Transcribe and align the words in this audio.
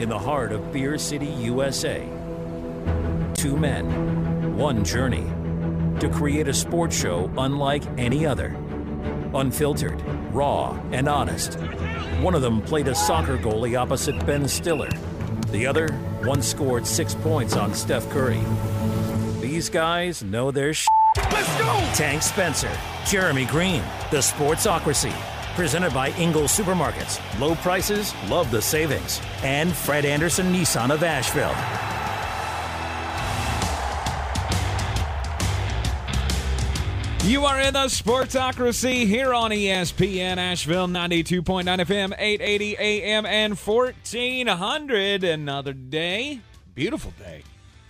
in 0.00 0.08
the 0.08 0.18
heart 0.18 0.50
of 0.50 0.72
Beer 0.72 0.96
City, 0.96 1.26
USA. 1.26 2.00
Two 3.34 3.56
men, 3.56 4.56
one 4.56 4.84
journey 4.84 5.26
to 6.00 6.08
create 6.08 6.48
a 6.48 6.54
sports 6.54 6.98
show 6.98 7.30
unlike 7.36 7.82
any 7.98 8.24
other. 8.24 8.56
Unfiltered, 9.34 10.00
raw, 10.32 10.78
and 10.92 11.06
honest. 11.06 11.54
One 12.22 12.34
of 12.34 12.40
them 12.40 12.62
played 12.62 12.88
a 12.88 12.94
soccer 12.94 13.36
goalie 13.36 13.78
opposite 13.78 14.24
Ben 14.24 14.48
Stiller. 14.48 14.90
The 15.48 15.66
other 15.66 15.88
once 16.24 16.46
scored 16.46 16.86
six 16.86 17.14
points 17.14 17.54
on 17.54 17.74
Steph 17.74 18.08
Curry. 18.08 18.40
These 19.40 19.68
guys 19.68 20.22
know 20.22 20.50
their 20.50 20.72
sh. 20.72 20.86
Let's 21.16 21.58
go! 21.58 21.90
Tank 21.94 22.22
Spencer, 22.22 22.70
Jeremy 23.06 23.44
Greene, 23.44 23.84
The 24.10 24.18
Sportsocracy. 24.18 25.14
Presented 25.54 25.92
by 25.92 26.10
Ingles 26.12 26.56
Supermarkets. 26.56 27.20
Low 27.38 27.54
prices, 27.56 28.14
love 28.28 28.50
the 28.50 28.62
savings. 28.62 29.20
And 29.42 29.72
Fred 29.72 30.04
Anderson 30.04 30.52
Nissan 30.52 30.90
of 30.90 31.02
Asheville. 31.02 31.54
You 37.28 37.44
are 37.44 37.60
in 37.60 37.74
the 37.74 37.80
Sportsocracy 37.80 39.06
here 39.06 39.34
on 39.34 39.50
ESPN 39.50 40.38
Asheville 40.38 40.88
92.9 40.88 41.64
FM, 41.64 42.14
880 42.18 42.76
AM, 42.78 43.26
and 43.26 43.58
1400. 43.58 45.22
Another 45.22 45.72
day, 45.74 46.40
beautiful 46.74 47.12
day 47.18 47.42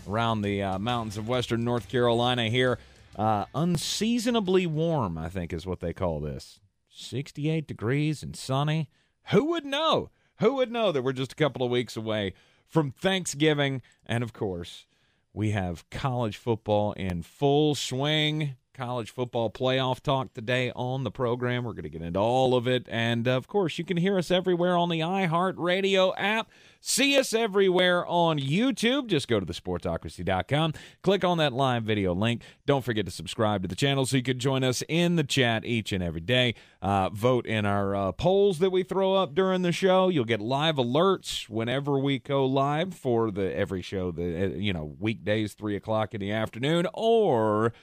around 0.08 0.42
the 0.42 0.62
uh, 0.62 0.78
mountains 0.80 1.16
of 1.16 1.28
western 1.28 1.64
North 1.64 1.88
Carolina 1.88 2.48
here. 2.48 2.78
Uh, 3.16 3.44
unseasonably 3.54 4.66
warm, 4.66 5.16
I 5.16 5.28
think, 5.28 5.52
is 5.52 5.64
what 5.64 5.80
they 5.80 5.92
call 5.92 6.20
this. 6.20 6.58
68 6.90 7.66
degrees 7.66 8.22
and 8.22 8.34
sunny. 8.36 8.88
Who 9.30 9.44
would 9.46 9.64
know? 9.64 10.10
Who 10.40 10.54
would 10.54 10.72
know 10.72 10.90
that 10.92 11.02
we're 11.02 11.12
just 11.12 11.32
a 11.32 11.36
couple 11.36 11.64
of 11.64 11.70
weeks 11.70 11.96
away 11.96 12.34
from 12.66 12.90
Thanksgiving? 12.90 13.82
And 14.06 14.22
of 14.22 14.32
course, 14.32 14.86
we 15.32 15.50
have 15.50 15.88
college 15.90 16.36
football 16.36 16.92
in 16.94 17.22
full 17.22 17.74
swing. 17.74 18.56
College 18.72 19.10
football 19.10 19.50
playoff 19.50 20.00
talk 20.00 20.32
today 20.32 20.72
on 20.74 21.04
the 21.04 21.10
program. 21.10 21.64
We're 21.64 21.72
going 21.72 21.82
to 21.82 21.90
get 21.90 22.02
into 22.02 22.18
all 22.18 22.54
of 22.54 22.66
it. 22.66 22.86
And 22.88 23.28
of 23.28 23.46
course, 23.46 23.78
you 23.78 23.84
can 23.84 23.98
hear 23.98 24.16
us 24.16 24.30
everywhere 24.30 24.76
on 24.76 24.88
the 24.88 25.00
iHeartRadio 25.00 26.14
app. 26.16 26.50
See 26.82 27.18
us 27.18 27.34
everywhere 27.34 28.06
on 28.06 28.38
YouTube. 28.38 29.06
Just 29.06 29.28
go 29.28 29.38
to 29.38 29.44
thesportsocracy.com, 29.44 30.72
click 31.02 31.24
on 31.24 31.36
that 31.36 31.52
live 31.52 31.82
video 31.82 32.14
link. 32.14 32.42
Don't 32.64 32.82
forget 32.82 33.04
to 33.04 33.10
subscribe 33.10 33.60
to 33.62 33.68
the 33.68 33.76
channel 33.76 34.06
so 34.06 34.16
you 34.16 34.22
can 34.22 34.38
join 34.38 34.64
us 34.64 34.82
in 34.88 35.16
the 35.16 35.22
chat 35.22 35.66
each 35.66 35.92
and 35.92 36.02
every 36.02 36.22
day. 36.22 36.54
Uh, 36.80 37.10
vote 37.10 37.44
in 37.44 37.66
our 37.66 37.94
uh, 37.94 38.12
polls 38.12 38.60
that 38.60 38.70
we 38.70 38.82
throw 38.82 39.14
up 39.14 39.34
during 39.34 39.60
the 39.60 39.72
show. 39.72 40.08
You'll 40.08 40.24
get 40.24 40.40
live 40.40 40.76
alerts 40.76 41.50
whenever 41.50 41.98
we 41.98 42.18
go 42.18 42.46
live 42.46 42.94
for 42.94 43.30
the 43.30 43.54
every 43.54 43.82
show. 43.82 44.10
The 44.10 44.44
uh, 44.44 44.48
you 44.56 44.72
know 44.72 44.96
weekdays 44.98 45.52
three 45.52 45.76
o'clock 45.76 46.14
in 46.14 46.20
the 46.20 46.32
afternoon 46.32 46.86
or 46.94 47.74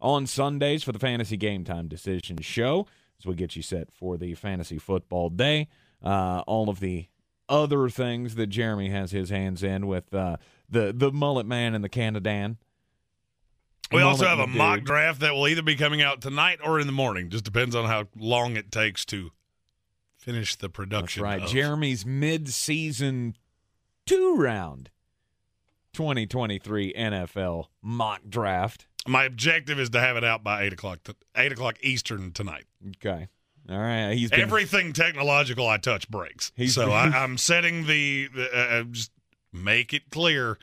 on 0.00 0.26
Sundays 0.26 0.82
for 0.82 0.92
the 0.92 0.98
Fantasy 0.98 1.36
Game 1.36 1.64
Time 1.64 1.88
Decision 1.88 2.38
Show 2.40 2.86
as 3.18 3.26
we 3.26 3.34
get 3.34 3.54
you 3.54 3.60
set 3.60 3.92
for 3.92 4.16
the 4.16 4.34
fantasy 4.34 4.78
football 4.78 5.28
day. 5.28 5.68
Uh, 6.02 6.42
all 6.46 6.70
of 6.70 6.80
the 6.80 7.08
other 7.48 7.88
things 7.88 8.34
that 8.36 8.48
Jeremy 8.48 8.90
has 8.90 9.10
his 9.12 9.30
hands 9.30 9.62
in 9.62 9.86
with 9.86 10.12
uh, 10.14 10.36
the 10.68 10.92
the 10.96 11.12
mullet 11.12 11.46
man 11.46 11.74
and 11.74 11.82
the 11.84 11.88
Canadan. 11.88 12.56
We 13.92 14.02
also 14.02 14.26
have 14.26 14.40
a 14.40 14.42
the 14.42 14.48
mock 14.58 14.82
draft 14.82 15.20
that 15.20 15.32
will 15.34 15.46
either 15.46 15.62
be 15.62 15.76
coming 15.76 16.02
out 16.02 16.20
tonight 16.20 16.58
or 16.64 16.80
in 16.80 16.86
the 16.86 16.92
morning. 16.92 17.30
Just 17.30 17.44
depends 17.44 17.74
on 17.76 17.84
how 17.84 18.08
long 18.16 18.56
it 18.56 18.72
takes 18.72 19.04
to 19.06 19.30
finish 20.18 20.56
the 20.56 20.66
That's 20.66 20.72
production. 20.74 21.22
right. 21.22 21.42
of- 21.42 21.48
Jeremy's 21.48 22.04
mid-season 22.04 23.36
two 24.04 24.34
round 24.36 24.90
2023 25.92 26.92
NFL 26.94 27.66
mock 27.80 28.22
draft. 28.28 28.86
My 29.06 29.24
objective 29.24 29.78
is 29.78 29.90
to 29.90 30.00
have 30.00 30.16
it 30.16 30.24
out 30.24 30.42
by 30.42 30.62
eight 30.64 30.72
o'clock. 30.72 30.98
Eight 31.36 31.52
o'clock 31.52 31.76
Eastern 31.80 32.32
tonight. 32.32 32.64
Okay. 32.96 33.28
All 33.68 33.78
right. 33.78 34.12
He's 34.12 34.30
been 34.30 34.40
Everything 34.40 34.92
technological 34.92 35.66
I 35.66 35.76
touch 35.78 36.08
breaks. 36.08 36.52
He's- 36.56 36.74
so 36.74 36.92
I, 36.92 37.06
I'm 37.06 37.36
setting 37.38 37.86
the, 37.86 38.28
the 38.28 38.48
uh, 38.56 38.80
uh, 38.80 38.82
just 38.84 39.10
make 39.52 39.92
it 39.92 40.10
clear. 40.10 40.58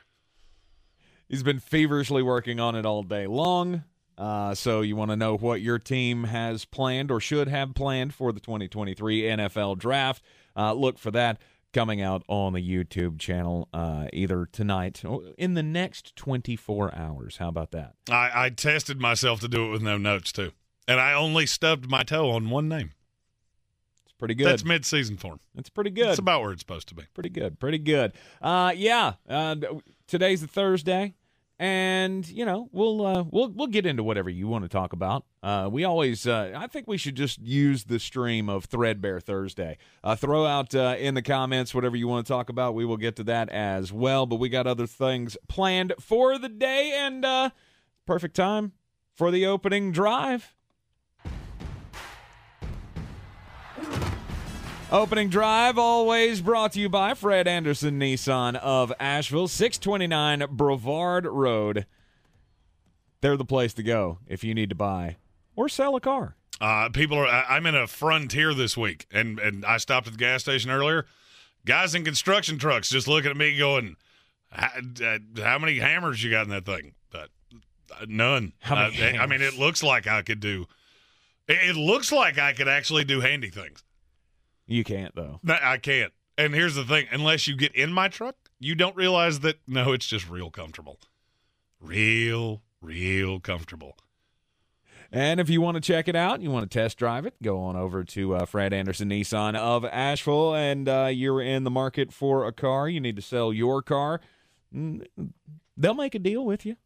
He's 1.27 1.43
been 1.43 1.59
feverishly 1.59 2.21
working 2.21 2.59
on 2.59 2.75
it 2.75 2.85
all 2.85 3.03
day 3.03 3.27
long. 3.27 3.83
Uh, 4.17 4.53
so 4.53 4.81
you 4.81 4.95
want 4.95 5.09
to 5.09 5.17
know 5.17 5.35
what 5.35 5.59
your 5.61 5.79
team 5.79 6.25
has 6.25 6.65
planned 6.65 7.09
or 7.09 7.19
should 7.19 7.47
have 7.47 7.73
planned 7.73 8.13
for 8.13 8.31
the 8.31 8.39
2023 8.39 9.23
NFL 9.23 9.79
Draft? 9.79 10.23
Uh, 10.55 10.73
look 10.73 10.99
for 10.99 11.09
that 11.11 11.41
coming 11.73 11.99
out 12.01 12.23
on 12.27 12.53
the 12.53 12.59
YouTube 12.61 13.17
channel 13.17 13.67
uh, 13.73 14.05
either 14.13 14.45
tonight 14.51 15.03
or 15.03 15.23
in 15.39 15.55
the 15.55 15.63
next 15.63 16.15
24 16.15 16.93
hours. 16.95 17.37
How 17.37 17.47
about 17.49 17.71
that? 17.71 17.95
I, 18.09 18.45
I 18.45 18.49
tested 18.51 18.99
myself 19.01 19.39
to 19.39 19.47
do 19.47 19.65
it 19.67 19.71
with 19.71 19.81
no 19.81 19.97
notes 19.97 20.31
too, 20.31 20.51
and 20.87 20.99
I 20.99 21.13
only 21.13 21.45
stubbed 21.45 21.89
my 21.89 22.03
toe 22.03 22.31
on 22.31 22.49
one 22.49 22.67
name. 22.69 22.91
It's 24.05 24.13
pretty 24.13 24.35
good. 24.35 24.47
That's 24.47 24.65
mid-season 24.65 25.17
form. 25.17 25.39
It's 25.55 25.69
pretty 25.69 25.89
good. 25.89 26.09
It's 26.09 26.19
about 26.19 26.41
where 26.41 26.51
it's 26.51 26.61
supposed 26.61 26.87
to 26.89 26.95
be. 26.95 27.03
pretty 27.13 27.29
good. 27.29 27.59
Pretty 27.59 27.79
good. 27.79 28.13
Uh, 28.41 28.73
yeah. 28.75 29.13
Uh, 29.27 29.55
today's 30.07 30.43
a 30.43 30.47
Thursday, 30.47 31.15
and 31.59 32.27
you 32.27 32.45
know 32.45 32.67
we'll 32.71 33.05
uh, 33.05 33.23
we'll 33.29 33.49
we'll 33.49 33.67
get 33.67 33.85
into 33.85 34.03
whatever 34.03 34.29
you 34.29 34.47
want 34.47 34.63
to 34.63 34.69
talk 34.69 34.93
about. 34.93 35.25
Uh, 35.41 35.69
we 35.71 35.83
always, 35.83 36.25
uh, 36.25 36.53
I 36.55 36.67
think 36.67 36.87
we 36.87 36.97
should 36.97 37.15
just 37.15 37.41
use 37.41 37.85
the 37.85 37.99
stream 37.99 38.49
of 38.49 38.65
Threadbare 38.65 39.19
Thursday. 39.19 39.77
Uh, 40.03 40.15
throw 40.15 40.45
out 40.45 40.73
uh, 40.73 40.95
in 40.97 41.15
the 41.15 41.21
comments 41.21 41.73
whatever 41.75 41.95
you 41.95 42.07
want 42.07 42.25
to 42.25 42.31
talk 42.31 42.49
about. 42.49 42.75
We 42.75 42.85
will 42.85 42.97
get 42.97 43.15
to 43.17 43.23
that 43.25 43.49
as 43.49 43.91
well. 43.91 44.25
But 44.25 44.37
we 44.37 44.49
got 44.49 44.67
other 44.67 44.87
things 44.87 45.37
planned 45.47 45.93
for 45.99 46.37
the 46.37 46.49
day, 46.49 46.93
and 46.95 47.23
uh, 47.25 47.49
perfect 48.05 48.35
time 48.35 48.73
for 49.13 49.31
the 49.31 49.45
opening 49.45 49.91
drive. 49.91 50.53
Opening 54.91 55.29
drive 55.29 55.77
always 55.79 56.39
brought 56.41 56.73
to 56.73 56.79
you 56.79 56.87
by 56.87 57.15
Fred 57.15 57.47
Anderson 57.47 57.99
Nissan 57.99 58.55
of 58.57 58.93
Asheville, 58.99 59.47
629 59.47 60.45
Brevard 60.51 61.25
Road. 61.25 61.87
They're 63.21 63.37
the 63.37 63.45
place 63.45 63.73
to 63.75 63.83
go 63.83 64.19
if 64.27 64.43
you 64.43 64.53
need 64.53 64.69
to 64.69 64.75
buy 64.75 65.17
or 65.55 65.67
sell 65.67 65.95
a 65.95 66.01
car. 66.01 66.35
Uh, 66.61 66.89
people 66.89 67.17
are. 67.17 67.25
I, 67.25 67.55
I'm 67.55 67.65
in 67.65 67.75
a 67.75 67.87
frontier 67.87 68.53
this 68.53 68.77
week, 68.77 69.07
and 69.11 69.39
and 69.39 69.65
I 69.65 69.77
stopped 69.77 70.05
at 70.07 70.13
the 70.13 70.19
gas 70.19 70.41
station 70.43 70.69
earlier. 70.69 71.05
Guys 71.65 71.95
in 71.95 72.03
construction 72.03 72.59
trucks 72.59 72.89
just 72.89 73.07
looking 73.07 73.31
at 73.31 73.37
me, 73.37 73.57
going, 73.57 73.95
"How, 74.51 74.69
uh, 75.03 75.59
many 75.59 75.79
hammers 75.79 76.23
you 76.23 76.29
got 76.29 76.43
in 76.43 76.49
that 76.49 76.65
thing?" 76.65 76.93
But 77.09 77.29
uh, 77.91 78.05
none. 78.07 78.53
How 78.59 78.75
many 78.75 79.17
Uh, 79.17 79.23
I 79.23 79.25
mean, 79.25 79.41
it 79.41 79.57
looks 79.57 79.81
like 79.81 80.05
I 80.05 80.21
could 80.21 80.39
do. 80.39 80.67
It 81.47 81.75
looks 81.75 82.11
like 82.11 82.37
I 82.37 82.53
could 82.53 82.67
actually 82.67 83.03
do 83.05 83.21
handy 83.21 83.49
things. 83.49 83.83
You 84.65 84.83
can't 84.83 85.15
though. 85.15 85.39
I 85.47 85.77
can't. 85.77 86.13
And 86.37 86.53
here's 86.55 86.75
the 86.75 86.83
thing: 86.85 87.07
unless 87.11 87.47
you 87.47 87.55
get 87.55 87.75
in 87.75 87.93
my 87.93 88.07
truck, 88.07 88.35
you 88.59 88.75
don't 88.75 88.95
realize 88.95 89.41
that. 89.41 89.57
No, 89.67 89.91
it's 89.93 90.07
just 90.07 90.29
real 90.29 90.49
comfortable, 90.49 90.99
real, 91.79 92.63
real 92.81 93.39
comfortable. 93.39 93.97
And 95.11 95.39
if 95.39 95.47
you 95.47 95.61
want 95.61 95.75
to 95.75 95.81
check 95.81 96.07
it 96.07 96.15
out, 96.15 96.41
you 96.41 96.49
want 96.49 96.69
to 96.69 96.79
test 96.79 96.97
drive 96.97 97.27
it, 97.27 97.35
go 97.43 97.59
on 97.61 97.75
over 97.75 98.03
to 98.03 98.33
uh, 98.35 98.45
Fred 98.47 98.73
Anderson 98.73 99.09
Nissan 99.09 99.55
of 99.55 99.85
Asheville, 99.85 100.55
and 100.55 100.89
uh, 100.89 101.09
you're 101.13 101.39
in 101.39 101.65
the 101.65 101.69
market 101.69 102.11
for 102.11 102.45
a 102.47 102.51
car. 102.51 102.89
You 102.89 102.99
need 102.99 103.15
to 103.17 103.21
sell 103.21 103.53
your 103.53 103.83
car. 103.83 104.21
Mm, 104.73 105.05
They'll 105.77 105.93
make 105.93 106.15
a 106.15 106.19
deal 106.19 106.43
with 106.45 106.65
you. 106.65 106.77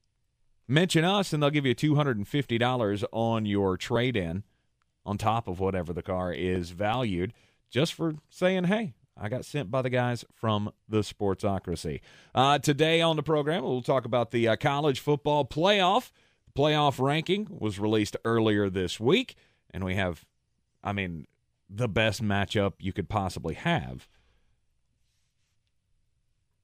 Mention 0.67 1.05
us, 1.05 1.31
and 1.31 1.41
they'll 1.41 1.49
give 1.49 1.65
you 1.65 1.73
two 1.73 1.95
hundred 1.95 2.17
and 2.17 2.27
fifty 2.27 2.57
dollars 2.57 3.05
on 3.13 3.45
your 3.45 3.77
trade-in, 3.77 4.43
on 5.05 5.17
top 5.17 5.47
of 5.47 5.61
whatever 5.61 5.93
the 5.93 6.03
car 6.03 6.33
is 6.33 6.71
valued, 6.71 7.31
just 7.69 7.93
for 7.93 8.15
saying, 8.29 8.65
"Hey, 8.65 8.93
I 9.15 9.29
got 9.29 9.45
sent 9.45 9.71
by 9.71 9.81
the 9.81 9.89
guys 9.89 10.25
from 10.33 10.71
the 10.87 10.99
Sportsocracy." 10.99 12.01
Uh, 12.35 12.59
today 12.59 13.01
on 13.01 13.15
the 13.15 13.23
program, 13.23 13.63
we'll 13.63 13.81
talk 13.81 14.05
about 14.05 14.31
the 14.31 14.47
uh, 14.47 14.55
college 14.55 14.99
football 14.99 15.45
playoff 15.45 16.11
playoff 16.57 16.99
ranking 16.99 17.47
was 17.49 17.79
released 17.79 18.17
earlier 18.25 18.69
this 18.69 18.99
week, 18.99 19.35
and 19.71 19.83
we 19.83 19.95
have, 19.95 20.25
I 20.83 20.91
mean, 20.91 21.27
the 21.69 21.87
best 21.87 22.23
matchup 22.23 22.73
you 22.79 22.91
could 22.93 23.09
possibly 23.09 23.53
have. 23.53 24.07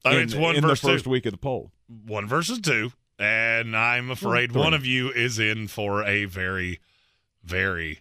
I 0.04 0.10
mean, 0.12 0.20
in, 0.20 0.24
it's 0.26 0.36
one 0.36 0.56
in 0.56 0.62
the 0.62 0.70
versus 0.70 0.90
first 0.90 1.04
two. 1.06 1.10
week 1.12 1.26
of 1.26 1.32
the 1.32 1.38
poll. 1.38 1.72
one 1.88 2.28
versus 2.28 2.60
two, 2.60 2.92
and 3.20 3.78
I'm 3.78 4.10
afraid 4.10 4.52
three. 4.52 4.62
one 4.62 4.74
of 4.74 4.86
you 4.86 5.12
is 5.12 5.40
in 5.40 5.68
for 5.68 6.04
a 6.04 6.26
very, 6.26 6.80
very 7.44 8.00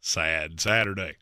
sad 0.00 0.60
Saturday. 0.60 1.16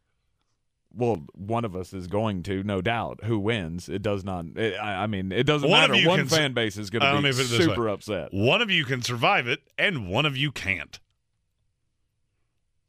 Well, 0.97 1.25
one 1.35 1.65
of 1.67 1.77
us 1.77 1.93
is 1.93 2.07
going 2.07 2.43
to, 2.45 2.63
no 2.63 2.81
doubt. 2.81 3.21
Who 3.25 3.39
wins? 3.39 3.89
It 3.89 4.01
does 4.03 4.25
not. 4.25 4.47
It, 4.57 4.75
I, 4.81 5.03
I 5.03 5.07
mean, 5.07 5.31
it 5.31 5.45
doesn't 5.45 5.69
One 5.69 5.91
matter. 5.91 6.09
One 6.09 6.27
fan 6.27 6.55
base 6.55 6.79
is 6.79 6.89
going 6.91 7.03
to 7.03 7.11
be 7.17 7.23
me 7.23 7.31
put 7.33 7.41
it 7.41 7.49
this 7.49 7.65
super 7.65 7.85
way. 7.87 7.93
upset. 7.93 8.29
One 8.33 8.63
of 8.63 8.71
you 8.71 8.85
can 8.85 9.03
survive 9.03 9.47
it, 9.47 9.61
and 9.77 10.09
one 10.09 10.25
of 10.27 10.37
you 10.37 10.51
can't. 10.53 10.99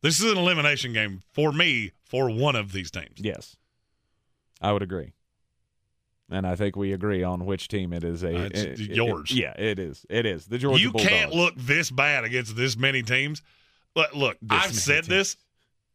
This 0.02 0.22
is 0.22 0.32
an 0.32 0.38
elimination 0.38 0.94
game 0.94 1.22
for 1.34 1.52
me 1.52 1.92
for 2.06 2.30
one 2.30 2.56
of 2.56 2.72
these 2.72 2.92
teams. 2.92 3.18
Yes, 3.18 3.58
I 4.62 4.72
would 4.72 4.84
agree. 4.84 5.14
and 6.30 6.46
I 6.46 6.56
think 6.56 6.76
we 6.76 6.92
agree 6.94 7.24
on 7.24 7.46
which 7.46 7.68
team 7.70 7.94
it 7.94 8.04
is. 8.04 8.22
A 8.24 8.36
Uh, 8.36 8.42
it's 8.52 8.62
it- 8.62 8.80
it- 8.82 8.96
yours. 8.96 9.32
yeah, 9.32 9.54
it 9.58 9.80
is. 9.80 10.06
It 10.10 10.26
is 10.26 10.46
the 10.48 10.58
Georgia 10.58 10.82
you 10.82 10.92
Bulldogs. 10.92 11.10
can't 11.10 11.34
look 11.34 11.54
this 11.56 11.90
bad 11.90 12.24
against 12.26 12.56
this 12.56 12.76
many 12.78 13.02
teams. 13.02 13.42
But 13.94 14.14
look 14.16 14.38
This 14.42 14.64
I've 14.66 14.74
said 14.76 14.96
teams. 15.06 15.08
this. 15.08 15.38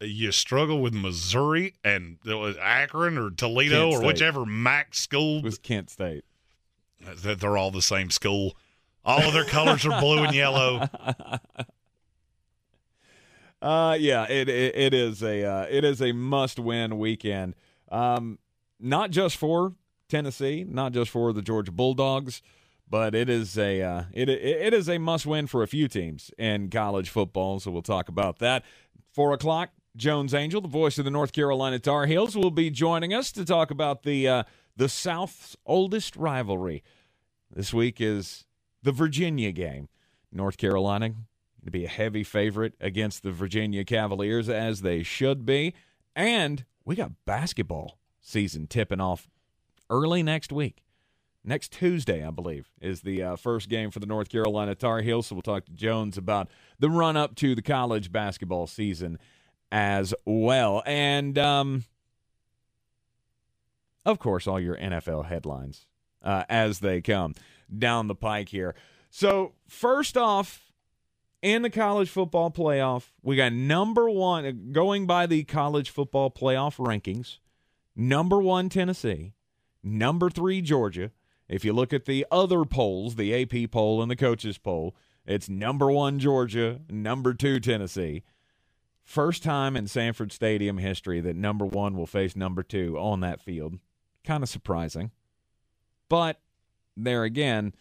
You 0.03 0.33
struggle 0.33 0.81
with 0.81 0.93
Missouri 0.95 1.75
and 1.85 2.19
it 2.25 2.35
was 2.35 2.57
Akron 2.61 3.17
or 3.19 3.31
Toledo 3.31 3.83
Kent 3.83 3.95
or 3.95 3.97
State. 3.99 4.07
whichever 4.07 4.45
MAC 4.47 4.95
school 4.95 5.39
It 5.39 5.45
was 5.45 5.59
Kent 5.59 5.91
State. 5.91 6.25
that 7.23 7.41
they're 7.41 7.57
all 7.57 7.71
the 7.71 7.83
same 7.83 8.11
school. 8.11 8.57
All 9.05 9.21
of 9.23 9.33
their 9.33 9.45
colors 9.45 9.85
are 9.87 10.01
blue 10.01 10.23
and 10.25 10.35
yellow. 10.35 10.89
Uh, 13.61 13.97
yeah, 13.99 14.25
it 14.29 14.49
it, 14.49 14.75
it 14.77 14.93
is 14.95 15.23
a 15.23 15.45
uh, 15.45 15.67
it 15.71 15.85
is 15.85 16.03
a 16.03 16.11
must 16.13 16.59
win 16.59 16.99
weekend. 16.99 17.55
Um, 17.93 18.39
not 18.81 19.13
just 19.13 19.37
for 19.37 19.75
Tennessee, 20.09 20.65
not 20.69 20.91
just 20.93 21.11
for 21.13 21.33
the 21.33 21.43
Georgia 21.43 21.71
Bulldogs, 21.71 22.43
but 22.91 23.15
it 23.15 23.29
is 23.29 23.57
a 23.57 23.81
uh, 23.81 24.03
it 24.13 24.29
it 24.29 24.43
it 24.43 24.75
is 24.75 24.89
a 24.89 24.99
must 24.99 25.27
win 25.27 25.47
for 25.47 25.63
a 25.63 25.69
few 25.69 25.87
teams 25.87 26.33
in 26.39 26.71
college 26.71 27.09
football. 27.09 27.61
So 27.61 27.71
we'll 27.71 27.83
talk 27.83 28.09
about 28.09 28.41
that. 28.41 28.65
Four 29.13 29.33
o'clock. 29.33 29.71
Jones 29.97 30.33
Angell, 30.33 30.61
the 30.61 30.69
voice 30.69 30.99
of 30.99 31.05
the 31.05 31.11
North 31.11 31.33
Carolina 31.33 31.79
Tar 31.79 32.07
Heels, 32.07 32.37
will 32.37 32.51
be 32.51 32.71
joining 32.71 33.13
us 33.13 33.31
to 33.33 33.45
talk 33.45 33.71
about 33.71 34.03
the 34.03 34.29
uh, 34.29 34.43
the 34.77 34.89
South's 34.89 35.57
oldest 35.67 36.17
rivalry. 36.17 36.83
This 37.55 37.75
week 37.75 38.01
is 38.01 38.47
the 38.83 38.93
Virginia 38.93 39.53
game. 39.53 39.89
North 40.33 40.57
Carolina 40.57 41.15
to 41.65 41.71
be 41.71 41.85
a 41.85 41.89
heavy 41.89 42.25
favorite 42.25 42.75
against 42.81 43.23
the 43.23 43.31
Virginia 43.31 43.85
Cavaliers, 43.85 44.49
as 44.49 44.81
they 44.81 45.03
should 45.03 45.47
be. 45.47 45.75
And 46.17 46.65
we 46.85 46.97
got 46.97 47.13
basketball 47.25 47.99
season 48.21 48.67
tipping 48.67 49.01
off 49.01 49.29
early 49.91 50.23
next 50.23 50.53
week. 50.53 50.83
Next 51.45 51.73
Tuesday, 51.73 52.25
I 52.25 52.31
believe, 52.31 52.71
is 52.81 53.03
the 53.03 53.23
uh, 53.23 53.37
first 53.37 53.69
game 53.69 53.91
for 53.91 53.99
the 53.99 54.07
North 54.07 54.29
Carolina 54.29 54.75
Tar 54.75 55.01
Heels. 55.01 55.27
So 55.27 55.35
we'll 55.35 55.43
talk 55.43 55.67
to 55.67 55.73
Jones 55.73 56.17
about 56.17 56.49
the 56.79 56.89
run 56.89 57.17
up 57.17 57.35
to 57.37 57.55
the 57.55 57.63
college 57.63 58.13
basketball 58.13 58.67
season 58.67 59.19
as 59.73 60.15
well. 60.27 60.83
And, 60.85 61.37
um, 61.39 61.85
of 64.05 64.19
course, 64.19 64.47
all 64.47 64.61
your 64.61 64.77
NFL 64.77 65.27
headlines 65.27 65.87
uh, 66.23 66.45
as 66.49 66.81
they 66.81 67.01
come 67.01 67.35
down 67.77 68.07
the 68.07 68.15
pike 68.15 68.51
here. 68.51 68.75
So, 69.11 69.55
first 69.67 70.17
off, 70.17 70.73
in 71.41 71.63
the 71.63 71.71
college 71.71 72.09
football 72.09 72.51
playoff, 72.51 73.11
we 73.23 73.35
got 73.35 73.53
number 73.53 74.09
one, 74.09 74.71
going 74.73 75.07
by 75.07 75.27
the 75.27 75.43
college 75.45 75.91
football 75.91 76.31
playoff 76.31 76.77
rankings, 76.77 77.39
number 77.97 78.41
one, 78.41 78.69
Tennessee, 78.69 79.33
number 79.83 80.31
three, 80.31 80.61
Georgia. 80.61 81.11
If 81.49 81.65
you 81.65 81.73
look 81.73 81.93
at 81.93 82.05
the 82.05 82.27
other 82.31 82.65
polls, 82.65 83.17
the 83.17 83.43
AP 83.43 83.71
poll 83.71 84.01
and 84.01 84.11
the 84.11 84.17
coaches 84.17 84.57
poll, 84.57 84.95
it's 85.27 85.49
number 85.49 85.91
one, 85.91 86.19
Georgia, 86.19 86.81
number 86.89 87.35
two, 87.35 87.61
Tennessee. 87.61 88.23
First 89.13 89.43
time 89.43 89.77
in 89.77 89.89
Sanford 89.89 90.33
Stadium 90.33 90.79
history 90.79 91.21
that 91.21 91.37
number 91.37 91.67
one 91.67 91.99
will 91.99 92.07
face 92.07 92.35
number 92.35 92.63
two 92.63 92.97
on 92.99 93.21
that 93.21 93.43
field. 93.43 93.79
Kind 94.25 94.43
of 94.43 94.49
surprising. 94.49 95.11
But 96.09 96.41
there 96.97 97.23
again, 97.23 97.75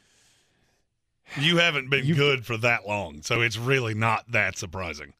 You 1.39 1.60
haven't 1.60 1.89
been 1.89 2.06
You- 2.06 2.16
good 2.16 2.45
for 2.45 2.57
that 2.57 2.86
long, 2.86 3.22
so 3.22 3.39
it's 3.39 3.56
really 3.56 3.94
not 3.94 4.30
that 4.33 4.57
surprising. 4.57 5.13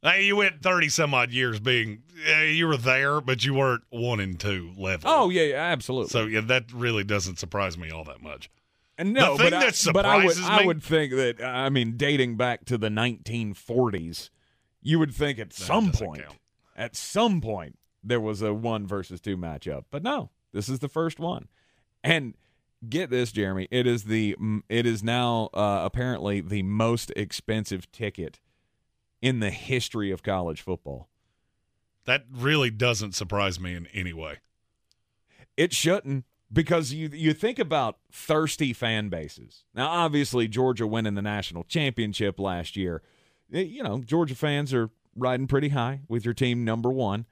Hey, 0.00 0.24
you 0.24 0.36
went 0.36 0.62
thirty 0.62 0.88
some 0.88 1.12
odd 1.12 1.30
years 1.30 1.60
being 1.60 2.02
eh, 2.24 2.44
you 2.44 2.66
were 2.66 2.78
there, 2.78 3.20
but 3.20 3.44
you 3.44 3.52
weren't 3.52 3.82
one 3.90 4.18
and 4.18 4.40
two 4.40 4.72
level. 4.78 5.10
oh, 5.10 5.28
yeah, 5.28 5.42
yeah 5.42 5.56
absolutely. 5.56 6.08
so 6.08 6.24
yeah, 6.24 6.40
that 6.40 6.72
really 6.72 7.04
doesn't 7.04 7.38
surprise 7.38 7.76
me 7.76 7.90
all 7.90 8.04
that 8.04 8.22
much. 8.22 8.48
And 8.96 9.12
no, 9.12 9.36
The 9.36 9.50
thing 9.50 9.50
but, 9.50 9.62
I, 9.62 9.92
but 9.92 10.06
I 10.06 10.24
would 10.24 10.34
surprises 10.36 10.48
I 10.48 10.64
would 10.64 10.82
think 10.82 11.12
that 11.12 11.44
I 11.44 11.68
mean 11.68 11.98
dating 11.98 12.38
back 12.38 12.64
to 12.64 12.78
the 12.78 12.88
1940s, 12.88 14.30
you 14.86 15.00
would 15.00 15.12
think 15.12 15.40
at 15.40 15.52
some 15.52 15.90
point, 15.90 16.22
count. 16.22 16.38
at 16.76 16.94
some 16.94 17.40
point 17.40 17.76
there 18.04 18.20
was 18.20 18.40
a 18.40 18.54
one 18.54 18.86
versus 18.86 19.20
two 19.20 19.36
matchup. 19.36 19.86
But 19.90 20.04
no, 20.04 20.30
this 20.52 20.68
is 20.68 20.78
the 20.78 20.88
first 20.88 21.18
one. 21.18 21.48
And 22.04 22.34
get 22.88 23.10
this, 23.10 23.32
Jeremy, 23.32 23.66
it 23.72 23.84
is 23.84 24.04
the 24.04 24.36
it 24.68 24.86
is 24.86 25.02
now 25.02 25.50
uh, 25.52 25.80
apparently 25.82 26.40
the 26.40 26.62
most 26.62 27.10
expensive 27.16 27.90
ticket 27.90 28.38
in 29.20 29.40
the 29.40 29.50
history 29.50 30.12
of 30.12 30.22
college 30.22 30.60
football. 30.62 31.08
That 32.04 32.24
really 32.30 32.70
doesn't 32.70 33.16
surprise 33.16 33.58
me 33.58 33.74
in 33.74 33.88
any 33.88 34.12
way. 34.12 34.36
It 35.56 35.72
shouldn't 35.72 36.26
because 36.52 36.92
you 36.92 37.10
you 37.12 37.32
think 37.32 37.58
about 37.58 37.98
thirsty 38.12 38.72
fan 38.72 39.08
bases. 39.08 39.64
Now, 39.74 39.88
obviously, 39.88 40.46
Georgia 40.46 40.86
winning 40.86 41.14
the 41.14 41.22
national 41.22 41.64
championship 41.64 42.38
last 42.38 42.76
year. 42.76 43.02
Eh, 43.52 43.60
You 43.60 43.82
know, 43.82 43.98
Georgia 43.98 44.34
fans 44.34 44.72
are 44.74 44.90
riding 45.14 45.46
pretty 45.46 45.70
high 45.70 46.00
with 46.08 46.24
your 46.24 46.34
team 46.34 46.64
number 46.64 46.90
one. 46.90 47.26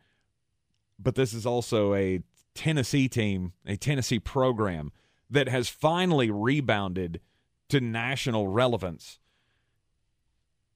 But 0.99 1.15
this 1.17 1.35
is 1.35 1.45
also 1.45 1.95
a 1.95 2.21
Tennessee 2.55 3.09
team, 3.09 3.53
a 3.67 3.77
Tennessee 3.77 4.21
program 4.21 4.93
that 5.29 5.49
has 5.49 5.69
finally 5.69 6.31
rebounded 6.31 7.21
to 7.69 7.81
national 7.81 8.49
relevance. 8.49 9.19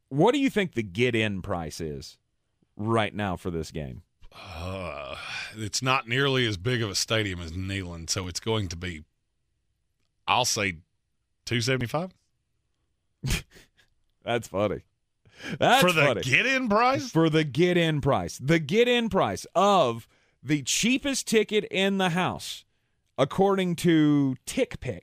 What 0.08 0.32
do 0.32 0.40
you 0.40 0.50
think 0.50 0.72
the 0.72 0.82
get 0.82 1.14
in 1.14 1.42
price 1.42 1.80
is 1.80 2.18
right 2.76 3.14
now 3.14 3.36
for 3.36 3.50
this 3.50 3.70
game? 3.70 4.02
Uh, 4.32 5.16
it's 5.56 5.82
not 5.82 6.08
nearly 6.08 6.46
as 6.46 6.56
big 6.56 6.82
of 6.82 6.90
a 6.90 6.94
stadium 6.94 7.40
as 7.40 7.52
Neyland, 7.52 8.10
so 8.10 8.26
it's 8.26 8.40
going 8.40 8.68
to 8.68 8.76
be, 8.76 9.04
I'll 10.26 10.44
say, 10.44 10.78
two 11.44 11.60
seventy 11.60 11.86
five 11.86 12.12
That's 14.24 14.48
funny. 14.48 14.82
That's 15.58 15.80
for 15.82 15.92
the 15.92 16.02
funny. 16.02 16.20
get 16.22 16.46
in 16.46 16.68
price. 16.68 17.10
for 17.10 17.30
the 17.30 17.44
get 17.44 17.76
in 17.76 18.00
price. 18.00 18.38
The 18.38 18.58
get 18.58 18.88
in 18.88 19.08
price 19.08 19.46
of 19.54 20.08
the 20.42 20.62
cheapest 20.62 21.26
ticket 21.26 21.64
in 21.70 21.98
the 21.98 22.10
house, 22.10 22.64
according 23.16 23.76
to 23.76 24.36
TickPick. 24.46 25.02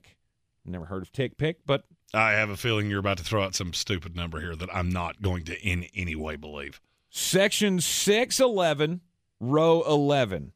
Never 0.64 0.86
heard 0.86 1.02
of 1.02 1.12
TickPick, 1.12 1.56
but 1.64 1.84
I 2.12 2.32
have 2.32 2.50
a 2.50 2.56
feeling 2.56 2.90
you're 2.90 3.00
about 3.00 3.18
to 3.18 3.24
throw 3.24 3.42
out 3.42 3.54
some 3.54 3.72
stupid 3.72 4.16
number 4.16 4.40
here 4.40 4.56
that 4.56 4.74
I'm 4.74 4.88
not 4.88 5.22
going 5.22 5.44
to 5.44 5.60
in 5.60 5.84
any 5.94 6.14
way 6.16 6.36
believe. 6.36 6.80
section 7.10 7.80
611, 7.80 9.00
row 9.40 9.82
11. 9.82 10.52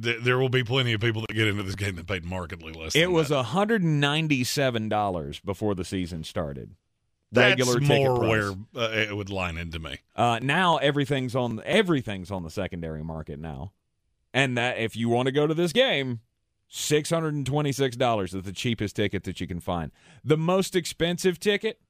th- 0.00 0.22
there 0.22 0.38
will 0.38 0.48
be 0.48 0.64
plenty 0.64 0.92
of 0.92 1.00
people 1.00 1.22
that 1.22 1.34
get 1.34 1.48
into 1.48 1.62
this 1.62 1.74
game 1.74 1.96
that 1.96 2.06
paid 2.06 2.24
markedly 2.24 2.72
less. 2.72 2.94
It 2.96 3.10
was 3.10 3.28
that. 3.28 3.46
$197 3.46 5.44
before 5.44 5.74
the 5.74 5.84
season 5.84 6.24
started. 6.24 6.74
That's 7.32 7.60
regular 7.60 7.80
more 7.80 8.18
price. 8.18 8.28
where 8.28 8.50
uh, 8.84 8.90
it 8.92 9.16
would 9.16 9.30
line 9.30 9.56
into 9.56 9.78
me. 9.78 9.98
Uh, 10.16 10.40
now 10.42 10.78
everything's 10.78 11.36
on 11.36 11.62
everything's 11.64 12.32
on 12.32 12.42
the 12.42 12.50
secondary 12.50 13.04
market 13.04 13.38
now, 13.38 13.70
and 14.34 14.58
that 14.58 14.78
if 14.78 14.96
you 14.96 15.08
want 15.08 15.26
to 15.26 15.32
go 15.32 15.46
to 15.46 15.54
this 15.54 15.72
game, 15.72 16.18
six 16.70 17.10
hundred 17.10 17.34
and 17.34 17.44
twenty 17.44 17.72
six 17.72 17.96
dollars 17.96 18.32
is 18.32 18.44
the 18.44 18.52
cheapest 18.52 18.96
ticket 18.96 19.24
that 19.24 19.40
you 19.40 19.46
can 19.46 19.60
find. 19.60 19.90
The 20.24 20.38
most 20.38 20.74
expensive 20.74 21.38
ticket, 21.38 21.80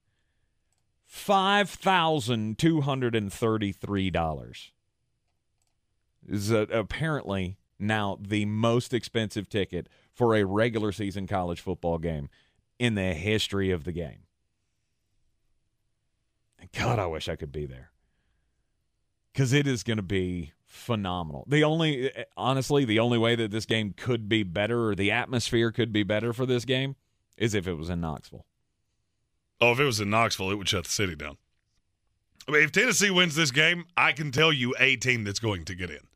five 1.05 1.71
thousand 1.71 2.59
two 2.59 2.81
hundred 2.81 3.15
and 3.15 3.33
thirty 3.33 3.71
three 3.71 4.11
dollars. 4.11 4.73
Is 6.29 6.51
apparently 6.51 7.57
now 7.79 8.19
the 8.21 8.45
most 8.45 8.93
expensive 8.93 9.49
ticket 9.49 9.89
for 10.13 10.35
a 10.35 10.45
regular 10.45 10.93
season 10.93 11.27
college 11.27 11.61
football 11.61 11.99
game 11.99 12.29
in 12.79 12.95
the 12.95 13.15
history 13.15 13.71
of 13.71 13.85
the 13.85 13.93
game. 13.93 14.25
God, 16.75 16.99
I 16.99 17.07
wish 17.07 17.29
I 17.29 17.37
could 17.37 17.53
be 17.53 17.67
there. 17.67 17.91
Because 19.33 19.53
it 19.53 19.67
is 19.67 19.83
going 19.83 19.97
to 19.97 20.03
be 20.03 20.53
phenomenal. 20.71 21.45
The 21.49 21.65
only, 21.65 22.11
honestly, 22.37 22.85
the 22.85 23.01
only 23.01 23.19
way 23.19 23.35
that 23.35 23.51
this 23.51 23.67
game 23.67 23.93
could 23.97 24.29
be 24.29 24.45
better 24.45 24.89
or 24.89 24.95
the 24.95 25.11
atmosphere 25.11 25.73
could 25.73 25.93
be 25.93 26.05
better 26.05 26.33
for 26.33 26.47
this 26.47 26.65
game 26.65 26.95
is 27.37 27.55
if 27.55 27.67
it 27.67 27.75
was 27.75 27.91
in 27.91 28.01
Knoxville. 28.01 28.47
Oh, 29.61 29.73
if 29.73 29.81
it 29.81 29.85
was 29.85 30.01
in 30.01 30.09
Knoxville, 30.09 30.51
it 30.51 30.55
would 30.55 30.69
shut 30.69 30.85
the 30.85 30.91
city 30.91 31.17
down. 31.17 31.37
I 32.49 32.53
mean, 32.53 32.63
if 32.63 32.73
Tennessee 32.73 33.11
wins 33.11 33.35
this 33.35 33.51
game, 33.51 33.85
I 33.97 34.13
can 34.13 34.31
tell 34.31 34.53
you 34.53 34.75
a 34.79 34.97
team 34.97 35.25
that's 35.25 35.41
going 35.41 35.65
to 35.67 35.75
get 35.75 35.91
in. 35.91 36.07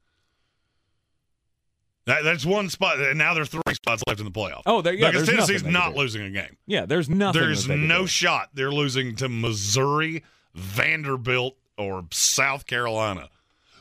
That, 2.07 2.23
that's 2.23 2.45
one 2.45 2.69
spot, 2.69 3.01
and 3.01 3.19
now 3.19 3.35
there's 3.35 3.49
three 3.49 3.63
spots 3.73 4.03
left 4.07 4.21
in 4.21 4.27
the 4.27 4.33
playoff. 4.33 4.63
Oh, 4.67 4.83
there, 4.83 4.93
yeah, 4.93 5.11
because 5.11 5.27
Tennessee's 5.27 5.63
nothing 5.63 5.73
they 5.73 5.79
can 5.79 5.91
not 5.91 5.97
losing 5.97 6.23
a 6.23 6.31
game. 6.31 6.57
Yeah, 6.67 6.87
there's 6.87 7.09
nothing. 7.09 7.41
There's 7.41 7.67
that 7.67 7.69
they 7.69 7.79
can 7.81 7.89
no 7.89 8.07
shot 8.07 8.51
they're 8.55 8.73
losing 8.73 9.17
to 9.17 9.29
Missouri, 9.29 10.23
Vanderbilt, 10.55 11.57
or 11.77 12.05
South 12.11 12.67
Carolina. 12.67 13.31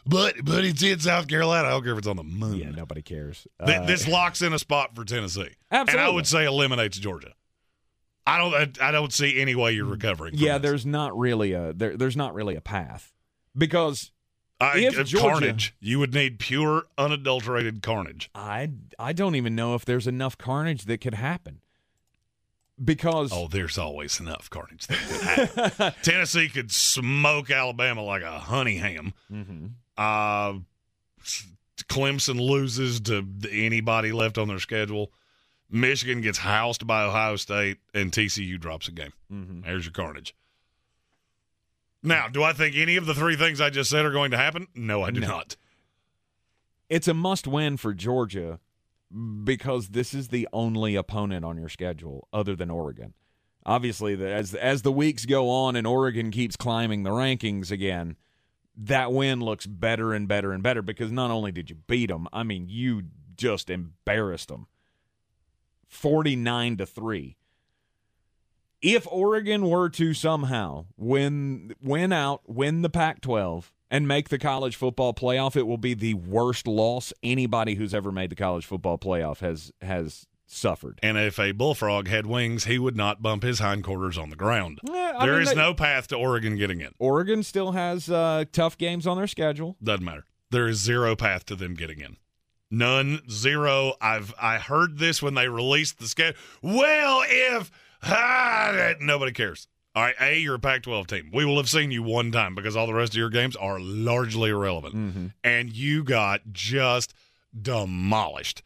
But 0.05 0.35
but 0.43 0.65
it's 0.65 0.83
in 0.83 0.99
South 0.99 1.27
Carolina. 1.27 1.67
I 1.67 1.71
don't 1.71 1.83
care 1.83 1.93
if 1.93 1.99
it's 1.99 2.07
on 2.07 2.17
the 2.17 2.23
moon. 2.23 2.57
yeah, 2.57 2.69
nobody 2.71 3.01
cares. 3.01 3.47
Th- 3.65 3.79
Uh, 3.79 3.85
this 3.85 4.07
locks 4.07 4.41
in 4.41 4.51
a 4.53 4.59
spot 4.59 4.95
for 4.95 5.05
Tennessee, 5.05 5.49
and 5.71 5.89
I 5.89 6.09
would 6.09 6.27
say 6.27 6.45
eliminates 6.45 6.97
Georgia. 6.97 7.33
I 8.25 8.37
don't. 8.37 8.81
I 8.81 8.91
don't 8.91 9.11
see 9.13 9.39
any 9.39 9.55
way 9.55 9.71
you're 9.73 9.85
recovering. 9.85 10.35
from 10.35 10.43
Yeah, 10.45 10.57
this. 10.57 10.69
there's 10.69 10.85
not 10.85 11.17
really 11.17 11.53
a 11.53 11.73
there, 11.73 11.95
there's 11.97 12.17
not 12.17 12.33
really 12.33 12.55
a 12.55 12.61
path 12.61 13.13
because 13.57 14.11
I, 14.61 14.79
if 14.79 14.93
uh, 14.99 15.03
Georgia- 15.03 15.19
carnage. 15.29 15.75
You 15.79 15.99
would 15.99 16.13
need 16.13 16.39
pure, 16.39 16.83
unadulterated 16.97 17.81
carnage. 17.81 18.29
I 18.35 18.71
I 18.99 19.13
don't 19.13 19.35
even 19.35 19.55
know 19.55 19.75
if 19.75 19.83
there's 19.85 20.07
enough 20.07 20.37
carnage 20.37 20.85
that 20.85 20.99
could 21.01 21.13
happen. 21.15 21.61
Because 22.83 23.31
Oh, 23.31 23.47
there's 23.47 23.77
always 23.77 24.19
enough 24.19 24.49
carnage 24.49 24.87
that 24.87 24.97
could 24.97 25.21
happen. 25.21 25.93
Tennessee 26.01 26.49
could 26.49 26.71
smoke 26.71 27.51
Alabama 27.51 28.01
like 28.01 28.23
a 28.23 28.39
honey 28.39 28.77
ham. 28.77 29.13
Mhm. 29.31 29.71
Uh, 29.97 30.53
Clemson 31.87 32.39
loses 32.39 32.99
to 33.01 33.25
anybody 33.51 34.11
left 34.11 34.37
on 34.37 34.47
their 34.47 34.59
schedule. 34.59 35.11
Michigan 35.69 36.21
gets 36.21 36.37
housed 36.39 36.85
by 36.85 37.03
Ohio 37.03 37.35
State, 37.35 37.77
and 37.93 38.11
TCU 38.11 38.59
drops 38.59 38.87
a 38.87 38.91
game. 38.91 39.13
Mhm. 39.31 39.63
There's 39.63 39.85
your 39.85 39.91
carnage. 39.93 40.35
Now, 42.01 42.27
do 42.27 42.43
I 42.43 42.53
think 42.53 42.75
any 42.75 42.95
of 42.95 43.05
the 43.05 43.13
three 43.13 43.35
things 43.35 43.61
I 43.61 43.69
just 43.69 43.89
said 43.89 44.05
are 44.05 44.11
going 44.11 44.31
to 44.31 44.37
happen? 44.37 44.67
No, 44.75 45.03
I 45.03 45.11
do 45.11 45.19
No. 45.21 45.27
not. 45.27 45.55
it's 46.89 47.07
a 47.07 47.13
must 47.13 47.47
win 47.47 47.75
for 47.77 47.93
Georgia 47.93 48.59
because 49.43 49.89
this 49.89 50.13
is 50.13 50.27
the 50.27 50.47
only 50.53 50.95
opponent 50.95 51.43
on 51.45 51.57
your 51.57 51.69
schedule 51.69 52.27
other 52.31 52.55
than 52.55 52.69
Oregon. 52.69 53.13
Obviously, 53.65 54.13
the, 54.15 54.27
as 54.31 54.53
as 54.53 54.81
the 54.83 54.91
weeks 54.91 55.25
go 55.25 55.49
on 55.49 55.75
and 55.75 55.87
Oregon 55.87 56.29
keeps 56.29 56.55
climbing 56.55 57.01
the 57.03 57.09
rankings 57.09 57.71
again, 57.71 58.17
that 58.75 59.11
win 59.11 59.39
looks 59.39 59.65
better 59.65 60.13
and 60.13 60.27
better 60.27 60.51
and 60.51 60.63
better 60.63 60.81
because 60.81 61.11
not 61.11 61.31
only 61.31 61.51
did 61.51 61.69
you 61.69 61.75
beat 61.87 62.07
them, 62.07 62.27
I 62.33 62.43
mean 62.43 62.67
you 62.69 63.03
just 63.35 63.69
embarrassed 63.69 64.49
them. 64.49 64.67
49 65.87 66.77
to 66.77 66.85
3. 66.85 67.37
If 68.81 69.07
Oregon 69.09 69.69
were 69.69 69.89
to 69.89 70.13
somehow 70.13 70.85
win 70.97 71.73
win 71.81 72.11
out, 72.11 72.41
win 72.47 72.81
the 72.81 72.89
Pac-12 72.89 73.71
and 73.89 74.07
make 74.07 74.29
the 74.29 74.39
college 74.39 74.75
football 74.75 75.13
playoff, 75.13 75.55
it 75.55 75.67
will 75.67 75.77
be 75.77 75.93
the 75.93 76.15
worst 76.15 76.67
loss 76.67 77.13
anybody 77.21 77.75
who's 77.75 77.93
ever 77.93 78.11
made 78.11 78.31
the 78.31 78.35
college 78.35 78.65
football 78.65 78.97
playoff 78.97 79.39
has 79.39 79.71
has 79.81 80.25
suffered. 80.53 80.99
And 81.03 81.17
if 81.17 81.39
a 81.39 81.51
bullfrog 81.51 82.07
had 82.07 82.25
wings, 82.25 82.65
he 82.65 82.77
would 82.79 82.95
not 82.95 83.21
bump 83.21 83.43
his 83.43 83.59
hindquarters 83.59 84.17
on 84.17 84.29
the 84.29 84.35
ground. 84.35 84.79
Yeah, 84.83 85.17
There 85.21 85.33
mean, 85.33 85.41
is 85.43 85.55
no 85.55 85.73
path 85.73 86.07
to 86.07 86.15
Oregon 86.15 86.55
getting 86.57 86.81
in. 86.81 86.91
Oregon 86.99 87.43
still 87.43 87.71
has 87.73 88.09
uh, 88.09 88.45
tough 88.51 88.77
games 88.77 89.05
on 89.07 89.17
their 89.17 89.27
schedule. 89.27 89.75
Doesn't 89.83 90.05
matter. 90.05 90.25
There 90.51 90.67
is 90.67 90.77
zero 90.79 91.15
path 91.15 91.45
to 91.47 91.55
them 91.55 91.73
getting 91.73 91.99
in. 91.99 92.17
None, 92.71 93.21
zero. 93.29 93.93
I've 94.01 94.33
I 94.41 94.57
heard 94.57 94.97
this 94.97 95.21
when 95.21 95.35
they 95.35 95.47
released 95.47 95.99
the 95.99 96.07
schedule. 96.07 96.39
Well, 96.61 97.23
if 97.27 97.69
ah, 98.03 98.93
nobody 98.99 99.31
cares. 99.31 99.67
All 99.95 100.01
right, 100.01 100.15
A, 100.19 100.39
you're 100.39 100.55
a 100.55 100.59
Pac-12 100.59 101.05
team. 101.05 101.29
We 101.31 101.45
will 101.45 101.57
have 101.57 101.69
seen 101.69 101.91
you 101.91 102.01
one 102.01 102.31
time 102.31 102.55
because 102.55 102.75
all 102.75 102.87
the 102.87 102.95
rest 102.95 103.13
of 103.13 103.17
your 103.17 103.29
games 103.29 103.55
are 103.55 103.79
largely 103.79 104.49
irrelevant, 104.49 104.95
Mm-hmm. 104.95 105.27
and 105.43 105.71
you 105.71 106.03
got 106.03 106.41
just 106.51 107.13
demolished. 107.59 108.63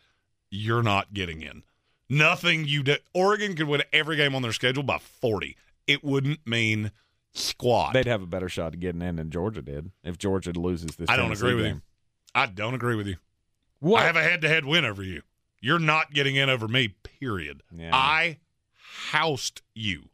You're 0.50 0.84
not 0.84 1.14
getting 1.14 1.42
in. 1.42 1.64
Nothing 2.10 2.66
you 2.66 2.84
did. 2.84 3.00
Oregon 3.14 3.56
could 3.56 3.68
win 3.68 3.84
every 3.92 4.16
game 4.16 4.34
on 4.36 4.42
their 4.42 4.54
schedule 4.54 4.84
by 4.84 4.98
40. 4.98 5.58
It 5.88 6.04
wouldn't 6.04 6.46
mean 6.46 6.92
squat. 7.34 7.94
They'd 7.94 8.08
have 8.08 8.22
a 8.22 8.28
better 8.28 8.50
shot 8.50 8.74
at 8.74 8.80
getting 8.80 9.02
in 9.02 9.18
than 9.18 9.30
Georgia 9.30 9.62
did 9.62 9.92
if 10.04 10.18
Georgia 10.18 10.52
loses 10.52 10.96
this. 10.96 11.10
I 11.10 11.16
don't 11.16 11.26
Tennessee 11.26 11.46
agree 11.46 11.56
with 11.56 11.66
game. 11.66 11.76
you. 11.76 11.82
I 12.36 12.46
don't 12.46 12.74
agree 12.74 12.96
with 12.96 13.08
you. 13.08 13.18
What? 13.80 14.04
I 14.04 14.06
have 14.06 14.16
a 14.16 14.24
head 14.24 14.42
to 14.42 14.48
head 14.48 14.66
win 14.66 14.86
over 14.86 15.04
you. 15.04 15.22
You're 15.60 15.80
not 15.80 16.14
getting 16.14 16.36
in 16.36 16.50
over 16.50 16.68
me, 16.68 16.90
period. 17.20 17.64
Yeah. 17.76 17.90
I 17.94 18.38
housed 19.10 19.62
you. 19.74 20.10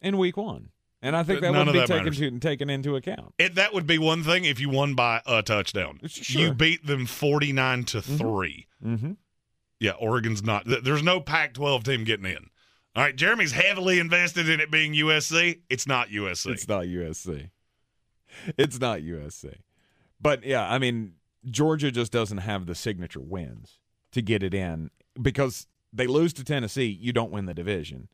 in 0.00 0.18
week 0.18 0.36
one, 0.36 0.70
and 1.02 1.16
I 1.16 1.22
think 1.22 1.40
that 1.40 1.52
none 1.52 1.66
would 1.66 1.72
be 1.72 1.78
that 1.80 1.86
taken, 1.88 2.04
matters. 2.04 2.18
to, 2.18 2.38
taken 2.38 2.70
into 2.70 2.96
account. 2.96 3.34
It, 3.38 3.54
that 3.56 3.74
would 3.74 3.86
be 3.86 3.98
one 3.98 4.22
thing 4.24 4.44
if 4.44 4.60
you 4.60 4.68
won 4.70 4.94
by 4.94 5.22
a 5.26 5.42
touchdown. 5.42 6.00
Sure. 6.06 6.42
You 6.42 6.54
beat 6.54 6.86
them 6.86 7.06
49 7.06 7.84
to 7.84 8.02
3. 8.02 8.66
Mm-hmm. 8.84 9.12
Yeah, 9.80 9.92
Oregon's 9.92 10.42
not. 10.42 10.64
There's 10.66 11.02
no 11.02 11.20
Pac 11.20 11.54
12 11.54 11.84
team 11.84 12.04
getting 12.04 12.26
in. 12.26 12.50
All 12.96 13.04
right, 13.04 13.14
Jeremy's 13.14 13.52
heavily 13.52 14.00
invested 14.00 14.48
in 14.48 14.60
it 14.60 14.70
being 14.70 14.92
USC. 14.92 15.60
It's 15.70 15.86
not 15.86 16.08
USC. 16.08 16.50
It's 16.50 16.66
not 16.68 16.84
USC. 16.84 17.50
It's 18.56 18.80
not 18.80 19.00
USC. 19.00 19.54
But 20.20 20.44
yeah, 20.44 20.68
I 20.68 20.78
mean, 20.78 21.14
Georgia 21.48 21.90
just 21.90 22.10
doesn't 22.10 22.38
have 22.38 22.66
the 22.66 22.74
signature 22.74 23.20
wins 23.20 23.78
to 24.12 24.22
get 24.22 24.42
it 24.42 24.52
in 24.52 24.90
because 25.20 25.66
they 25.92 26.06
lose 26.06 26.32
to 26.34 26.44
Tennessee, 26.44 26.86
you 26.86 27.12
don't 27.12 27.30
win 27.30 27.46
the 27.46 27.54
division. 27.54 28.08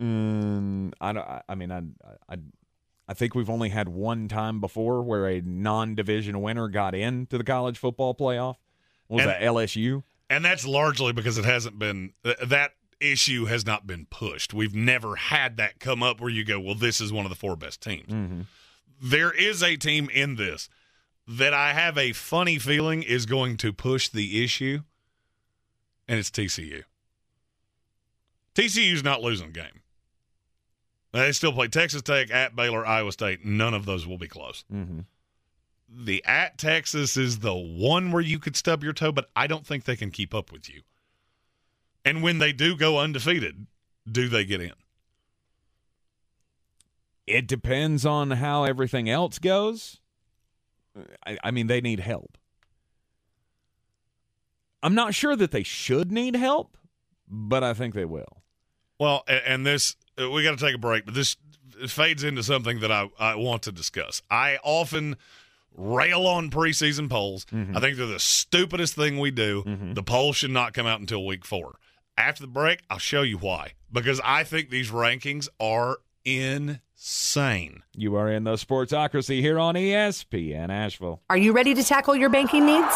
Mm, 0.00 0.92
I 1.00 1.12
don't. 1.12 1.26
I- 1.48 1.54
mean, 1.54 1.70
I, 1.70 1.82
I, 2.32 2.36
I 3.06 3.14
think 3.14 3.34
we've 3.34 3.50
only 3.50 3.68
had 3.68 3.88
one 3.88 4.28
time 4.28 4.60
before 4.60 5.02
where 5.02 5.28
a 5.28 5.40
non-division 5.40 6.40
winner 6.40 6.68
got 6.68 6.94
into 6.94 7.38
the 7.38 7.44
college 7.44 7.78
football 7.78 8.14
playoff. 8.14 8.56
Was 9.14 9.22
And- 9.22 9.30
that 9.30 9.42
LSU? 9.42 10.02
And 10.30 10.44
that's 10.44 10.66
largely 10.66 11.12
because 11.12 11.36
it 11.38 11.44
hasn't 11.44 11.78
been 11.78 12.12
that 12.22 12.72
issue 13.00 13.44
has 13.44 13.66
not 13.66 13.86
been 13.86 14.06
pushed. 14.06 14.54
We've 14.54 14.74
never 14.74 15.16
had 15.16 15.58
that 15.58 15.78
come 15.78 16.02
up 16.02 16.20
where 16.20 16.30
you 16.30 16.44
go, 16.44 16.58
well, 16.58 16.74
this 16.74 17.00
is 17.00 17.12
one 17.12 17.26
of 17.26 17.30
the 17.30 17.36
four 17.36 17.56
best 17.56 17.82
teams. 17.82 18.08
Mm-hmm. 18.08 18.40
There 19.02 19.30
is 19.32 19.62
a 19.62 19.76
team 19.76 20.08
in 20.12 20.36
this 20.36 20.68
that 21.28 21.52
I 21.52 21.72
have 21.74 21.98
a 21.98 22.12
funny 22.12 22.58
feeling 22.58 23.02
is 23.02 23.26
going 23.26 23.58
to 23.58 23.72
push 23.72 24.08
the 24.08 24.42
issue, 24.42 24.80
and 26.08 26.18
it's 26.18 26.30
TCU. 26.30 26.84
TCU's 28.54 29.02
not 29.02 29.20
losing 29.22 29.48
a 29.48 29.52
game. 29.52 29.82
They 31.12 31.30
still 31.32 31.52
play 31.52 31.68
Texas 31.68 32.02
Tech 32.02 32.30
at 32.30 32.56
Baylor, 32.56 32.84
Iowa 32.86 33.12
State. 33.12 33.44
None 33.44 33.74
of 33.74 33.84
those 33.86 34.06
will 34.06 34.18
be 34.18 34.28
close. 34.28 34.64
Mm-hmm. 34.72 35.00
The 35.88 36.24
at 36.24 36.58
Texas 36.58 37.16
is 37.16 37.38
the 37.40 37.54
one 37.54 38.10
where 38.10 38.22
you 38.22 38.38
could 38.38 38.56
stub 38.56 38.82
your 38.82 38.92
toe, 38.92 39.12
but 39.12 39.30
I 39.36 39.46
don't 39.46 39.66
think 39.66 39.84
they 39.84 39.96
can 39.96 40.10
keep 40.10 40.34
up 40.34 40.50
with 40.50 40.68
you. 40.68 40.82
And 42.04 42.22
when 42.22 42.38
they 42.38 42.52
do 42.52 42.76
go 42.76 42.98
undefeated, 42.98 43.66
do 44.10 44.28
they 44.28 44.44
get 44.44 44.60
in? 44.60 44.72
It 47.26 47.46
depends 47.46 48.04
on 48.04 48.32
how 48.32 48.64
everything 48.64 49.08
else 49.08 49.38
goes. 49.38 50.00
I, 51.26 51.38
I 51.42 51.50
mean, 51.50 51.66
they 51.66 51.80
need 51.80 52.00
help. 52.00 52.36
I'm 54.82 54.94
not 54.94 55.14
sure 55.14 55.34
that 55.34 55.50
they 55.50 55.62
should 55.62 56.12
need 56.12 56.36
help, 56.36 56.76
but 57.26 57.64
I 57.64 57.72
think 57.72 57.94
they 57.94 58.04
will. 58.04 58.42
Well, 58.98 59.24
and 59.26 59.64
this 59.64 59.96
uh, 60.20 60.30
we 60.30 60.42
got 60.42 60.58
to 60.58 60.64
take 60.64 60.74
a 60.74 60.78
break, 60.78 61.06
but 61.06 61.14
this 61.14 61.36
fades 61.88 62.22
into 62.22 62.42
something 62.42 62.80
that 62.80 62.92
I, 62.92 63.08
I 63.18 63.34
want 63.36 63.62
to 63.62 63.72
discuss. 63.72 64.20
I 64.30 64.58
often 64.62 65.16
rail 65.74 66.26
on 66.26 66.50
preseason 66.50 67.10
polls. 67.10 67.44
Mm-hmm. 67.46 67.76
I 67.76 67.80
think 67.80 67.96
they're 67.96 68.06
the 68.06 68.18
stupidest 68.18 68.94
thing 68.94 69.18
we 69.18 69.30
do. 69.30 69.62
Mm-hmm. 69.64 69.94
The 69.94 70.02
polls 70.02 70.36
should 70.36 70.50
not 70.50 70.72
come 70.72 70.86
out 70.86 71.00
until 71.00 71.24
week 71.26 71.44
four. 71.44 71.78
After 72.16 72.42
the 72.42 72.48
break, 72.48 72.80
I'll 72.88 72.98
show 72.98 73.22
you 73.22 73.38
why. 73.38 73.72
Because 73.92 74.20
I 74.24 74.44
think 74.44 74.70
these 74.70 74.90
rankings 74.90 75.48
are 75.58 75.98
insane. 76.24 77.82
You 77.94 78.16
are 78.16 78.30
in 78.30 78.44
the 78.44 78.54
Sportsocracy 78.54 79.40
here 79.40 79.58
on 79.58 79.74
ESPN 79.74 80.70
Asheville. 80.70 81.22
Are 81.28 81.36
you 81.36 81.52
ready 81.52 81.74
to 81.74 81.82
tackle 81.82 82.14
your 82.14 82.30
banking 82.30 82.66
needs? 82.66 82.94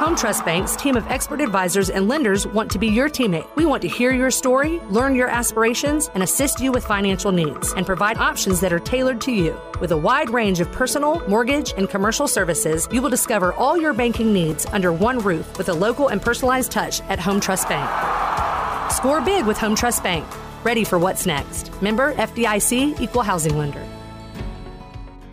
Home 0.00 0.16
Trust 0.16 0.46
Bank's 0.46 0.76
team 0.76 0.96
of 0.96 1.06
expert 1.08 1.42
advisors 1.42 1.90
and 1.90 2.08
lenders 2.08 2.46
want 2.46 2.70
to 2.70 2.78
be 2.78 2.86
your 2.86 3.10
teammate. 3.10 3.46
We 3.54 3.66
want 3.66 3.82
to 3.82 3.88
hear 3.88 4.12
your 4.12 4.30
story, 4.30 4.78
learn 4.88 5.14
your 5.14 5.28
aspirations, 5.28 6.08
and 6.14 6.22
assist 6.22 6.58
you 6.58 6.72
with 6.72 6.86
financial 6.86 7.32
needs 7.32 7.74
and 7.74 7.84
provide 7.84 8.16
options 8.16 8.60
that 8.60 8.72
are 8.72 8.78
tailored 8.78 9.20
to 9.20 9.30
you. 9.30 9.60
With 9.78 9.92
a 9.92 9.98
wide 9.98 10.30
range 10.30 10.58
of 10.60 10.72
personal, 10.72 11.20
mortgage, 11.28 11.74
and 11.76 11.86
commercial 11.86 12.26
services, 12.26 12.88
you 12.90 13.02
will 13.02 13.10
discover 13.10 13.52
all 13.52 13.76
your 13.76 13.92
banking 13.92 14.32
needs 14.32 14.64
under 14.72 14.90
one 14.90 15.18
roof 15.18 15.58
with 15.58 15.68
a 15.68 15.74
local 15.74 16.08
and 16.08 16.22
personalized 16.22 16.72
touch 16.72 17.02
at 17.10 17.20
Home 17.20 17.38
Trust 17.38 17.68
Bank. 17.68 18.90
Score 18.90 19.20
big 19.20 19.44
with 19.44 19.58
Home 19.58 19.76
Trust 19.76 20.02
Bank. 20.02 20.26
Ready 20.64 20.82
for 20.82 20.98
what's 20.98 21.26
next. 21.26 21.70
Member 21.82 22.14
FDIC 22.14 22.98
Equal 23.02 23.22
Housing 23.22 23.58
Lender. 23.58 23.86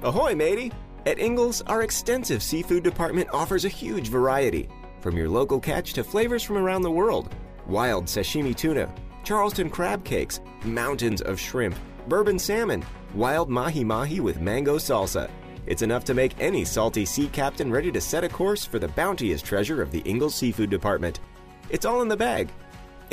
Ahoy, 0.03 0.35
matey! 0.35 0.73
At 1.07 1.19
Ingles, 1.19 1.61
our 1.67 1.83
extensive 1.83 2.43
seafood 2.43 2.83
department 2.83 3.29
offers 3.31 3.63
a 3.63 3.69
huge 3.69 4.09
variety. 4.09 4.67
From 4.99 5.15
your 5.15 5.29
local 5.29 5.57
catch 5.57 5.93
to 5.93 6.03
flavors 6.03 6.43
from 6.43 6.57
around 6.57 6.81
the 6.81 6.91
world 6.91 7.33
wild 7.65 8.07
sashimi 8.07 8.53
tuna, 8.53 8.93
Charleston 9.23 9.69
crab 9.69 10.03
cakes, 10.03 10.41
mountains 10.65 11.21
of 11.21 11.39
shrimp, 11.39 11.77
bourbon 12.09 12.37
salmon, 12.37 12.83
wild 13.13 13.49
mahi 13.49 13.85
mahi 13.85 14.19
with 14.19 14.41
mango 14.41 14.75
salsa. 14.75 15.29
It's 15.65 15.81
enough 15.81 16.03
to 16.05 16.13
make 16.13 16.35
any 16.41 16.65
salty 16.65 17.05
sea 17.05 17.29
captain 17.29 17.71
ready 17.71 17.89
to 17.93 18.01
set 18.01 18.25
a 18.25 18.29
course 18.29 18.65
for 18.65 18.77
the 18.77 18.89
bounteous 18.89 19.41
treasure 19.41 19.81
of 19.81 19.91
the 19.91 20.01
Ingles 20.01 20.35
Seafood 20.35 20.69
Department. 20.69 21.21
It's 21.69 21.85
all 21.85 22.01
in 22.01 22.09
the 22.09 22.17
bag. 22.17 22.49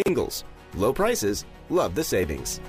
Ingles, 0.04 0.42
low 0.74 0.92
prices, 0.92 1.44
love 1.70 1.94
the 1.94 2.02
savings. 2.02 2.60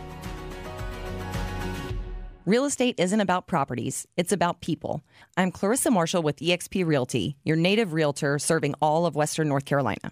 Real 2.46 2.66
estate 2.66 3.00
isn't 3.00 3.22
about 3.22 3.48
properties, 3.48 4.06
it's 4.18 4.32
about 4.32 4.62
people. 4.62 5.04
I'm 5.36 5.50
Clarissa 5.50 5.90
Marshall 5.90 6.22
with 6.22 6.38
eXp 6.38 6.86
Realty, 6.86 7.38
your 7.44 7.58
native 7.58 7.92
realtor 7.92 8.38
serving 8.38 8.75
all 8.80 9.08
of 9.08 9.16
Western 9.16 9.48
North 9.48 9.66
Carolina. 9.66 10.12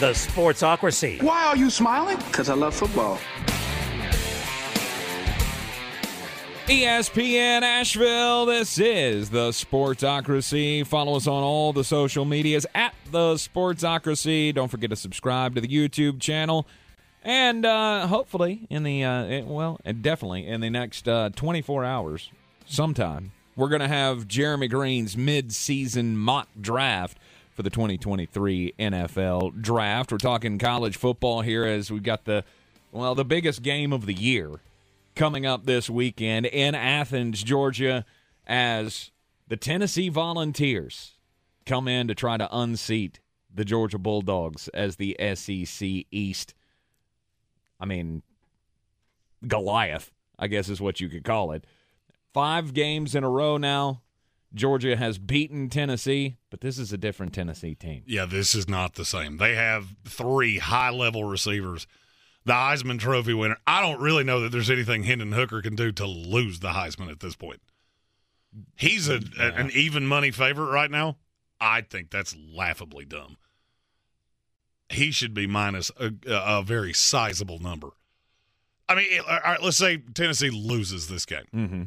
The 0.00 0.12
Sportsocracy. 0.12 1.20
Why 1.22 1.44
are 1.46 1.56
you 1.56 1.70
smiling? 1.70 2.18
Because 2.18 2.48
I 2.48 2.54
love 2.54 2.72
football. 2.74 3.18
ESPN 6.68 7.62
Asheville. 7.62 8.46
This 8.46 8.78
is 8.78 9.30
the 9.30 9.48
Sportsocracy. 9.50 10.86
Follow 10.86 11.16
us 11.16 11.26
on 11.26 11.42
all 11.42 11.72
the 11.72 11.82
social 11.82 12.24
medias 12.24 12.64
at 12.74 12.94
the 13.10 13.34
Sportsocracy. 13.34 14.54
Don't 14.54 14.68
forget 14.68 14.90
to 14.90 14.96
subscribe 14.96 15.54
to 15.56 15.60
the 15.60 15.66
YouTube 15.68 16.20
channel. 16.20 16.66
And 17.24 17.64
uh, 17.66 18.06
hopefully, 18.06 18.66
in 18.70 18.84
the, 18.84 19.02
uh, 19.02 19.24
it- 19.24 19.46
well, 19.46 19.80
and 19.84 20.02
definitely 20.02 20.46
in 20.46 20.60
the 20.60 20.70
next 20.70 21.08
uh, 21.08 21.30
24 21.34 21.84
hours, 21.84 22.30
sometime, 22.66 23.32
we're 23.56 23.68
going 23.68 23.80
to 23.80 23.88
have 23.88 24.28
Jeremy 24.28 24.68
Greene's 24.68 25.16
mid 25.16 25.52
season 25.52 26.16
mock 26.16 26.48
draft 26.60 27.18
for 27.58 27.64
the 27.64 27.70
2023 27.70 28.74
NFL 28.78 29.60
draft. 29.60 30.12
We're 30.12 30.18
talking 30.18 30.58
college 30.58 30.96
football 30.96 31.40
here 31.40 31.64
as 31.64 31.90
we've 31.90 32.04
got 32.04 32.24
the, 32.24 32.44
well, 32.92 33.16
the 33.16 33.24
biggest 33.24 33.62
game 33.62 33.92
of 33.92 34.06
the 34.06 34.14
year 34.14 34.60
coming 35.16 35.44
up 35.44 35.66
this 35.66 35.90
weekend 35.90 36.46
in 36.46 36.76
Athens, 36.76 37.42
Georgia, 37.42 38.04
as 38.46 39.10
the 39.48 39.56
Tennessee 39.56 40.08
Volunteers 40.08 41.14
come 41.66 41.88
in 41.88 42.06
to 42.06 42.14
try 42.14 42.36
to 42.36 42.48
unseat 42.56 43.18
the 43.52 43.64
Georgia 43.64 43.98
Bulldogs 43.98 44.68
as 44.68 44.94
the 44.94 45.16
SEC 45.34 45.88
East. 46.12 46.54
I 47.80 47.86
mean, 47.86 48.22
Goliath, 49.48 50.12
I 50.38 50.46
guess 50.46 50.68
is 50.68 50.80
what 50.80 51.00
you 51.00 51.08
could 51.08 51.24
call 51.24 51.50
it. 51.50 51.64
Five 52.32 52.72
games 52.72 53.16
in 53.16 53.24
a 53.24 53.28
row 53.28 53.56
now. 53.56 54.02
Georgia 54.54 54.96
has 54.96 55.18
beaten 55.18 55.68
Tennessee, 55.68 56.36
but 56.50 56.60
this 56.62 56.78
is 56.78 56.92
a 56.92 56.98
different 56.98 57.34
Tennessee 57.34 57.74
team. 57.74 58.02
Yeah, 58.06 58.24
this 58.24 58.54
is 58.54 58.68
not 58.68 58.94
the 58.94 59.04
same. 59.04 59.36
They 59.36 59.54
have 59.54 59.94
three 60.06 60.58
high 60.58 60.90
level 60.90 61.24
receivers. 61.24 61.86
The 62.44 62.54
Heisman 62.54 62.98
Trophy 62.98 63.34
winner. 63.34 63.58
I 63.66 63.82
don't 63.82 64.00
really 64.00 64.24
know 64.24 64.40
that 64.40 64.50
there's 64.52 64.70
anything 64.70 65.02
Hendon 65.02 65.32
Hooker 65.32 65.60
can 65.60 65.76
do 65.76 65.92
to 65.92 66.06
lose 66.06 66.60
the 66.60 66.68
Heisman 66.68 67.10
at 67.10 67.20
this 67.20 67.36
point. 67.36 67.60
He's 68.76 69.08
a, 69.08 69.20
a- 69.38 69.52
an 69.52 69.70
even 69.74 70.06
money 70.06 70.30
favorite 70.30 70.70
right 70.72 70.90
now. 70.90 71.18
I 71.60 71.82
think 71.82 72.10
that's 72.10 72.34
laughably 72.54 73.04
dumb. 73.04 73.36
He 74.88 75.10
should 75.10 75.34
be 75.34 75.46
minus 75.46 75.90
a, 76.00 76.12
a 76.26 76.62
very 76.62 76.94
sizable 76.94 77.58
number. 77.58 77.88
I 78.88 78.94
mean, 78.94 79.20
all 79.28 79.40
right, 79.44 79.62
let's 79.62 79.76
say 79.76 79.98
Tennessee 79.98 80.48
loses 80.48 81.08
this 81.08 81.26
game. 81.26 81.44
Mm-hmm. 81.54 81.82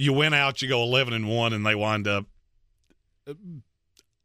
You 0.00 0.12
win 0.12 0.32
out, 0.32 0.62
you 0.62 0.68
go 0.68 0.80
11 0.82 1.12
and 1.12 1.28
1, 1.28 1.52
and 1.52 1.66
they 1.66 1.74
wind 1.74 2.06
up. 2.06 2.26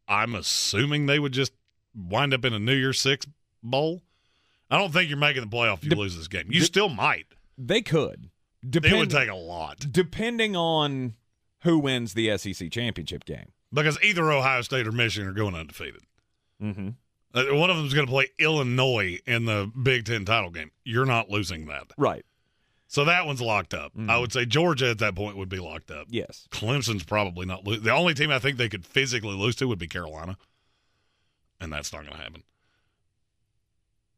I'm 0.08 0.36
assuming 0.36 1.06
they 1.08 1.20
would 1.20 1.32
just 1.32 1.51
wind 1.96 2.34
up 2.34 2.46
in 2.46 2.53
a 2.53 2.60
New 2.60 2.75
Year's 2.75 3.00
Six 3.00 3.25
bowl. 3.62 4.03
I 4.70 4.77
don't 4.77 4.92
think 4.94 5.10
you're 5.10 5.18
making 5.18 5.42
the 5.42 5.50
playoff 5.50 5.77
if 5.77 5.84
you 5.86 5.89
Dep- 5.92 6.00
lose 6.00 6.15
this 6.15 6.27
game. 6.27 6.46
You 6.50 6.60
dep- 6.60 6.68
still 6.68 6.89
might. 6.89 7.25
They 7.58 7.82
could. 7.82 8.30
It 8.63 8.93
would 8.93 9.10
take 9.10 9.30
a 9.30 9.36
lot 9.36 9.80
depending 9.91 10.56
on 10.56 11.15
who 11.63 11.80
wins 11.80 12.13
the 12.13 12.38
SEC 12.38 12.71
championship 12.71 13.26
game. 13.26 13.52
because 13.74 13.97
either 14.04 14.32
Ohio 14.32 14.62
State 14.62 14.88
or 14.88 14.91
Michigan 14.91 15.28
are 15.28 15.34
going 15.34 15.54
undefeated. 15.56 16.02
Mm-hmm. 16.62 16.89
Uh, 17.34 17.56
one 17.56 17.69
of 17.69 17.78
them 17.78 17.86
is 17.88 17.93
going 17.93 18.06
to 18.06 18.12
play 18.12 18.28
Illinois 18.39 19.19
in 19.26 19.45
the 19.45 19.71
Big 19.82 20.06
Ten 20.06 20.24
title 20.24 20.50
game. 20.52 20.71
You're 20.84 21.06
not 21.06 21.30
losing 21.30 21.65
that. 21.65 21.88
Right. 21.97 22.26
So 22.93 23.06
that 23.06 23.25
one's 23.25 23.41
locked 23.41 23.73
up. 23.73 23.91
Mhm. 23.97 24.08
I 24.08 24.19
would 24.19 24.32
say 24.32 24.45
Georgia 24.45 24.91
at 24.91 24.99
that 24.99 25.15
point 25.15 25.36
would 25.36 25.49
be 25.49 25.58
locked 25.58 25.89
up. 25.89 26.06
Yes. 26.12 26.47
Clemson's 26.51 27.03
probably 27.03 27.43
not. 27.43 27.65
Lo- 27.65 27.77
the 27.77 27.89
only 27.89 28.13
team 28.13 28.29
I 28.29 28.38
think 28.38 28.58
they 28.58 28.69
could 28.69 28.86
physically 28.86 29.34
lose 29.34 29.56
to 29.56 29.67
would 29.67 29.79
be 29.79 29.88
Carolina, 29.88 30.38
and 31.60 31.73
that's 31.73 31.91
not 31.91 32.03
going 32.03 32.15
to 32.15 32.21
happen. 32.21 32.43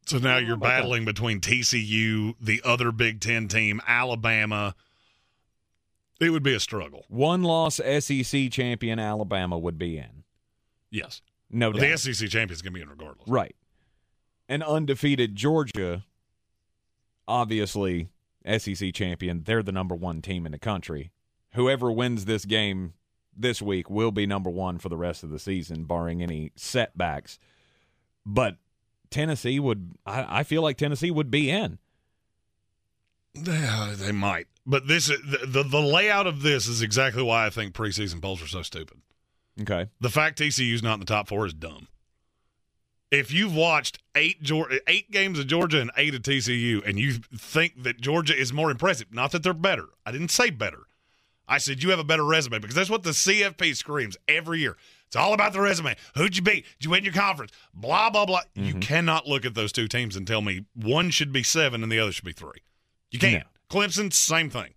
So 0.08 0.18
now 0.18 0.36
you're 0.40 0.56
about 0.56 0.68
that? 0.68 0.82
battling 0.82 1.06
between 1.06 1.40
TCU, 1.40 2.36
the 2.42 2.62
other 2.66 2.92
Big 2.92 3.22
Ten 3.22 3.48
team, 3.48 3.80
Alabama. 3.88 4.76
It 6.20 6.32
would 6.32 6.44
be 6.44 6.54
a 6.54 6.60
struggle. 6.60 7.06
One 7.08 7.44
loss 7.44 7.78
SEC 7.78 8.50
champion 8.52 9.00
Alabama 9.00 9.58
would 9.58 9.78
be 9.78 9.98
in. 9.98 10.26
Yes, 10.92 11.22
No 11.50 11.72
but 11.72 11.80
doubt. 11.80 12.00
the 12.04 12.14
SEC 12.14 12.28
champion's 12.30 12.62
going 12.62 12.74
to 12.74 12.78
be 12.78 12.82
in 12.82 12.90
regardless. 12.90 13.26
Right. 13.30 13.56
An 14.50 14.62
undefeated 14.62 15.38
Georgia, 15.38 16.04
obviously 17.26 18.10
SEC 18.46 18.94
champion. 18.94 19.44
They're 19.44 19.64
the 19.64 19.72
number 19.72 19.96
one 19.96 20.22
team 20.22 20.46
in 20.46 20.52
the 20.52 20.60
country. 20.60 21.12
Whoever 21.54 21.92
wins 21.92 22.26
this 22.26 22.46
game 22.46 22.94
this 23.36 23.62
week 23.62 23.90
will 23.90 24.12
be 24.12 24.26
number 24.26 24.50
one 24.50 24.78
for 24.78 24.90
the 24.90 24.98
rest 24.98 25.24
of 25.24 25.30
the 25.30 25.40
season, 25.40 25.86
barring 25.86 26.22
any 26.22 26.52
setbacks. 26.56 27.38
But 28.26 28.58
Tennessee 29.10 29.60
would, 29.60 29.96
I, 30.06 30.40
I 30.40 30.44
feel 30.44 30.62
like 30.62 30.78
Tennessee 30.78 31.12
would 31.12 31.32
be 31.32 31.50
in. 31.50 31.80
Yeah, 33.34 33.90
uh, 33.92 33.96
they 33.96 34.14
might, 34.14 34.48
but 34.66 34.88
this 34.88 35.08
the, 35.08 35.46
the, 35.46 35.64
the 35.64 35.82
layout 35.82 36.26
of 36.26 36.42
this 36.42 36.68
is 36.68 36.82
exactly 36.82 37.22
why 37.22 37.46
I 37.46 37.50
think 37.50 37.74
preseason 37.74 38.22
polls 38.22 38.42
are 38.42 38.48
so 38.48 38.62
stupid. 38.62 39.02
Okay. 39.60 39.88
The 40.00 40.10
fact 40.10 40.40
TCU's 40.40 40.82
not 40.82 40.96
in 40.96 41.00
the 41.02 41.06
top 41.06 41.28
four 41.28 41.46
is 41.46 41.54
dumb. 41.54 41.88
If 43.12 43.32
you've 43.32 43.56
watched 43.56 44.00
eight 44.16 44.42
Georgia, 44.42 44.80
eight 44.88 45.12
games 45.12 45.40
of 45.40 45.48
Georgia 45.48 45.80
and 45.80 45.92
eight 45.96 46.16
of 46.16 46.22
TCU, 46.22 46.86
and 46.88 47.00
you 47.00 47.14
think 47.38 47.84
that 47.84 48.02
Georgia 48.02 48.38
is 48.38 48.52
more 48.52 48.72
impressive, 48.72 49.14
not 49.14 49.32
that 49.32 49.44
they're 49.44 49.54
better. 49.54 49.86
I 50.06 50.12
didn't 50.12 50.32
say 50.32 50.50
better. 50.50 50.84
I 51.48 51.60
said 51.60 51.84
you 51.84 51.92
have 51.92 52.00
a 52.00 52.04
better 52.04 52.26
resume 52.26 52.60
because 52.60 52.76
that's 52.76 52.90
what 52.90 53.04
the 53.04 53.12
CFP 53.12 53.76
screams 53.76 54.18
every 54.28 54.60
year. 54.60 54.76
It's 55.06 55.16
all 55.16 55.34
about 55.34 55.54
the 55.54 55.62
resume. 55.62 55.96
Who'd 56.16 56.36
you 56.36 56.42
beat? 56.42 56.66
Did 56.80 56.86
you 56.86 56.90
win 56.90 57.04
your 57.04 57.14
conference? 57.14 57.52
Blah 57.74 58.10
blah 58.10 58.26
blah. 58.26 58.42
You 58.56 58.72
mm-hmm. 58.72 58.80
cannot 58.80 59.28
look 59.28 59.46
at 59.46 59.54
those 59.54 59.72
two 59.72 59.88
teams 59.88 60.16
and 60.16 60.26
tell 60.26 60.42
me 60.42 60.66
one 60.74 61.12
should 61.12 61.32
be 61.32 61.44
seven 61.44 61.84
and 61.84 61.92
the 61.92 62.00
other 62.00 62.12
should 62.12 62.26
be 62.26 62.34
three. 62.34 62.64
You 63.12 63.20
can't. 63.20 63.46
Clemson, 63.70 64.12
same 64.12 64.50
thing. 64.50 64.74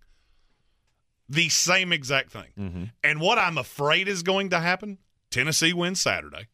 The 1.27 1.49
same 1.49 1.91
exact 1.91 2.31
thing. 2.31 2.51
Mm-hmm. 2.57 2.83
And 3.03 3.19
what 3.19 3.37
I'm 3.37 3.57
afraid 3.57 4.07
is 4.07 4.23
going 4.23 4.49
to 4.49 4.59
happen 4.59 4.97
Tennessee 5.29 5.73
wins 5.73 6.01
Saturday, 6.01 6.47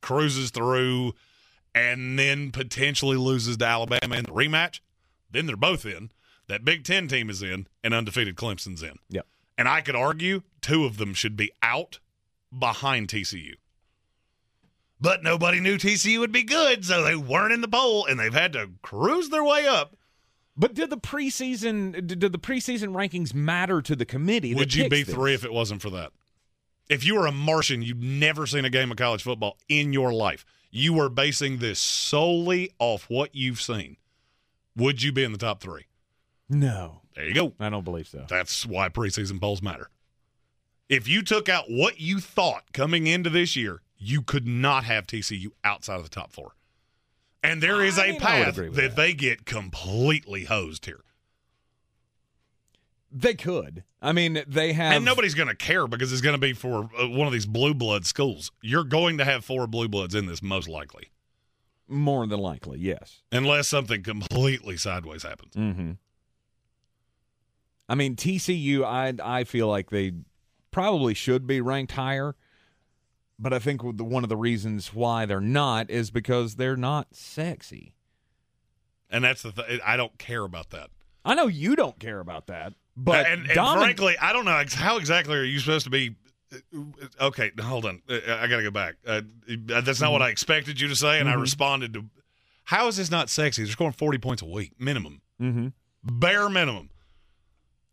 cruises 0.00 0.50
through, 0.50 1.14
and 1.74 2.18
then 2.18 2.50
potentially 2.50 3.16
loses 3.16 3.56
to 3.58 3.64
Alabama 3.64 4.16
in 4.16 4.24
the 4.24 4.32
rematch. 4.32 4.80
Then 5.30 5.46
they're 5.46 5.56
both 5.56 5.84
in. 5.84 6.10
That 6.46 6.64
Big 6.64 6.84
Ten 6.84 7.08
team 7.08 7.28
is 7.28 7.42
in, 7.42 7.66
and 7.84 7.92
undefeated 7.92 8.36
Clemson's 8.36 8.82
in. 8.82 8.98
Yep. 9.10 9.26
And 9.58 9.68
I 9.68 9.80
could 9.82 9.96
argue 9.96 10.42
two 10.62 10.84
of 10.84 10.96
them 10.96 11.12
should 11.12 11.36
be 11.36 11.52
out 11.62 11.98
behind 12.56 13.08
TCU. 13.08 13.54
But 15.00 15.22
nobody 15.22 15.60
knew 15.60 15.76
TCU 15.76 16.18
would 16.20 16.32
be 16.32 16.42
good, 16.42 16.84
so 16.84 17.02
they 17.02 17.14
weren't 17.14 17.52
in 17.52 17.60
the 17.60 17.68
poll, 17.68 18.06
and 18.06 18.18
they've 18.18 18.32
had 18.32 18.52
to 18.54 18.70
cruise 18.82 19.28
their 19.28 19.44
way 19.44 19.66
up. 19.66 19.96
But 20.56 20.74
did 20.74 20.90
the 20.90 20.98
preseason 20.98 22.06
did 22.06 22.32
the 22.32 22.38
preseason 22.38 22.88
rankings 22.88 23.32
matter 23.32 23.80
to 23.80 23.94
the 23.94 24.04
committee? 24.04 24.54
Would 24.54 24.74
you 24.74 24.88
be 24.88 25.04
this? 25.04 25.14
three 25.14 25.34
if 25.34 25.44
it 25.44 25.52
wasn't 25.52 25.82
for 25.82 25.90
that? 25.90 26.10
If 26.88 27.04
you 27.04 27.16
were 27.16 27.26
a 27.26 27.32
Martian, 27.32 27.82
you'd 27.82 28.02
never 28.02 28.46
seen 28.46 28.64
a 28.64 28.70
game 28.70 28.90
of 28.90 28.96
college 28.96 29.22
football 29.22 29.58
in 29.68 29.92
your 29.92 30.12
life. 30.12 30.44
You 30.70 30.92
were 30.92 31.08
basing 31.08 31.58
this 31.58 31.78
solely 31.78 32.70
off 32.78 33.04
what 33.08 33.34
you've 33.34 33.60
seen. 33.60 33.96
Would 34.76 35.02
you 35.02 35.12
be 35.12 35.24
in 35.24 35.32
the 35.32 35.38
top 35.38 35.60
three? 35.60 35.86
No, 36.48 37.02
There 37.14 37.26
you 37.26 37.34
go. 37.34 37.52
I 37.60 37.68
don't 37.68 37.84
believe 37.84 38.08
so. 38.08 38.24
That's 38.28 38.64
why 38.64 38.88
preseason 38.88 39.40
polls 39.40 39.60
matter. 39.60 39.90
If 40.88 41.06
you 41.06 41.20
took 41.22 41.48
out 41.48 41.64
what 41.68 42.00
you 42.00 42.20
thought 42.20 42.72
coming 42.72 43.06
into 43.06 43.28
this 43.28 43.54
year, 43.54 43.82
you 43.98 44.22
could 44.22 44.46
not 44.46 44.84
have 44.84 45.06
TCU 45.06 45.48
outside 45.62 45.96
of 45.96 46.04
the 46.04 46.08
top 46.08 46.32
four. 46.32 46.52
And 47.42 47.62
there 47.62 47.82
is 47.82 47.98
I 47.98 48.06
a 48.06 48.10
mean, 48.12 48.20
path 48.20 48.56
that 48.56 48.72
that. 48.74 48.96
they 48.96 49.12
get 49.12 49.44
completely 49.44 50.44
hosed 50.44 50.86
here. 50.86 51.00
They 53.10 53.34
could. 53.34 53.84
I 54.02 54.12
mean, 54.12 54.42
they 54.46 54.72
have. 54.74 54.94
And 54.94 55.04
nobody's 55.04 55.34
going 55.34 55.48
to 55.48 55.56
care 55.56 55.86
because 55.86 56.12
it's 56.12 56.20
going 56.20 56.34
to 56.34 56.40
be 56.40 56.52
for 56.52 56.90
uh, 56.98 57.08
one 57.08 57.26
of 57.26 57.32
these 57.32 57.46
blue 57.46 57.74
blood 57.74 58.06
schools. 58.06 58.52
You're 58.62 58.84
going 58.84 59.18
to 59.18 59.24
have 59.24 59.44
four 59.44 59.66
blue 59.66 59.88
bloods 59.88 60.14
in 60.14 60.26
this, 60.26 60.42
most 60.42 60.68
likely, 60.68 61.10
more 61.88 62.26
than 62.26 62.38
likely, 62.38 62.78
yes. 62.78 63.22
unless 63.32 63.68
something 63.68 64.02
completely 64.02 64.76
sideways 64.76 65.22
happens. 65.22 65.54
Mm-hmm. 65.54 65.92
I 67.88 67.94
mean, 67.94 68.16
TCU. 68.16 68.84
I 68.84 69.14
I 69.22 69.44
feel 69.44 69.68
like 69.68 69.90
they 69.90 70.12
probably 70.70 71.14
should 71.14 71.46
be 71.46 71.60
ranked 71.60 71.92
higher, 71.92 72.36
but 73.38 73.52
I 73.52 73.58
think 73.58 73.82
one 73.82 74.22
of 74.22 74.28
the 74.28 74.36
reasons 74.36 74.92
why 74.92 75.24
they're 75.24 75.40
not 75.40 75.90
is 75.90 76.10
because 76.10 76.56
they're 76.56 76.76
not 76.76 77.14
sexy. 77.14 77.94
And 79.10 79.24
that's 79.24 79.42
the 79.42 79.52
th- 79.52 79.80
I 79.84 79.96
don't 79.96 80.18
care 80.18 80.44
about 80.44 80.70
that. 80.70 80.90
I 81.24 81.34
know 81.34 81.46
you 81.46 81.76
don't 81.76 81.98
care 81.98 82.20
about 82.20 82.46
that, 82.46 82.74
but 82.98 83.26
and, 83.26 83.42
and 83.42 83.50
Domin- 83.50 83.78
frankly, 83.78 84.16
I 84.18 84.32
don't 84.32 84.44
know 84.44 84.62
how 84.74 84.96
exactly 84.98 85.36
are 85.36 85.44
you 85.44 85.58
supposed 85.60 85.84
to 85.84 85.90
be. 85.90 86.14
Okay, 87.20 87.50
hold 87.60 87.84
on. 87.84 88.02
I 88.08 88.46
got 88.46 88.56
to 88.56 88.62
go 88.62 88.70
back. 88.70 88.96
Uh, 89.06 89.20
that's 89.46 90.00
not 90.00 90.12
what 90.12 90.22
I 90.22 90.30
expected 90.30 90.80
you 90.80 90.88
to 90.88 90.96
say, 90.96 91.20
and 91.20 91.28
I 91.28 91.34
responded 91.34 91.92
to. 91.94 92.04
How 92.64 92.88
is 92.88 92.96
this 92.96 93.10
not 93.10 93.30
sexy? 93.30 93.62
They're 93.64 93.72
scoring 93.72 93.92
forty 93.92 94.18
points 94.18 94.42
a 94.42 94.46
week, 94.46 94.72
minimum, 94.78 95.20
Mhm. 95.40 95.72
bare 96.02 96.48
minimum. 96.48 96.90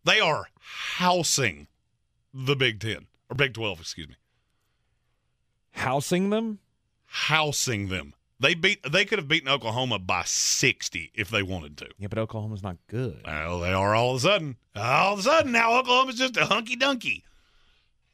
They 0.05 0.19
are 0.19 0.47
housing 0.59 1.67
the 2.33 2.55
Big 2.55 2.79
Ten 2.79 3.07
or 3.29 3.35
Big 3.35 3.53
Twelve, 3.53 3.79
excuse 3.81 4.07
me, 4.07 4.15
housing 5.71 6.29
them. 6.29 6.59
housing 7.05 7.87
them. 7.89 8.13
They 8.45 8.53
beat. 8.53 8.91
They 8.91 9.05
could 9.05 9.17
have 9.17 9.27
beaten 9.27 9.49
Oklahoma 9.49 9.97
by 9.97 10.21
sixty 10.23 11.11
if 11.15 11.29
they 11.31 11.41
wanted 11.41 11.77
to. 11.77 11.87
Yeah, 11.97 12.09
but 12.09 12.19
Oklahoma's 12.19 12.61
not 12.61 12.77
good. 12.87 13.21
Well, 13.25 13.59
they 13.59 13.73
are 13.73 13.95
all 13.95 14.11
of 14.11 14.17
a 14.17 14.19
sudden. 14.19 14.57
All 14.75 15.13
of 15.13 15.19
a 15.19 15.23
sudden, 15.23 15.51
now 15.51 15.79
Oklahoma's 15.79 16.19
just 16.19 16.37
a 16.37 16.45
hunky 16.45 16.75
dunky. 16.77 17.23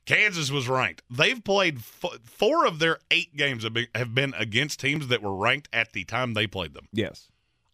Kansas 0.05 0.49
was 0.49 0.69
ranked. 0.69 1.03
They've 1.09 1.43
played 1.43 1.79
f- 1.79 2.17
four 2.23 2.65
of 2.65 2.79
their 2.79 2.99
eight 3.11 3.35
games 3.35 3.63
have 3.63 3.73
been, 3.73 3.87
have 3.93 4.15
been 4.15 4.33
against 4.37 4.79
teams 4.79 5.09
that 5.09 5.21
were 5.21 5.35
ranked 5.35 5.67
at 5.73 5.91
the 5.91 6.05
time 6.05 6.33
they 6.33 6.47
played 6.47 6.73
them. 6.73 6.87
Yes. 6.93 7.29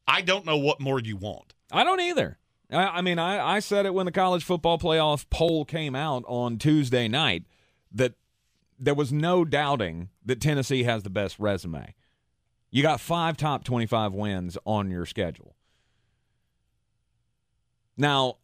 I 0.08 0.22
don't 0.22 0.46
know 0.46 0.58
what 0.58 0.80
more 0.80 1.00
you 1.00 1.16
want. 1.16 1.54
I 1.72 1.84
don't 1.84 2.02
either. 2.02 2.40
I, 2.72 2.86
I 2.86 3.02
mean, 3.02 3.20
I, 3.20 3.58
I 3.58 3.60
said 3.60 3.86
it 3.86 3.94
when 3.94 4.08
the 4.08 4.12
college 4.12 4.44
football 4.44 4.80
playoff 4.80 5.28
poll 5.30 5.64
came 5.64 5.96
out 5.96 6.24
on 6.28 6.58
Tuesday 6.58 7.08
night 7.08 7.44
that 7.92 8.14
there 8.80 8.96
was 8.96 9.12
no 9.12 9.46
doubting 9.46 10.10
that 10.26 10.42
Tennessee 10.42 10.84
has 10.84 11.04
the 11.04 11.12
best 11.12 11.38
resume. 11.38 11.94
You 12.70 12.84
got 12.84 13.00
five 13.00 13.38
top 13.38 13.64
25 13.64 14.14
wins 14.14 14.58
on 14.66 14.92
your 14.92 15.06
schedule. 15.06 15.56
Now, 17.96 18.38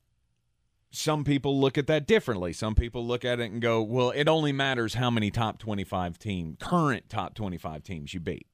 some 0.91 1.23
people 1.23 1.59
look 1.59 1.77
at 1.77 1.87
that 1.87 2.07
differently. 2.07 2.53
Some 2.53 2.75
people 2.75 3.05
look 3.05 3.25
at 3.25 3.39
it 3.39 3.51
and 3.51 3.61
go, 3.61 3.81
well, 3.81 4.11
it 4.11 4.27
only 4.27 4.51
matters 4.51 4.95
how 4.95 5.09
many 5.09 5.29
top 5.29 5.59
25 5.59 6.17
team, 6.17 6.57
current 6.59 7.09
top 7.09 7.35
25 7.35 7.83
teams 7.83 8.13
you 8.13 8.19
beat. 8.19 8.47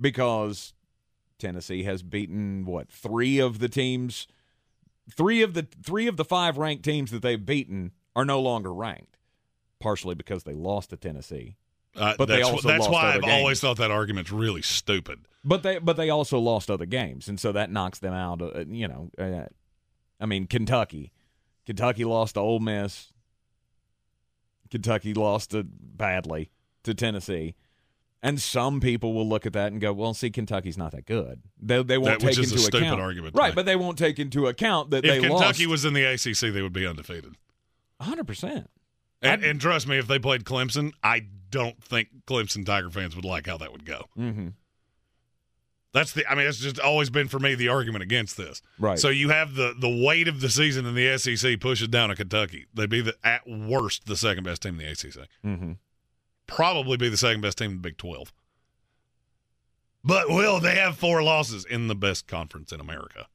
Because 0.00 0.74
Tennessee 1.38 1.84
has 1.84 2.02
beaten 2.02 2.64
what, 2.64 2.90
three 2.90 3.38
of 3.38 3.58
the 3.58 3.68
teams 3.68 4.26
three 5.10 5.42
of 5.42 5.54
the 5.54 5.66
three 5.82 6.06
of 6.06 6.16
the 6.16 6.24
five 6.24 6.56
ranked 6.56 6.84
teams 6.84 7.10
that 7.10 7.22
they've 7.22 7.44
beaten 7.44 7.92
are 8.14 8.24
no 8.24 8.40
longer 8.40 8.72
ranked, 8.72 9.16
partially 9.78 10.14
because 10.14 10.44
they 10.44 10.54
lost 10.54 10.90
to 10.90 10.96
Tennessee. 10.96 11.56
Uh, 11.96 12.14
But 12.16 12.26
they 12.26 12.36
that's, 12.36 12.48
also 12.48 12.68
that's 12.68 12.88
why 12.88 13.14
I've 13.14 13.22
games. 13.22 13.32
always 13.32 13.60
thought 13.60 13.76
that 13.78 13.90
argument's 13.90 14.30
really 14.30 14.62
stupid. 14.62 15.20
But 15.44 15.62
they 15.62 15.78
but 15.78 15.96
they 15.96 16.10
also 16.10 16.38
lost 16.38 16.70
other 16.70 16.86
games, 16.86 17.26
and 17.28 17.40
so 17.40 17.50
that 17.52 17.70
knocks 17.70 17.98
them 17.98 18.12
out. 18.12 18.40
Uh, 18.42 18.64
you 18.68 18.86
know, 18.86 19.10
uh, 19.18 19.46
I 20.20 20.26
mean 20.26 20.46
Kentucky, 20.46 21.12
Kentucky 21.66 22.04
lost 22.04 22.34
to 22.34 22.40
Ole 22.40 22.60
Miss. 22.60 23.12
Kentucky 24.70 25.14
lost 25.14 25.50
to, 25.50 25.64
badly 25.64 26.50
to 26.84 26.94
Tennessee. 26.94 27.56
And 28.22 28.40
some 28.40 28.80
people 28.80 29.14
will 29.14 29.26
look 29.26 29.46
at 29.46 29.54
that 29.54 29.72
and 29.72 29.80
go, 29.80 29.94
"Well, 29.94 30.12
see, 30.12 30.28
Kentucky's 30.30 30.76
not 30.76 30.92
that 30.92 31.06
good." 31.06 31.40
They 31.60 31.82
they 31.82 31.96
won't 31.96 32.20
That- 32.20 32.28
take 32.34 32.36
into 32.36 32.58
stupid 32.58 32.82
account, 32.82 33.00
argument 33.00 33.34
right? 33.34 33.48
make. 33.48 33.54
But 33.56 33.64
they 33.64 33.76
won't 33.76 33.96
take 33.96 34.18
into 34.18 34.46
account 34.46 34.90
that 34.90 35.04
If 35.06 35.10
they 35.10 35.20
Kentucky 35.20 35.64
lost 35.64 35.66
was 35.66 35.84
in 35.86 35.94
the 35.94 36.04
ACC, 36.04 36.52
they 36.52 36.60
would 36.60 36.74
be 36.74 36.86
undefeated. 36.86 37.36
hundred 37.98 38.26
percent. 38.26 38.68
And, 39.22 39.42
and 39.42 39.60
trust 39.60 39.86
me, 39.88 39.98
if 39.98 40.06
they 40.06 40.18
played 40.18 40.44
Clemson, 40.44 40.92
I 41.02 41.26
don't 41.50 41.82
think 41.82 42.08
Clemson 42.26 42.64
Tiger 42.64 42.90
fans 42.90 43.16
would 43.16 43.24
like 43.24 43.46
how 43.46 43.56
that 43.58 43.72
would 43.72 43.84
go. 43.84 44.06
Mm-hmm. 44.18 44.48
That's 45.92 46.12
the. 46.12 46.30
I 46.30 46.36
mean, 46.36 46.46
it's 46.46 46.58
just 46.58 46.78
always 46.78 47.10
been 47.10 47.26
for 47.28 47.40
me 47.40 47.54
the 47.56 47.68
argument 47.68 48.02
against 48.02 48.36
this. 48.36 48.62
Right. 48.78 48.98
So 48.98 49.08
you 49.08 49.30
have 49.30 49.54
the 49.54 49.74
the 49.76 49.88
weight 49.88 50.28
of 50.28 50.40
the 50.40 50.48
season 50.48 50.86
in 50.86 50.94
the 50.94 51.18
SEC 51.18 51.58
pushes 51.58 51.88
down 51.88 52.10
to 52.10 52.14
Kentucky. 52.14 52.66
They'd 52.72 52.88
be 52.88 53.00
the 53.00 53.16
at 53.24 53.48
worst 53.48 54.06
the 54.06 54.16
second 54.16 54.44
best 54.44 54.62
team 54.62 54.78
in 54.78 54.86
the 54.86 54.92
ACC. 54.92 55.28
Mm-hmm. 55.44 55.72
Probably 56.46 56.96
be 56.96 57.08
the 57.08 57.16
second 57.16 57.40
best 57.40 57.58
team 57.58 57.72
in 57.72 57.76
the 57.78 57.82
Big 57.82 57.96
Twelve. 57.96 58.32
But 60.04 60.30
will 60.30 60.60
they 60.60 60.76
have 60.76 60.96
four 60.96 61.22
losses 61.22 61.64
in 61.64 61.88
the 61.88 61.94
best 61.94 62.26
conference 62.26 62.72
in 62.72 62.80
America, 62.80 63.26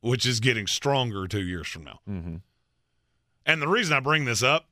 which 0.00 0.26
is 0.26 0.38
getting 0.38 0.66
stronger 0.66 1.26
two 1.26 1.42
years 1.42 1.66
from 1.66 1.84
now? 1.84 2.00
Mm-hmm. 2.08 2.36
And 3.46 3.62
the 3.62 3.68
reason 3.68 3.96
I 3.96 4.00
bring 4.00 4.24
this 4.24 4.42
up, 4.42 4.68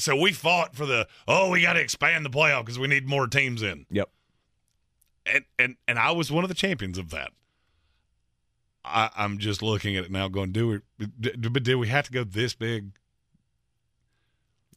so 0.00 0.16
we 0.16 0.32
fought 0.32 0.74
for 0.74 0.86
the 0.86 1.06
oh 1.28 1.50
we 1.50 1.62
got 1.62 1.74
to 1.74 1.80
expand 1.80 2.24
the 2.24 2.30
playoff 2.30 2.64
because 2.64 2.78
we 2.78 2.88
need 2.88 3.08
more 3.08 3.26
teams 3.26 3.62
in. 3.62 3.86
Yep. 3.90 4.08
and 5.26 5.44
and 5.58 5.76
and 5.86 5.98
I 5.98 6.10
was 6.12 6.30
one 6.32 6.44
of 6.44 6.48
the 6.48 6.54
champions 6.54 6.98
of 6.98 7.10
that. 7.10 7.30
I, 8.84 9.10
I'm 9.14 9.38
just 9.38 9.62
looking 9.62 9.96
at 9.96 10.04
it 10.04 10.10
now, 10.10 10.28
going, 10.28 10.52
do 10.52 10.82
we? 10.98 11.06
But 11.36 11.62
do 11.62 11.78
we 11.78 11.88
have 11.88 12.06
to 12.06 12.12
go 12.12 12.24
this 12.24 12.54
big? 12.54 12.92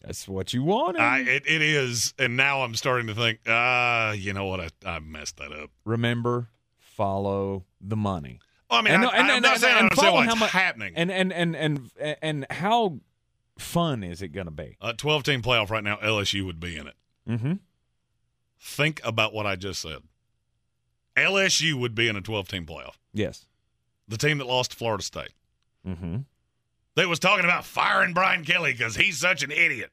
That's 0.03 0.27
what 0.27 0.53
you 0.53 0.63
wanted. 0.63 0.99
I 1.01 1.19
it, 1.19 1.43
it 1.47 1.61
is, 1.61 2.13
and 2.19 2.35
now 2.35 2.63
I'm 2.63 2.75
starting 2.75 3.07
to 3.07 3.15
think, 3.15 3.39
ah, 3.47 4.11
you 4.11 4.33
know 4.33 4.45
what? 4.45 4.59
I, 4.59 4.67
I 4.85 4.99
messed 4.99 5.37
that 5.37 5.53
up. 5.53 5.69
Remember, 5.85 6.49
follow 6.77 7.63
the 7.79 7.95
money. 7.95 8.39
Well, 8.69 8.79
I 8.79 8.83
mean, 8.83 8.93
And- 8.95 9.05
I, 9.05 9.35
and- 9.35 9.41
not 9.43 9.59
saying 9.59 9.73
I 9.73 9.77
and 9.77 9.83
understand 9.85 10.05
follow 10.05 10.15
why 10.17 10.25
how 10.25 10.31
it's 10.33 10.41
mu- 10.41 10.47
happening. 10.47 10.93
And 10.97 11.09
and 11.09 11.31
and 11.31 11.55
and 11.55 11.89
and 12.21 12.45
how 12.49 12.99
fun 13.57 14.03
is 14.03 14.21
it 14.21 14.29
going 14.29 14.45
to 14.47 14.51
be? 14.51 14.77
a 14.81 14.93
12 14.93 15.23
team 15.23 15.41
playoff 15.41 15.69
right 15.69 15.83
now, 15.83 15.97
LSU 15.97 16.45
would 16.45 16.59
be 16.59 16.75
in 16.75 16.87
it. 16.87 16.95
Mm-hmm. 17.29 17.53
Think 18.59 19.01
about 19.03 19.33
what 19.33 19.45
I 19.45 19.55
just 19.55 19.81
said. 19.81 19.99
LSU 21.15 21.75
would 21.75 21.93
be 21.95 22.07
in 22.07 22.15
a 22.15 22.21
12 22.21 22.47
team 22.47 22.65
playoff. 22.65 22.95
Yes. 23.13 23.45
The 24.07 24.17
team 24.17 24.39
that 24.39 24.47
lost 24.47 24.71
to 24.71 24.77
Florida 24.77 25.03
State. 25.03 25.33
Mm-hmm. 25.87 26.17
They 26.95 27.05
was 27.05 27.19
talking 27.19 27.45
about 27.45 27.65
firing 27.65 28.13
Brian 28.13 28.43
Kelly 28.43 28.73
because 28.73 28.95
he's 28.95 29.17
such 29.17 29.43
an 29.43 29.51
idiot. 29.51 29.91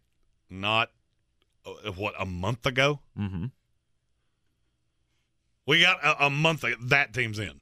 Not 0.48 0.90
uh, 1.64 1.92
what 1.92 2.14
a 2.18 2.26
month 2.26 2.66
ago. 2.66 3.00
Mm-hmm. 3.18 3.46
We 5.66 5.80
got 5.82 6.02
a, 6.04 6.26
a 6.26 6.30
month. 6.30 6.64
Ago, 6.64 6.76
that 6.80 7.12
team's 7.14 7.38
in. 7.38 7.60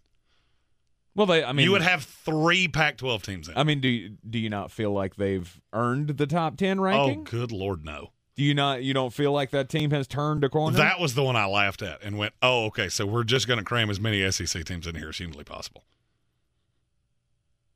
Well, 1.19 1.27
they. 1.27 1.43
I 1.43 1.53
mean, 1.53 1.65
you 1.65 1.73
would 1.73 1.83
have 1.83 2.05
three 2.05 2.69
Pac-12 2.69 3.23
teams 3.23 3.49
in. 3.49 3.59
I 3.59 3.65
mean, 3.65 3.81
do 3.81 3.89
you, 3.89 4.17
do 4.31 4.39
you 4.39 4.49
not 4.49 4.71
feel 4.71 4.93
like 4.93 5.17
they've 5.17 5.61
earned 5.73 6.11
the 6.11 6.29
top 6.29 6.57
ten 6.57 6.81
ranking? 6.81 7.19
Oh, 7.19 7.23
good 7.25 7.51
lord, 7.51 7.85
no. 7.85 8.13
Do 8.37 8.45
you 8.45 8.55
not? 8.55 8.85
You 8.85 8.95
don't 8.95 9.13
feel 9.13 9.33
like 9.33 9.51
that 9.51 9.69
team 9.69 9.91
has 9.91 10.07
turned 10.07 10.45
a 10.45 10.49
corner? 10.49 10.77
That 10.77 11.01
was 11.01 11.17
the 11.17 11.25
one 11.25 11.35
I 11.35 11.47
laughed 11.47 11.83
at 11.83 12.05
and 12.05 12.19
went, 12.19 12.35
"Oh, 12.41 12.67
okay. 12.67 12.89
So 12.89 13.05
we're 13.05 13.25
just 13.25 13.49
going 13.49 13.59
to 13.59 13.65
cram 13.65 13.91
as 13.91 13.99
many 13.99 14.31
SEC 14.31 14.65
teams 14.65 14.87
in 14.87 14.95
here 14.95 15.09
as 15.09 15.19
humanly 15.19 15.43
possible." 15.43 15.83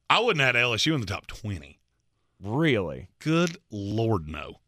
I 0.08 0.20
wouldn't 0.20 0.44
have 0.44 0.54
LSU 0.54 0.94
in 0.94 1.00
the 1.00 1.06
top 1.06 1.26
twenty. 1.26 1.80
really? 2.40 3.08
Good 3.18 3.56
lord, 3.72 4.28
no. 4.28 4.60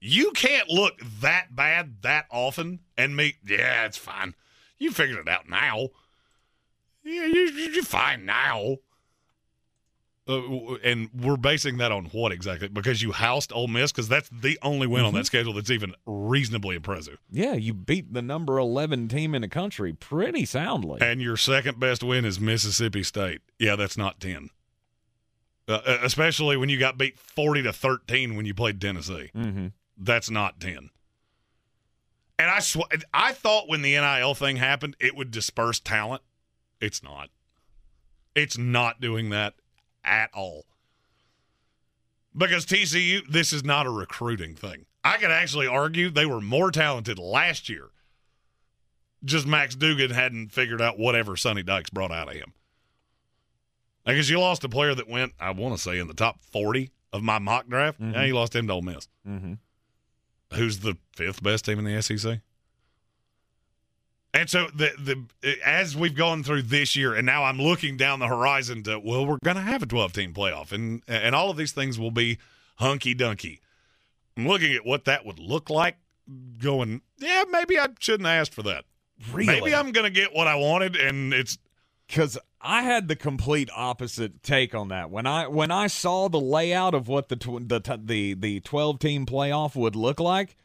You 0.00 0.30
can't 0.30 0.70
look 0.70 0.94
that 1.20 1.54
bad 1.54 2.00
that 2.00 2.24
often 2.30 2.80
and 2.96 3.14
me. 3.14 3.34
Yeah, 3.46 3.84
it's 3.84 3.98
fine. 3.98 4.34
You 4.78 4.90
figured 4.90 5.18
it 5.18 5.28
out 5.28 5.50
now. 5.50 5.88
Yeah, 7.06 7.24
you, 7.24 7.40
you're 7.72 7.82
fine 7.84 8.26
now. 8.26 8.78
Uh, 10.28 10.74
and 10.82 11.08
we're 11.14 11.36
basing 11.36 11.78
that 11.78 11.92
on 11.92 12.06
what 12.06 12.32
exactly? 12.32 12.66
Because 12.66 13.00
you 13.00 13.12
housed 13.12 13.52
Ole 13.52 13.68
Miss, 13.68 13.92
because 13.92 14.08
that's 14.08 14.28
the 14.28 14.58
only 14.60 14.88
win 14.88 15.04
on 15.04 15.14
that 15.14 15.24
schedule 15.24 15.52
that's 15.52 15.70
even 15.70 15.94
reasonably 16.04 16.74
impressive. 16.74 17.18
Yeah, 17.30 17.52
you 17.54 17.72
beat 17.72 18.12
the 18.12 18.22
number 18.22 18.58
eleven 18.58 19.06
team 19.06 19.36
in 19.36 19.42
the 19.42 19.48
country 19.48 19.92
pretty 19.92 20.44
soundly. 20.44 20.98
And 21.00 21.22
your 21.22 21.36
second 21.36 21.78
best 21.78 22.02
win 22.02 22.24
is 22.24 22.40
Mississippi 22.40 23.04
State. 23.04 23.40
Yeah, 23.60 23.76
that's 23.76 23.96
not 23.96 24.18
ten. 24.18 24.50
Uh, 25.68 25.80
uh, 25.86 25.98
especially 26.02 26.56
when 26.56 26.68
you 26.70 26.78
got 26.78 26.98
beat 26.98 27.20
forty 27.20 27.62
to 27.62 27.72
thirteen 27.72 28.34
when 28.34 28.46
you 28.46 28.54
played 28.54 28.80
Tennessee. 28.80 29.30
mm-hmm. 29.32 29.68
That's 29.96 30.28
not 30.28 30.60
10. 30.60 30.90
And 32.38 32.50
I 32.50 32.58
sw- 32.58 32.80
I 33.14 33.32
thought 33.32 33.68
when 33.68 33.80
the 33.80 33.92
NIL 33.92 34.34
thing 34.34 34.56
happened, 34.56 34.94
it 35.00 35.16
would 35.16 35.30
disperse 35.30 35.80
talent. 35.80 36.22
It's 36.80 37.02
not. 37.02 37.30
It's 38.34 38.58
not 38.58 39.00
doing 39.00 39.30
that 39.30 39.54
at 40.04 40.30
all. 40.34 40.64
Because 42.36 42.66
TCU, 42.66 43.26
this 43.28 43.52
is 43.52 43.64
not 43.64 43.86
a 43.86 43.90
recruiting 43.90 44.54
thing. 44.54 44.84
I 45.02 45.16
could 45.16 45.30
actually 45.30 45.66
argue 45.66 46.10
they 46.10 46.26
were 46.26 46.40
more 46.40 46.70
talented 46.70 47.18
last 47.18 47.68
year. 47.68 47.88
Just 49.24 49.46
Max 49.46 49.74
Duggan 49.74 50.10
hadn't 50.10 50.52
figured 50.52 50.82
out 50.82 50.98
whatever 50.98 51.36
Sonny 51.36 51.62
Dykes 51.62 51.90
brought 51.90 52.12
out 52.12 52.28
of 52.28 52.34
him. 52.34 52.52
Because 54.04 54.28
you 54.28 54.38
lost 54.38 54.62
a 54.64 54.68
player 54.68 54.94
that 54.94 55.08
went, 55.08 55.32
I 55.40 55.50
want 55.50 55.74
to 55.76 55.82
say, 55.82 55.98
in 55.98 56.06
the 56.06 56.14
top 56.14 56.40
40 56.42 56.90
of 57.12 57.22
my 57.22 57.38
mock 57.38 57.66
draft. 57.68 57.98
Yeah, 58.00 58.24
you 58.24 58.34
lost 58.34 58.54
him 58.54 58.66
to 58.66 58.74
Ole 58.74 58.82
Miss 58.82 59.08
Mm-hmm. 59.26 59.54
who's 60.56 60.80
the 60.80 60.96
fifth 61.14 61.42
best 61.42 61.64
team 61.64 61.78
in 61.78 61.84
the 61.84 62.00
SEC. 62.02 62.40
And 64.36 64.50
so 64.50 64.68
the 64.74 64.92
the 65.42 65.56
as 65.64 65.96
we've 65.96 66.14
gone 66.14 66.42
through 66.42 66.62
this 66.62 66.94
year, 66.94 67.14
and 67.14 67.24
now 67.24 67.44
I'm 67.44 67.58
looking 67.58 67.96
down 67.96 68.18
the 68.18 68.28
horizon 68.28 68.82
to 68.82 68.98
well, 68.98 69.24
we're 69.24 69.38
going 69.42 69.56
to 69.56 69.62
have 69.62 69.82
a 69.82 69.86
12 69.86 70.12
team 70.12 70.34
playoff, 70.34 70.72
and 70.72 71.02
and 71.08 71.34
all 71.34 71.50
of 71.50 71.56
these 71.56 71.72
things 71.72 71.98
will 71.98 72.10
be 72.10 72.38
hunky 72.76 73.14
dunky. 73.14 73.60
I'm 74.36 74.46
looking 74.46 74.74
at 74.74 74.84
what 74.84 75.06
that 75.06 75.24
would 75.24 75.38
look 75.38 75.70
like. 75.70 75.96
going, 76.58 77.00
yeah, 77.18 77.44
maybe 77.50 77.78
I 77.78 77.88
shouldn't 77.98 78.26
have 78.26 78.40
asked 78.42 78.52
for 78.52 78.62
that. 78.64 78.84
Really? 79.32 79.46
Maybe 79.46 79.74
I'm 79.74 79.92
going 79.92 80.04
to 80.04 80.10
get 80.10 80.34
what 80.34 80.46
I 80.46 80.56
wanted, 80.56 80.96
and 80.96 81.32
it's 81.32 81.56
because 82.06 82.36
I 82.60 82.82
had 82.82 83.08
the 83.08 83.16
complete 83.16 83.70
opposite 83.74 84.42
take 84.42 84.74
on 84.74 84.88
that. 84.88 85.10
When 85.10 85.26
I 85.26 85.46
when 85.46 85.70
I 85.70 85.86
saw 85.86 86.28
the 86.28 86.40
layout 86.40 86.92
of 86.94 87.08
what 87.08 87.30
the 87.30 87.36
tw- 87.36 87.66
the 87.66 87.80
t- 87.80 88.02
the 88.04 88.34
the 88.34 88.60
twelve 88.60 88.98
team 88.98 89.24
playoff 89.24 89.74
would 89.74 89.96
look 89.96 90.20
like, 90.20 90.56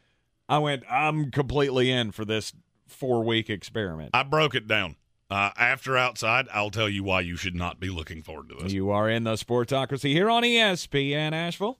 I 0.50 0.58
went, 0.58 0.84
I'm 0.90 1.32
completely 1.32 1.90
in 1.90 2.12
for 2.12 2.26
this 2.26 2.52
four 2.92 3.24
week 3.24 3.50
experiment. 3.50 4.12
I 4.14 4.24
broke 4.24 4.56
it 4.56 4.68
down. 4.68 4.96
Uh, 5.30 5.50
after 5.58 5.98
outside, 5.98 6.48
I'll 6.54 6.72
tell 6.72 6.90
you 6.90 7.06
why 7.06 7.22
you 7.22 7.38
should 7.38 7.56
not 7.56 7.80
be 7.80 7.90
looking 7.90 8.22
forward 8.22 8.50
to 8.50 8.56
this. 8.56 8.74
You 8.74 8.92
are 8.92 9.10
in 9.10 9.24
the 9.24 9.36
Sportsocracy 9.36 10.12
here 10.12 10.30
on 10.30 10.44
ESPN 10.44 11.32
Asheville. 11.32 11.80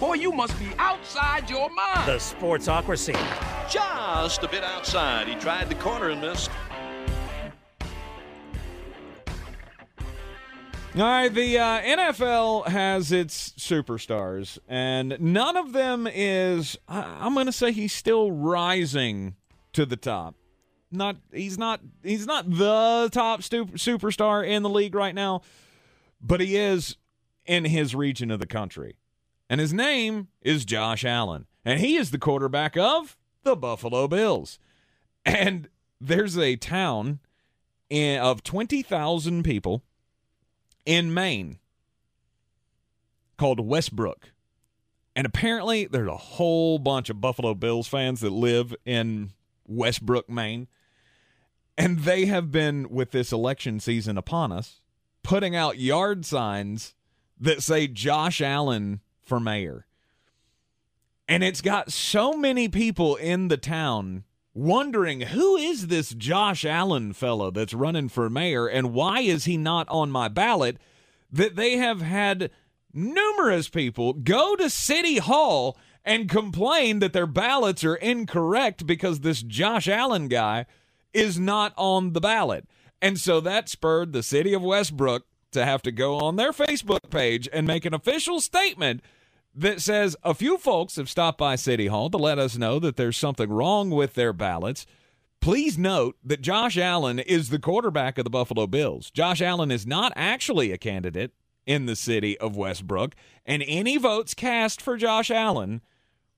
Boy, 0.00 0.14
you 0.14 0.32
must 0.32 0.58
be 0.58 0.66
outside 0.78 1.48
your 1.48 1.70
mind. 1.70 2.08
The 2.08 2.16
Sportsocracy. 2.16 3.16
Just 3.70 4.42
a 4.42 4.48
bit 4.48 4.64
outside. 4.64 5.28
He 5.28 5.36
tried 5.36 5.68
the 5.68 5.76
corner 5.76 6.08
and 6.08 6.20
missed. 6.20 6.50
All 10.94 11.00
right, 11.00 11.32
the 11.32 11.58
uh, 11.58 11.80
NFL 11.80 12.66
has 12.66 13.12
its 13.12 13.52
superstars, 13.52 14.58
and 14.68 15.16
none 15.20 15.56
of 15.56 15.72
them 15.72 16.06
is. 16.06 16.76
I, 16.86 17.18
I'm 17.20 17.32
going 17.32 17.46
to 17.46 17.52
say 17.52 17.72
he's 17.72 17.94
still 17.94 18.30
rising 18.30 19.36
to 19.72 19.86
the 19.86 19.96
top. 19.96 20.34
Not 20.90 21.16
he's 21.32 21.56
not 21.56 21.80
he's 22.02 22.26
not 22.26 22.50
the 22.50 23.08
top 23.12 23.40
superstar 23.40 24.46
in 24.46 24.62
the 24.62 24.68
league 24.68 24.94
right 24.94 25.14
now, 25.14 25.40
but 26.20 26.40
he 26.40 26.56
is 26.56 26.96
in 27.46 27.64
his 27.64 27.94
region 27.94 28.30
of 28.30 28.40
the 28.40 28.46
country, 28.46 28.96
and 29.48 29.60
his 29.60 29.72
name 29.72 30.28
is 30.42 30.64
Josh 30.64 31.04
Allen, 31.04 31.46
and 31.64 31.80
he 31.80 31.96
is 31.96 32.10
the 32.10 32.18
quarterback 32.18 32.76
of 32.76 33.16
the 33.42 33.56
Buffalo 33.56 34.06
Bills, 34.06 34.58
and 35.24 35.68
there's 36.00 36.36
a 36.36 36.56
town 36.56 37.20
in, 37.88 38.20
of 38.20 38.42
twenty 38.42 38.82
thousand 38.82 39.44
people 39.44 39.82
in 40.84 41.14
Maine 41.14 41.58
called 43.38 43.60
Westbrook. 43.60 44.32
And 45.14 45.26
apparently, 45.26 45.86
there's 45.86 46.08
a 46.08 46.16
whole 46.16 46.78
bunch 46.78 47.10
of 47.10 47.20
Buffalo 47.20 47.54
Bills 47.54 47.86
fans 47.86 48.20
that 48.20 48.30
live 48.30 48.74
in 48.86 49.32
Westbrook, 49.74 50.28
Maine. 50.28 50.68
And 51.76 52.00
they 52.00 52.26
have 52.26 52.50
been, 52.50 52.88
with 52.90 53.10
this 53.12 53.32
election 53.32 53.80
season 53.80 54.18
upon 54.18 54.52
us, 54.52 54.80
putting 55.22 55.56
out 55.56 55.78
yard 55.78 56.24
signs 56.26 56.94
that 57.40 57.62
say 57.62 57.88
Josh 57.88 58.40
Allen 58.40 59.00
for 59.20 59.40
mayor. 59.40 59.86
And 61.28 61.42
it's 61.42 61.60
got 61.60 61.92
so 61.92 62.34
many 62.34 62.68
people 62.68 63.16
in 63.16 63.48
the 63.48 63.56
town 63.56 64.24
wondering 64.54 65.22
who 65.22 65.56
is 65.56 65.86
this 65.86 66.10
Josh 66.10 66.64
Allen 66.64 67.12
fellow 67.12 67.50
that's 67.50 67.72
running 67.72 68.08
for 68.08 68.28
mayor 68.28 68.66
and 68.66 68.92
why 68.92 69.20
is 69.20 69.44
he 69.44 69.56
not 69.56 69.88
on 69.88 70.10
my 70.10 70.28
ballot 70.28 70.76
that 71.30 71.56
they 71.56 71.78
have 71.78 72.02
had 72.02 72.50
numerous 72.92 73.70
people 73.70 74.12
go 74.12 74.54
to 74.56 74.68
city 74.68 75.16
hall 75.16 75.78
and 76.04 76.28
complain 76.28 76.98
that 76.98 77.12
their 77.12 77.26
ballots 77.26 77.84
are 77.84 77.94
incorrect 77.96 78.86
because 78.86 79.20
this 79.20 79.42
Josh 79.42 79.88
Allen 79.88 80.28
guy 80.28 80.66
is 81.12 81.38
not 81.38 81.72
on 81.76 82.12
the 82.12 82.20
ballot. 82.20 82.66
And 83.00 83.18
so 83.18 83.40
that 83.40 83.68
spurred 83.68 84.12
the 84.12 84.22
city 84.22 84.54
of 84.54 84.62
Westbrook 84.62 85.26
to 85.52 85.64
have 85.64 85.82
to 85.82 85.92
go 85.92 86.18
on 86.18 86.36
their 86.36 86.52
Facebook 86.52 87.10
page 87.10 87.48
and 87.52 87.66
make 87.66 87.84
an 87.84 87.94
official 87.94 88.40
statement 88.40 89.02
that 89.54 89.80
says 89.80 90.16
a 90.22 90.34
few 90.34 90.56
folks 90.56 90.96
have 90.96 91.10
stopped 91.10 91.38
by 91.38 91.56
City 91.56 91.88
Hall 91.88 92.08
to 92.10 92.16
let 92.16 92.38
us 92.38 92.56
know 92.56 92.78
that 92.78 92.96
there's 92.96 93.16
something 93.16 93.50
wrong 93.50 93.90
with 93.90 94.14
their 94.14 94.32
ballots. 94.32 94.86
Please 95.40 95.76
note 95.76 96.16
that 96.24 96.40
Josh 96.40 96.78
Allen 96.78 97.18
is 97.18 97.50
the 97.50 97.58
quarterback 97.58 98.16
of 98.16 98.24
the 98.24 98.30
Buffalo 98.30 98.66
Bills. 98.66 99.10
Josh 99.10 99.42
Allen 99.42 99.70
is 99.70 99.86
not 99.86 100.12
actually 100.16 100.72
a 100.72 100.78
candidate 100.78 101.32
in 101.66 101.86
the 101.86 101.96
city 101.96 102.38
of 102.38 102.56
Westbrook, 102.56 103.14
and 103.44 103.62
any 103.66 103.96
votes 103.96 104.34
cast 104.34 104.80
for 104.80 104.96
Josh 104.96 105.30
Allen 105.30 105.80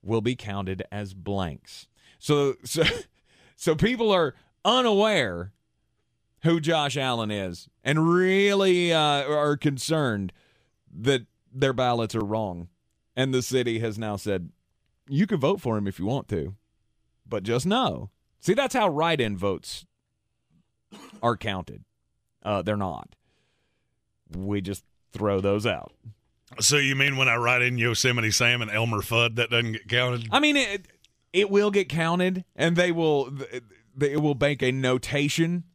will 0.05 0.21
be 0.21 0.35
counted 0.35 0.83
as 0.91 1.13
blanks. 1.13 1.87
So 2.19 2.55
so 2.63 2.83
so 3.55 3.75
people 3.75 4.11
are 4.11 4.35
unaware 4.63 5.51
who 6.43 6.59
Josh 6.59 6.95
Allen 6.95 7.31
is 7.31 7.67
and 7.83 8.07
really 8.07 8.93
uh, 8.93 9.27
are 9.27 9.57
concerned 9.57 10.31
that 10.93 11.25
their 11.51 11.73
ballots 11.73 12.15
are 12.15 12.23
wrong 12.23 12.69
and 13.15 13.33
the 13.33 13.41
city 13.41 13.79
has 13.79 13.97
now 13.97 14.15
said, 14.15 14.51
you 15.07 15.25
can 15.27 15.39
vote 15.39 15.61
for 15.61 15.77
him 15.77 15.87
if 15.87 15.99
you 15.99 16.05
want 16.05 16.27
to, 16.29 16.55
but 17.27 17.43
just 17.43 17.65
know. 17.65 18.09
See, 18.39 18.53
that's 18.53 18.75
how 18.75 18.89
write 18.89 19.21
in 19.21 19.37
votes 19.37 19.85
are 21.21 21.37
counted. 21.37 21.83
Uh, 22.43 22.61
they're 22.61 22.77
not. 22.77 23.15
We 24.35 24.61
just 24.61 24.83
throw 25.11 25.41
those 25.41 25.65
out. 25.65 25.93
So 26.59 26.77
you 26.77 26.95
mean 26.95 27.17
when 27.17 27.27
I 27.27 27.35
write 27.35 27.61
in 27.61 27.77
Yosemite 27.77 28.31
Sam 28.31 28.61
and 28.61 28.71
Elmer 28.71 29.01
Fudd, 29.01 29.35
that 29.35 29.49
doesn't 29.49 29.73
get 29.73 29.87
counted? 29.87 30.27
I 30.31 30.39
mean, 30.39 30.55
it 30.55 30.87
it 31.33 31.49
will 31.49 31.71
get 31.71 31.89
counted, 31.89 32.45
and 32.55 32.75
they 32.75 32.91
will 32.91 33.29
they 33.95 34.15
will 34.15 34.35
make 34.35 34.61
a 34.63 34.71
notation, 34.71 35.65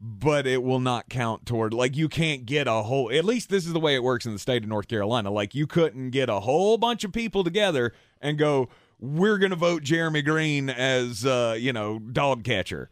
but 0.00 0.46
it 0.46 0.62
will 0.62 0.80
not 0.80 1.08
count 1.08 1.46
toward 1.46 1.74
like 1.74 1.96
you 1.96 2.08
can't 2.08 2.46
get 2.46 2.66
a 2.66 2.82
whole. 2.82 3.10
At 3.12 3.24
least 3.24 3.50
this 3.50 3.66
is 3.66 3.72
the 3.72 3.80
way 3.80 3.94
it 3.94 4.02
works 4.02 4.26
in 4.26 4.32
the 4.32 4.38
state 4.38 4.62
of 4.62 4.68
North 4.68 4.88
Carolina. 4.88 5.30
Like 5.30 5.54
you 5.54 5.66
couldn't 5.66 6.10
get 6.10 6.28
a 6.28 6.40
whole 6.40 6.78
bunch 6.78 7.04
of 7.04 7.12
people 7.12 7.44
together 7.44 7.92
and 8.20 8.38
go, 8.38 8.68
"We're 8.98 9.38
going 9.38 9.50
to 9.50 9.56
vote 9.56 9.82
Jeremy 9.82 10.22
Greene 10.22 10.70
as 10.70 11.26
uh, 11.26 11.56
you 11.58 11.72
know 11.72 11.98
dog 11.98 12.44
catcher," 12.44 12.90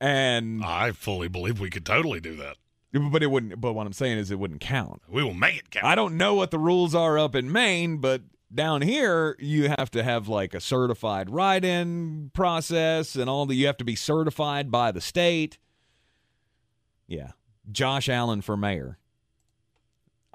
and 0.00 0.64
I 0.64 0.92
fully 0.92 1.28
believe 1.28 1.58
we 1.60 1.70
could 1.70 1.86
totally 1.86 2.20
do 2.20 2.36
that. 2.36 2.56
But 2.92 3.22
it 3.22 3.28
wouldn't. 3.28 3.60
But 3.60 3.72
what 3.72 3.86
I'm 3.86 3.92
saying 3.92 4.18
is, 4.18 4.30
it 4.30 4.38
wouldn't 4.38 4.60
count. 4.60 5.02
We 5.08 5.22
will 5.22 5.34
make 5.34 5.56
it 5.56 5.70
count. 5.70 5.86
I 5.86 5.94
don't 5.94 6.16
know 6.16 6.34
what 6.34 6.50
the 6.50 6.58
rules 6.58 6.94
are 6.94 7.18
up 7.18 7.34
in 7.34 7.50
Maine, 7.50 7.98
but 7.98 8.22
down 8.54 8.82
here 8.82 9.36
you 9.38 9.68
have 9.78 9.90
to 9.90 10.02
have 10.02 10.28
like 10.28 10.54
a 10.54 10.60
certified 10.60 11.30
write-in 11.30 12.30
process 12.34 13.16
and 13.16 13.28
all 13.30 13.46
that. 13.46 13.54
you 13.54 13.66
have 13.66 13.78
to 13.78 13.84
be 13.84 13.96
certified 13.96 14.70
by 14.70 14.92
the 14.92 15.00
state. 15.00 15.58
Yeah. 17.06 17.32
Josh 17.70 18.08
Allen 18.08 18.42
for 18.42 18.56
mayor. 18.56 18.98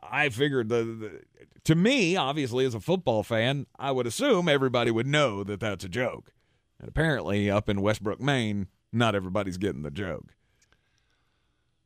I 0.01 0.29
figured 0.29 0.69
the, 0.69 0.83
the 0.83 1.21
to 1.65 1.75
me, 1.75 2.15
obviously 2.15 2.65
as 2.65 2.73
a 2.73 2.79
football 2.79 3.23
fan, 3.23 3.65
I 3.77 3.91
would 3.91 4.07
assume 4.07 4.47
everybody 4.47 4.89
would 4.89 5.07
know 5.07 5.43
that 5.43 5.59
that's 5.59 5.83
a 5.83 5.89
joke. 5.89 6.31
And 6.79 6.87
apparently 6.87 7.51
up 7.51 7.67
in 7.67 7.81
Westbrook, 7.81 8.21
Maine, 8.21 8.67
not 8.93 9.15
everybody's 9.15 9.57
getting 9.57 9.81
the 9.81 9.91
joke. 9.91 10.33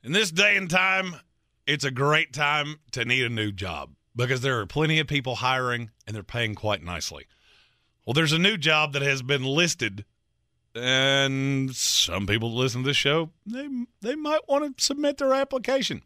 In 0.03 0.13
this 0.13 0.31
day 0.31 0.57
and 0.57 0.69
time, 0.69 1.15
it's 1.67 1.85
a 1.85 1.91
great 1.91 2.33
time 2.33 2.79
to 2.91 3.05
need 3.05 3.23
a 3.23 3.29
new 3.29 3.51
job 3.51 3.91
because 4.15 4.41
there 4.41 4.59
are 4.59 4.65
plenty 4.65 4.99
of 4.99 5.05
people 5.05 5.35
hiring 5.35 5.91
and 6.07 6.15
they're 6.15 6.23
paying 6.23 6.55
quite 6.55 6.83
nicely. 6.83 7.27
Well, 8.05 8.13
there's 8.15 8.33
a 8.33 8.39
new 8.39 8.57
job 8.57 8.93
that 8.93 9.03
has 9.03 9.21
been 9.21 9.43
listed, 9.43 10.05
and 10.73 11.75
some 11.75 12.25
people 12.25 12.51
listen 12.51 12.81
to 12.81 12.87
this 12.87 12.97
show 12.97 13.29
they 13.45 13.67
they 14.01 14.15
might 14.15 14.49
want 14.49 14.75
to 14.75 14.83
submit 14.83 15.19
their 15.19 15.35
application. 15.35 16.01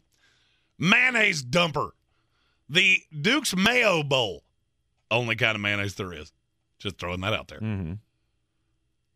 Mayonnaise 0.78 1.42
dumper, 1.42 1.92
the 2.68 3.00
Duke's 3.18 3.56
Mayo 3.56 4.02
Bowl, 4.02 4.42
only 5.10 5.36
kind 5.36 5.54
of 5.54 5.62
mayonnaise 5.62 5.94
there 5.94 6.12
is. 6.12 6.32
Just 6.78 6.98
throwing 6.98 7.22
that 7.22 7.32
out 7.32 7.48
there. 7.48 7.60
Mm-hmm. 7.60 7.94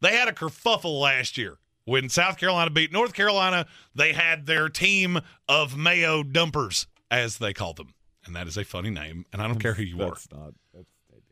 They 0.00 0.16
had 0.16 0.28
a 0.28 0.32
kerfuffle 0.32 0.98
last 0.98 1.36
year 1.36 1.58
when 1.84 2.08
South 2.08 2.38
Carolina 2.38 2.70
beat 2.70 2.92
North 2.92 3.12
Carolina. 3.14 3.66
They 3.94 4.12
had 4.12 4.46
their 4.46 4.68
team 4.68 5.20
of 5.48 5.76
Mayo 5.76 6.22
dumpers, 6.22 6.86
as 7.10 7.38
they 7.38 7.52
call 7.52 7.74
them, 7.74 7.94
and 8.24 8.34
that 8.36 8.46
is 8.46 8.56
a 8.56 8.64
funny 8.64 8.90
name. 8.90 9.24
And 9.32 9.40
I 9.42 9.46
don't 9.46 9.58
care 9.60 9.74
who 9.74 9.82
you 9.82 10.02
are. 10.02 10.10
That's 10.10 10.30
not. 10.32 10.54
That's, 10.74 10.86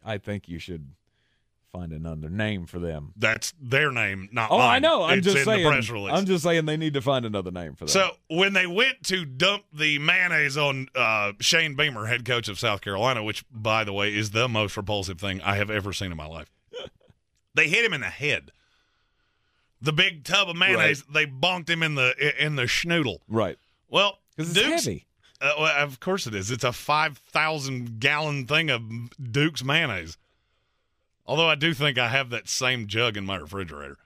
I 0.04 0.18
think 0.18 0.48
you 0.48 0.58
should 0.58 0.90
find 1.70 1.92
another 1.92 2.30
name 2.30 2.64
for 2.64 2.78
them. 2.78 3.12
That's 3.14 3.52
their 3.60 3.92
name, 3.92 4.30
not 4.32 4.50
Oh, 4.50 4.56
mine. 4.56 4.76
I 4.76 4.78
know. 4.78 5.04
I'm 5.04 5.18
It's 5.18 5.26
just 5.26 5.36
in 5.36 5.44
saying. 5.44 5.64
the 5.64 5.70
press 5.70 5.90
release. 5.90 6.12
I'm 6.14 6.24
just 6.24 6.42
saying 6.42 6.64
they 6.64 6.78
need 6.78 6.94
to 6.94 7.02
find 7.02 7.26
another 7.26 7.50
name 7.50 7.74
for 7.74 7.84
that. 7.84 7.90
So 7.90 8.12
when 8.30 8.54
they 8.54 8.66
went 8.66 9.02
to 9.04 9.26
dump 9.26 9.64
the 9.70 9.98
mayonnaise 9.98 10.56
on 10.56 10.88
uh, 10.94 11.32
Shane 11.40 11.74
Beamer, 11.76 12.06
head 12.06 12.24
coach 12.24 12.48
of 12.48 12.58
South 12.58 12.80
Carolina, 12.80 13.22
which 13.22 13.44
by 13.50 13.84
the 13.84 13.92
way 13.92 14.14
is 14.14 14.30
the 14.30 14.48
most 14.48 14.78
repulsive 14.78 15.20
thing 15.20 15.42
I 15.42 15.56
have 15.56 15.70
ever 15.70 15.92
seen 15.92 16.10
in 16.10 16.16
my 16.16 16.26
life, 16.26 16.50
they 17.54 17.68
hit 17.68 17.84
him 17.84 17.92
in 17.92 18.00
the 18.00 18.06
head. 18.06 18.50
The 19.80 19.92
big 19.92 20.24
tub 20.24 20.48
of 20.48 20.56
mayonnaise, 20.56 21.04
they 21.12 21.26
bonked 21.26 21.68
him 21.70 21.82
in 21.82 21.94
the 21.94 22.34
in 22.44 22.56
the 22.56 22.64
schnoodle. 22.64 23.18
right, 23.28 23.56
Well, 23.88 24.18
because 24.36 24.50
it's 24.56 24.60
Duke's- 24.66 24.84
heavy. 24.84 25.04
Uh, 25.40 25.52
well, 25.60 25.84
of 25.84 26.00
course 26.00 26.26
it 26.26 26.34
is. 26.34 26.50
It's 26.50 26.64
a 26.64 26.72
five 26.72 27.16
thousand 27.18 28.00
gallon 28.00 28.46
thing 28.46 28.70
of 28.70 28.82
Duke's 29.22 29.62
mayonnaise. 29.62 30.18
Although 31.26 31.48
I 31.48 31.54
do 31.54 31.74
think 31.74 31.96
I 31.98 32.08
have 32.08 32.30
that 32.30 32.48
same 32.48 32.86
jug 32.88 33.16
in 33.16 33.24
my 33.24 33.36
refrigerator. 33.36 33.98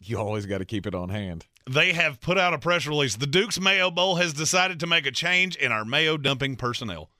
You 0.00 0.18
always 0.18 0.46
got 0.46 0.58
to 0.58 0.64
keep 0.64 0.86
it 0.86 0.94
on 0.94 1.08
hand. 1.10 1.46
they 1.68 1.92
have 1.92 2.20
put 2.20 2.38
out 2.38 2.54
a 2.54 2.58
press 2.58 2.86
release. 2.86 3.16
The 3.16 3.26
Duke's 3.26 3.60
Mayo 3.60 3.90
Bowl 3.90 4.16
has 4.16 4.32
decided 4.32 4.80
to 4.80 4.86
make 4.86 5.06
a 5.06 5.10
change 5.10 5.54
in 5.56 5.70
our 5.70 5.84
mayo 5.84 6.16
dumping 6.16 6.56
personnel. 6.56 7.10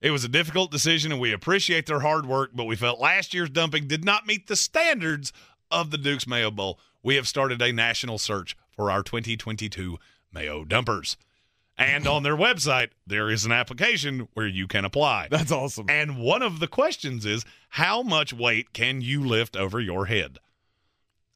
It 0.00 0.10
was 0.10 0.24
a 0.24 0.28
difficult 0.28 0.70
decision, 0.72 1.12
and 1.12 1.20
we 1.20 1.32
appreciate 1.32 1.86
their 1.86 2.00
hard 2.00 2.26
work, 2.26 2.50
but 2.54 2.64
we 2.64 2.74
felt 2.76 3.00
last 3.00 3.32
year's 3.32 3.48
dumping 3.50 3.86
did 3.86 4.04
not 4.04 4.26
meet 4.26 4.48
the 4.48 4.56
standards 4.56 5.32
of 5.72 5.90
the 5.90 5.98
Duke's 5.98 6.26
Mayo 6.26 6.50
Bowl. 6.50 6.78
We 7.02 7.16
have 7.16 7.26
started 7.26 7.60
a 7.60 7.72
national 7.72 8.18
search 8.18 8.56
for 8.70 8.90
our 8.90 9.02
2022 9.02 9.98
Mayo 10.32 10.64
Dumpers. 10.64 11.16
And 11.78 12.06
on 12.06 12.22
their 12.22 12.36
website, 12.36 12.90
there 13.06 13.30
is 13.30 13.44
an 13.44 13.52
application 13.52 14.28
where 14.34 14.46
you 14.46 14.68
can 14.68 14.84
apply. 14.84 15.28
That's 15.30 15.50
awesome. 15.50 15.86
And 15.88 16.18
one 16.18 16.42
of 16.42 16.60
the 16.60 16.68
questions 16.68 17.24
is 17.24 17.44
how 17.70 18.02
much 18.02 18.32
weight 18.32 18.72
can 18.72 19.00
you 19.00 19.24
lift 19.24 19.56
over 19.56 19.80
your 19.80 20.06
head? 20.06 20.38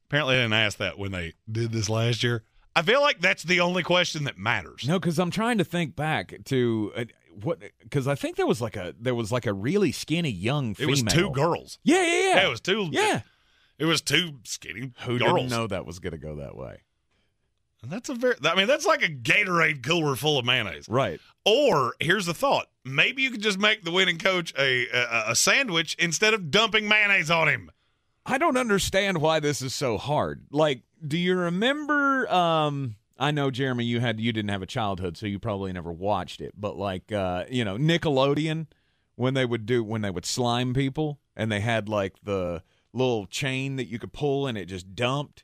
Apparently, 0.07 0.35
I 0.35 0.39
didn't 0.43 0.53
ask 0.53 0.77
that 0.77 0.97
when 0.97 1.11
they 1.11 1.33
did 1.51 1.71
this 1.71 1.89
last 1.89 2.23
year. 2.23 2.43
I 2.75 2.83
feel 2.83 3.01
like 3.01 3.19
that's 3.19 3.43
the 3.43 3.59
only 3.59 3.81
question 3.81 4.25
that 4.25 4.37
matters. 4.37 4.87
No, 4.87 4.99
because 4.99 5.17
I'm 5.17 5.31
trying 5.31 5.57
to 5.57 5.63
think 5.63 5.95
back 5.95 6.35
to 6.45 6.93
uh, 6.95 7.05
what 7.41 7.59
because 7.81 8.07
I 8.07 8.13
think 8.13 8.35
there 8.35 8.45
was 8.45 8.61
like 8.61 8.75
a 8.75 8.93
there 8.99 9.15
was 9.15 9.31
like 9.31 9.47
a 9.47 9.53
really 9.53 9.91
skinny 9.91 10.29
young 10.29 10.75
It 10.77 10.85
was 10.85 11.01
two 11.01 11.31
girls. 11.31 11.79
Yeah, 11.83 12.03
yeah, 12.03 12.03
yeah. 12.03 12.35
Yeah, 12.35 12.47
it 12.47 12.49
was 12.49 12.61
two. 12.61 12.87
Yeah. 12.91 13.21
It 13.79 13.85
was 13.85 14.01
two 14.01 14.39
skinny 14.43 14.91
Who 15.01 15.19
girls. 15.19 15.33
didn't 15.33 15.49
know 15.49 15.67
that 15.67 15.85
was 15.85 15.99
going 15.99 16.11
to 16.11 16.17
go 16.17 16.35
that 16.37 16.55
way? 16.55 16.81
And 17.83 17.91
that's 17.91 18.09
a 18.09 18.15
very. 18.15 18.35
I 18.43 18.55
mean, 18.55 18.67
that's 18.67 18.85
like 18.85 19.03
a 19.03 19.09
Gatorade 19.09 19.83
cooler 19.83 20.15
full 20.15 20.39
of 20.39 20.45
mayonnaise. 20.45 20.87
Right. 20.89 21.19
Or 21.45 21.93
here's 21.99 22.25
the 22.25 22.33
thought: 22.33 22.67
maybe 22.83 23.21
you 23.21 23.29
could 23.29 23.41
just 23.43 23.59
make 23.59 23.83
the 23.83 23.91
winning 23.91 24.17
coach 24.17 24.53
a 24.57 24.87
a, 24.91 25.31
a 25.31 25.35
sandwich 25.35 25.95
instead 25.99 26.33
of 26.33 26.49
dumping 26.49 26.87
mayonnaise 26.87 27.29
on 27.29 27.47
him. 27.47 27.71
I 28.25 28.37
don't 28.37 28.57
understand 28.57 29.19
why 29.21 29.39
this 29.39 29.61
is 29.61 29.73
so 29.75 29.97
hard. 29.97 30.47
Like, 30.51 30.81
do 31.07 31.17
you 31.17 31.35
remember? 31.37 32.27
Um, 32.33 32.95
I 33.19 33.31
know 33.31 33.51
Jeremy, 33.51 33.85
you 33.85 33.99
had 33.99 34.19
you 34.19 34.33
didn't 34.33 34.49
have 34.49 34.63
a 34.63 34.67
childhood, 34.67 35.15
so 35.15 35.27
you 35.27 35.37
probably 35.37 35.71
never 35.71 35.91
watched 35.91 36.41
it. 36.41 36.53
But 36.57 36.77
like, 36.77 37.11
uh, 37.11 37.45
you 37.49 37.63
know, 37.63 37.77
Nickelodeon 37.77 38.67
when 39.15 39.33
they 39.35 39.45
would 39.45 39.65
do 39.65 39.83
when 39.83 40.01
they 40.01 40.11
would 40.11 40.25
slime 40.25 40.73
people, 40.73 41.19
and 41.35 41.51
they 41.51 41.59
had 41.59 41.87
like 41.87 42.15
the 42.23 42.63
little 42.93 43.25
chain 43.25 43.75
that 43.75 43.87
you 43.87 43.99
could 43.99 44.13
pull, 44.13 44.47
and 44.47 44.57
it 44.57 44.65
just 44.65 44.95
dumped. 44.95 45.43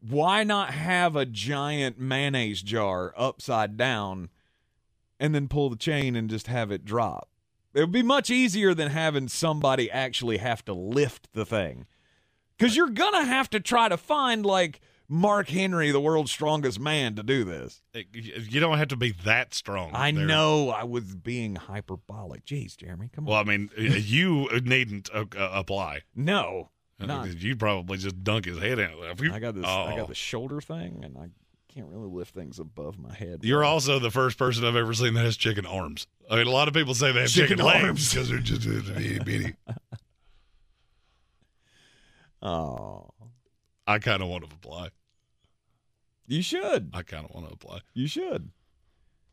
Why 0.00 0.44
not 0.44 0.70
have 0.72 1.14
a 1.16 1.26
giant 1.26 1.98
mayonnaise 1.98 2.62
jar 2.62 3.12
upside 3.16 3.76
down, 3.76 4.30
and 5.18 5.34
then 5.34 5.48
pull 5.48 5.70
the 5.70 5.76
chain 5.76 6.16
and 6.16 6.30
just 6.30 6.46
have 6.46 6.70
it 6.70 6.84
drop? 6.84 7.28
It 7.74 7.80
would 7.80 7.92
be 7.92 8.02
much 8.02 8.30
easier 8.30 8.74
than 8.74 8.90
having 8.90 9.28
somebody 9.28 9.90
actually 9.90 10.38
have 10.38 10.64
to 10.64 10.72
lift 10.72 11.32
the 11.32 11.46
thing. 11.46 11.86
Because 12.58 12.76
you're 12.76 12.90
going 12.90 13.14
to 13.14 13.24
have 13.24 13.48
to 13.50 13.60
try 13.60 13.88
to 13.88 13.96
find, 13.96 14.44
like, 14.44 14.80
Mark 15.08 15.48
Henry, 15.48 15.90
the 15.90 16.00
world's 16.00 16.30
strongest 16.30 16.78
man, 16.78 17.16
to 17.16 17.22
do 17.22 17.42
this. 17.42 17.82
You 17.92 18.60
don't 18.60 18.78
have 18.78 18.88
to 18.88 18.96
be 18.96 19.12
that 19.24 19.54
strong. 19.54 19.90
I 19.92 20.12
there. 20.12 20.24
know 20.24 20.70
I 20.70 20.84
was 20.84 21.16
being 21.16 21.56
hyperbolic. 21.56 22.44
Jeez, 22.44 22.76
Jeremy, 22.76 23.10
come 23.12 23.26
on. 23.26 23.30
Well, 23.30 23.40
I 23.40 23.44
mean, 23.44 23.70
you 23.76 24.48
needn't 24.62 25.10
uh, 25.12 25.24
uh, 25.36 25.50
apply. 25.52 26.02
no. 26.14 26.70
Not. 27.00 27.34
You 27.40 27.56
probably 27.56 27.98
just 27.98 28.22
dunk 28.22 28.44
his 28.44 28.58
head 28.58 28.78
out. 28.78 28.92
I 29.32 29.38
got 29.38 29.54
this. 29.54 29.64
I 29.64 29.92
Oh. 29.92 29.96
got 29.96 30.08
the 30.08 30.14
shoulder 30.14 30.60
thing, 30.60 31.00
and 31.04 31.16
I 31.16 31.28
can't 31.72 31.86
really 31.88 32.08
lift 32.08 32.34
things 32.34 32.58
above 32.58 32.98
my 32.98 33.14
head. 33.14 33.40
You're 33.42 33.64
also 33.64 33.98
the 33.98 34.10
first 34.10 34.36
person 34.38 34.64
I've 34.64 34.76
ever 34.76 34.92
seen 34.92 35.14
that 35.14 35.24
has 35.24 35.36
chicken 35.36 35.64
arms. 35.66 36.06
I 36.30 36.36
mean, 36.36 36.46
a 36.46 36.50
lot 36.50 36.68
of 36.68 36.74
people 36.74 36.94
say 36.94 37.12
they 37.12 37.20
have 37.20 37.30
Chicken 37.30 37.58
chicken, 37.58 37.82
arms. 37.82 38.10
because 38.12 38.28
they're 38.28 38.38
just 38.38 38.66
itty 38.66 39.18
bitty. 39.20 39.54
Oh, 42.42 43.10
I 43.86 43.98
kind 43.98 44.22
of 44.22 44.28
want 44.28 44.48
to 44.48 44.54
apply. 44.54 44.88
you 46.26 46.42
should. 46.42 46.90
I 46.94 47.02
kind 47.02 47.26
of 47.26 47.34
want 47.34 47.48
to 47.48 47.52
apply. 47.52 47.80
You 47.92 48.06
should. 48.06 48.50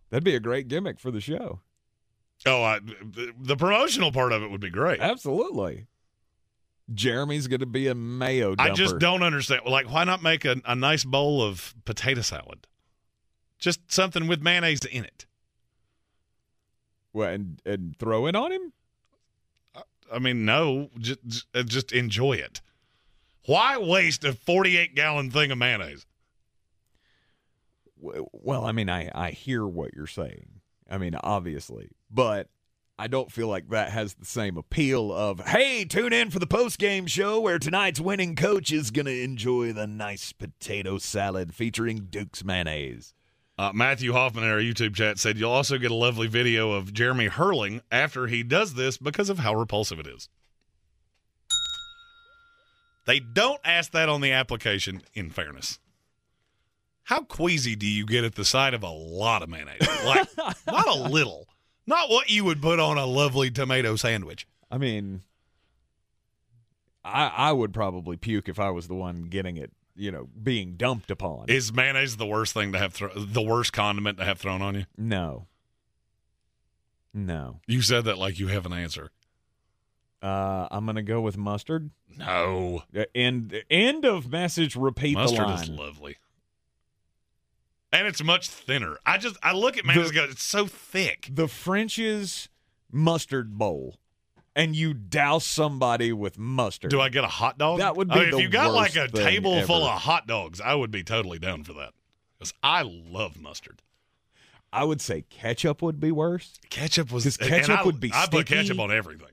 That'd 0.09 0.23
be 0.23 0.35
a 0.35 0.39
great 0.41 0.67
gimmick 0.67 0.99
for 0.99 1.09
the 1.11 1.21
show. 1.21 1.61
Oh, 2.45 2.63
I, 2.63 2.79
the, 2.79 3.33
the 3.39 3.55
promotional 3.55 4.11
part 4.11 4.31
of 4.31 4.43
it 4.43 4.51
would 4.51 4.59
be 4.61 4.69
great. 4.69 4.99
Absolutely. 4.99 5.85
Jeremy's 6.93 7.47
going 7.47 7.59
to 7.59 7.65
be 7.65 7.87
a 7.87 7.95
mayo. 7.95 8.55
Dumper. 8.55 8.71
I 8.71 8.73
just 8.73 8.97
don't 8.99 9.23
understand. 9.23 9.61
Like, 9.65 9.91
why 9.91 10.03
not 10.03 10.23
make 10.23 10.45
a, 10.45 10.55
a 10.65 10.75
nice 10.75 11.03
bowl 11.03 11.41
of 11.41 11.75
potato 11.85 12.21
salad? 12.21 12.67
Just 13.59 13.91
something 13.91 14.27
with 14.27 14.41
mayonnaise 14.41 14.85
in 14.85 15.03
it. 15.03 15.25
Well, 17.13 17.29
and 17.29 17.61
and 17.65 17.97
throw 17.97 18.27
it 18.27 18.35
on 18.35 18.51
him. 18.51 18.73
I 20.11 20.19
mean, 20.19 20.45
no, 20.45 20.89
just 20.99 21.47
uh, 21.53 21.63
just 21.63 21.91
enjoy 21.91 22.33
it. 22.33 22.61
Why 23.45 23.77
waste 23.77 24.23
a 24.23 24.33
48 24.33 24.93
gallon 24.95 25.31
thing 25.31 25.51
of 25.51 25.57
mayonnaise? 25.57 26.05
Well, 27.99 28.65
I 28.65 28.71
mean, 28.71 28.89
I 28.89 29.09
I 29.13 29.31
hear 29.31 29.65
what 29.65 29.93
you're 29.93 30.07
saying. 30.07 30.61
I 30.89 30.97
mean, 30.97 31.15
obviously, 31.21 31.89
but 32.09 32.49
I 32.99 33.07
don't 33.07 33.31
feel 33.31 33.47
like 33.47 33.69
that 33.69 33.91
has 33.91 34.15
the 34.15 34.25
same 34.25 34.57
appeal 34.57 35.13
of 35.13 35.39
hey, 35.47 35.85
tune 35.85 36.13
in 36.13 36.31
for 36.31 36.39
the 36.39 36.47
post 36.47 36.79
game 36.79 37.05
show 37.05 37.39
where 37.39 37.59
tonight's 37.59 37.99
winning 37.99 38.35
coach 38.35 38.71
is 38.71 38.89
gonna 38.89 39.11
enjoy 39.11 39.71
the 39.71 39.85
nice 39.85 40.33
potato 40.33 40.97
salad 40.97 41.53
featuring 41.53 42.07
Duke's 42.09 42.43
mayonnaise. 42.43 43.13
Uh, 43.59 43.71
Matthew 43.73 44.13
Hoffman 44.13 44.43
in 44.43 44.49
our 44.49 44.59
YouTube 44.59 44.95
chat 44.95 45.19
said 45.19 45.37
you'll 45.37 45.51
also 45.51 45.77
get 45.77 45.91
a 45.91 45.95
lovely 45.95 46.27
video 46.27 46.71
of 46.71 46.91
Jeremy 46.91 47.27
hurling 47.27 47.81
after 47.91 48.27
he 48.27 48.41
does 48.41 48.73
this 48.73 48.97
because 48.97 49.29
of 49.29 49.39
how 49.39 49.53
repulsive 49.53 49.99
it 49.99 50.07
is. 50.07 50.29
They 53.05 53.19
don't 53.19 53.61
ask 53.63 53.91
that 53.91 54.09
on 54.09 54.21
the 54.21 54.31
application, 54.31 55.01
in 55.13 55.29
fairness. 55.29 55.79
How 57.03 57.21
queasy 57.21 57.75
do 57.75 57.87
you 57.87 58.05
get 58.05 58.25
at 58.25 58.35
the 58.35 58.43
sight 58.43 58.73
of 58.73 58.83
a 58.83 58.89
lot 58.89 59.41
of 59.41 59.49
mayonnaise? 59.49 59.87
Like, 60.05 60.27
not 60.67 60.87
a 60.87 61.09
little. 61.09 61.47
Not 61.87 62.09
what 62.09 62.29
you 62.29 62.43
would 62.43 62.61
put 62.61 62.79
on 62.79 62.97
a 62.97 63.05
lovely 63.05 63.49
tomato 63.49 63.95
sandwich. 63.95 64.45
I 64.69 64.77
mean, 64.77 65.21
I 67.03 67.31
I 67.35 67.51
would 67.53 67.73
probably 67.73 68.17
puke 68.17 68.49
if 68.49 68.59
I 68.59 68.69
was 68.71 68.87
the 68.89 68.95
one 68.95 69.23
getting 69.23 69.55
it, 69.57 69.71
you 69.95 70.11
know, 70.11 70.27
being 70.43 70.75
dumped 70.75 71.09
upon. 71.09 71.45
Is 71.49 71.71
mayonnaise 71.73 72.17
the 72.17 72.25
worst 72.25 72.53
thing 72.53 72.73
to 72.73 72.77
have, 72.77 72.93
thro- 72.93 73.13
the 73.15 73.41
worst 73.41 73.71
condiment 73.73 74.17
to 74.17 74.25
have 74.25 74.37
thrown 74.39 74.61
on 74.61 74.75
you? 74.75 74.85
no, 74.97 75.47
no. 77.13 77.61
You 77.65 77.81
said 77.81 78.03
that 78.05 78.17
like 78.17 78.37
you 78.39 78.47
have 78.47 78.65
an 78.65 78.73
answer. 78.73 79.09
Uh, 80.21 80.67
I'm 80.71 80.85
gonna 80.85 81.01
go 81.03 81.21
with 81.21 81.37
mustard. 81.37 81.89
No. 82.17 82.83
Uh, 82.95 83.03
End 83.15 83.63
end 83.69 84.03
of 84.05 84.29
message. 84.31 84.75
Repeat 84.75 85.13
Mustard 85.13 85.39
the 85.39 85.43
line. 85.43 85.63
is 85.63 85.69
lovely. 85.69 86.17
And 87.91 88.05
it's 88.07 88.23
much 88.23 88.49
thinner. 88.49 88.97
I 89.05 89.17
just 89.17 89.37
I 89.41 89.53
look 89.53 89.77
at 89.77 89.85
go, 89.85 90.23
it's 90.25 90.43
so 90.43 90.65
thick. 90.67 91.29
the 91.31 91.47
French's 91.47 92.49
mustard 92.91 93.57
bowl, 93.57 93.95
and 94.55 94.75
you 94.75 94.93
douse 94.93 95.45
somebody 95.45 96.11
with 96.11 96.37
mustard. 96.37 96.91
Do 96.91 96.99
I 96.99 97.09
get 97.09 97.23
a 97.23 97.27
hot 97.27 97.57
dog? 97.57 97.79
That 97.79 97.95
would 97.95 98.11
I 98.11 98.15
be 98.15 98.19
mean, 98.21 98.31
the 98.31 98.37
if 98.37 98.43
you 98.43 98.49
got 98.49 98.73
like 98.73 98.95
a 98.95 99.07
table 99.07 99.61
full 99.63 99.85
of 99.85 100.01
hot 100.01 100.27
dogs, 100.27 100.59
I 100.59 100.75
would 100.75 100.91
be 100.91 101.03
totally 101.03 101.39
down 101.39 101.63
for 101.63 101.73
that. 101.73 101.93
Because 102.37 102.53
I 102.61 102.81
love 102.83 103.39
mustard. 103.39 103.81
I 104.71 104.83
would 104.83 104.99
say 105.01 105.23
ketchup 105.29 105.81
would 105.81 105.99
be 105.99 106.11
worse. 106.11 106.59
Ketchup 106.69 107.11
was 107.11 107.23
'Cause 107.23 107.37
and 107.37 107.49
ketchup 107.49 107.79
I- 107.79 107.83
would 107.83 107.99
be 108.01 108.11
I 108.13 108.27
put 108.27 108.47
ketchup 108.47 108.79
on 108.79 108.91
everything. 108.91 109.31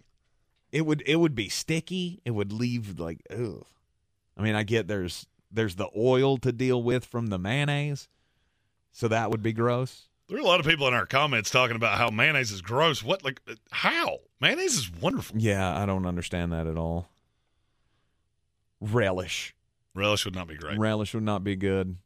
It 0.71 0.87
would 0.87 1.03
it 1.07 1.17
would 1.17 1.35
be 1.35 1.49
sticky. 1.49 2.21
It 2.25 2.31
would 2.31 2.53
leave 2.53 2.99
like 3.01 3.21
ugh. 3.31 3.67
I 4.37 4.43
mean, 4.43 4.55
I 4.55 4.63
get 4.63 4.87
there's 4.87 5.27
there's 5.51 5.75
the 5.75 5.89
oil 5.97 6.37
to 6.39 6.53
deal 6.53 6.83
with 6.83 7.05
from 7.05 7.27
the 7.29 7.39
mayonnaise, 7.39 8.09
so 8.95 9.09
that 9.09 9.31
would 9.31 9.43
be 9.43 9.53
gross. 9.53 10.09
There 10.29 10.39
are 10.39 10.41
a 10.41 10.45
lot 10.45 10.61
of 10.61 10.67
people 10.67 10.89
in 10.89 10.95
our 10.95 11.05
comments 11.05 11.51
talking 11.51 11.77
about 11.77 11.99
how 11.99 12.09
mayonnaise 12.09 12.51
is 12.53 12.63
gross. 12.63 13.03
What 13.03 13.25
like 13.25 13.43
how? 13.71 14.21
Mayonnaise 14.41 14.77
is 14.79 14.91
wonderful. 14.91 15.37
Yeah, 15.39 15.77
I 15.77 15.85
don't 15.85 16.07
understand 16.07 16.53
that 16.53 16.67
at 16.67 16.79
all. 16.79 17.11
Relish. 18.81 19.55
Relish 19.95 20.25
would 20.25 20.35
not 20.35 20.49
be 20.49 20.55
great. 20.55 20.79
Relish 20.79 21.13
would 21.13 21.25
not 21.25 21.45
be 21.45 21.57
good. 21.57 21.97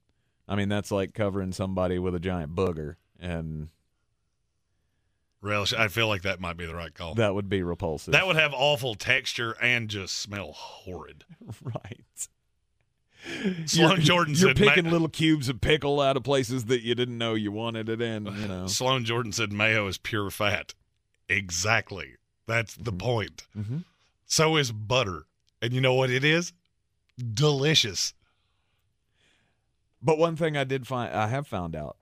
I 0.49 0.57
mean, 0.57 0.69
that's 0.69 0.91
like 0.91 1.15
covering 1.15 1.53
somebody 1.53 1.99
with 1.99 2.15
a 2.15 2.21
giant 2.21 2.55
booger, 2.55 2.97
and 3.21 3.69
Relish, 5.43 5.75
I 5.75 5.89
feel 5.89 6.09
like 6.09 6.23
that 6.23 6.41
might 6.41 6.57
be 6.57 6.67
the 6.67 6.75
right 6.75 6.93
call. 6.93 7.15
that 7.15 7.35
would 7.35 7.51
be 7.51 7.63
repulsive. 7.63 8.13
That 8.13 8.27
would 8.27 8.37
have 8.37 8.53
awful 8.55 8.95
texture 8.95 9.57
and 9.61 9.89
just 9.89 10.17
smell 10.17 10.53
horrid. 10.53 11.25
right. 11.63 12.29
Sloan 13.67 14.01
Jordan 14.01 14.35
You're 14.35 14.51
said 14.51 14.57
picking 14.57 14.91
little 14.91 15.09
cubes 15.09 15.49
of 15.49 15.61
pickle 15.61 16.01
out 16.01 16.17
of 16.17 16.23
places 16.23 16.67
that 16.67 16.83
you 16.83 16.95
didn't 16.95 17.19
know 17.19 17.35
you 17.35 17.51
wanted 17.53 17.89
it 17.89 18.01
in. 18.01 18.27
You 18.27 18.33
know. 18.49 18.67
Sloan 18.67 19.05
Jordan 19.05 19.33
said 19.33 19.53
mayo 19.53 19.87
is 19.89 19.99
pure 19.99 20.31
fat. 20.31 20.75
Exactly. 21.29 22.15
That's 22.47 22.75
the 22.75 22.93
point. 22.93 23.47
Mhm. 23.57 23.85
So 24.27 24.57
is 24.57 24.73
butter. 24.73 25.25
And 25.61 25.73
you 25.73 25.81
know 25.81 25.95
what 25.95 26.11
it 26.11 26.25
is? 26.25 26.53
Delicious. 27.19 28.15
But 30.01 30.19
one 30.19 30.37
thing 30.37 30.57
I 30.57 30.65
did 30.65 30.87
find, 30.87 31.13
I 31.13 31.27
have 31.27 31.47
found 31.47 31.75
out, 31.75 31.97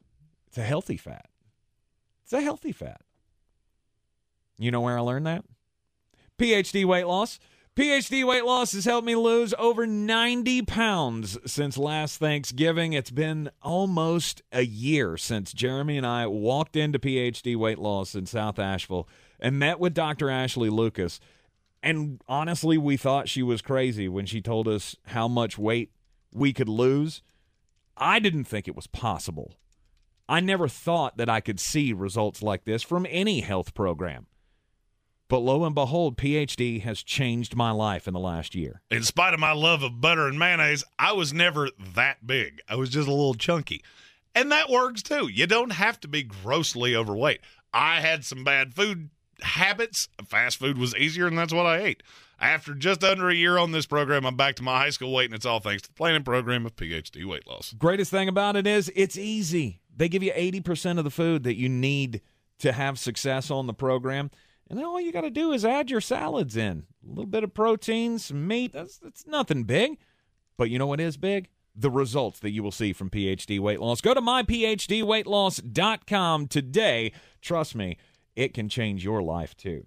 it's 0.47 0.59
a 0.59 0.63
healthy 0.63 0.97
fat. 0.99 1.27
It's 2.25 2.33
a 2.33 2.43
healthy 2.43 2.73
fat. 2.73 3.01
You 4.59 4.71
know 4.71 4.81
where 4.83 4.99
I 4.99 5.01
learned 5.01 5.27
that? 5.27 5.45
PhD 6.39 6.85
weight 6.85 7.07
loss. 7.07 7.39
PhD 7.77 8.27
weight 8.27 8.47
loss 8.47 8.73
has 8.73 8.87
helped 8.87 9.07
me 9.07 9.15
lose 9.15 9.53
over 9.59 9.87
90 9.87 10.63
pounds 10.63 11.37
since 11.45 11.77
last 11.77 12.17
Thanksgiving. 12.17 12.95
It's 12.95 13.11
been 13.11 13.51
almost 13.61 14.41
a 14.51 14.63
year 14.63 15.19
since 15.19 15.53
Jeremy 15.53 15.99
and 15.99 16.07
I 16.07 16.27
walked 16.27 16.75
into 16.75 16.99
PhD 16.99 17.55
weight 17.55 17.79
loss 17.79 18.15
in 18.15 18.25
South 18.25 18.59
Asheville 18.59 19.07
and 19.39 19.59
met 19.59 19.79
with 19.79 19.93
Dr. 19.93 20.31
Ashley 20.31 20.71
Lucas. 20.71 21.21
And 21.83 22.23
honestly, 22.27 22.79
we 22.79 22.97
thought 22.97 23.29
she 23.29 23.43
was 23.43 23.61
crazy 23.61 24.09
when 24.09 24.25
she 24.25 24.41
told 24.41 24.67
us 24.69 24.97
how 25.09 25.29
much 25.29 25.59
weight 25.59 25.91
we 26.33 26.55
could 26.55 26.71
lose. 26.71 27.21
I 27.95 28.21
didn't 28.21 28.45
think 28.45 28.67
it 28.67 28.75
was 28.75 28.87
possible. 28.87 29.53
I 30.27 30.41
never 30.41 30.67
thought 30.67 31.19
that 31.19 31.29
I 31.29 31.41
could 31.43 31.61
see 31.61 31.93
results 31.93 32.43
like 32.43 32.65
this 32.65 32.83
from 32.83 33.07
any 33.11 33.43
health 33.43 33.75
program. 33.75 34.29
But 35.29 35.39
lo 35.39 35.65
and 35.65 35.75
behold, 35.75 36.17
PhD 36.17 36.83
has 36.83 37.03
changed 37.03 37.57
my 37.57 37.73
life 37.73 38.07
in 38.07 38.15
the 38.15 38.21
last 38.21 38.55
year. 38.55 38.81
In 38.91 39.03
spite 39.03 39.35
of 39.35 39.41
my 39.41 39.53
love 39.53 39.83
of 39.83 40.01
butter 40.01 40.29
and 40.29 40.39
mayonnaise, 40.39 40.85
I 40.99 41.13
was 41.13 41.33
never 41.33 41.71
that 41.95 42.27
big. 42.27 42.61
I 42.69 42.77
was 42.77 42.91
just 42.91 43.09
a 43.09 43.13
little 43.13 43.35
chunky. 43.35 43.83
And 44.35 44.53
that 44.53 44.69
works 44.69 45.03
too. 45.03 45.29
You 45.29 45.47
don't 45.47 45.73
have 45.73 45.99
to 46.01 46.09
be 46.09 46.23
grossly 46.23 46.95
overweight. 46.95 47.41
I 47.73 48.01
had 48.01 48.25
some 48.25 48.45
bad 48.45 48.75
food 48.75 49.11
habits. 49.43 50.09
Fast 50.27 50.59
food 50.59 50.79
was 50.79 50.95
easier, 50.95 51.27
and 51.27 51.37
that's 51.37 51.53
what 51.53 51.67
I 51.67 51.79
ate. 51.79 52.03
After 52.39 52.75
just 52.75 53.03
under 53.03 53.31
a 53.31 53.35
year 53.35 53.57
on 53.59 53.73
this 53.73 53.87
program, 53.87 54.27
I'm 54.27 54.37
back 54.37 54.57
to 54.57 54.63
my 54.63 54.79
high 54.79 54.91
school 54.91 55.13
weight, 55.13 55.27
and 55.27 55.35
it's 55.35 55.47
all 55.47 55.59
thanks 55.61 55.83
to 55.83 55.89
the 55.89 55.95
planning 55.95 56.23
program 56.23 56.67
of 56.67 56.77
PhD 56.77 57.25
weight 57.25 57.47
loss. 57.47 57.75
Greatest 57.79 58.11
thing 58.11 58.29
about 58.29 58.57
it 58.57 58.67
is 58.67 58.93
it's 58.95 59.17
easy. 59.17 59.81
They 59.95 60.09
give 60.09 60.23
you 60.23 60.33
80% 60.33 60.99
of 60.99 61.05
the 61.05 61.11
food 61.11 61.45
that 61.45 61.57
you 61.57 61.69
need 61.69 62.21
to 62.59 62.73
have 62.73 62.99
success 62.99 63.51
on 63.51 63.67
the 63.67 63.75
program. 63.75 64.31
And 64.69 64.79
then 64.79 64.87
all 64.87 65.01
you 65.01 65.13
got 65.13 65.23
to 65.23 65.31
do 65.31 65.53
is 65.53 65.65
add 65.65 65.91
your 65.91 66.01
salads 66.01 66.57
in. 66.57 66.85
A 67.05 67.09
little 67.09 67.27
bit 67.27 67.43
of 67.45 67.55
protein, 67.55 68.19
some 68.19 68.47
meat. 68.47 68.73
That's, 68.73 68.99
that's 68.99 69.27
nothing 69.27 69.65
big. 69.65 69.99
But 70.57 70.71
you 70.71 70.79
know 70.79 70.87
what 70.87 71.01
is 71.01 71.17
big? 71.17 71.49
The 71.75 71.91
results 71.91 72.39
that 72.41 72.51
you 72.51 72.63
will 72.63 72.73
see 72.73 72.93
from 72.93 73.11
PhD 73.11 73.59
Weight 73.61 73.81
Loss. 73.81 74.01
Go 74.01 74.15
to 74.15 74.21
myphdweightloss.com 74.21 76.49
today. 76.49 77.13
Trust 77.43 77.75
me, 77.75 77.99
it 78.35 78.55
can 78.55 78.69
change 78.69 79.05
your 79.05 79.23
life 79.23 79.57
too. 79.57 79.87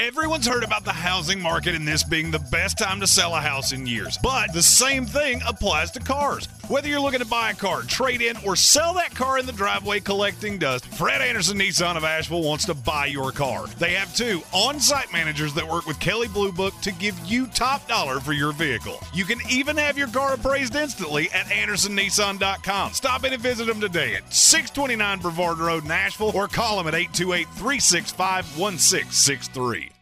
Everyone's 0.00 0.46
heard 0.46 0.62
about 0.62 0.84
the 0.84 0.92
housing 0.92 1.42
market 1.42 1.74
and 1.74 1.86
this 1.86 2.04
being 2.04 2.30
the 2.30 2.38
best 2.38 2.78
time 2.78 3.00
to 3.00 3.06
sell 3.08 3.34
a 3.34 3.40
house 3.40 3.72
in 3.72 3.84
years. 3.84 4.16
But 4.22 4.52
the 4.52 4.62
same 4.62 5.04
thing 5.04 5.40
applies 5.44 5.90
to 5.90 5.98
cars. 5.98 6.48
Whether 6.68 6.88
you're 6.88 7.00
looking 7.00 7.20
to 7.20 7.26
buy 7.26 7.50
a 7.50 7.54
car, 7.54 7.80
trade 7.80 8.20
in, 8.20 8.36
or 8.44 8.54
sell 8.54 8.92
that 8.94 9.14
car 9.14 9.38
in 9.38 9.46
the 9.46 9.52
driveway 9.52 10.00
collecting 10.00 10.58
dust, 10.58 10.84
Fred 10.84 11.22
Anderson 11.22 11.58
Nissan 11.58 11.96
of 11.96 12.04
Asheville 12.04 12.42
wants 12.42 12.66
to 12.66 12.74
buy 12.74 13.06
your 13.06 13.32
car. 13.32 13.66
They 13.78 13.94
have 13.94 14.14
two 14.14 14.42
on 14.52 14.78
site 14.78 15.10
managers 15.10 15.54
that 15.54 15.66
work 15.66 15.86
with 15.86 15.98
Kelley 15.98 16.28
Blue 16.28 16.52
Book 16.52 16.74
to 16.82 16.92
give 16.92 17.18
you 17.24 17.46
top 17.46 17.88
dollar 17.88 18.20
for 18.20 18.34
your 18.34 18.52
vehicle. 18.52 19.00
You 19.14 19.24
can 19.24 19.38
even 19.48 19.78
have 19.78 19.96
your 19.96 20.08
car 20.08 20.34
appraised 20.34 20.76
instantly 20.76 21.30
at 21.30 21.46
AndersonNissan.com. 21.46 22.92
Stop 22.92 23.24
in 23.24 23.32
and 23.32 23.42
visit 23.42 23.66
them 23.66 23.80
today 23.80 24.16
at 24.16 24.30
629 24.30 25.20
Brevard 25.20 25.58
Road 25.58 25.86
Nashville, 25.86 26.36
or 26.36 26.48
call 26.48 26.76
them 26.76 26.86
at 26.86 26.94
828 26.94 27.46
365 27.56 28.58
1663. 28.58 29.92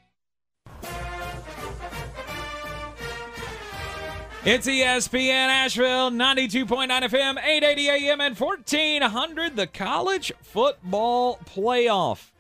It's 4.47 4.69
ESPN 4.69 5.49
Asheville, 5.49 6.13
92.9 6.13 6.89
FM, 6.89 7.37
880 7.37 7.89
AM, 7.89 8.21
and 8.21 8.39
1400, 8.39 9.57
the 9.57 9.67
college 9.67 10.33
football 10.41 11.39
playoff. 11.39 12.31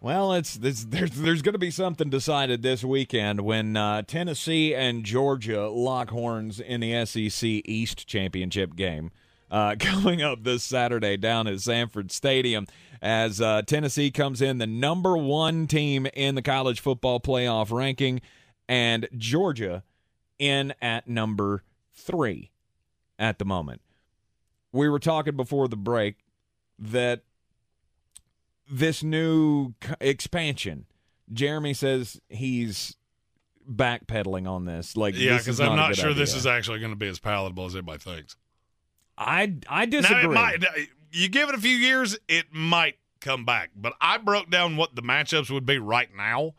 Well, 0.00 0.32
it's, 0.34 0.56
it's 0.62 0.84
there's 0.84 1.10
there's 1.10 1.42
going 1.42 1.54
to 1.54 1.58
be 1.58 1.72
something 1.72 2.08
decided 2.08 2.62
this 2.62 2.84
weekend 2.84 3.40
when 3.40 3.76
uh, 3.76 4.02
Tennessee 4.02 4.76
and 4.76 5.02
Georgia 5.02 5.68
lock 5.68 6.10
horns 6.10 6.60
in 6.60 6.82
the 6.82 7.04
SEC 7.04 7.42
East 7.42 8.06
championship 8.06 8.76
game 8.76 9.10
uh, 9.50 9.74
coming 9.80 10.22
up 10.22 10.44
this 10.44 10.62
Saturday 10.62 11.16
down 11.16 11.48
at 11.48 11.58
Sanford 11.58 12.12
Stadium 12.12 12.68
as 13.02 13.40
uh, 13.40 13.62
Tennessee 13.62 14.12
comes 14.12 14.40
in 14.40 14.58
the 14.58 14.68
number 14.68 15.16
one 15.16 15.66
team 15.66 16.06
in 16.14 16.36
the 16.36 16.42
college 16.42 16.78
football 16.78 17.18
playoff 17.18 17.72
ranking, 17.72 18.20
and 18.68 19.08
Georgia 19.18 19.82
in 20.44 20.74
at 20.82 21.08
number 21.08 21.62
three 21.94 22.50
at 23.18 23.38
the 23.38 23.44
moment. 23.44 23.80
We 24.72 24.88
were 24.88 24.98
talking 24.98 25.36
before 25.36 25.68
the 25.68 25.76
break 25.76 26.16
that 26.78 27.22
this 28.70 29.02
new 29.02 29.74
expansion, 30.00 30.86
Jeremy 31.32 31.74
says 31.74 32.20
he's 32.28 32.96
backpedaling 33.70 34.48
on 34.48 34.64
this. 34.64 34.96
Like, 34.96 35.14
Yeah, 35.16 35.38
because 35.38 35.60
I'm 35.60 35.76
not 35.76 35.96
sure 35.96 36.12
this 36.12 36.34
is 36.34 36.46
actually 36.46 36.80
going 36.80 36.92
to 36.92 36.96
be 36.96 37.08
as 37.08 37.18
palatable 37.18 37.66
as 37.66 37.74
everybody 37.74 37.98
thinks. 37.98 38.36
I 39.16 39.54
I 39.68 39.86
disagree. 39.86 40.34
might, 40.34 40.58
you 41.12 41.28
give 41.28 41.48
it 41.48 41.54
a 41.54 41.60
few 41.60 41.76
years, 41.76 42.18
it 42.28 42.46
might 42.52 42.96
come 43.20 43.44
back. 43.44 43.70
But 43.76 43.94
I 44.00 44.18
broke 44.18 44.50
down 44.50 44.76
what 44.76 44.96
the 44.96 45.02
matchups 45.02 45.50
would 45.50 45.64
be 45.64 45.78
right 45.78 46.08
now, 46.14 46.54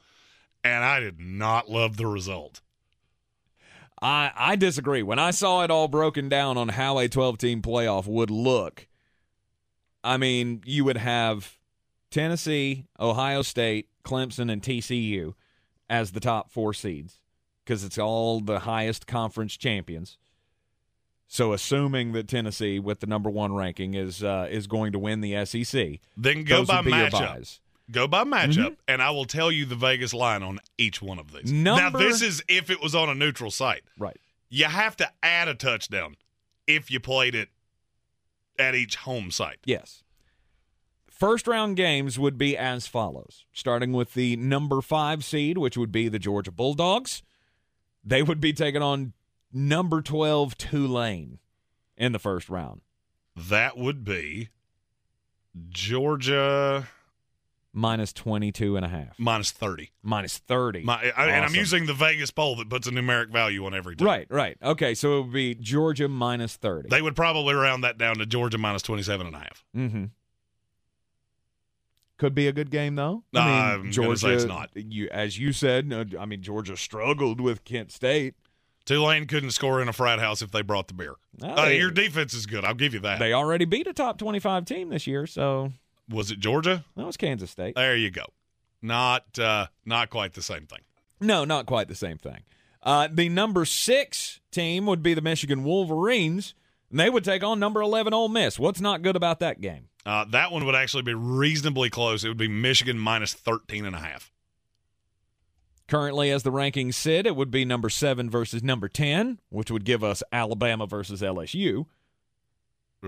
and 0.64 0.84
I 0.84 1.02
did 1.02 1.20
not 1.20 1.70
love 1.70 1.98
the 1.98 2.08
result. 2.08 2.62
I, 4.06 4.32
I 4.38 4.56
disagree. 4.56 5.02
When 5.02 5.18
I 5.18 5.32
saw 5.32 5.64
it 5.64 5.72
all 5.72 5.88
broken 5.88 6.30
down 6.30 6.60
on 6.60 6.70
how 6.70 7.00
a 7.00 7.08
12 7.08 7.40
team 7.40 7.64
playoff 7.64 8.06
would 8.06 8.30
look, 8.30 8.88
I 10.04 10.18
mean, 10.18 10.62
you 10.64 10.86
would 10.86 10.98
have 10.98 11.58
Tennessee, 12.12 12.86
Ohio 13.00 13.42
State, 13.42 13.90
Clemson, 14.04 14.52
and 14.52 14.62
TCU 14.62 15.34
as 15.90 16.12
the 16.12 16.20
top 16.20 16.52
four 16.52 16.72
seeds 16.72 17.20
because 17.64 17.84
it's 17.84 17.98
all 17.98 18.42
the 18.42 18.60
highest 18.60 19.08
conference 19.08 19.58
champions. 19.58 20.20
So, 21.28 21.52
assuming 21.52 22.12
that 22.12 22.28
Tennessee, 22.28 22.78
with 22.78 23.00
the 23.00 23.08
number 23.08 23.32
one 23.32 23.56
ranking, 23.56 23.96
is 23.96 24.24
uh, 24.24 24.48
is 24.52 24.68
going 24.68 24.92
to 24.92 25.00
win 25.00 25.22
the 25.22 25.44
SEC, 25.46 26.00
Then 26.16 26.44
go 26.44 26.64
by 26.64 26.82
would 26.82 26.86
be 26.86 26.92
your 26.92 27.10
matchup. 27.10 27.60
Go 27.92 28.08
by 28.08 28.24
matchup, 28.24 28.56
mm-hmm. 28.56 28.74
and 28.88 29.02
I 29.02 29.12
will 29.12 29.26
tell 29.26 29.52
you 29.52 29.66
the 29.66 29.76
Vegas 29.76 30.14
line 30.14 30.42
on 30.42 30.60
each 30.78 31.02
one 31.02 31.20
of 31.20 31.32
these. 31.32 31.52
now, 31.52 31.90
this 31.92 32.22
is 32.22 32.44
if 32.48 32.70
it 32.70 32.82
was 32.82 32.96
on 32.96 33.10
a 33.10 33.16
neutral 33.16 33.52
site. 33.52 33.84
Right. 34.00 34.18
You 34.50 34.66
have 34.66 34.98
to 34.98 35.12
add 35.22 35.48
a 35.48 35.54
touchdown 35.54 36.16
if 36.66 36.90
you 36.90 37.00
played 37.00 37.36
it 37.36 37.50
at 38.58 38.74
each 38.74 38.96
home 38.96 39.30
site. 39.32 39.60
Yes. 39.66 40.04
First 41.10 41.48
round 41.48 41.78
games 41.78 42.20
would 42.20 42.38
be 42.38 42.58
as 42.58 42.88
follows 42.88 43.46
starting 43.54 43.94
with 43.94 44.16
the 44.16 44.36
number 44.36 44.82
five 44.82 45.24
seed, 45.24 45.58
which 45.58 45.78
would 45.78 45.92
be 45.92 46.10
the 46.10 46.20
Georgia 46.20 46.52
Bulldogs. 46.52 47.22
They 48.04 48.22
would 48.22 48.42
be 48.42 48.52
taking 48.52 48.82
on 48.82 49.14
number 49.54 50.02
12 50.02 50.58
Tulane 50.58 51.40
in 51.98 52.12
the 52.12 52.20
first 52.20 52.50
round. 52.50 52.82
That 53.36 53.78
would 53.78 54.04
be 54.04 54.50
Georgia 55.70 56.90
Minus 57.78 58.14
22 58.14 58.78
and 58.78 58.86
a 58.86 58.90
half. 58.90 59.20
minus 59.20 59.52
30. 59.52 59.92
Minus 60.02 60.38
30. 60.38 60.84
My, 60.84 61.12
I, 61.16 61.26
And 61.28 61.44
I'm 61.46 61.54
using 61.54 61.86
the 61.86 61.94
Vegas 61.94 62.32
poll 62.32 62.56
that 62.56 62.70
puts 62.70 62.88
a 62.88 62.92
numeric 62.92 63.32
value 63.32 63.66
on 63.66 63.76
every 63.76 63.96
team. 63.98 64.08
Right, 64.08 64.26
right. 64.30 64.58
Okay, 64.64 64.96
so 64.96 65.18
it 65.18 65.22
would 65.24 65.34
be 65.34 65.56
Georgia 65.56 66.08
minus 66.08 66.56
30. 66.56 66.88
They 66.90 67.02
would 67.02 67.16
probably 67.18 67.54
round 67.54 67.84
that 67.84 67.98
down 67.98 68.16
to 68.20 68.26
Georgia 68.26 68.58
minus 68.58 68.82
27 68.82 69.28
and 69.28 69.36
a 69.36 69.40
half. 69.40 69.66
Mm-hmm. 69.76 70.06
Could 72.18 72.34
be 72.34 72.48
a 72.48 72.54
good 72.54 72.72
game 72.72 72.96
though. 72.96 73.24
Nah, 73.34 73.42
I 73.42 73.74
I'm 73.74 73.82
mean, 73.84 73.92
gonna 73.92 73.92
Georgia, 73.92 74.20
say 74.20 74.34
it's 74.36 74.46
not. 74.46 74.70
You, 74.74 75.10
as 75.12 75.38
you 75.38 75.52
said, 75.52 75.92
I 76.18 76.26
mean, 76.26 76.42
Georgia 76.42 76.78
struggled 76.78 77.42
with 77.42 77.66
Kent 77.66 77.92
State. 77.92 78.36
Tulane 78.86 79.26
couldn't 79.26 79.52
score 79.52 79.82
in 79.82 79.90
a 79.90 79.94
frat 79.94 80.20
house 80.20 80.42
if 80.42 80.52
they 80.52 80.62
brought 80.62 80.88
the 80.88 80.94
beer. 80.94 81.16
Oh, 81.44 81.64
Uh, 81.64 81.68
your 81.68 81.92
defense 81.92 82.34
is 82.34 82.46
good. 82.46 82.64
I'll 82.64 82.74
give 82.76 82.94
you 82.94 83.00
that. 83.02 83.20
They 83.20 83.34
already 83.34 83.66
beat 83.66 83.88
a 83.88 83.94
top 83.94 84.18
25 84.18 84.64
team 84.64 84.90
this 84.90 85.08
year, 85.08 85.28
so 85.28 85.74
was 86.10 86.32
it 86.32 86.40
Georgia? 86.40 86.86
that 86.96 87.06
was 87.06 87.18
Kansas 87.18 87.52
State. 87.52 87.76
There 87.76 87.96
you 87.96 88.12
go. 88.12 88.26
Not 88.82 89.40
uh, 89.40 89.68
not 89.86 90.10
quite 90.10 90.34
the 90.34 90.42
same 90.42 90.68
thing. 90.68 90.82
No, 91.20 91.46
not 91.46 91.66
quite 91.66 91.88
the 91.88 91.96
same 91.96 92.18
thing. 92.18 92.42
Uh, 92.84 93.08
the 93.12 93.30
number 93.30 93.66
six 93.66 94.40
team 94.52 94.86
would 94.86 95.02
be 95.02 95.14
the 95.16 95.22
Michigan 95.22 95.64
Wolverines, 95.64 96.54
and 96.92 97.00
they 97.00 97.10
would 97.10 97.24
take 97.24 97.44
on 97.44 97.60
number 97.60 97.82
11 97.82 98.14
Ole 98.14 98.30
Miss. 98.30 98.60
What's 98.60 98.80
not 98.80 99.02
good 99.02 99.16
about 99.16 99.40
that 99.40 99.60
game? 99.60 99.88
Uh, 100.06 100.26
that 100.26 100.52
one 100.52 100.66
would 100.66 100.76
actually 100.76 101.02
be 101.02 101.16
reasonably 101.16 101.90
close. 101.90 102.24
It 102.24 102.28
would 102.28 102.38
be 102.38 102.48
Michigan 102.48 103.00
minus 103.00 103.34
13 103.34 103.86
and 103.86 103.96
a 103.96 104.00
half. 104.00 104.32
Currently, 105.88 106.32
as 106.32 106.44
the 106.44 106.52
rankings 106.52 106.96
sit, 106.96 107.26
it 107.26 107.36
would 107.36 107.52
be 107.52 107.64
number 107.66 107.90
seven 107.90 108.30
versus 108.30 108.64
number 108.64 108.88
10, 108.88 109.40
which 109.50 109.70
would 109.70 109.86
give 109.86 110.04
us 110.04 110.22
Alabama 110.32 110.86
versus 110.88 111.22
LSU. 111.22 111.86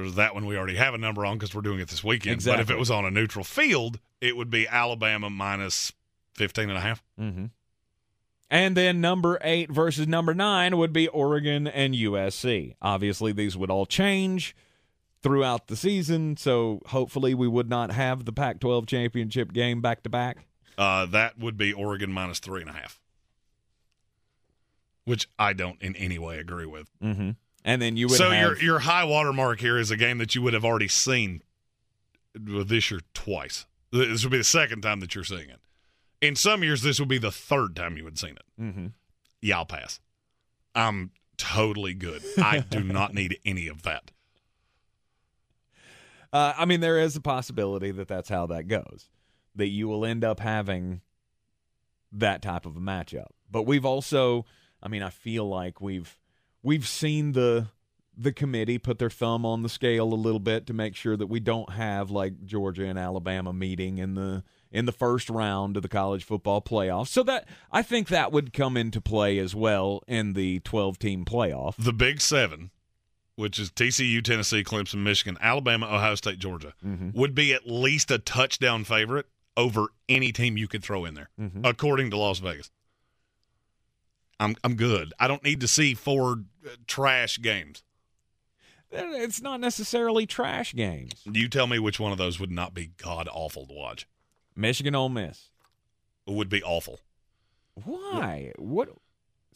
That 0.06 0.34
one 0.34 0.46
we 0.46 0.58
already 0.58 0.76
have 0.76 0.94
a 0.94 0.98
number 0.98 1.26
on 1.26 1.38
because 1.38 1.54
we're 1.54 1.62
doing 1.62 1.80
it 1.80 1.88
this 1.90 2.04
weekend. 2.04 2.44
But 2.44 2.60
if 2.60 2.70
it 2.70 2.78
was 2.78 2.92
on 2.92 3.06
a 3.06 3.12
neutral 3.12 3.46
field, 3.46 4.00
it 4.22 4.36
would 4.38 4.50
be 4.50 4.68
Alabama 4.68 5.30
minus 5.30 5.92
15 6.36 6.70
and 6.70 6.78
a 6.78 6.82
half. 6.82 7.04
Mm-hmm. 7.20 7.46
And 8.50 8.78
then 8.78 9.02
number 9.02 9.40
eight 9.42 9.70
versus 9.70 10.08
number 10.08 10.34
nine 10.34 10.78
would 10.78 10.94
be 10.94 11.08
Oregon 11.10 11.68
and 11.68 11.94
USC. 11.94 12.76
Obviously, 12.82 13.34
these 13.34 13.58
would 13.58 13.70
all 13.70 13.86
change 13.86 14.56
throughout 15.22 15.68
the 15.68 15.76
season, 15.76 16.38
so 16.38 16.82
hopefully 16.88 17.34
we 17.34 17.48
would 17.48 17.70
not 17.70 17.92
have 17.92 18.24
the 18.24 18.32
Pac 18.32 18.60
12 18.60 18.88
championship 18.88 19.52
game 19.52 19.82
back 19.82 20.04
to 20.04 20.10
back. 20.10 20.48
Uh, 20.78 21.06
that 21.08 21.38
would 21.38 21.58
be 21.58 21.74
Oregon 21.74 22.12
minus 22.12 22.40
three 22.40 22.62
and 22.62 22.70
a 22.70 22.74
half, 22.74 23.02
which 25.06 25.28
I 25.38 25.54
don't 25.54 25.82
in 25.82 25.96
any 25.96 26.20
way 26.20 26.38
agree 26.40 26.68
with. 26.68 26.90
Mm-hmm. 27.04 27.32
And 27.68 27.82
then 27.82 27.98
you 27.98 28.08
would 28.08 28.18
so 28.18 28.32
have, 28.32 28.42
your 28.42 28.58
your 28.60 28.80
high 28.80 29.04
water 29.04 29.34
mark 29.34 29.60
here 29.60 29.78
is 29.78 29.92
a 29.92 29.98
game 29.98 30.20
that 30.20 30.34
you 30.34 30.42
would 30.42 30.54
have 30.54 30.64
already 30.64 30.88
seen 30.88 31.44
this 32.34 32.90
year 32.90 33.02
twice. 33.14 33.66
This 33.92 34.24
would 34.24 34.32
be 34.32 34.38
the 34.38 34.46
second 34.46 34.82
time 34.82 35.02
that 35.02 35.14
you're 35.14 35.26
seeing 35.26 35.50
it. 35.50 35.60
In 36.22 36.38
some 36.38 36.64
years, 36.64 36.82
this 36.82 36.98
would 36.98 37.10
be 37.10 37.18
the 37.18 37.32
third 37.32 37.76
time 37.76 37.98
you 37.98 38.06
had 38.06 38.18
seen 38.18 38.38
it. 38.38 38.62
Mm-hmm. 38.62 38.88
Yeah, 39.42 39.58
I'll 39.58 39.66
pass. 39.66 40.00
I'm 40.76 41.12
totally 41.36 41.94
good. 41.94 42.24
I 42.38 42.60
do 42.60 42.80
not 42.84 43.14
need 43.14 43.38
any 43.46 43.68
of 43.68 43.84
that. 43.84 44.12
Uh, 46.32 46.54
I 46.58 46.64
mean, 46.64 46.80
there 46.80 47.00
is 47.00 47.18
a 47.18 47.22
possibility 47.22 47.92
that 47.92 48.08
that's 48.08 48.30
how 48.30 48.48
that 48.48 48.70
goes, 48.70 49.10
that 49.56 49.68
you 49.68 49.90
will 49.90 50.06
end 50.06 50.24
up 50.24 50.40
having 50.40 51.02
that 52.14 52.42
type 52.42 52.66
of 52.66 52.78
a 52.78 52.82
matchup. 52.82 53.28
But 53.52 53.64
we've 53.64 53.86
also, 53.86 54.46
I 54.82 54.88
mean, 54.88 55.04
I 55.04 55.10
feel 55.10 55.48
like 55.48 55.82
we've 55.82 56.18
we've 56.68 56.88
seen 56.88 57.32
the 57.32 57.68
the 58.20 58.32
committee 58.34 58.80
put 58.80 58.98
their 58.98 59.12
thumb 59.12 59.46
on 59.46 59.62
the 59.62 59.70
scale 59.70 60.12
a 60.12 60.16
little 60.16 60.40
bit 60.40 60.66
to 60.66 60.74
make 60.74 60.96
sure 60.96 61.16
that 61.16 61.28
we 61.28 61.40
don't 61.40 61.72
have 61.74 62.10
like 62.10 62.44
Georgia 62.46 62.86
and 62.86 62.98
Alabama 62.98 63.54
meeting 63.54 64.00
in 64.00 64.16
the 64.16 64.44
in 64.72 64.86
the 64.86 64.92
first 64.92 65.30
round 65.30 65.78
of 65.78 65.84
the 65.84 65.88
college 65.90 66.24
football 66.24 66.62
playoffs. 66.62 67.08
So 67.10 67.24
that 67.24 67.48
I 67.72 67.82
think 67.84 68.08
that 68.10 68.32
would 68.32 68.54
come 68.54 68.76
into 68.76 69.00
play 69.00 69.38
as 69.38 69.54
well 69.56 70.02
in 70.08 70.34
the 70.34 70.60
12 70.62 70.98
team 71.00 71.26
playoff. 71.26 71.76
The 71.78 71.94
Big 71.94 72.20
7, 72.20 72.72
which 73.36 73.60
is 73.60 73.70
TCU, 73.72 74.24
Tennessee, 74.24 74.64
Clemson, 74.64 75.04
Michigan, 75.04 75.38
Alabama, 75.40 75.86
Ohio 75.86 76.16
State, 76.16 76.40
Georgia, 76.40 76.74
Mm-hmm. 76.86 77.12
would 77.14 77.34
be 77.36 77.54
at 77.54 77.68
least 77.68 78.10
a 78.12 78.18
touchdown 78.18 78.84
favorite 78.84 79.28
over 79.56 79.88
any 80.10 80.32
team 80.32 80.58
you 80.58 80.68
could 80.68 80.84
throw 80.84 81.06
in 81.06 81.14
there, 81.14 81.30
Mhm. 81.40 81.62
according 81.64 82.10
to 82.12 82.18
Las 82.18 82.40
Vegas. 82.40 82.70
I'm 84.40 84.56
I'm 84.64 84.76
good. 84.76 85.14
I 85.20 85.28
don't 85.28 85.44
need 85.44 85.62
to 85.62 85.68
see 85.68 85.94
four 85.94 86.44
uh, 86.66 86.70
trash 86.86 87.40
games. 87.42 87.84
It's 88.92 89.42
not 89.42 89.60
necessarily 89.60 90.26
trash 90.26 90.74
games. 90.74 91.22
You 91.26 91.50
tell 91.50 91.68
me 91.68 91.78
which 91.80 92.00
one 92.00 92.12
of 92.12 92.18
those 92.18 92.40
would 92.40 92.52
not 92.52 92.74
be 92.74 92.92
god 92.98 93.28
awful 93.32 93.66
to 93.68 93.74
watch. 93.74 94.08
Michigan 94.56 94.96
Ole 94.96 95.10
Miss. 95.10 95.50
It 96.26 96.34
would 96.34 96.50
be 96.50 96.64
awful. 96.64 97.00
Why? 97.84 98.54
What? 98.58 98.90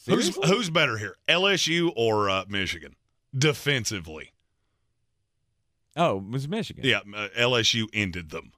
Who's 0.08 0.26
Seriously? 0.34 0.48
who's 0.48 0.70
better 0.70 0.98
here, 0.98 1.16
LSU 1.30 1.92
or 1.96 2.30
uh, 2.30 2.46
Michigan, 2.50 2.96
defensively? 3.38 4.34
Oh, 5.96 6.18
it 6.18 6.30
was 6.30 6.48
Michigan. 6.48 6.84
Yeah, 6.86 7.00
uh, 7.16 7.28
LSU 7.38 7.88
ended 7.94 8.30
them. 8.32 8.52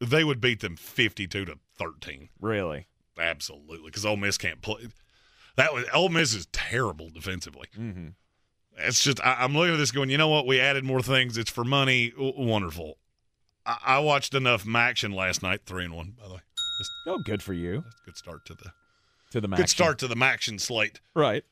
They 0.00 0.24
would 0.24 0.40
beat 0.40 0.60
them 0.60 0.76
fifty-two 0.76 1.44
to 1.46 1.58
thirteen. 1.76 2.28
Really? 2.40 2.86
Absolutely, 3.18 3.86
because 3.86 4.04
Ole 4.04 4.16
Miss 4.16 4.36
can't 4.38 4.60
play. 4.62 4.88
That 5.56 5.72
was 5.72 5.84
Ole 5.94 6.08
Miss 6.08 6.34
is 6.34 6.46
terrible 6.46 7.10
defensively. 7.10 7.68
Mm-hmm. 7.78 8.08
It's 8.78 9.02
just 9.04 9.24
I, 9.24 9.36
I'm 9.40 9.54
looking 9.54 9.74
at 9.74 9.76
this 9.76 9.92
going, 9.92 10.10
you 10.10 10.18
know 10.18 10.28
what? 10.28 10.46
We 10.46 10.58
added 10.60 10.84
more 10.84 11.00
things. 11.02 11.38
It's 11.38 11.50
for 11.50 11.62
money. 11.64 12.10
W- 12.10 12.34
wonderful. 12.36 12.98
I, 13.64 13.78
I 13.84 13.98
watched 14.00 14.34
enough 14.34 14.66
action 14.68 15.12
last 15.12 15.42
night. 15.42 15.60
Three 15.64 15.84
and 15.84 15.94
one, 15.94 16.14
by 16.20 16.26
the 16.28 16.34
way. 16.34 16.40
Just 16.78 16.90
Oh, 17.06 17.18
good 17.24 17.40
for 17.42 17.52
you. 17.52 17.82
that's 17.84 18.00
a 18.02 18.04
good 18.06 18.16
start 18.16 18.44
to 18.46 18.54
the 18.54 18.72
To 19.30 19.40
the 19.40 19.46
good 19.48 19.68
start 19.68 19.98
to 20.00 20.08
the 20.08 20.18
action 20.24 20.58
slate. 20.58 21.00
Right. 21.14 21.44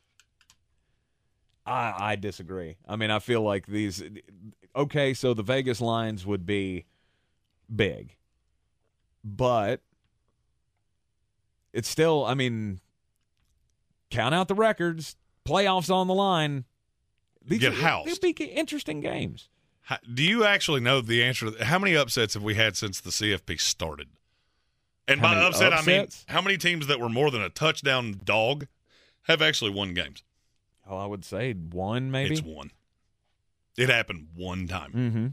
I 1.65 1.95
I 1.97 2.17
disagree. 2.17 2.77
I 2.89 2.97
mean, 2.97 3.11
I 3.13 3.21
feel 3.21 3.43
like 3.43 3.67
these. 3.67 4.03
Okay, 4.75 5.15
so 5.15 5.33
the 5.33 5.43
Vegas 5.45 5.81
lines 5.81 6.27
would 6.27 6.45
be 6.45 6.87
big, 7.75 8.17
but 9.23 9.81
it's 11.73 11.89
still. 11.89 12.25
I 12.25 12.35
mean, 12.35 12.81
count 14.11 14.35
out 14.35 14.49
the 14.49 14.55
records. 14.55 15.17
Playoffs 15.45 15.93
on 15.93 16.07
the 16.07 16.15
line. 16.15 16.65
These 17.45 17.61
Get 17.61 17.73
are- 17.73 17.77
housed. 17.77 18.23
They'll 18.23 18.33
be 18.33 18.45
interesting 18.45 19.01
games. 19.01 19.49
How, 19.87 19.99
do 20.15 20.23
you 20.23 20.45
actually 20.45 20.81
know 20.81 21.01
the 21.01 21.23
answer? 21.25 21.51
To, 21.51 21.65
how 21.65 21.79
many 21.81 21.97
upsets 21.97 22.35
have 22.35 22.43
we 22.45 22.55
had 22.55 22.77
since 22.77 23.01
the 23.01 23.11
CFP 23.11 23.61
started? 23.61 24.09
And 25.09 25.21
How 25.21 25.35
by 25.35 25.41
upset, 25.41 25.73
I 25.73 25.83
mean 25.85 26.07
how 26.29 26.41
many 26.41 26.57
teams 26.57 26.87
that 26.87 27.01
were 27.01 27.09
more 27.09 27.33
than 27.33 27.43
a 27.43 27.51
touchdown 27.51 28.21
dog 28.25 28.69
have 29.23 29.43
actually 29.43 29.73
won 29.73 29.93
games? 29.95 30.23
Oh, 30.89 30.97
I 30.97 31.07
would 31.07 31.25
say 31.25 31.53
one 31.53 32.13
maybe. 32.13 32.35
It's 32.35 32.43
one. 32.43 32.71
It 33.77 33.89
happened 33.89 34.29
one 34.37 34.69
time. 34.69 34.93
mm-hmm. 34.93 35.27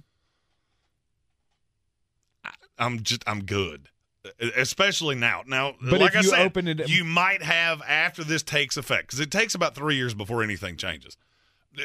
I'm 2.77 3.03
just 3.03 3.23
I'm 3.27 3.43
good, 3.45 3.89
especially 4.55 5.15
now. 5.15 5.43
Now, 5.47 5.75
But 5.81 5.99
like 6.01 6.11
if 6.11 6.17
I 6.17 6.19
you 6.21 6.29
said, 6.29 6.39
open 6.45 6.67
it- 6.67 6.89
you 6.89 7.03
might 7.03 7.41
have 7.41 7.81
after 7.83 8.23
this 8.23 8.43
takes 8.43 8.77
effect 8.77 9.07
because 9.07 9.19
it 9.19 9.31
takes 9.31 9.55
about 9.55 9.75
three 9.75 9.95
years 9.95 10.13
before 10.13 10.43
anything 10.43 10.75
changes 10.77 11.17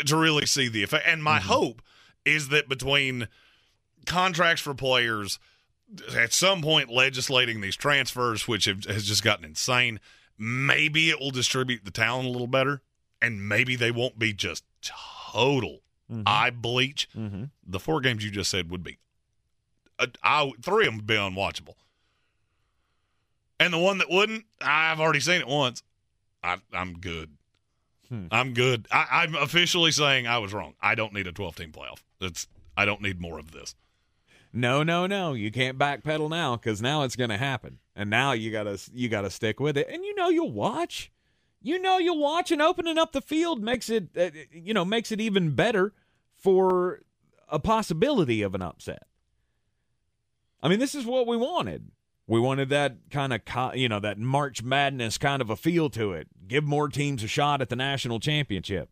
to 0.07 0.17
really 0.17 0.47
see 0.47 0.69
the 0.69 0.83
effect. 0.83 1.07
And 1.07 1.19
Mm-hmm. 1.19 1.25
my 1.25 1.41
hope 1.41 1.83
is 2.25 2.49
that 2.49 2.69
between 2.69 3.29
contracts 4.07 4.63
for 4.63 4.75
players, 4.75 5.39
at 6.17 6.33
some 6.33 6.63
point 6.63 6.91
legislating 6.91 7.61
these 7.61 7.77
transfers, 7.77 8.49
which 8.49 8.65
have, 8.65 8.85
has 8.87 9.05
just 9.07 9.23
gotten 9.23 9.45
insane, 9.45 10.01
maybe 10.39 11.11
it 11.11 11.21
will 11.21 11.31
distribute 11.31 11.85
the 11.85 11.91
talent 11.91 12.27
a 12.27 12.31
little 12.31 12.47
better, 12.49 12.83
and 13.23 13.49
maybe 13.49 13.77
they 13.77 13.91
won't 13.91 14.19
be 14.19 14.33
just 14.33 14.65
total 14.83 15.81
eye 16.27 16.51
bleach. 16.51 17.09
Mm-hmm. 17.17 17.45
The 17.67 17.79
four 17.81 18.01
games 18.01 18.25
you 18.25 18.31
just 18.31 18.51
said 18.51 18.71
would 18.71 18.83
be, 18.83 18.99
uh, 19.99 20.07
I, 20.23 20.53
three 20.63 20.87
of 20.87 20.93
them 20.93 20.97
would 20.97 21.07
be 21.07 21.15
unwatchable. 21.15 21.75
And 23.61 23.73
the 23.73 23.79
one 23.79 23.99
that 23.99 24.11
wouldn't, 24.11 24.45
I've 24.61 25.01
already 25.01 25.21
seen 25.21 25.41
it 25.41 25.47
once. 25.47 25.83
I, 26.43 26.59
I'm 26.73 26.99
good. 26.99 27.31
Hmm. 28.09 28.27
I'm 28.31 28.53
good. 28.53 28.87
I, 28.91 29.07
I'm 29.11 29.35
officially 29.35 29.93
saying 29.93 30.27
I 30.27 30.39
was 30.39 30.53
wrong. 30.53 30.75
I 30.81 30.95
don't 30.95 31.13
need 31.13 31.27
a 31.27 31.33
12 31.33 31.57
team 31.57 31.73
playoff. 31.73 32.03
That's 32.21 32.47
I 32.77 32.85
don't 32.85 33.01
need 33.01 33.21
more 33.21 33.39
of 33.39 33.53
this. 33.53 33.75
No, 34.53 34.83
no, 34.83 35.07
no. 35.07 35.35
You 35.35 35.51
can't 35.51 35.79
backpedal 35.79 36.31
now 36.31 36.57
because 36.57 36.81
now 36.81 37.03
it's 37.03 37.17
going 37.17 37.31
to 37.31 37.37
happen, 37.37 37.79
and 37.97 38.09
now 38.09 38.33
you 38.33 38.53
gotta 38.53 38.79
you 38.93 39.09
gotta 39.09 39.31
stick 39.31 39.59
with 39.59 39.77
it. 39.77 39.89
And 39.91 40.05
you 40.05 40.15
know 40.15 40.29
you'll 40.29 40.53
watch. 40.53 41.11
You 41.61 41.81
know 41.81 41.99
you'll 41.99 42.21
watch, 42.21 42.53
and 42.53 42.63
opening 42.63 42.97
up 42.97 43.13
the 43.13 43.21
field 43.21 43.63
makes 43.63 43.91
it 43.91 44.09
uh, 44.17 44.31
you 44.53 44.73
know 44.73 44.85
makes 44.85 45.11
it 45.11 45.21
even 45.21 45.57
better 45.57 45.93
for 46.33 47.01
a 47.49 47.59
possibility 47.59 48.43
of 48.43 48.55
an 48.55 48.63
upset. 48.63 49.03
I 50.63 50.69
mean, 50.69 50.79
this 50.79 50.95
is 50.95 51.05
what 51.05 51.27
we 51.27 51.37
wanted. 51.37 51.91
We 52.27 52.41
wanted 52.41 52.71
that 52.71 52.97
kind 53.11 53.33
of 53.35 53.45
co- 53.45 53.75
you 53.75 53.89
know 53.89 54.01
that 54.01 54.19
March 54.19 54.63
Madness 54.63 55.19
kind 55.19 55.43
of 55.43 55.51
a 55.51 55.57
feel 55.57 55.91
to 55.91 56.13
it. 56.13 56.29
Give 56.49 56.65
more 56.65 56.89
teams 56.89 57.23
a 57.23 57.29
shot 57.29 57.61
at 57.61 57.69
the 57.69 57.77
national 57.77 58.19
championship. 58.21 58.89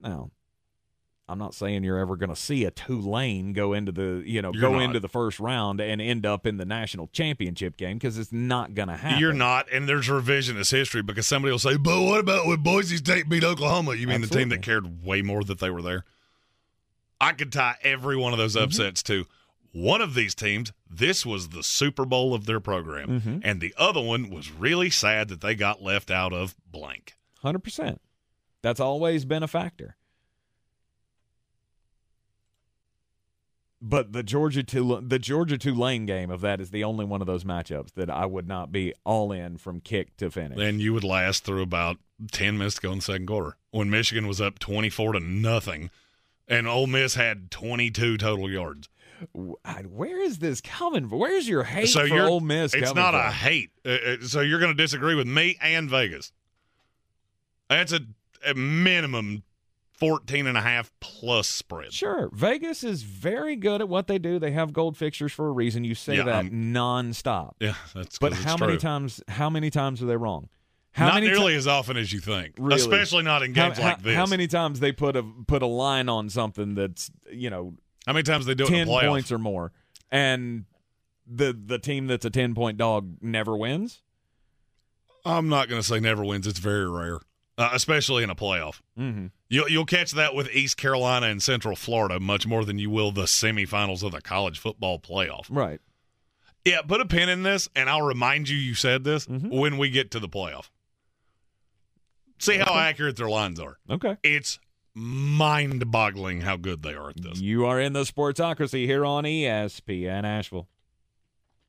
Now, 0.00 0.30
I'm 1.28 1.38
not 1.38 1.54
saying 1.54 1.82
you're 1.82 1.98
ever 1.98 2.14
going 2.16 2.28
to 2.30 2.36
see 2.36 2.64
a 2.64 2.70
Tulane 2.70 3.54
go 3.54 3.72
into 3.72 3.90
the 3.90 4.22
you 4.24 4.40
know 4.40 4.52
You're 4.52 4.60
go 4.60 4.72
not. 4.74 4.82
into 4.84 5.00
the 5.00 5.08
first 5.08 5.40
round 5.40 5.80
and 5.80 6.00
end 6.00 6.24
up 6.26 6.46
in 6.46 6.58
the 6.58 6.64
national 6.64 7.08
championship 7.08 7.76
game 7.76 7.96
because 7.96 8.18
it's 8.18 8.30
not 8.32 8.74
going 8.74 8.88
to 8.88 8.96
happen. 8.96 9.18
You're 9.18 9.32
not, 9.32 9.66
and 9.72 9.88
there's 9.88 10.06
revisionist 10.06 10.70
history 10.70 11.02
because 11.02 11.26
somebody 11.26 11.50
will 11.50 11.58
say, 11.58 11.76
"But 11.76 12.02
what 12.02 12.20
about 12.20 12.46
when 12.46 12.58
Boise 12.62 12.98
State 12.98 13.28
beat 13.28 13.42
Oklahoma?" 13.42 13.94
You 13.94 14.06
mean 14.06 14.20
the 14.20 14.26
team 14.28 14.50
that 14.50 14.62
cared 14.62 15.02
way 15.04 15.22
more 15.22 15.42
that 15.42 15.58
they 15.58 15.70
were 15.70 15.82
there? 15.82 16.04
I 17.20 17.32
could 17.32 17.50
tie 17.52 17.76
every 17.82 18.16
one 18.16 18.32
of 18.32 18.38
those 18.38 18.54
Mm-hmm. 18.54 18.64
upsets 18.64 19.02
to 19.04 19.26
one 19.74 20.00
of 20.00 20.14
these 20.14 20.34
teams. 20.34 20.72
This 20.88 21.26
was 21.26 21.50
the 21.50 21.62
Super 21.62 22.04
Bowl 22.06 22.32
of 22.32 22.46
their 22.46 22.60
program, 22.60 23.20
Mm-hmm. 23.20 23.38
and 23.42 23.60
the 23.60 23.74
other 23.76 24.00
one 24.00 24.30
was 24.30 24.50
really 24.50 24.88
sad 24.88 25.28
that 25.28 25.40
they 25.42 25.54
got 25.54 25.82
left 25.82 26.10
out 26.10 26.32
of 26.32 26.54
blank. 26.70 27.16
Hundred 27.42 27.62
percent. 27.64 28.00
That's 28.62 28.80
always 28.80 29.24
been 29.26 29.42
a 29.42 29.48
factor. 29.48 29.96
But 33.86 34.12
the 34.14 34.22
Georgia 34.22 34.62
Tul- 34.62 35.02
the 35.02 35.18
Georgia 35.18 35.58
Tulane 35.58 36.06
game 36.06 36.30
of 36.30 36.40
that 36.40 36.58
is 36.60 36.70
the 36.70 36.84
only 36.84 37.04
one 37.04 37.20
of 37.20 37.26
those 37.26 37.44
matchups 37.44 37.92
that 37.94 38.08
I 38.08 38.24
would 38.24 38.48
not 38.48 38.72
be 38.72 38.94
all 39.04 39.30
in 39.30 39.58
from 39.58 39.80
kick 39.80 40.16
to 40.16 40.30
finish. 40.30 40.58
And 40.58 40.80
you 40.80 40.94
would 40.94 41.04
last 41.04 41.44
through 41.44 41.60
about 41.62 41.98
ten 42.32 42.56
minutes 42.56 42.76
to 42.76 42.80
go 42.82 42.92
in 42.92 42.98
the 42.98 43.02
second 43.02 43.26
quarter 43.26 43.56
when 43.72 43.90
Michigan 43.90 44.26
was 44.26 44.40
up 44.40 44.58
twenty 44.58 44.88
four 44.88 45.12
to 45.12 45.20
nothing, 45.20 45.90
and 46.48 46.66
Ole 46.66 46.86
Miss 46.86 47.14
had 47.16 47.50
twenty 47.50 47.90
two 47.90 48.16
total 48.16 48.50
yards. 48.50 48.88
Where 49.32 50.20
is 50.22 50.38
this 50.38 50.60
coming 50.60 51.08
from? 51.08 51.18
Where's 51.18 51.48
your 51.48 51.64
hate 51.64 51.86
so 51.88 52.06
for 52.06 52.20
Ole 52.22 52.40
Miss? 52.40 52.74
It's 52.74 52.94
not 52.94 53.12
from? 53.12 53.20
a 53.20 53.30
hate. 53.30 53.70
Uh, 53.84 53.88
uh, 53.90 54.16
so 54.22 54.40
you're 54.40 54.58
going 54.60 54.76
to 54.76 54.82
disagree 54.82 55.14
with 55.14 55.26
me 55.26 55.56
and 55.60 55.88
Vegas. 55.88 56.32
That's 57.68 57.92
a, 57.92 58.00
a 58.46 58.54
minimum 58.54 59.42
14 59.98 60.46
and 60.46 60.58
a 60.58 60.60
half 60.60 60.90
plus 61.00 61.48
spread. 61.48 61.92
Sure. 61.92 62.28
Vegas 62.32 62.84
is 62.84 63.02
very 63.02 63.56
good 63.56 63.80
at 63.80 63.88
what 63.88 64.06
they 64.06 64.18
do. 64.18 64.38
They 64.38 64.50
have 64.52 64.72
gold 64.72 64.96
fixtures 64.96 65.32
for 65.32 65.48
a 65.48 65.52
reason. 65.52 65.84
You 65.84 65.94
say 65.94 66.16
Yeah, 66.16 66.24
that 66.24 66.40
um, 66.40 66.50
nonstop. 66.50 67.52
Yeah, 67.60 67.74
that's 67.94 68.18
But 68.18 68.32
how 68.32 68.56
many 68.56 68.72
true. 68.72 68.78
times 68.80 69.22
how 69.28 69.48
many 69.48 69.70
times 69.70 70.02
are 70.02 70.06
they 70.06 70.16
wrong? 70.16 70.48
How 70.92 71.08
not 71.08 71.22
nearly 71.24 71.56
as 71.56 71.66
often 71.66 71.96
as 71.96 72.12
you 72.12 72.20
think, 72.20 72.54
Really? 72.56 72.76
especially 72.80 73.24
not 73.24 73.42
in 73.42 73.52
games 73.52 73.78
how- 73.78 73.84
like 73.84 74.02
this. 74.02 74.14
how 74.14 74.26
many 74.26 74.46
times 74.46 74.78
they 74.78 74.92
put 74.92 75.16
a 75.16 75.24
put 75.46 75.60
a 75.62 75.66
line 75.66 76.08
on 76.08 76.28
something 76.28 76.74
that's, 76.76 77.10
you 77.32 77.50
know, 77.50 77.74
How 78.06 78.12
many 78.12 78.22
times 78.24 78.46
they 78.46 78.54
do 78.54 78.64
it 78.64 78.70
in 78.72 78.86
ten 78.86 79.08
points 79.08 79.32
or 79.32 79.38
more, 79.38 79.72
and 80.10 80.64
the 81.26 81.52
the 81.58 81.78
team 81.78 82.06
that's 82.06 82.24
a 82.24 82.30
ten 82.30 82.54
point 82.54 82.76
dog 82.78 83.16
never 83.20 83.56
wins. 83.56 84.02
I'm 85.24 85.48
not 85.48 85.68
going 85.70 85.80
to 85.80 85.86
say 85.86 86.00
never 86.00 86.22
wins. 86.22 86.46
It's 86.46 86.58
very 86.58 86.86
rare, 86.88 87.18
uh, 87.56 87.70
especially 87.72 88.22
in 88.24 88.28
a 88.30 88.34
playoff. 88.34 88.82
Mm-hmm. 88.98 89.28
You'll, 89.48 89.68
you'll 89.70 89.86
catch 89.86 90.10
that 90.12 90.34
with 90.34 90.50
East 90.54 90.76
Carolina 90.76 91.26
and 91.28 91.42
Central 91.42 91.76
Florida 91.76 92.20
much 92.20 92.46
more 92.46 92.62
than 92.66 92.78
you 92.78 92.90
will 92.90 93.10
the 93.10 93.22
semifinals 93.22 94.02
of 94.02 94.12
the 94.12 94.20
college 94.20 94.58
football 94.58 94.98
playoff. 94.98 95.46
Right. 95.48 95.80
Yeah, 96.66 96.82
put 96.82 97.00
a 97.00 97.06
pin 97.06 97.30
in 97.30 97.42
this, 97.42 97.70
and 97.74 97.88
I'll 97.88 98.02
remind 98.02 98.50
you 98.50 98.56
you 98.58 98.74
said 98.74 99.02
this 99.04 99.24
Mm-hmm. 99.26 99.48
when 99.48 99.78
we 99.78 99.88
get 99.88 100.10
to 100.10 100.20
the 100.20 100.28
playoff. 100.28 100.68
See 102.38 102.58
how 102.58 102.74
accurate 102.74 103.16
their 103.16 103.28
lines 103.30 103.58
are. 103.60 103.78
Okay. 103.88 104.16
It's 104.22 104.58
mind 104.94 105.90
boggling 105.90 106.40
how 106.40 106.56
good 106.56 106.82
they 106.82 106.94
are 106.94 107.10
at 107.10 107.20
this. 107.20 107.40
You 107.40 107.66
are 107.66 107.80
in 107.80 107.92
the 107.92 108.02
Sportsocracy 108.02 108.86
here 108.86 109.04
on 109.04 109.24
ESPN 109.24 110.24
Asheville. 110.24 110.68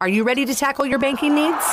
Are 0.02 0.08
you 0.10 0.24
ready 0.24 0.46
to 0.46 0.54
tackle 0.54 0.86
your 0.86 1.00
banking 1.00 1.34
needs? 1.34 1.64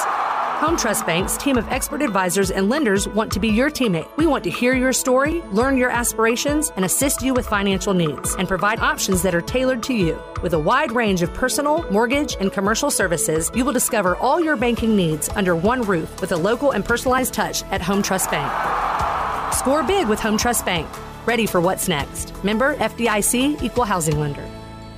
Home 0.62 0.76
Trust 0.76 1.04
Bank's 1.06 1.36
team 1.36 1.56
of 1.58 1.68
expert 1.70 2.02
advisors 2.02 2.52
and 2.52 2.68
lenders 2.68 3.08
want 3.08 3.32
to 3.32 3.40
be 3.40 3.48
your 3.48 3.68
teammate. 3.68 4.08
We 4.16 4.26
want 4.26 4.44
to 4.44 4.50
hear 4.50 4.74
your 4.74 4.92
story, 4.92 5.42
learn 5.50 5.76
your 5.76 5.90
aspirations, 5.90 6.70
and 6.76 6.84
assist 6.84 7.20
you 7.20 7.34
with 7.34 7.48
financial 7.48 7.92
needs 7.92 8.36
and 8.36 8.46
provide 8.46 8.78
options 8.78 9.22
that 9.22 9.34
are 9.34 9.40
tailored 9.40 9.82
to 9.82 9.92
you. 9.92 10.22
With 10.40 10.54
a 10.54 10.58
wide 10.58 10.92
range 10.92 11.20
of 11.22 11.34
personal, 11.34 11.84
mortgage, 11.90 12.36
and 12.38 12.52
commercial 12.52 12.92
services, 12.92 13.50
you 13.56 13.64
will 13.64 13.72
discover 13.72 14.14
all 14.16 14.40
your 14.40 14.56
banking 14.56 14.94
needs 14.94 15.28
under 15.30 15.56
one 15.56 15.82
roof 15.82 16.20
with 16.20 16.30
a 16.30 16.36
local 16.36 16.70
and 16.70 16.84
personalized 16.84 17.34
touch 17.34 17.64
at 17.64 17.82
Home 17.82 18.00
Trust 18.00 18.30
Bank. 18.30 18.52
Score 19.52 19.82
big 19.82 20.06
with 20.06 20.20
Home 20.20 20.38
Trust 20.38 20.64
Bank. 20.64 20.88
Ready 21.24 21.46
for 21.46 21.60
what's 21.60 21.86
next. 21.86 22.32
Member 22.42 22.74
FDIC 22.76 23.62
Equal 23.62 23.84
Housing 23.84 24.18
Lender. 24.18 24.44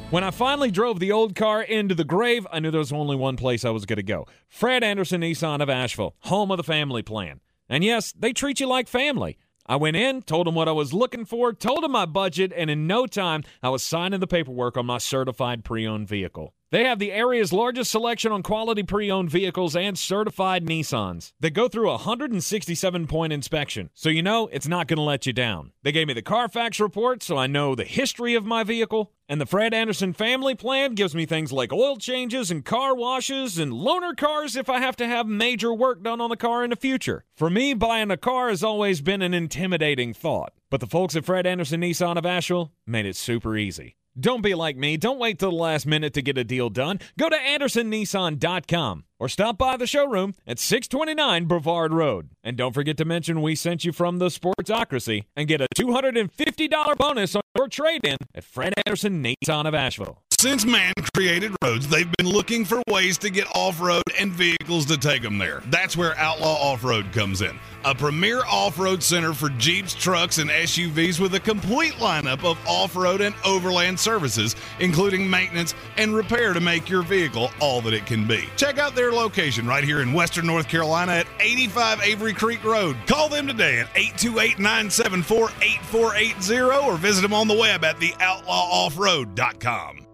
When 0.09 0.25
I 0.25 0.31
finally 0.31 0.71
drove 0.71 0.99
the 0.99 1.13
old 1.13 1.35
car 1.35 1.63
into 1.63 1.95
the 1.95 2.05
grave, 2.05 2.47
I 2.51 2.61
knew 2.61 2.71
there 2.71 2.79
was 2.79 2.93
only 2.93 3.15
one 3.15 3.37
place 3.37 3.63
I 3.63 3.71
was 3.71 3.85
going 3.85 3.99
to 3.99 4.03
go 4.03 4.27
Fred 4.49 4.83
Anderson 4.83 5.21
Nissan 5.21 5.61
of 5.61 5.69
Asheville, 5.69 6.15
home 6.21 6.51
of 6.51 6.57
the 6.57 6.63
family 6.63 7.03
plan. 7.03 7.41
And 7.69 7.85
yes, 7.85 8.13
they 8.13 8.33
treat 8.33 8.59
you 8.59 8.67
like 8.67 8.89
family. 8.89 9.37
I 9.67 9.77
went 9.77 9.97
in, 9.97 10.23
told 10.23 10.47
them 10.47 10.55
what 10.55 10.69
I 10.69 10.73
was 10.73 10.95
looking 10.95 11.27
for, 11.27 11.53
told 11.53 11.83
them 11.83 11.93
my 11.93 12.07
budget, 12.07 12.53
and 12.55 12.71
in 12.71 12.87
no 12.87 13.07
time, 13.07 13.43
I 13.63 13.69
was 13.69 13.83
signing 13.83 14.21
the 14.21 14.27
paperwork 14.27 14.79
on 14.79 14.87
my 14.87 14.99
certified 14.99 15.63
pre 15.63 15.87
owned 15.87 16.09
vehicle. 16.09 16.55
They 16.71 16.85
have 16.85 16.99
the 16.99 17.13
area's 17.13 17.53
largest 17.53 17.91
selection 17.91 18.33
on 18.33 18.43
quality 18.43 18.83
pre 18.83 19.11
owned 19.11 19.31
vehicles 19.31 19.77
and 19.77 19.99
certified 19.99 20.67
Nissans. 20.67 21.33
They 21.39 21.51
go 21.51 21.69
through 21.69 21.89
a 21.89 21.97
167 21.97 23.07
point 23.07 23.33
inspection, 23.33 23.91
so 23.95 24.09
you 24.09 24.23
know 24.23 24.49
it's 24.49 24.67
not 24.67 24.89
going 24.89 24.97
to 24.97 25.03
let 25.03 25.27
you 25.27 25.33
down. 25.33 25.73
They 25.83 25.93
gave 25.93 26.09
me 26.09 26.15
the 26.15 26.23
Carfax 26.23 26.81
report, 26.81 27.23
so 27.23 27.37
I 27.37 27.47
know 27.47 27.75
the 27.75 27.85
history 27.85 28.35
of 28.35 28.45
my 28.45 28.65
vehicle. 28.65 29.13
And 29.27 29.41
the 29.41 29.47
Fred 29.47 29.73
Anderson 29.73 30.13
family 30.13 30.55
plan 30.55 30.95
gives 30.95 31.15
me 31.15 31.25
things 31.25 31.51
like 31.51 31.73
oil 31.73 31.97
changes 31.97 32.51
and 32.51 32.63
car 32.63 32.95
washes 32.95 33.57
and 33.57 33.73
loaner 33.73 34.15
cars 34.15 34.55
if 34.55 34.69
I 34.69 34.81
have 34.81 34.97
to 34.97 35.07
have 35.07 35.27
major 35.27 35.73
work 35.73 36.03
done 36.03 36.21
on 36.21 36.29
the 36.29 36.37
car 36.37 36.63
in 36.63 36.71
the 36.71 36.77
future. 36.77 37.25
For 37.35 37.49
me, 37.49 37.73
buying 37.73 38.11
a 38.11 38.19
car 38.19 38.51
has 38.51 38.63
always 38.63 39.01
been 39.01 39.23
an 39.23 39.33
intimidating 39.33 40.13
thought. 40.13 40.53
But 40.69 40.81
the 40.81 40.87
folks 40.87 41.17
at 41.17 41.25
Fred 41.25 41.47
Anderson 41.47 41.81
Nissan 41.81 42.19
of 42.19 42.27
Asheville 42.27 42.73
made 42.87 43.07
it 43.07 43.17
super 43.17 43.57
easy. 43.57 43.97
Don't 44.19 44.43
be 44.43 44.55
like 44.55 44.77
me. 44.77 44.97
Don't 44.97 45.19
wait 45.19 45.39
till 45.39 45.51
the 45.51 45.57
last 45.57 45.87
minute 45.87 46.15
to 46.15 46.23
get 46.23 46.39
a 46.39 46.45
deal 46.45 46.71
done. 46.71 47.01
Go 47.19 47.29
to 47.29 47.37
AndersonNissan.com 47.37 49.05
or 49.25 49.29
stop 49.29 49.57
by 49.57 49.75
the 49.75 49.87
showroom 49.87 50.35
at 50.47 50.59
629 50.59 51.47
Brevard 51.47 51.95
Road. 51.95 52.29
And 52.43 52.59
don't 52.59 52.75
forget 52.75 52.99
to 52.99 53.07
mention 53.07 53.41
we 53.41 53.55
sent 53.55 53.83
you 53.83 53.91
from 53.91 54.19
the 54.19 54.27
Sportsocracy 54.27 55.25
and 55.35 55.49
get 55.49 55.63
a 55.63 55.67
$250 55.75 56.97
bonus 56.99 57.35
on 57.35 57.41
your 57.57 57.69
trade 57.69 58.05
in 58.05 58.19
at 58.35 58.45
Fred 58.45 58.75
Anderson 58.85 59.25
Nissan 59.25 59.65
of 59.65 59.75
Asheville. 59.75 60.21
Since 60.45 60.67
man 60.67 60.93
created 61.15 61.53
roads, 61.65 61.89
they've 61.89 62.11
been 62.19 62.29
looking 62.29 62.67
for 62.67 62.83
ways 62.91 63.17
to 63.19 63.31
get 63.31 63.47
off 63.57 63.81
road 63.81 64.03
and 64.21 64.31
vehicles 64.31 64.85
to 64.87 64.99
take 64.99 65.23
them 65.23 65.39
there. 65.39 65.63
That's 65.71 65.97
where 65.97 66.15
Outlaw 66.19 66.73
Off 66.73 66.85
Road 66.85 67.11
comes 67.13 67.41
in. 67.41 67.59
A 67.87 67.95
premier 67.95 68.43
off 68.45 68.79
road 68.79 69.03
center 69.03 69.33
for 69.33 69.49
Jeeps, 69.51 69.95
trucks, 69.95 70.37
and 70.37 70.51
SUVs 70.51 71.19
with 71.19 71.35
a 71.35 71.41
complete 71.41 71.95
lineup 71.95 72.45
of 72.45 72.59
off 72.67 72.95
road 72.95 73.23
and 73.23 73.35
overland 73.43 73.99
services, 73.99 74.55
including 74.81 75.31
maintenance 75.31 75.75
and 75.97 76.15
repair 76.15 76.53
to 76.53 76.61
make 76.61 76.91
your 76.91 77.03
vehicle 77.03 77.51
all 77.59 77.81
that 77.81 77.95
it 77.95 78.05
can 78.05 78.27
be. 78.27 78.47
Check 78.57 78.77
out 78.79 78.95
their 78.95 79.13
location 79.15 79.67
right 79.67 79.85
here 79.85 80.03
in 80.03 80.13
Western 80.13 80.47
North 80.47 80.69
Carolina 80.69 81.13
at 81.13 81.27
85 81.41 82.03
Avery 82.03 82.35
Creek 82.35 82.63
Road. 82.65 82.97
Call 83.07 83.29
them 83.29 83.47
today 83.47 83.79
at 83.81 83.89
828 83.95 84.59
974 84.59 85.51
8480 85.63 86.87
or 86.87 86.97
visit 86.97 87.23
them 87.23 87.33
on 87.33 87.49
the 87.49 87.57
web 87.57 87.85
at 87.85 87.97
theoutlawoffroad.com. 87.97 90.07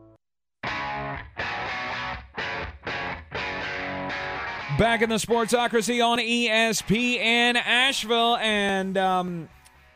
Back 4.78 5.02
in 5.02 5.10
the 5.10 5.16
Sportsocracy 5.16 6.02
on 6.02 6.18
ESPN 6.18 7.56
Asheville, 7.56 8.36
and 8.36 8.96
um, 8.96 9.48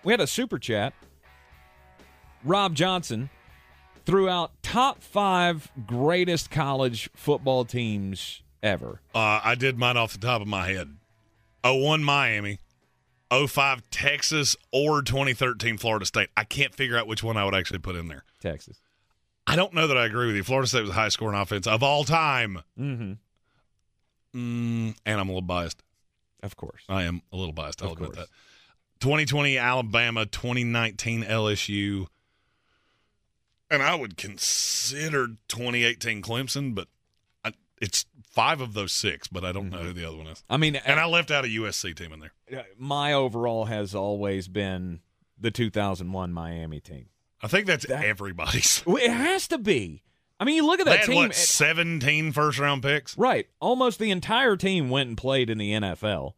we 0.03 0.13
had 0.13 0.21
a 0.21 0.27
super 0.27 0.59
chat. 0.59 0.93
Rob 2.45 2.75
Johnson 2.75 3.31
threw 4.05 4.29
out 4.29 4.53
top 4.63 5.03
five 5.03 5.71
greatest 5.87 6.51
college 6.51 7.09
football 7.15 7.65
teams 7.65 8.43
ever. 8.65 9.01
Uh, 9.15 9.41
I 9.45 9.55
did 9.55 9.79
mine 9.79 9.97
off 9.97 10.13
the 10.13 10.19
top 10.27 10.41
of 10.43 10.49
my 10.49 10.67
head. 10.69 10.97
01 11.65 12.03
Miami, 12.03 12.59
05 13.31 13.83
Texas, 13.91 14.57
or 14.73 15.01
2013 15.03 15.79
Florida 15.79 16.05
State. 16.07 16.29
I 16.37 16.45
can't 16.45 16.75
figure 16.75 16.99
out 16.99 17.07
which 17.07 17.23
one 17.23 17.37
I 17.37 17.45
would 17.45 17.55
actually 17.55 17.79
put 17.79 17.95
in 17.97 18.09
there. 18.09 18.25
Texas. 18.41 18.81
I 19.47 19.57
don't 19.57 19.73
know 19.75 19.87
that 19.87 19.97
I 19.97 20.07
agree 20.07 20.27
with 20.27 20.37
you. 20.37 20.43
Florida 20.43 20.67
State 20.69 20.81
was 20.81 20.91
the 20.91 20.95
highest 20.95 21.15
scoring 21.15 21.39
offense 21.39 21.67
of 21.67 21.83
all 21.83 22.05
time. 22.05 22.61
Mm-hmm. 22.79 23.13
Mm, 24.35 24.97
and 25.07 25.21
I'm 25.21 25.29
a 25.29 25.33
little 25.33 25.43
biased. 25.43 25.83
Of 26.43 26.57
course. 26.57 26.83
I 26.89 27.05
am 27.05 27.23
a 27.33 27.37
little 27.37 27.53
biased. 27.53 27.83
I'll 27.83 27.93
Of 27.93 27.95
admit 27.99 28.15
course. 28.15 28.27
that. 28.29 28.35
2020 29.01 29.57
Alabama, 29.59 30.27
2019 30.27 31.23
LSU. 31.25 32.07
And 33.71 33.83
I 33.83 33.95
would 33.95 34.17
consider 34.17 35.29
2018 35.49 36.21
Clemson, 36.23 36.75
but 36.75 36.89
I, 37.45 37.53
it's 37.81 38.05
five 38.35 38.61
of 38.61 38.75
those 38.75 38.93
six, 38.93 39.29
but 39.29 39.45
I 39.45 39.53
don't 39.53 39.71
know 39.71 39.79
who 39.79 39.93
the 39.93 40.07
other 40.07 40.17
one 40.17 40.27
is. 40.27 40.43
I 40.51 40.57
mean, 40.57 40.77
And 40.77 40.99
I 41.01 41.07
left 41.07 41.31
out 41.31 41.45
a 41.45 41.49
USC 41.49 41.95
team 41.97 42.13
in 42.13 42.21
there. 42.21 42.65
my 42.79 43.13
overall 43.13 43.67
has 43.67 43.95
always 43.95 44.49
been 44.49 45.01
the 45.39 45.51
2001 45.51 46.33
Miami 46.33 46.81
team. 46.81 47.07
I 47.43 47.49
think 47.49 47.67
that's 47.67 47.87
That- 47.87 48.05
everybody's. 48.05 48.83
It 48.87 49.11
has 49.11 49.49
to 49.49 49.59
be. 49.59 50.03
I 50.41 50.45
mean, 50.45 50.57
you 50.57 50.67
look 50.67 50.81
at 50.81 50.87
They 50.87 50.93
that 50.93 51.01
had, 51.01 51.07
team. 51.07 51.15
what, 51.17 51.31
it- 51.31 51.35
17 51.37 52.33
first 52.33 52.59
round 52.59 52.83
picks? 52.83 53.17
Right. 53.17 53.47
Almost 53.61 53.99
the 53.99 54.11
entire 54.11 54.57
team 54.57 54.91
went 54.91 55.09
and 55.09 55.17
played 55.17 55.49
in 55.51 55.59
the 55.59 55.73
NFL. 55.73 56.33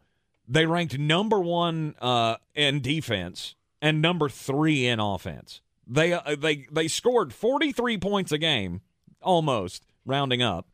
They 0.49 0.67
ranked 0.67 0.99
number 0.99 1.41
one 1.41 1.95
uh, 2.01 2.37
in 2.55 2.81
defense 2.81 3.55
and 3.83 4.01
number 4.03 4.29
three 4.29 4.87
in 4.87 5.01
offense. 5.01 5.61
They 5.89 6.13
uh, 6.13 6.37
they 6.39 6.67
they 6.71 6.89
scored 6.89 7.33
forty 7.33 7.73
three 7.73 7.97
points 7.99 8.33
a 8.33 8.39
game, 8.39 8.81
almost 9.23 9.85
rounding 10.05 10.43
up, 10.43 10.69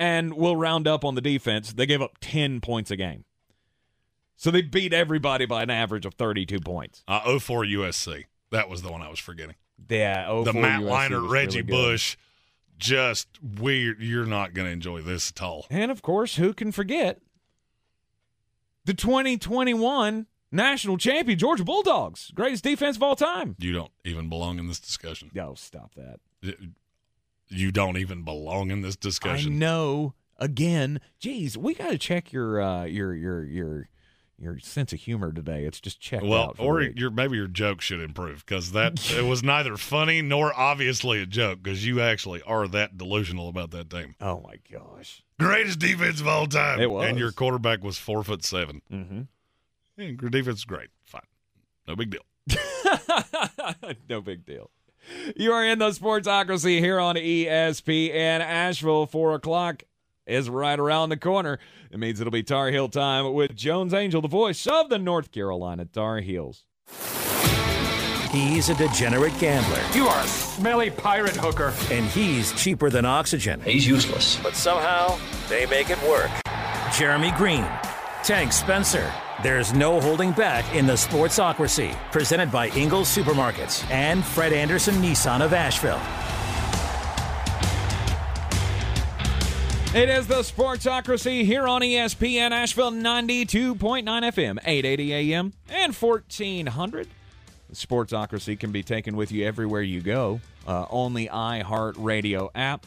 and 0.00 0.34
we'll 0.34 0.56
round 0.56 0.88
up 0.88 1.04
on 1.04 1.14
the 1.14 1.20
defense. 1.20 1.72
They 1.74 1.86
gave 1.86 2.02
up 2.02 2.16
ten 2.20 2.60
points 2.60 2.90
a 2.90 2.96
game, 2.96 3.24
so 4.36 4.50
they 4.50 4.62
beat 4.62 4.92
everybody 4.92 5.46
by 5.46 5.62
an 5.62 5.70
average 5.70 6.06
of 6.06 6.14
thirty 6.14 6.44
two 6.44 6.58
points. 6.58 7.04
Uh, 7.06 7.38
04 7.38 7.64
USC. 7.64 8.24
That 8.50 8.68
was 8.68 8.82
the 8.82 8.90
one 8.90 9.02
I 9.02 9.10
was 9.10 9.20
forgetting. 9.20 9.54
Yeah, 9.88 10.26
oh, 10.28 10.42
the 10.42 10.52
Matt 10.52 10.80
USC 10.80 11.10
Leinart, 11.10 11.30
Reggie 11.30 11.62
really. 11.62 11.70
Bush. 11.70 12.16
Just 12.78 13.28
weird. 13.42 14.00
You're 14.00 14.24
not 14.24 14.54
going 14.54 14.66
to 14.66 14.72
enjoy 14.72 15.02
this 15.02 15.30
at 15.36 15.42
all. 15.42 15.66
And 15.68 15.90
of 15.90 16.00
course, 16.00 16.36
who 16.36 16.54
can 16.54 16.72
forget 16.72 17.20
the 18.86 18.94
2021 18.94 20.26
national 20.50 20.96
champion 20.96 21.38
Georgia 21.38 21.62
Bulldogs, 21.62 22.30
greatest 22.34 22.64
defense 22.64 22.96
of 22.96 23.02
all 23.02 23.16
time. 23.16 23.54
You 23.58 23.72
don't 23.72 23.92
even 24.04 24.30
belong 24.30 24.58
in 24.58 24.66
this 24.66 24.80
discussion. 24.80 25.30
Oh, 25.38 25.54
stop 25.54 25.92
that. 25.94 26.20
You 27.50 27.70
don't 27.72 27.96
even 27.98 28.22
belong 28.22 28.70
in 28.70 28.80
this 28.80 28.96
discussion. 28.96 29.52
I 29.52 29.56
know. 29.56 30.14
Again, 30.38 31.00
geez, 31.18 31.58
we 31.58 31.74
got 31.74 31.90
to 31.90 31.98
check 31.98 32.32
your 32.32 32.62
uh, 32.62 32.84
your 32.84 33.14
your 33.14 33.44
your 33.44 33.88
your 34.38 34.58
sense 34.58 34.92
of 34.94 35.00
humor 35.00 35.32
today. 35.32 35.64
It's 35.64 35.80
just 35.80 36.00
checked 36.00 36.24
Well, 36.24 36.54
or 36.58 36.80
your 36.80 37.10
maybe 37.10 37.36
your 37.36 37.46
joke 37.46 37.82
should 37.82 38.00
improve 38.00 38.46
because 38.46 38.72
that 38.72 39.10
it 39.12 39.26
was 39.26 39.42
neither 39.42 39.76
funny 39.76 40.22
nor 40.22 40.58
obviously 40.58 41.20
a 41.20 41.26
joke 41.26 41.62
because 41.62 41.84
you 41.84 42.00
actually 42.00 42.40
are 42.42 42.66
that 42.68 42.96
delusional 42.96 43.50
about 43.50 43.70
that 43.72 43.90
team. 43.90 44.14
oh 44.20 44.40
my 44.40 44.54
gosh. 44.72 45.22
Greatest 45.38 45.78
defense 45.78 46.20
of 46.20 46.28
all 46.28 46.46
time. 46.46 46.80
It 46.80 46.90
was. 46.90 47.06
and 47.08 47.18
your 47.18 47.32
quarterback 47.32 47.82
was 47.84 47.98
four 47.98 48.22
foot 48.24 48.42
seven. 48.44 48.80
Mm-hmm. 48.90 49.20
Yeah, 49.98 50.06
your 50.20 50.30
defense 50.30 50.60
is 50.60 50.64
great. 50.64 50.88
Fine, 51.04 51.20
no 51.86 51.96
big 51.96 52.10
deal. 52.10 52.22
no 54.08 54.20
big 54.20 54.46
deal. 54.46 54.70
You 55.36 55.52
are 55.52 55.64
in 55.64 55.78
the 55.78 55.90
Sportsocracy 55.90 56.78
here 56.78 56.98
on 56.98 57.16
ESPN 57.16 58.40
Asheville. 58.40 59.06
Four 59.06 59.34
o'clock 59.34 59.82
is 60.26 60.48
right 60.48 60.78
around 60.78 61.08
the 61.10 61.16
corner. 61.16 61.58
It 61.90 61.98
means 61.98 62.20
it'll 62.20 62.30
be 62.30 62.42
Tar 62.42 62.70
Heel 62.70 62.88
time 62.88 63.32
with 63.32 63.54
Jones 63.54 63.92
Angell, 63.94 64.20
the 64.22 64.28
voice 64.28 64.66
of 64.66 64.88
the 64.88 64.98
North 64.98 65.32
Carolina 65.32 65.84
Tar 65.84 66.20
Heels. 66.20 66.64
He's 68.30 68.68
a 68.68 68.74
degenerate 68.76 69.36
gambler. 69.40 69.82
You 69.92 70.06
are 70.06 70.22
a 70.22 70.26
smelly 70.26 70.90
pirate 70.90 71.34
hooker. 71.34 71.74
And 71.90 72.06
he's 72.06 72.52
cheaper 72.52 72.88
than 72.88 73.04
oxygen. 73.04 73.60
He's 73.62 73.86
useless. 73.86 74.38
But 74.40 74.54
somehow, 74.54 75.18
they 75.48 75.66
make 75.66 75.90
it 75.90 76.00
work. 76.04 76.30
Jeremy 76.94 77.32
Greene, 77.32 77.66
Tank 78.22 78.52
Spencer. 78.52 79.12
There's 79.42 79.72
no 79.72 80.00
holding 80.00 80.32
back 80.32 80.74
in 80.74 80.86
the 80.86 80.92
Sportsocracy, 80.92 81.96
presented 82.12 82.52
by 82.52 82.68
Ingles 82.68 83.14
Supermarkets 83.14 83.88
and 83.90 84.24
Fred 84.24 84.52
Anderson 84.52 84.96
Nissan 84.96 85.40
of 85.40 85.52
Asheville. 85.52 86.00
It 89.92 90.08
is 90.08 90.28
the 90.28 90.42
Sportsocracy 90.42 91.44
here 91.44 91.66
on 91.66 91.80
ESPN 91.80 92.52
Asheville 92.52 92.92
92.9 92.92 94.04
FM, 94.04 94.58
880 94.64 95.14
AM, 95.14 95.52
and 95.68 95.92
1400. 95.92 97.08
The 97.70 97.74
Sportsocracy 97.74 98.58
can 98.58 98.70
be 98.70 98.82
taken 98.82 99.16
with 99.16 99.32
you 99.32 99.46
everywhere 99.46 99.82
you 99.82 100.00
go 100.00 100.40
uh, 100.66 100.82
on 100.90 101.14
the 101.14 101.30
iHeartRadio 101.32 102.50
app. 102.54 102.86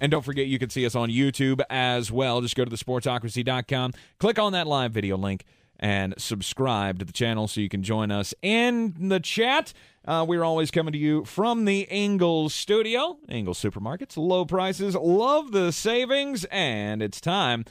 And 0.00 0.10
don't 0.10 0.24
forget, 0.24 0.46
you 0.46 0.58
can 0.58 0.70
see 0.70 0.84
us 0.84 0.94
on 0.94 1.08
YouTube 1.08 1.60
as 1.70 2.12
well. 2.12 2.40
Just 2.40 2.56
go 2.56 2.64
to 2.64 2.70
thesportsocracy.com, 2.70 3.92
click 4.18 4.38
on 4.38 4.52
that 4.52 4.66
live 4.66 4.92
video 4.92 5.16
link, 5.16 5.44
and 5.78 6.14
subscribe 6.18 6.98
to 6.98 7.04
the 7.04 7.12
channel 7.12 7.48
so 7.48 7.60
you 7.60 7.68
can 7.68 7.82
join 7.82 8.10
us 8.10 8.34
in 8.42 9.08
the 9.08 9.20
chat. 9.20 9.72
Uh, 10.06 10.24
we're 10.26 10.44
always 10.44 10.70
coming 10.70 10.92
to 10.92 10.98
you 10.98 11.24
from 11.24 11.64
the 11.64 11.80
Ingles 11.90 12.54
studio. 12.54 13.18
Ingles 13.28 13.60
Supermarkets, 13.60 14.16
low 14.16 14.44
prices, 14.44 14.94
love 14.94 15.52
the 15.52 15.72
savings, 15.72 16.44
and 16.50 17.02
it's 17.02 17.20
time 17.20 17.64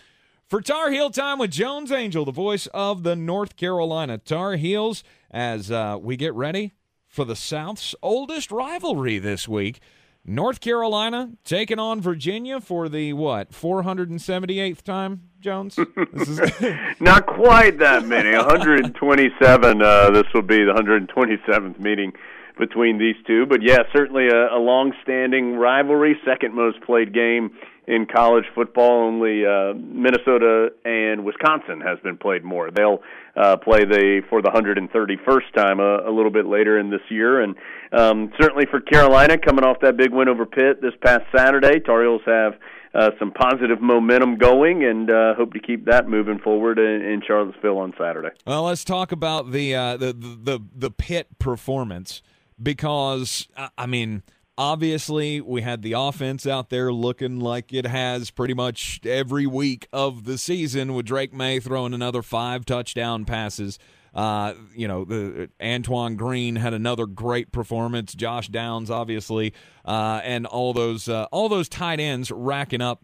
for 0.47 0.61
Tar 0.61 0.91
Heel 0.91 1.09
Time 1.09 1.39
with 1.39 1.51
Jones 1.51 1.91
Angell, 1.91 2.26
the 2.26 2.32
voice 2.32 2.67
of 2.67 3.03
the 3.03 3.15
North 3.15 3.55
Carolina 3.55 4.17
Tar 4.17 4.57
Heels, 4.57 5.03
as 5.32 5.71
uh, 5.71 5.97
we 5.99 6.17
get 6.17 6.34
ready 6.34 6.73
for 7.07 7.26
the 7.26 7.36
South's 7.36 7.95
oldest 8.03 8.51
rivalry 8.51 9.17
this 9.17 9.47
week. 9.47 9.80
North 10.28 10.59
Carolina 10.59 11.30
taking 11.43 11.78
on 11.78 12.01
Virginia 12.01 12.59
for 12.59 12.89
the 12.89 13.13
what 13.13 13.51
478th 13.51 14.82
time, 14.82 15.30
Jones? 15.39 15.78
Is... 16.13 16.41
Not 16.99 17.28
quite 17.28 17.78
that 17.78 18.05
many. 18.07 18.36
127. 18.36 19.82
Uh, 19.82 20.09
this 20.09 20.23
will 20.34 20.41
be 20.41 20.63
the 20.63 20.73
127th 20.73 21.80
meeting 21.80 22.11
between 22.57 22.97
these 22.97 23.15
two, 23.28 23.45
but 23.45 23.61
yeah, 23.61 23.80
certainly 23.93 24.28
a, 24.28 24.55
a 24.55 24.57
long-standing 24.57 25.57
rivalry. 25.57 26.17
Second 26.26 26.55
most 26.55 26.82
played 26.82 27.13
game 27.13 27.51
in 27.88 28.05
college 28.05 28.45
football. 28.53 29.07
Only 29.07 29.45
uh, 29.45 29.73
Minnesota 29.73 30.69
and 30.83 31.23
Wisconsin 31.23 31.81
has 31.81 31.99
been 31.99 32.17
played 32.17 32.43
more. 32.43 32.71
They'll 32.71 33.01
uh, 33.36 33.57
play 33.57 33.86
the 33.86 34.21
for 34.29 34.41
the 34.41 34.49
131st 34.49 35.53
time 35.55 35.79
a, 35.79 36.09
a 36.09 36.11
little 36.11 36.31
bit 36.31 36.45
later 36.45 36.79
in 36.79 36.89
this 36.89 37.01
year, 37.09 37.41
and 37.41 37.55
um, 37.91 38.31
certainly 38.39 38.65
for 38.69 38.79
Carolina, 38.79 39.38
coming 39.38 39.63
off 39.63 39.77
that 39.81 39.97
big 39.97 40.11
win 40.11 40.27
over 40.27 40.45
Pitt 40.45 40.81
this 40.81 40.93
past 41.03 41.23
Saturday, 41.36 41.79
Tar 41.79 42.01
Heels 42.01 42.21
have. 42.25 42.53
Uh, 42.93 43.09
some 43.19 43.29
positive 43.29 43.81
momentum 43.81 44.38
going, 44.38 44.86
and 44.86 45.09
uh, 45.09 45.33
hope 45.36 45.51
to 45.51 45.59
keep 45.59 45.83
that 45.83 46.07
moving 46.07 46.39
forward 46.39 46.79
in, 46.79 47.01
in 47.01 47.21
Charlottesville 47.27 47.77
on 47.77 47.93
Saturday. 47.99 48.29
Well, 48.47 48.63
let's 48.63 48.86
talk 48.86 49.11
about 49.11 49.51
the 49.51 49.75
uh, 49.75 49.97
the, 49.97 50.13
the 50.13 50.61
the 50.73 50.91
Pitt 50.91 51.38
performance 51.38 52.21
because 52.61 53.49
I 53.77 53.86
mean 53.86 54.23
Obviously, 54.57 55.41
we 55.41 55.61
had 55.61 55.81
the 55.81 55.93
offense 55.93 56.47
out 56.47 56.69
there 56.69 56.93
looking 56.93 57.41
like 57.41 57.73
it 57.73 57.85
has 57.85 58.31
pretty 58.31 58.53
much 58.53 59.01
every 59.05 59.45
week 59.45 59.87
of 59.91 60.23
the 60.23 60.37
season 60.37 60.93
with 60.93 61.05
Drake 61.05 61.33
Maye 61.33 61.59
throwing 61.59 61.93
another 61.93 62.21
five 62.21 62.65
touchdown 62.65 63.25
passes. 63.25 63.77
Uh, 64.13 64.53
you 64.73 64.87
know, 64.87 65.03
the 65.03 65.49
Antoine 65.61 66.15
Green 66.15 66.55
had 66.55 66.73
another 66.73 67.05
great 67.05 67.51
performance. 67.51 68.13
Josh 68.15 68.47
Downs, 68.47 68.89
obviously, 68.89 69.53
uh, 69.83 70.21
and 70.23 70.45
all 70.45 70.71
those 70.71 71.09
uh, 71.09 71.25
all 71.33 71.49
those 71.49 71.67
tight 71.67 71.99
ends 71.99 72.31
racking 72.31 72.81
up 72.81 73.03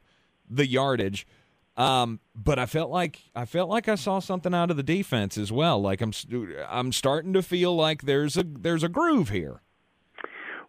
the 0.49 0.65
yardage. 0.65 1.27
Um, 1.75 2.21
but 2.33 2.59
I 2.59 2.65
felt 2.65 2.91
like 2.91 3.19
I 3.35 3.43
felt 3.43 3.69
like 3.69 3.89
I 3.89 3.95
saw 3.95 4.19
something 4.19 4.53
out 4.53 4.71
of 4.71 4.77
the 4.77 4.83
defense 4.83 5.37
as 5.37 5.51
well. 5.51 5.81
Like 5.81 5.99
I'm 5.99 6.13
I'm 6.69 6.93
starting 6.93 7.33
to 7.33 7.41
feel 7.41 7.75
like 7.75 8.03
there's 8.03 8.37
a 8.37 8.43
there's 8.45 8.83
a 8.83 8.89
groove 8.89 9.29
here. 9.29 9.61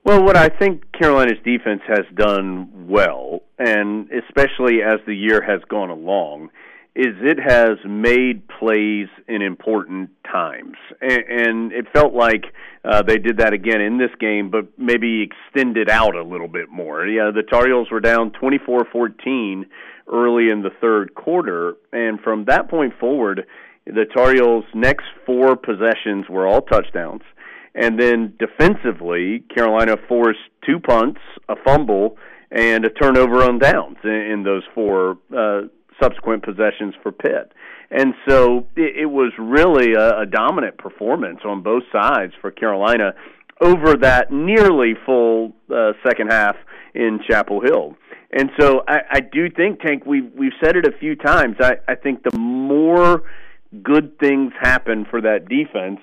Well, 0.05 0.24
what 0.24 0.36
I 0.36 0.48
think 0.48 0.90
Carolina's 0.92 1.38
defense 1.44 1.82
has 1.86 2.05
done 2.16 2.88
well, 2.88 3.42
and 3.59 4.11
especially 4.11 4.82
as 4.82 4.98
the 5.07 5.14
year 5.14 5.40
has 5.40 5.61
gone 5.68 5.90
along, 5.90 6.50
is 6.96 7.14
it 7.22 7.38
has 7.38 7.78
made 7.86 8.42
plays 8.48 9.07
in 9.28 9.42
important 9.42 10.11
times. 10.30 10.74
And, 11.00 11.22
and 11.28 11.72
it 11.72 11.86
felt 11.92 12.14
like 12.14 12.46
uh, 12.84 13.03
they 13.03 13.18
did 13.18 13.38
that 13.38 13.53
again 13.53 13.80
in 13.80 13.96
this 13.96 14.11
game, 14.18 14.50
but 14.50 14.66
maybe 14.76 15.22
extended 15.22 15.88
out 15.88 16.16
a 16.16 16.24
little 16.24 16.48
bit 16.48 16.68
more. 16.68 17.07
Yeah, 17.07 17.30
the 17.32 17.44
Tar 17.44 17.66
Heels 17.66 17.88
were 17.90 18.00
down 18.00 18.32
24 18.32 18.86
14 18.90 19.66
early 20.12 20.50
in 20.50 20.62
the 20.62 20.70
third 20.80 21.14
quarter, 21.14 21.76
and 21.92 22.20
from 22.20 22.46
that 22.46 22.68
point 22.68 22.92
forward, 22.98 23.46
the 23.86 24.05
Tar 24.12 24.34
Heels' 24.34 24.64
next 24.74 25.07
four 25.24 25.55
possessions 25.57 26.26
were 26.28 26.46
all 26.46 26.61
touchdowns. 26.61 27.22
And 27.74 27.98
then 27.98 28.34
defensively, 28.38 29.44
Carolina 29.54 29.96
forced 30.08 30.40
two 30.66 30.78
punts, 30.78 31.20
a 31.48 31.54
fumble, 31.64 32.16
and 32.50 32.84
a 32.84 32.90
turnover 32.90 33.42
on 33.42 33.58
downs 33.58 33.96
in, 34.04 34.10
in 34.10 34.42
those 34.42 34.62
four 34.74 35.18
uh, 35.36 35.62
subsequent 36.02 36.44
possessions 36.44 36.94
for 37.02 37.12
Pitt. 37.12 37.52
And 37.90 38.14
so 38.28 38.66
it, 38.76 39.02
it 39.02 39.06
was 39.06 39.32
really 39.38 39.94
a, 39.94 40.20
a 40.20 40.26
dominant 40.26 40.76
performance 40.78 41.40
on 41.44 41.62
both 41.62 41.84
sides 41.90 42.32
for 42.40 42.50
Carolina 42.50 43.14
over 43.60 43.96
that 43.96 44.32
nearly 44.32 44.94
full 45.06 45.52
uh, 45.74 45.92
second 46.06 46.30
half 46.30 46.56
in 46.94 47.20
Chapel 47.28 47.60
Hill. 47.60 47.96
And 48.32 48.50
so 48.58 48.82
I, 48.88 49.00
I 49.10 49.20
do 49.20 49.50
think, 49.50 49.80
Tank, 49.80 50.04
we've 50.06 50.30
we've 50.36 50.52
said 50.62 50.76
it 50.76 50.86
a 50.86 50.96
few 50.98 51.14
times. 51.16 51.56
I, 51.60 51.74
I 51.86 51.94
think 51.94 52.22
the 52.22 52.36
more 52.38 53.22
good 53.82 54.18
things 54.18 54.52
happen 54.60 55.06
for 55.08 55.20
that 55.20 55.48
defense, 55.48 56.00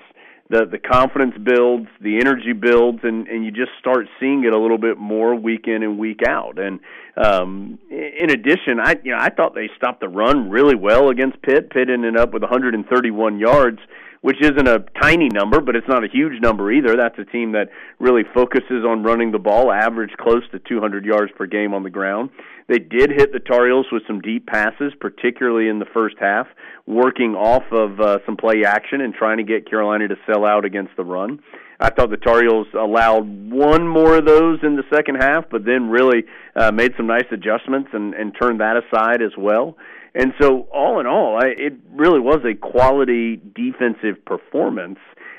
the 0.50 0.66
the 0.66 0.78
confidence 0.78 1.34
builds, 1.42 1.86
the 2.00 2.18
energy 2.18 2.52
builds, 2.52 2.98
and 3.02 3.28
and 3.28 3.44
you 3.44 3.52
just 3.52 3.70
start 3.78 4.06
seeing 4.18 4.44
it 4.44 4.52
a 4.52 4.58
little 4.58 4.78
bit 4.78 4.98
more 4.98 5.34
week 5.34 5.66
in 5.66 5.82
and 5.82 5.98
week 5.98 6.20
out. 6.26 6.58
And 6.58 6.80
um, 7.16 7.78
in 7.90 8.30
addition, 8.30 8.80
I 8.82 8.96
you 9.02 9.12
know 9.12 9.18
I 9.18 9.30
thought 9.30 9.54
they 9.54 9.70
stopped 9.76 10.00
the 10.00 10.08
run 10.08 10.50
really 10.50 10.74
well 10.74 11.08
against 11.08 11.40
Pitt. 11.42 11.70
Pitt 11.70 11.88
ended 11.88 12.16
up 12.16 12.32
with 12.32 12.42
131 12.42 13.38
yards 13.38 13.78
which 14.22 14.36
isn't 14.42 14.68
a 14.68 14.84
tiny 15.00 15.28
number, 15.28 15.60
but 15.60 15.76
it's 15.76 15.88
not 15.88 16.04
a 16.04 16.08
huge 16.08 16.40
number 16.42 16.70
either. 16.70 16.96
That's 16.96 17.18
a 17.18 17.24
team 17.24 17.52
that 17.52 17.68
really 17.98 18.22
focuses 18.34 18.84
on 18.86 19.02
running 19.02 19.32
the 19.32 19.38
ball, 19.38 19.72
average 19.72 20.12
close 20.18 20.42
to 20.52 20.58
200 20.58 21.04
yards 21.04 21.32
per 21.36 21.46
game 21.46 21.72
on 21.72 21.82
the 21.82 21.90
ground. 21.90 22.30
They 22.68 22.78
did 22.78 23.10
hit 23.10 23.32
the 23.32 23.40
Tar 23.40 23.66
Heels 23.66 23.86
with 23.90 24.02
some 24.06 24.20
deep 24.20 24.46
passes, 24.46 24.92
particularly 25.00 25.68
in 25.68 25.78
the 25.78 25.86
first 25.86 26.16
half, 26.20 26.46
working 26.86 27.34
off 27.34 27.64
of 27.72 27.98
uh, 27.98 28.18
some 28.26 28.36
play 28.36 28.64
action 28.64 29.00
and 29.00 29.14
trying 29.14 29.38
to 29.38 29.44
get 29.44 29.68
Carolina 29.68 30.08
to 30.08 30.16
sell 30.26 30.44
out 30.44 30.64
against 30.64 30.96
the 30.96 31.04
run. 31.04 31.40
I 31.80 31.88
thought 31.88 32.10
the 32.10 32.18
Tar 32.18 32.42
Heels 32.42 32.66
allowed 32.78 33.50
one 33.50 33.88
more 33.88 34.18
of 34.18 34.26
those 34.26 34.58
in 34.62 34.76
the 34.76 34.84
second 34.94 35.16
half, 35.16 35.46
but 35.50 35.64
then 35.64 35.88
really 35.88 36.24
uh, 36.54 36.70
made 36.70 36.92
some 36.98 37.06
nice 37.06 37.24
adjustments 37.32 37.88
and, 37.94 38.12
and 38.12 38.34
turned 38.38 38.60
that 38.60 38.76
aside 38.76 39.22
as 39.22 39.32
well. 39.38 39.76
And 40.14 40.32
so, 40.40 40.68
all 40.72 41.00
in 41.00 41.06
all, 41.06 41.38
I, 41.40 41.48
it 41.56 41.74
really 41.92 42.20
was 42.20 42.40
a 42.44 42.54
quality 42.54 43.36
defensive 43.54 44.24
performance, 44.24 44.98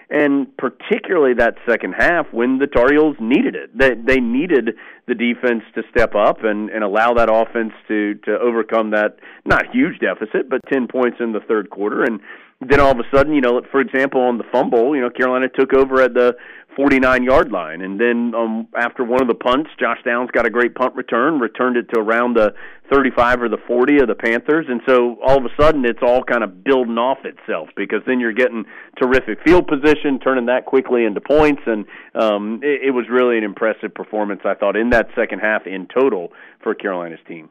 and 0.09 0.47
particularly 0.57 1.34
that 1.36 1.55
second 1.67 1.93
half 1.97 2.28
when 2.32 2.57
the 2.57 2.67
Tar 2.67 2.88
Heels 2.91 3.17
needed 3.19 3.55
it. 3.55 3.78
They 3.78 3.95
they 3.95 4.22
needed 4.22 4.72
the 5.07 5.15
defense 5.15 5.63
to 5.76 5.84
step 5.89 6.15
up 6.15 6.43
and 6.43 6.69
and 6.69 6.84
allow 6.84 7.13
that 7.15 7.30
offense 7.32 7.74
to 7.89 8.15
to 8.26 8.39
overcome 8.39 8.91
that 8.91 9.17
not 9.45 9.74
huge 9.74 9.99
deficit, 9.99 10.49
but 10.49 10.61
ten 10.72 10.88
points 10.88 11.17
in 11.19 11.34
the 11.34 11.41
third 11.41 11.69
quarter, 11.69 12.03
and 12.03 12.22
then 12.62 12.80
all 12.80 12.91
of 12.91 12.99
a 12.99 13.16
sudden, 13.16 13.34
you 13.34 13.41
know, 13.41 13.62
for 13.72 13.82
example, 13.82 14.22
on 14.22 14.38
the 14.38 14.43
fumble, 14.51 14.95
you 14.95 15.01
know, 15.01 15.09
Carolina 15.09 15.47
took 15.49 15.74
over 15.74 16.01
at 16.01 16.14
the 16.14 16.36
49 16.76 17.24
yard 17.24 17.51
line. 17.51 17.82
And 17.82 17.99
then 17.99 18.34
um, 18.36 18.68
after 18.76 19.03
one 19.03 19.22
of 19.22 19.28
the 19.28 19.36
punts, 19.36 19.70
Josh 19.80 19.97
Downs 20.05 20.30
got 20.32 20.45
a 20.45 20.49
great 20.49 20.76
punt 20.76 20.95
return, 20.95 21.39
returned 21.39 21.76
it 21.76 21.89
to 21.93 21.99
around 21.99 22.36
the 22.36 22.53
35 22.91 23.41
or 23.41 23.49
the 23.49 23.57
40 23.68 24.01
of 24.01 24.07
the 24.07 24.16
Panthers. 24.16 24.68
And 24.70 24.82
so 24.88 25.18
all 25.26 25.38
of 25.38 25.45
a 25.45 25.62
sudden, 25.62 25.86
it's 25.86 26.01
all 26.01 26.24
kind 26.24 26.43
of 26.43 26.64
building 26.64 26.97
off 26.97 27.20
itself 27.26 27.70
because 27.76 28.01
then 28.05 28.20
you're 28.20 28.34
getting 28.34 28.66
terrific 29.01 29.39
field 29.43 29.68
position, 29.68 30.20
turning 30.20 30.45
that 30.45 30.66
quickly 30.66 31.05
into 31.05 31.20
points. 31.20 31.62
And 31.66 31.86
um, 32.16 32.59
it, 32.64 32.88
it 32.88 32.91
was 32.91 33.05
really 33.09 33.38
an 33.38 33.43
impressive 33.43 33.93
performance, 33.93 34.41
I 34.45 34.53
thought, 34.53 34.76
in 34.76 34.91
that 34.91 35.07
second 35.16 35.39
half 35.39 35.66
in 35.66 35.88
total 35.88 36.32
for 36.62 36.76
Carolina's 36.76 37.20
team. 37.28 37.49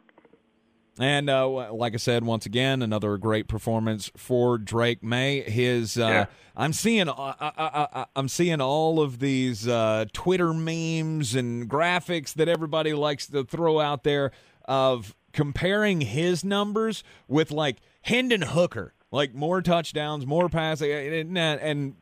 And 1.01 1.31
uh, 1.31 1.73
like 1.73 1.95
I 1.95 1.97
said, 1.97 2.25
once 2.25 2.45
again, 2.45 2.83
another 2.83 3.17
great 3.17 3.49
performance 3.49 4.11
for 4.19 4.59
Drake 4.59 5.03
Maye. 5.03 5.41
His, 5.41 5.97
uh, 5.97 6.07
yeah. 6.07 6.27
I'm 6.55 6.75
seeing, 6.75 7.09
uh, 7.09 7.15
I, 7.41 8.05
am 8.15 8.29
seeing 8.29 8.61
all 8.61 9.01
of 9.01 9.19
these 9.19 9.67
uh, 9.67 10.05
Twitter 10.13 10.53
memes 10.53 11.35
and 11.35 11.71
graphics 11.71 12.35
that 12.35 12.49
everybody 12.49 12.93
likes 12.93 13.27
to 13.29 13.45
throw 13.45 13.81
out 13.81 14.05
there 14.05 14.31
of 14.67 15.17
comparing 15.33 16.03
his 16.03 16.45
numbers 16.45 17.03
with 17.29 17.51
like 17.51 17.79
Hendon 18.03 18.43
Hooker, 18.43 18.93
like 19.11 19.35
more 19.35 19.63
touchdowns, 19.63 20.27
more 20.27 20.51
passing, 20.51 20.93
and, 20.93 21.39
and 21.39 21.97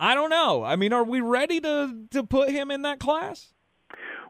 I 0.00 0.16
don't 0.16 0.30
know. 0.30 0.64
I 0.64 0.74
mean, 0.74 0.92
are 0.92 1.04
we 1.04 1.20
ready 1.20 1.60
to 1.60 2.06
to 2.10 2.24
put 2.24 2.50
him 2.50 2.72
in 2.72 2.82
that 2.82 2.98
class? 2.98 3.52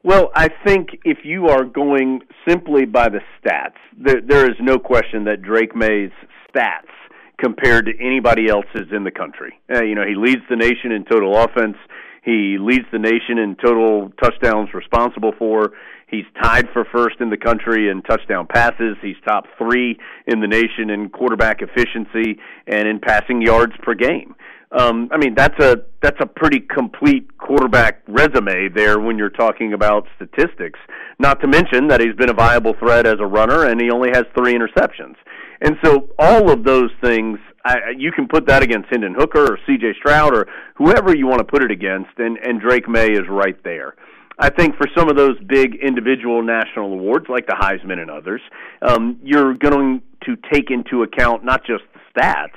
Well, 0.04 0.30
I 0.34 0.48
think 0.64 0.90
if 1.04 1.18
you 1.24 1.48
are 1.48 1.64
going 1.64 2.20
simply 2.46 2.84
by 2.84 3.08
the 3.08 3.20
stats, 3.38 3.78
there, 3.96 4.20
there 4.26 4.48
is 4.48 4.56
no 4.60 4.78
question 4.78 5.24
that 5.24 5.42
Drake 5.42 5.74
Maye's 5.74 6.12
stats 6.48 6.92
compared 7.38 7.86
to 7.86 7.92
anybody 8.00 8.48
else's 8.48 8.88
in 8.92 9.04
the 9.04 9.10
country. 9.10 9.58
Uh, 9.72 9.82
you 9.82 9.94
know, 9.94 10.04
he 10.06 10.14
leads 10.14 10.42
the 10.48 10.56
nation 10.56 10.92
in 10.92 11.04
total 11.04 11.36
offense. 11.36 11.76
He 12.24 12.58
leads 12.60 12.84
the 12.92 12.98
nation 12.98 13.38
in 13.38 13.56
total 13.56 14.12
touchdowns 14.22 14.74
responsible 14.74 15.32
for. 15.38 15.72
He's 16.08 16.24
tied 16.42 16.68
for 16.72 16.84
first 16.84 17.20
in 17.20 17.30
the 17.30 17.36
country 17.36 17.88
in 17.90 18.02
touchdown 18.02 18.46
passes. 18.46 18.96
He's 19.02 19.16
top 19.26 19.44
three 19.56 19.98
in 20.26 20.40
the 20.40 20.46
nation 20.46 20.90
in 20.90 21.10
quarterback 21.10 21.60
efficiency 21.60 22.40
and 22.66 22.88
in 22.88 22.98
passing 22.98 23.42
yards 23.42 23.74
per 23.82 23.94
game. 23.94 24.34
Um, 24.70 25.08
I 25.10 25.16
mean, 25.16 25.34
that's 25.34 25.58
a 25.60 25.78
that's 26.02 26.18
a 26.20 26.26
pretty 26.26 26.60
complete 26.60 27.38
quarterback 27.38 28.02
resume 28.06 28.68
there 28.68 29.00
when 29.00 29.16
you're 29.16 29.30
talking 29.30 29.72
about 29.72 30.06
statistics. 30.16 30.78
Not 31.18 31.40
to 31.40 31.46
mention 31.46 31.88
that 31.88 32.00
he's 32.00 32.14
been 32.14 32.28
a 32.28 32.34
viable 32.34 32.74
threat 32.78 33.06
as 33.06 33.16
a 33.18 33.26
runner, 33.26 33.64
and 33.64 33.80
he 33.80 33.90
only 33.90 34.10
has 34.10 34.24
three 34.36 34.54
interceptions. 34.54 35.14
And 35.60 35.76
so, 35.82 36.10
all 36.18 36.50
of 36.50 36.64
those 36.64 36.90
things, 37.02 37.38
I, 37.64 37.76
you 37.96 38.12
can 38.12 38.28
put 38.28 38.46
that 38.46 38.62
against 38.62 38.90
Hendon 38.90 39.14
Hooker 39.18 39.54
or 39.54 39.58
C.J. 39.66 39.94
Stroud 39.98 40.36
or 40.36 40.46
whoever 40.76 41.16
you 41.16 41.26
want 41.26 41.38
to 41.38 41.44
put 41.44 41.62
it 41.62 41.70
against, 41.70 42.10
and 42.18 42.36
and 42.38 42.60
Drake 42.60 42.88
Maye 42.88 43.12
is 43.12 43.26
right 43.28 43.56
there. 43.64 43.94
I 44.38 44.50
think 44.50 44.76
for 44.76 44.86
some 44.96 45.08
of 45.08 45.16
those 45.16 45.36
big 45.48 45.76
individual 45.76 46.42
national 46.42 46.92
awards, 46.92 47.26
like 47.28 47.46
the 47.46 47.56
Heisman 47.58 48.00
and 48.00 48.10
others, 48.10 48.40
um, 48.82 49.18
you're 49.24 49.54
going 49.54 50.00
to 50.26 50.36
take 50.52 50.70
into 50.70 51.02
account 51.02 51.44
not 51.44 51.64
just 51.66 51.82
the 51.92 52.00
stats 52.14 52.54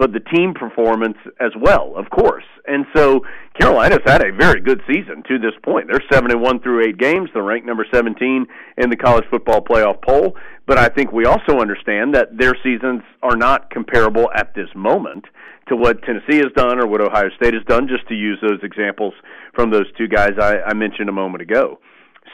but 0.00 0.14
the 0.14 0.20
team 0.34 0.54
performance 0.54 1.18
as 1.40 1.52
well, 1.60 1.92
of 1.94 2.08
course. 2.08 2.44
And 2.66 2.86
so 2.96 3.20
Carolina's 3.60 4.00
had 4.06 4.24
a 4.24 4.32
very 4.32 4.62
good 4.62 4.80
season 4.90 5.22
to 5.28 5.38
this 5.38 5.52
point. 5.62 5.88
They're 5.88 6.02
seven 6.10 6.30
and 6.30 6.40
one 6.40 6.58
through 6.60 6.88
eight 6.88 6.96
games. 6.96 7.28
They're 7.34 7.42
ranked 7.42 7.66
number 7.66 7.84
seventeen 7.92 8.46
in 8.78 8.88
the 8.88 8.96
college 8.96 9.24
football 9.30 9.60
playoff 9.60 10.00
poll. 10.02 10.36
But 10.66 10.78
I 10.78 10.88
think 10.88 11.12
we 11.12 11.26
also 11.26 11.58
understand 11.60 12.14
that 12.14 12.28
their 12.36 12.54
seasons 12.62 13.02
are 13.22 13.36
not 13.36 13.68
comparable 13.70 14.30
at 14.34 14.54
this 14.54 14.68
moment 14.74 15.26
to 15.68 15.76
what 15.76 16.02
Tennessee 16.02 16.38
has 16.38 16.52
done 16.56 16.80
or 16.80 16.86
what 16.86 17.02
Ohio 17.02 17.28
State 17.36 17.52
has 17.52 17.64
done, 17.64 17.86
just 17.86 18.08
to 18.08 18.14
use 18.14 18.38
those 18.40 18.60
examples 18.62 19.12
from 19.54 19.70
those 19.70 19.86
two 19.98 20.08
guys 20.08 20.32
I, 20.40 20.60
I 20.66 20.74
mentioned 20.74 21.10
a 21.10 21.12
moment 21.12 21.42
ago. 21.42 21.78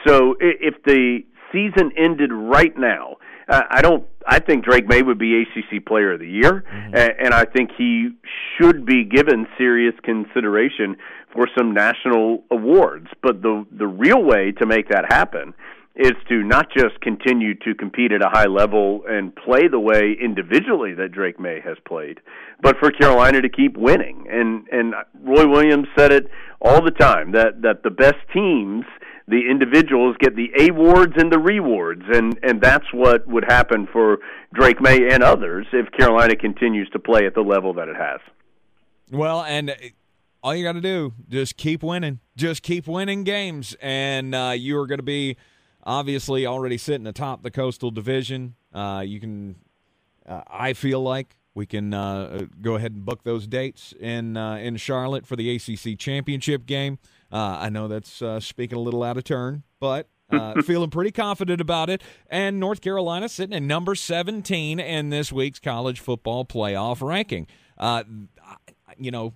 So 0.07 0.35
if 0.39 0.75
the 0.85 1.19
season 1.51 1.91
ended 1.97 2.31
right 2.31 2.77
now, 2.77 3.16
uh, 3.49 3.61
I 3.69 3.81
don't. 3.81 4.05
I 4.25 4.39
think 4.39 4.65
Drake 4.65 4.87
Maye 4.87 5.01
would 5.01 5.17
be 5.17 5.41
ACC 5.41 5.85
Player 5.85 6.13
of 6.13 6.19
the 6.19 6.27
Year, 6.27 6.65
mm-hmm. 6.67 6.95
and, 6.95 7.13
and 7.19 7.33
I 7.33 7.45
think 7.45 7.71
he 7.77 8.09
should 8.57 8.85
be 8.85 9.05
given 9.05 9.47
serious 9.57 9.93
consideration 10.03 10.97
for 11.33 11.47
some 11.57 11.73
national 11.73 12.43
awards. 12.51 13.07
But 13.21 13.41
the 13.41 13.65
the 13.71 13.87
real 13.87 14.23
way 14.23 14.51
to 14.53 14.65
make 14.65 14.89
that 14.89 15.05
happen 15.09 15.53
is 15.95 16.11
to 16.29 16.43
not 16.43 16.67
just 16.75 16.99
continue 17.01 17.55
to 17.55 17.73
compete 17.73 18.11
at 18.11 18.21
a 18.21 18.29
high 18.29 18.45
level 18.45 19.01
and 19.09 19.35
play 19.35 19.67
the 19.67 19.79
way 19.79 20.15
individually 20.21 20.93
that 20.93 21.11
Drake 21.11 21.39
Maye 21.39 21.59
has 21.65 21.77
played, 21.87 22.19
but 22.61 22.77
for 22.77 22.91
Carolina 22.91 23.41
to 23.41 23.49
keep 23.49 23.75
winning. 23.77 24.27
And 24.29 24.67
and 24.71 24.93
Roy 25.23 25.47
Williams 25.47 25.87
said 25.97 26.11
it 26.11 26.29
all 26.61 26.83
the 26.83 26.91
time 26.91 27.31
that 27.31 27.61
that 27.61 27.83
the 27.83 27.91
best 27.91 28.19
teams 28.33 28.83
the 29.27 29.49
individuals 29.49 30.15
get 30.19 30.35
the 30.35 30.49
awards 30.69 31.13
and 31.17 31.31
the 31.31 31.39
rewards, 31.39 32.03
and 32.13 32.39
and 32.43 32.61
that's 32.61 32.85
what 32.93 33.27
would 33.27 33.43
happen 33.47 33.87
for 33.91 34.19
Drake 34.53 34.79
Maye 34.81 35.09
and 35.09 35.21
others 35.21 35.67
if 35.73 35.91
Carolina 35.91 36.35
continues 36.35 36.89
to 36.91 36.99
play 36.99 37.25
at 37.25 37.35
the 37.35 37.41
level 37.41 37.73
that 37.73 37.89
it 37.89 37.95
has. 37.97 38.19
Well, 39.11 39.43
and 39.43 39.75
all 40.41 40.55
you 40.55 40.63
got 40.63 40.73
to 40.73 40.81
do 40.81 41.13
just 41.27 41.57
keep 41.57 41.83
winning, 41.83 42.19
just 42.35 42.63
keep 42.63 42.87
winning 42.87 43.23
games, 43.23 43.75
and 43.81 44.33
uh, 44.33 44.53
you 44.55 44.77
are 44.79 44.87
going 44.87 44.99
to 44.99 45.03
be 45.03 45.35
obviously 45.83 46.45
already 46.45 46.77
sitting 46.77 47.07
atop 47.07 47.43
the 47.43 47.51
Coastal 47.51 47.91
Division. 47.91 48.55
Uh, 48.73 49.03
you 49.05 49.19
can, 49.19 49.55
uh, 50.27 50.41
I 50.47 50.73
feel 50.73 51.01
like 51.01 51.37
we 51.53 51.65
can 51.65 51.93
uh, 51.93 52.45
go 52.61 52.75
ahead 52.75 52.93
and 52.93 53.03
book 53.03 53.23
those 53.23 53.47
dates 53.47 53.93
in 53.99 54.37
uh, 54.37 54.55
in 54.55 54.77
Charlotte 54.77 55.25
for 55.25 55.35
the 55.35 55.53
ACC 55.55 55.97
championship 55.99 56.65
game. 56.65 56.99
Uh, 57.31 57.57
I 57.61 57.69
know 57.69 57.87
that's 57.87 58.21
uh, 58.21 58.39
speaking 58.39 58.77
a 58.77 58.81
little 58.81 59.03
out 59.03 59.17
of 59.17 59.23
turn, 59.23 59.63
but 59.79 60.07
uh, 60.31 60.61
feeling 60.61 60.89
pretty 60.89 61.11
confident 61.11 61.61
about 61.61 61.89
it. 61.89 62.01
And 62.29 62.59
North 62.59 62.81
Carolina 62.81 63.29
sitting 63.29 63.55
at 63.55 63.61
number 63.61 63.95
17 63.95 64.79
in 64.79 65.09
this 65.09 65.31
week's 65.31 65.59
college 65.59 65.99
football 65.99 66.45
playoff 66.45 67.01
ranking. 67.01 67.47
Uh, 67.77 68.03
you 68.97 69.11
know, 69.11 69.33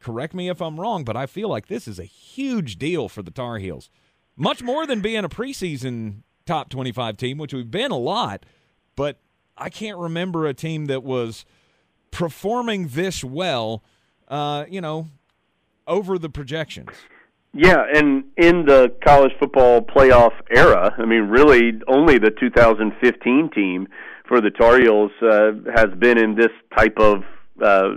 correct 0.00 0.34
me 0.34 0.48
if 0.48 0.60
I'm 0.60 0.78
wrong, 0.78 1.04
but 1.04 1.16
I 1.16 1.26
feel 1.26 1.48
like 1.48 1.68
this 1.68 1.88
is 1.88 1.98
a 1.98 2.04
huge 2.04 2.76
deal 2.76 3.08
for 3.08 3.22
the 3.22 3.30
Tar 3.30 3.58
Heels. 3.58 3.88
Much 4.36 4.62
more 4.62 4.86
than 4.86 5.00
being 5.00 5.24
a 5.24 5.28
preseason 5.28 6.22
top 6.44 6.68
25 6.68 7.16
team, 7.16 7.38
which 7.38 7.54
we've 7.54 7.70
been 7.70 7.90
a 7.90 7.98
lot, 7.98 8.44
but 8.96 9.18
I 9.56 9.70
can't 9.70 9.96
remember 9.96 10.46
a 10.46 10.54
team 10.54 10.86
that 10.86 11.02
was 11.04 11.44
performing 12.10 12.88
this 12.88 13.24
well, 13.24 13.82
uh, 14.28 14.64
you 14.68 14.80
know, 14.80 15.08
over 15.86 16.18
the 16.18 16.28
projections. 16.28 16.90
Yeah, 17.56 17.84
and 17.94 18.24
in 18.36 18.66
the 18.66 18.92
college 19.06 19.30
football 19.38 19.80
playoff 19.80 20.32
era, 20.50 20.92
I 20.98 21.04
mean, 21.04 21.28
really 21.28 21.80
only 21.86 22.18
the 22.18 22.32
2015 22.32 23.50
team 23.54 23.86
for 24.26 24.40
the 24.40 24.50
Tar 24.50 24.80
Heels 24.80 25.12
uh, 25.22 25.52
has 25.72 25.96
been 25.98 26.18
in 26.18 26.34
this 26.34 26.50
type 26.76 26.98
of 26.98 27.22
uh, 27.62 27.90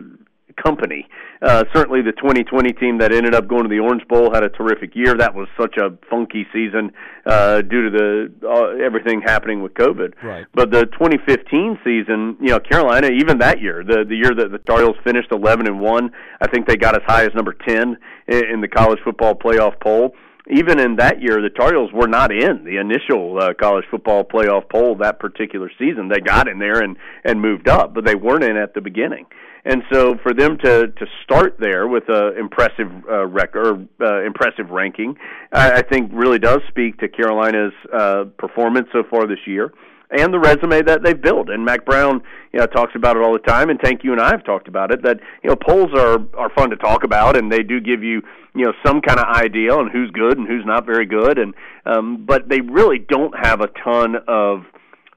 company. 0.62 1.08
Uh, 1.42 1.64
certainly, 1.74 2.02
the 2.02 2.12
2020 2.14 2.74
team 2.74 2.98
that 2.98 3.12
ended 3.14 3.36
up 3.36 3.48
going 3.48 3.64
to 3.64 3.70
the 3.70 3.80
Orange 3.80 4.08
Bowl 4.08 4.34
had 4.34 4.44
a 4.44 4.50
terrific 4.50 4.96
year. 4.96 5.16
That 5.16 5.36
was 5.36 5.48
such 5.60 5.78
a 5.78 5.92
funky 6.10 6.46
season 6.52 6.92
uh, 7.26 7.62
due 7.62 7.90
to 7.90 7.98
the 7.98 8.48
uh, 8.48 8.84
everything 8.84 9.22
happening 9.22 9.62
with 9.62 9.74
COVID. 9.76 10.14
Right. 10.24 10.46
But 10.54 10.72
the 10.72 10.86
2015 10.86 11.80
season, 11.84 12.38
you 12.42 12.50
know, 12.50 12.60
Carolina, 12.60 13.10
even 13.10 13.38
that 13.40 13.62
year, 13.62 13.84
the 13.84 14.04
the 14.08 14.16
year 14.16 14.34
that 14.36 14.52
the 14.52 14.60
Tar 14.60 14.80
Heels 14.80 14.98
finished 15.04 15.32
11 15.32 15.68
and 15.68 15.80
one, 15.80 16.12
I 16.42 16.48
think 16.48 16.68
they 16.68 16.76
got 16.76 16.96
as 16.96 17.04
high 17.06 17.26
as 17.26 17.34
number 17.36 17.54
10 17.54 17.98
in, 18.28 18.46
in 18.46 18.62
the 18.62 18.68
college 18.68 19.00
football 19.04 19.36
playoff 19.36 19.80
poll 19.80 20.14
even 20.50 20.80
in 20.80 20.96
that 20.98 21.22
year, 21.22 21.42
the 21.42 21.50
Tar 21.50 21.74
Heels 21.74 21.92
were 21.94 22.08
not 22.08 22.32
in 22.32 22.64
the 22.64 22.78
initial 22.78 23.38
uh, 23.42 23.54
college 23.54 23.86
football 23.90 24.24
playoff 24.24 24.70
poll 24.70 24.96
that 24.96 25.20
particular 25.20 25.70
season. 25.78 26.10
They 26.10 26.20
got 26.20 26.48
in 26.48 26.60
there 26.60 26.82
and 26.82 26.98
and 27.24 27.42
moved 27.42 27.68
up, 27.68 27.94
but 27.94 28.06
they 28.06 28.16
weren't 28.16 28.44
in 28.44 28.58
at 28.58 28.74
the 28.74 28.82
beginning. 28.82 29.26
And 29.66 29.84
so 29.92 30.16
for 30.24 30.34
them 30.34 30.58
to 30.60 30.88
to 30.88 31.06
start 31.24 31.58
there 31.60 31.88
with 31.88 32.08
a 32.10 32.38
impressive 32.38 32.92
uh, 33.10 33.26
record, 33.26 33.88
uh, 34.00 34.24
impressive 34.24 34.70
ranking, 34.70 35.18
I, 35.52 35.80
I 35.80 35.82
think 35.82 36.12
really 36.14 36.40
does 36.40 36.62
speak 36.70 37.00
to 37.00 37.10
Carolina's 37.10 37.74
uh, 37.94 38.26
performance 38.38 38.88
so 38.94 39.04
far 39.10 39.28
this 39.28 39.46
year 39.46 39.74
and 40.10 40.34
the 40.34 40.40
resume 40.40 40.82
that 40.84 41.04
they've 41.04 41.22
built. 41.22 41.50
And 41.50 41.66
Mack 41.66 41.86
Brown, 41.86 42.22
you 42.54 42.60
know, 42.60 42.66
talks 42.66 42.94
about 42.96 43.18
it 43.18 43.24
all 43.24 43.34
the 43.34 43.40
time, 43.40 43.70
and 43.70 43.80
Tank, 43.80 44.04
you 44.04 44.12
and 44.12 44.22
I 44.22 44.32
have 44.32 44.44
talked 44.46 44.68
about 44.68 44.92
it. 44.92 45.04
That 45.04 45.20
you 45.44 45.50
know, 45.50 45.56
polls 45.56 45.92
are 45.94 46.20
are 46.38 46.50
fun 46.50 46.70
to 46.70 46.78
talk 46.78 47.04
about, 47.04 47.36
and 47.36 47.52
they 47.52 47.64
do 47.64 47.80
give 47.80 48.04
you 48.04 48.22
you 48.56 48.66
know 48.66 48.74
some 48.86 49.02
kind 49.02 49.20
of 49.20 49.26
idea 49.26 49.74
on 49.74 49.90
who's 49.90 50.12
good 50.12 50.38
and 50.38 50.48
who's 50.48 50.66
not 50.66 50.86
very 50.86 51.06
good, 51.06 51.38
and 51.38 51.54
um, 51.86 52.26
but 52.26 52.50
they 52.50 52.62
really 52.62 53.00
don't 53.00 53.34
have 53.38 53.62
a 53.62 53.68
ton 53.68 54.16
of 54.28 54.66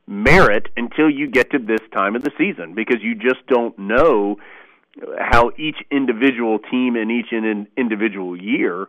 merit 0.07 0.69
until 0.77 1.09
you 1.09 1.31
get 1.31 1.51
to 1.53 1.59
this 1.59 1.81
time 1.93 2.17
of 2.17 2.23
the 2.23 2.33
season 2.37 2.75
because 2.75 2.97
you 3.01 3.15
just 3.15 3.47
don't 3.47 3.79
know 3.79 4.37
how 5.19 5.53
each 5.57 5.77
individual 5.93 6.59
team 6.59 6.97
in 6.97 7.11
each 7.13 7.33
in 7.33 7.69
individual 7.77 8.37
year 8.37 8.89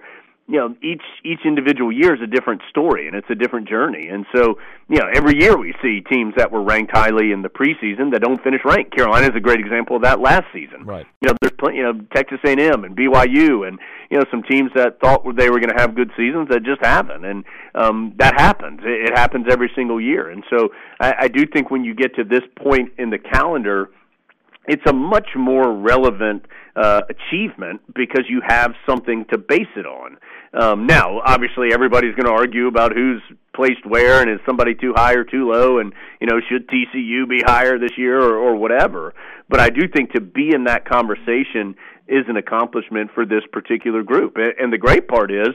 you 0.51 0.59
know 0.59 0.75
each 0.83 1.01
each 1.23 1.39
individual 1.45 1.91
year 1.91 2.13
is 2.13 2.21
a 2.21 2.27
different 2.27 2.61
story 2.69 3.07
and 3.07 3.15
it's 3.15 3.29
a 3.29 3.35
different 3.35 3.69
journey. 3.69 4.09
And 4.09 4.25
so 4.35 4.59
you 4.89 4.97
know 4.97 5.07
every 5.13 5.39
year 5.39 5.57
we 5.57 5.73
see 5.81 6.01
teams 6.01 6.33
that 6.35 6.51
were 6.51 6.61
ranked 6.61 6.91
highly 6.91 7.31
in 7.31 7.41
the 7.41 7.47
preseason 7.47 8.11
that 8.11 8.21
don't 8.21 8.43
finish 8.43 8.59
ranked. 8.65 8.93
Carolina 8.93 9.27
is 9.27 9.35
a 9.35 9.39
great 9.39 9.61
example 9.61 9.95
of 9.95 10.01
that 10.03 10.19
last 10.19 10.43
season. 10.53 10.83
Right. 10.83 11.07
You 11.21 11.29
know 11.29 11.35
there's 11.41 11.53
plenty 11.57 11.77
you 11.77 11.83
know 11.83 11.93
texas 12.13 12.39
a&m 12.43 12.83
and 12.83 12.97
byu 12.97 13.65
and 13.65 13.79
you 14.09 14.17
know 14.17 14.25
some 14.29 14.43
teams 14.43 14.71
that 14.75 14.99
thought 14.99 15.23
they 15.37 15.49
were 15.49 15.59
going 15.59 15.73
to 15.73 15.81
have 15.81 15.95
good 15.95 16.11
seasons 16.17 16.49
that 16.49 16.63
just 16.63 16.83
haven't. 16.83 17.23
And 17.23 17.45
um 17.73 18.13
that 18.17 18.37
happens. 18.37 18.81
It, 18.83 19.09
it 19.09 19.17
happens 19.17 19.45
every 19.49 19.71
single 19.73 20.01
year. 20.01 20.29
And 20.29 20.43
so 20.49 20.69
I, 20.99 21.13
I 21.21 21.27
do 21.29 21.45
think 21.45 21.71
when 21.71 21.85
you 21.85 21.95
get 21.95 22.15
to 22.15 22.25
this 22.25 22.43
point 22.57 22.91
in 22.97 23.09
the 23.09 23.19
calendar 23.19 23.89
it's 24.67 24.83
a 24.85 24.93
much 24.93 25.29
more 25.35 25.73
relevant 25.73 26.45
uh, 26.75 27.01
achievement 27.09 27.81
because 27.93 28.25
you 28.29 28.41
have 28.45 28.73
something 28.87 29.25
to 29.31 29.37
base 29.37 29.71
it 29.75 29.85
on. 29.85 30.17
Um, 30.53 30.85
now, 30.85 31.21
obviously, 31.25 31.73
everybody's 31.73 32.15
going 32.15 32.25
to 32.25 32.33
argue 32.33 32.67
about 32.67 32.93
who's 32.93 33.21
placed 33.53 33.85
where, 33.85 34.21
and 34.21 34.29
is 34.29 34.39
somebody 34.45 34.75
too 34.75 34.93
high 34.95 35.13
or 35.13 35.23
too 35.23 35.51
low, 35.51 35.79
and 35.79 35.93
you 36.19 36.27
know 36.27 36.39
should 36.49 36.67
TCU 36.67 37.27
be 37.27 37.41
higher 37.41 37.77
this 37.77 37.97
year 37.97 38.19
or, 38.19 38.37
or 38.37 38.55
whatever. 38.55 39.13
But 39.49 39.59
I 39.59 39.69
do 39.69 39.87
think 39.87 40.13
to 40.13 40.21
be 40.21 40.51
in 40.53 40.65
that 40.65 40.87
conversation 40.87 41.75
is 42.07 42.25
an 42.27 42.37
accomplishment 42.37 43.11
for 43.13 43.25
this 43.25 43.43
particular 43.51 44.03
group. 44.03 44.35
And 44.37 44.71
the 44.71 44.77
great 44.77 45.07
part 45.07 45.31
is 45.31 45.49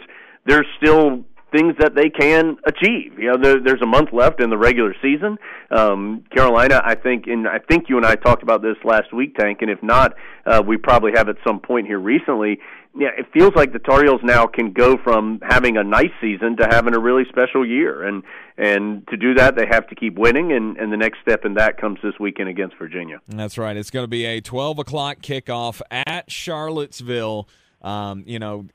there's 0.47 0.67
still 0.77 1.25
things 1.57 1.75
that 1.79 1.95
they 1.95 2.11
can 2.11 2.57
achieve. 2.67 3.19
You 3.19 3.33
know, 3.33 3.37
there, 3.41 3.61
there's 3.63 3.83
a 3.83 3.87
month 3.87 4.11
left 4.13 4.41
in 4.41 4.51
the 4.51 4.59
regular 4.59 4.95
season. 5.01 5.39
Um, 5.71 6.25
Carolina, 6.35 6.83
I 6.85 6.95
think, 6.95 7.27
and 7.27 7.49
I 7.49 7.59
think 7.59 7.89
you 7.89 7.97
and 7.97 8.05
I 8.05 8.15
talked 8.15 8.43
about 8.43 8.63
this 8.63 8.77
last 8.85 9.13
week, 9.13 9.37
Tank, 9.37 9.59
and 9.63 9.71
if 9.71 9.83
not, 9.83 10.15
uh, 10.45 10.63
we 10.67 10.77
probably 10.77 11.13
have 11.15 11.29
at 11.29 11.37
some 11.47 11.61
point 11.61 11.87
here 11.87 11.99
recently. 11.99 12.59
Yeah, 12.99 13.09
it 13.17 13.27
feels 13.33 13.53
like 13.55 13.73
the 13.73 13.79
Tar 13.79 14.05
Heels 14.05 14.21
now 14.23 14.47
can 14.47 14.73
go 14.73 14.97
from 15.03 15.41
having 15.43 15.77
a 15.77 15.85
nice 15.85 16.13
season 16.21 16.57
to 16.57 16.67
having 16.71 16.95
a 16.95 16.99
really 16.99 17.25
special 17.29 17.67
year, 17.67 18.05
and 18.05 18.23
and 18.57 19.07
to 19.09 19.19
do 19.19 19.35
that, 19.35 19.55
they 19.55 19.67
have 19.71 19.87
to 19.89 19.95
keep 19.95 20.19
winning, 20.19 20.53
and 20.53 20.79
and 20.79 20.91
the 20.91 20.97
next 20.97 21.19
step 21.21 21.45
in 21.45 21.55
that 21.55 21.79
comes 21.79 21.99
this 22.03 22.15
weekend 22.19 22.49
against 22.49 22.77
Virginia. 22.79 23.21
That's 23.29 23.59
right. 23.59 23.77
It's 23.77 23.91
going 23.91 24.05
to 24.05 24.09
be 24.09 24.25
a 24.25 24.41
12 24.41 24.79
o'clock 24.79 25.19
kickoff 25.19 25.83
at 25.91 26.31
Charlottesville. 26.31 27.49
Um, 27.83 28.25
you 28.27 28.39
know, 28.39 28.67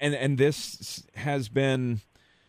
and 0.00 0.14
and 0.14 0.38
this 0.38 1.06
has 1.14 1.48
been 1.48 2.00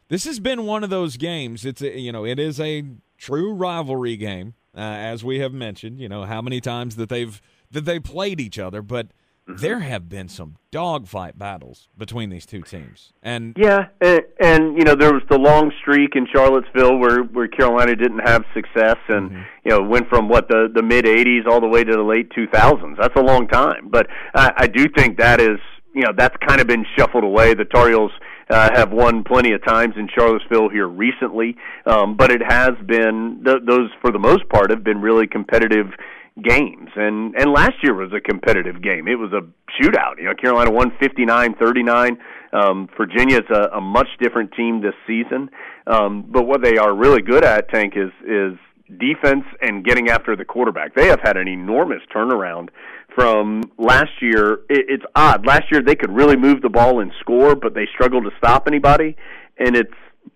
this 0.09 0.25
has 0.25 0.39
been 0.39 0.65
one 0.65 0.83
of 0.83 0.89
those 0.89 1.17
games. 1.17 1.65
It's 1.65 1.81
a, 1.81 1.97
you 1.97 2.11
know 2.11 2.25
it 2.25 2.39
is 2.39 2.59
a 2.59 2.83
true 3.17 3.53
rivalry 3.53 4.17
game, 4.17 4.55
uh, 4.75 4.79
as 4.79 5.23
we 5.23 5.39
have 5.39 5.53
mentioned. 5.53 5.99
You 5.99 6.09
know 6.09 6.25
how 6.25 6.41
many 6.41 6.61
times 6.61 6.95
that 6.97 7.09
they've 7.09 7.41
that 7.71 7.85
they 7.85 7.99
played 7.99 8.39
each 8.39 8.57
other, 8.57 8.81
but 8.81 9.07
mm-hmm. 9.47 9.57
there 9.57 9.79
have 9.79 10.09
been 10.09 10.27
some 10.27 10.55
dogfight 10.71 11.37
battles 11.37 11.87
between 11.97 12.29
these 12.29 12.45
two 12.45 12.63
teams. 12.63 13.13
And 13.21 13.55
yeah, 13.57 13.87
and, 14.01 14.21
and 14.39 14.77
you 14.77 14.83
know 14.83 14.95
there 14.95 15.13
was 15.13 15.23
the 15.29 15.37
long 15.37 15.71
streak 15.79 16.15
in 16.15 16.27
Charlottesville 16.33 16.97
where 16.97 17.23
where 17.23 17.47
Carolina 17.47 17.95
didn't 17.95 18.27
have 18.27 18.43
success, 18.53 18.97
and 19.07 19.29
mm-hmm. 19.29 19.41
you 19.65 19.71
know 19.71 19.83
went 19.83 20.09
from 20.09 20.27
what 20.27 20.47
the 20.49 20.71
the 20.73 20.83
mid 20.83 21.05
'80s 21.05 21.45
all 21.47 21.61
the 21.61 21.67
way 21.67 21.83
to 21.83 21.91
the 21.91 22.03
late 22.03 22.31
2000s. 22.31 22.97
That's 22.99 23.15
a 23.15 23.23
long 23.23 23.47
time, 23.47 23.89
but 23.89 24.07
I, 24.33 24.53
I 24.57 24.67
do 24.67 24.85
think 24.95 25.17
that 25.19 25.39
is 25.39 25.59
you 25.93 26.01
know 26.01 26.11
that's 26.15 26.35
kind 26.47 26.61
of 26.61 26.67
been 26.67 26.85
shuffled 26.97 27.23
away. 27.23 27.53
The 27.53 27.65
Tar 27.65 27.89
Heels 27.89 28.11
uh, 28.49 28.69
have 28.73 28.91
won 28.91 29.23
plenty 29.23 29.53
of 29.53 29.63
times 29.63 29.95
in 29.97 30.07
Charlottesville 30.15 30.69
here 30.69 30.87
recently, 30.87 31.55
um, 31.85 32.15
but 32.17 32.31
it 32.31 32.41
has 32.47 32.71
been 32.85 33.41
th- 33.45 33.61
those 33.67 33.89
for 34.01 34.11
the 34.11 34.19
most 34.19 34.47
part 34.49 34.69
have 34.69 34.83
been 34.83 35.01
really 35.01 35.27
competitive 35.27 35.87
games. 36.43 36.89
And 36.95 37.35
and 37.35 37.51
last 37.51 37.83
year 37.83 37.93
was 37.93 38.11
a 38.13 38.21
competitive 38.21 38.81
game. 38.81 39.07
It 39.07 39.15
was 39.15 39.31
a 39.33 39.41
shootout. 39.81 40.17
You 40.17 40.25
know, 40.25 40.33
Carolina 40.35 40.71
won 40.71 40.91
fifty 40.99 41.25
nine 41.25 41.55
thirty 41.55 41.83
nine. 41.83 42.17
Um, 42.51 42.89
Virginia's 42.97 43.45
a, 43.53 43.77
a 43.77 43.81
much 43.81 44.07
different 44.19 44.53
team 44.53 44.81
this 44.81 44.95
season. 45.05 45.49
Um, 45.85 46.25
but 46.27 46.47
what 46.47 46.63
they 46.63 46.77
are 46.77 46.95
really 46.95 47.21
good 47.21 47.43
at, 47.43 47.69
Tank, 47.69 47.93
is 47.95 48.11
is 48.25 48.57
defense 48.97 49.45
and 49.61 49.85
getting 49.85 50.09
after 50.09 50.35
the 50.35 50.45
quarterback. 50.45 50.95
They 50.95 51.07
have 51.07 51.19
had 51.21 51.37
an 51.37 51.47
enormous 51.47 52.01
turnaround 52.13 52.69
from 53.15 53.71
last 53.77 54.11
year. 54.21 54.61
It, 54.69 54.85
it's 54.89 55.03
odd. 55.15 55.45
Last 55.45 55.71
year 55.71 55.81
they 55.81 55.95
could 55.95 56.11
really 56.11 56.35
move 56.35 56.61
the 56.61 56.69
ball 56.69 56.99
and 56.99 57.11
score, 57.19 57.55
but 57.55 57.73
they 57.73 57.87
struggled 57.93 58.23
to 58.25 58.31
stop 58.37 58.67
anybody. 58.67 59.15
And 59.57 59.75
it's 59.75 59.93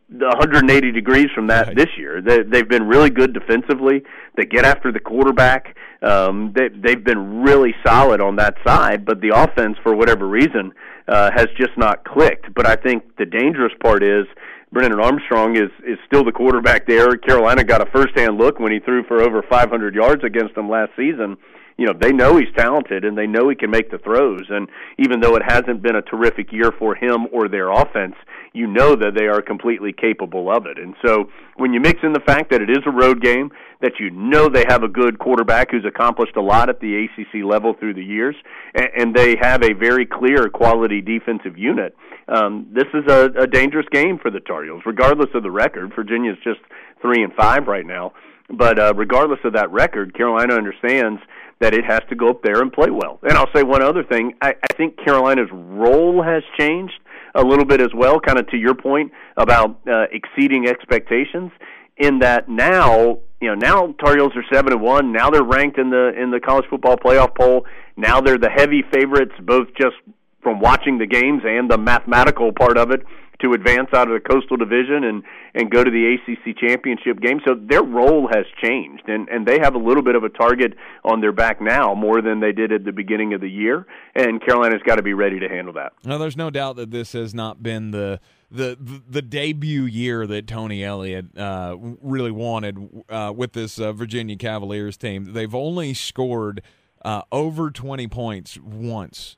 180 0.10 0.92
degrees 0.92 1.28
from 1.34 1.48
that 1.48 1.68
right. 1.68 1.76
this 1.76 1.90
year. 1.98 2.22
They, 2.22 2.44
they've 2.44 2.68
been 2.68 2.88
really 2.88 3.10
good 3.10 3.34
defensively. 3.34 4.04
They 4.36 4.46
get 4.46 4.66
after 4.66 4.92
the 4.92 5.00
quarterback. 5.00 5.76
Um, 6.02 6.54
they, 6.56 6.70
they've 6.70 7.04
been 7.04 7.42
really 7.42 7.74
solid 7.86 8.22
on 8.22 8.36
that 8.36 8.56
side, 8.66 9.06
but 9.06 9.22
the 9.22 9.30
offense, 9.30 9.78
for 9.82 9.96
whatever 9.96 10.28
reason, 10.28 10.74
uh, 11.08 11.32
has 11.34 11.48
just 11.58 11.78
not 11.78 12.04
clicked. 12.04 12.54
But 12.54 12.68
I 12.68 12.76
think 12.76 13.16
the 13.18 13.26
dangerous 13.26 13.74
part 13.82 14.04
is 14.04 14.26
Brennan 14.72 15.00
Armstrong 15.00 15.56
is 15.56 15.70
is 15.86 15.98
still 16.06 16.24
the 16.24 16.32
quarterback 16.32 16.88
there. 16.88 17.16
Carolina 17.18 17.64
got 17.64 17.82
a 17.82 17.86
first-hand 17.92 18.38
look 18.38 18.60
when 18.60 18.72
he 18.72 18.80
threw 18.80 19.04
for 19.04 19.22
over 19.22 19.44
500 19.50 19.96
yards 19.96 20.24
against 20.24 20.56
them 20.56 20.70
last 20.70 20.92
season 20.98 21.38
you 21.78 21.86
know 21.86 21.94
they 22.00 22.12
know 22.12 22.38
he's 22.38 22.54
talented 22.56 23.06
and 23.06 23.18
they 23.18 23.28
know 23.28 23.50
he 23.50 23.56
can 23.56 23.72
make 23.72 23.92
the 23.92 23.98
throws. 23.98 24.46
And 24.50 24.68
even 24.98 25.20
though 25.20 25.36
it 25.36 25.44
hasn't 25.46 25.82
been 25.82 25.96
a 25.96 26.02
terrific 26.02 26.52
year 26.52 26.72
for 26.78 26.96
him 26.96 27.28
or 27.32 27.48
their 27.48 27.72
offense 27.72 28.16
you 28.54 28.68
know 28.68 28.96
that 28.96 29.16
they 29.16 29.26
are 29.26 29.42
completely 29.42 29.92
capable 29.92 30.52
of 30.52 30.68
it. 30.68 30.78
And 30.78 30.96
so 31.04 31.30
when 31.58 31.74
you 31.74 31.80
mix 31.80 32.00
in 32.04 32.14
the 32.14 32.20
fact 32.20 32.52
that 32.52 32.62
it 32.62 32.70
is 32.70 32.84
a 32.86 32.92
road 32.92 33.22
game 33.22 33.52
that 33.82 33.94
you 34.00 34.12
know 34.12 34.48
they 34.48 34.64
have 34.70 34.84
a 34.84 34.88
good 34.88 35.18
quarterback 35.20 35.72
who's 35.72 35.86
accomplished 35.86 36.36
a 36.36 36.42
lot 36.42 36.70
at 36.70 36.80
the 36.80 37.06
ACC 37.06 37.44
level 37.44 37.74
through 37.74 37.96
the 37.96 38.04
years 38.04 38.36
and, 38.76 39.14
they 39.14 39.36
have 39.40 39.64
a 39.64 39.74
very 39.74 40.08
clear 40.08 40.50
quality 40.50 41.00
defensive 41.00 41.56
unit 41.56 41.96
um, 42.28 42.68
this 42.74 42.88
is 42.94 43.04
a, 43.08 43.26
a 43.38 43.46
dangerous 43.46 43.86
game 43.92 44.18
for 44.18 44.32
the 44.32 44.40
Tar 44.40 44.64
Heels 44.64 44.82
regardless 44.86 45.30
of 45.36 45.44
the 45.44 45.52
record. 45.52 45.94
Virginia's 45.96 46.38
just 46.44 46.62
3 47.02 47.24
and 47.24 47.34
5 47.34 47.68
right 47.68 47.86
now. 47.86 48.14
But 48.50 48.80
uh, 48.80 48.94
regardless 48.96 49.40
of 49.44 49.54
that 49.54 49.72
record, 49.72 50.16
Carolina 50.16 50.56
understands 50.56 51.22
that 51.60 51.74
it 51.74 51.86
has 51.86 52.02
to 52.10 52.16
go 52.16 52.30
up 52.30 52.44
there 52.44 52.62
and 52.62 52.72
play 52.72 52.90
well. 52.90 53.20
And 53.24 53.34
I'll 53.34 53.52
say 53.56 53.64
one 53.64 53.82
other 53.82 54.04
thing. 54.04 54.34
I, 54.42 54.50
I 54.50 54.74
think 54.76 54.98
Carolina's 55.04 55.50
role 55.52 56.22
has 56.22 56.44
changed 56.58 57.00
a 57.36 57.44
little 57.44 57.66
bit 57.66 57.82
as 57.82 57.94
well, 57.96 58.20
kind 58.20 58.38
of 58.38 58.48
to 58.50 58.58
your 58.58 58.76
point 58.76 59.12
about 59.38 59.80
uh, 59.88 60.06
exceeding 60.12 60.68
expectations. 60.68 61.52
In 61.98 62.20
that 62.20 62.50
now, 62.50 63.20
you 63.40 63.50
know, 63.50 63.54
now 63.54 63.94
Tar 64.04 64.16
Heels 64.16 64.34
are 64.36 64.44
seven 64.52 64.74
and 64.74 64.82
one. 64.82 65.12
Now 65.12 65.30
they're 65.30 65.44
ranked 65.44 65.78
in 65.78 65.92
the 65.92 66.12
in 66.20 66.32
the 66.32 66.40
college 66.40 66.66
football 66.70 66.98
playoff 66.98 67.36
poll. 67.36 67.66
Now 67.96 68.20
they're 68.20 68.40
the 68.40 68.50
heavy 68.50 68.84
favorites, 68.92 69.34
both 69.40 69.68
just 69.80 69.96
from 70.42 70.60
watching 70.60 70.98
the 70.98 71.06
games 71.06 71.44
and 71.46 71.70
the 71.70 71.78
mathematical 71.78 72.52
part 72.52 72.78
of 72.78 72.92
it 72.92 73.06
to 73.44 73.54
advance 73.54 73.90
out 73.94 74.10
of 74.10 74.14
the 74.14 74.20
Coastal 74.20 74.58
Division 74.58 75.04
and 75.04 75.24
and 75.54 75.70
go 75.70 75.84
to 75.84 75.92
the 75.92 76.16
ACC 76.16 76.58
championship 76.58 77.20
game. 77.20 77.40
So 77.46 77.56
their 77.56 77.84
role 77.84 78.28
has 78.34 78.46
changed, 78.64 79.08
and 79.08 79.28
and 79.30 79.46
they 79.46 79.60
have 79.60 79.76
a 79.76 79.78
little 79.78 80.04
bit 80.04 80.16
of 80.16 80.24
a 80.24 80.30
target 80.30 80.74
on 81.04 81.22
their 81.22 81.32
back 81.32 81.62
now 81.62 81.94
more 81.94 82.22
than 82.22 82.40
they 82.40 82.52
did 82.52 82.72
at 82.72 82.86
the 82.86 82.92
beginning 82.92 83.34
of 83.34 83.42
the 83.42 83.50
year. 83.50 83.86
And 84.16 84.44
Carolina's 84.44 84.82
got 84.86 84.96
to 84.96 85.04
be 85.04 85.14
ready 85.14 85.40
to 85.40 85.50
handle 85.50 85.74
that. 85.74 85.94
Now, 86.04 86.18
there's 86.18 86.38
no 86.38 86.50
doubt 86.50 86.78
that 86.78 86.92
this 86.92 87.12
has 87.12 87.34
not 87.34 87.62
been 87.62 87.92
the 87.92 88.20
the 88.50 88.78
the 89.08 89.22
debut 89.22 89.84
year 89.84 90.26
that 90.28 90.48
Tony 90.48 90.84
Elliott 90.84 91.38
uh, 91.38 91.76
really 92.02 92.32
wanted 92.32 93.04
uh, 93.10 93.34
with 93.36 93.54
this 93.54 93.80
uh, 93.80 93.92
Virginia 93.92 94.38
Cavaliers 94.38 94.96
team. 94.98 95.34
They've 95.34 95.54
only 95.54 95.94
scored 95.94 96.62
uh, 97.04 97.24
over 97.32 97.70
20 97.70 98.08
points 98.08 98.58
once 98.60 99.36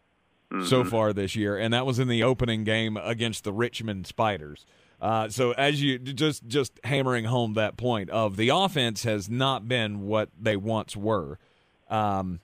mm-hmm. 0.51 0.65
so 0.65 0.83
far 0.83 1.13
this 1.13 1.35
year, 1.35 1.57
and 1.57 1.73
that 1.73 1.85
was 1.85 1.99
in 1.99 2.07
the 2.07 2.23
opening 2.23 2.63
game 2.63 2.97
against 2.97 3.43
the 3.43 3.53
Richmond 3.53 4.07
Spiders. 4.07 4.65
Uh, 5.01 5.29
so 5.29 5.51
as 5.51 5.81
you 5.81 5.99
just 5.99 6.47
just 6.47 6.79
hammering 6.83 7.25
home 7.25 7.53
that 7.53 7.77
point 7.77 8.09
of 8.09 8.37
the 8.37 8.49
offense 8.49 9.03
has 9.03 9.29
not 9.29 9.67
been 9.67 10.01
what 10.01 10.29
they 10.39 10.55
once 10.55 10.95
were. 10.95 11.37
Um, 11.89 12.39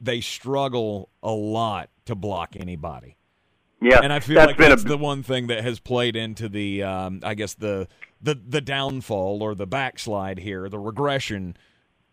they 0.00 0.20
struggle 0.20 1.08
a 1.22 1.32
lot 1.32 1.88
to 2.04 2.14
block 2.14 2.56
anybody. 2.56 3.16
Yeah, 3.80 4.00
and 4.02 4.12
I 4.12 4.20
feel 4.20 4.36
that's 4.36 4.48
like 4.48 4.56
that's 4.56 4.84
a... 4.84 4.88
the 4.88 4.98
one 4.98 5.22
thing 5.22 5.48
that 5.48 5.64
has 5.64 5.80
played 5.80 6.16
into 6.16 6.48
the, 6.48 6.82
um, 6.82 7.20
I 7.22 7.34
guess 7.34 7.54
the 7.54 7.88
the 8.20 8.34
the 8.34 8.60
downfall 8.60 9.42
or 9.42 9.54
the 9.54 9.66
backslide 9.66 10.38
here, 10.38 10.68
the 10.68 10.78
regression 10.78 11.56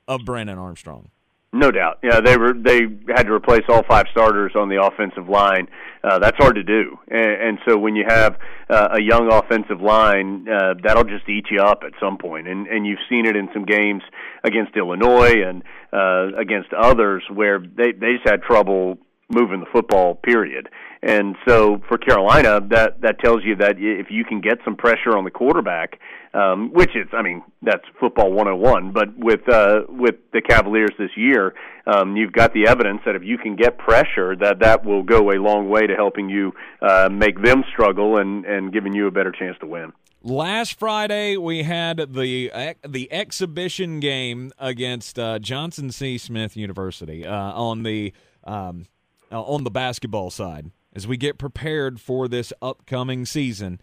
of 0.07 0.25
Brennan 0.25 0.57
Armstrong. 0.57 1.09
No 1.53 1.69
doubt. 1.69 1.99
Yeah, 2.01 2.21
they 2.21 2.37
were 2.37 2.53
they 2.53 2.79
had 3.13 3.23
to 3.23 3.33
replace 3.33 3.63
all 3.67 3.83
five 3.83 4.05
starters 4.11 4.53
on 4.55 4.69
the 4.69 4.81
offensive 4.81 5.27
line. 5.27 5.67
Uh, 6.01 6.17
that's 6.17 6.37
hard 6.37 6.55
to 6.55 6.63
do, 6.63 6.97
and, 7.09 7.41
and 7.41 7.59
so 7.67 7.77
when 7.77 7.93
you 7.93 8.05
have 8.07 8.37
uh, 8.69 8.87
a 8.93 9.01
young 9.01 9.29
offensive 9.29 9.81
line, 9.81 10.47
uh, 10.47 10.75
that'll 10.81 11.03
just 11.03 11.27
eat 11.27 11.47
you 11.51 11.59
up 11.59 11.81
at 11.85 11.91
some 11.99 12.17
point. 12.17 12.47
And 12.47 12.67
and 12.67 12.87
you've 12.87 13.03
seen 13.09 13.25
it 13.25 13.35
in 13.35 13.49
some 13.53 13.65
games 13.65 14.01
against 14.45 14.77
Illinois 14.77 15.43
and 15.45 15.61
uh, 15.91 16.39
against 16.39 16.71
others 16.71 17.23
where 17.29 17.59
they 17.59 17.91
they 17.91 18.13
just 18.13 18.29
had 18.29 18.43
trouble 18.43 18.97
moving 19.33 19.59
the 19.61 19.65
football. 19.71 20.15
Period. 20.15 20.69
And 21.03 21.35
so 21.47 21.81
for 21.87 21.97
Carolina, 21.97 22.61
that 22.69 23.01
that 23.01 23.19
tells 23.19 23.43
you 23.43 23.55
that 23.55 23.77
if 23.77 24.11
you 24.11 24.23
can 24.23 24.39
get 24.39 24.59
some 24.63 24.75
pressure 24.75 25.17
on 25.17 25.23
the 25.23 25.31
quarterback, 25.31 25.99
um, 26.33 26.71
which 26.73 26.95
is, 26.95 27.07
I 27.11 27.23
mean, 27.23 27.41
that's 27.63 27.83
football 27.99 28.31
101. 28.31 28.91
But 28.91 29.17
with 29.17 29.49
uh, 29.49 29.81
with 29.89 30.15
the 30.31 30.41
Cavaliers 30.41 30.91
this 30.99 31.09
year, 31.17 31.55
um, 31.87 32.15
you've 32.15 32.33
got 32.33 32.53
the 32.53 32.67
evidence 32.67 33.01
that 33.05 33.15
if 33.15 33.23
you 33.23 33.39
can 33.39 33.55
get 33.55 33.79
pressure, 33.79 34.35
that 34.35 34.59
that 34.59 34.85
will 34.85 35.01
go 35.01 35.31
a 35.31 35.41
long 35.41 35.69
way 35.69 35.87
to 35.87 35.95
helping 35.95 36.29
you 36.29 36.53
uh, 36.81 37.09
make 37.11 37.41
them 37.41 37.63
struggle 37.71 38.17
and 38.17 38.45
and 38.45 38.71
giving 38.71 38.93
you 38.93 39.07
a 39.07 39.11
better 39.11 39.31
chance 39.31 39.57
to 39.61 39.65
win. 39.65 39.93
Last 40.23 40.77
Friday, 40.77 41.35
we 41.35 41.63
had 41.63 42.13
the 42.13 42.75
the 42.87 43.11
exhibition 43.11 43.99
game 43.99 44.51
against 44.59 45.17
uh, 45.17 45.39
Johnson 45.39 45.91
C. 45.91 46.19
Smith 46.19 46.55
University 46.55 47.25
uh, 47.25 47.33
on 47.33 47.81
the 47.81 48.13
um, 48.43 48.85
uh, 49.31 49.41
on 49.41 49.63
the 49.63 49.71
basketball 49.71 50.29
side 50.29 50.71
as 50.93 51.07
we 51.07 51.17
get 51.17 51.37
prepared 51.37 51.99
for 51.99 52.27
this 52.27 52.51
upcoming 52.61 53.25
season. 53.25 53.79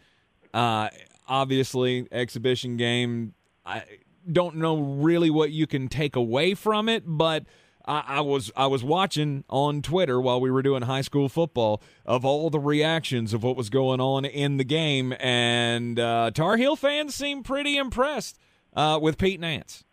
Uh, 0.53 0.89
obviously 1.27 2.07
exhibition 2.11 2.77
game. 2.77 3.35
I 3.65 3.85
don't 4.31 4.57
know 4.57 4.79
really 4.81 5.31
what 5.31 5.51
you 5.51 5.67
can 5.67 5.89
take 5.89 6.17
away 6.17 6.55
from 6.55 6.89
it, 6.89 7.05
but 7.07 7.45
I, 7.89 8.21
was 8.21 8.53
I 8.55 8.67
was 8.67 8.85
watching 8.85 9.45
on 9.49 9.81
Twitter 9.81 10.21
while 10.21 10.41
we 10.41 10.51
were 10.51 10.61
doing 10.61 10.83
high 10.83 11.01
school 11.01 11.31
football 11.31 11.83
of 12.05 12.23
all 12.23 12.51
the 12.51 12.61
reactions 12.61 13.33
of 13.33 13.43
what 13.43 13.57
was 13.57 13.71
going 13.71 13.99
on 13.99 14.27
in 14.27 14.59
the 14.59 14.65
game, 14.65 15.15
and 15.19 15.99
uh, 15.99 16.31
Tar 16.35 16.59
Heel 16.59 16.77
fans 16.77 17.15
seemed 17.15 17.47
pretty 17.47 17.79
impressed 17.79 18.39
uh, 18.77 18.99
with 19.01 19.17
Pete 19.17 19.41
Nance. 19.41 19.85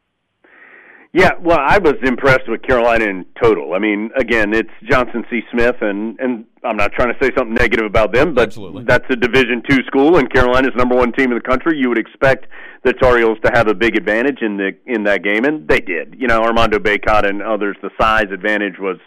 Yeah, 1.16 1.32
well, 1.42 1.60
I 1.62 1.78
was 1.78 1.94
impressed 2.04 2.50
with 2.50 2.62
Carolina 2.62 3.06
in 3.06 3.26
total. 3.42 3.74
I 3.74 3.80
mean, 3.80 4.10
again, 4.18 4.54
it's 4.54 4.70
Johnson 4.84 5.24
C. 5.30 5.44
Smith, 5.50 5.78
and 5.80 6.20
and 6.20 6.44
I'm 6.62 6.76
not 6.76 6.92
trying 6.92 7.08
to 7.08 7.18
say 7.24 7.32
something 7.38 7.54
negative 7.54 7.86
about 7.86 8.12
them, 8.12 8.34
but 8.34 8.50
Absolutely. 8.50 8.84
that's 8.84 9.06
a 9.10 9.16
Division 9.16 9.64
two 9.66 9.82
school, 9.88 10.18
and 10.18 10.30
Carolina's 10.30 10.76
number 10.76 10.94
one 10.94 11.14
team 11.14 11.32
in 11.32 11.38
the 11.38 11.42
country. 11.42 11.78
You 11.78 11.88
would 11.88 11.98
expect 11.98 12.48
the 12.84 12.92
Tar 12.92 13.18
Heels 13.18 13.38
to 13.46 13.52
have 13.54 13.70
a 13.70 13.74
big 13.74 13.96
advantage 13.96 14.40
in 14.42 14.58
the 14.58 14.72
in 14.88 15.06
that 15.06 15.24
game, 15.24 15.46
and 15.46 15.66
they 15.70 15.80
did. 15.80 16.16
You 16.20 16.28
know, 16.28 16.44
Armando 16.44 16.80
Bacot 16.80 17.26
and 17.26 17.42
others, 17.42 17.78
the 17.82 17.92
size 17.98 18.26
advantage 18.34 18.78
was 18.78 18.98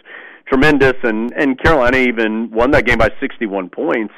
tremendous, 0.47 0.95
and 1.03 1.31
and 1.37 1.61
Carolina 1.61 1.97
even 1.97 2.49
won 2.49 2.71
that 2.71 2.87
game 2.87 2.97
by 2.97 3.11
61 3.19 3.69
points 3.69 4.15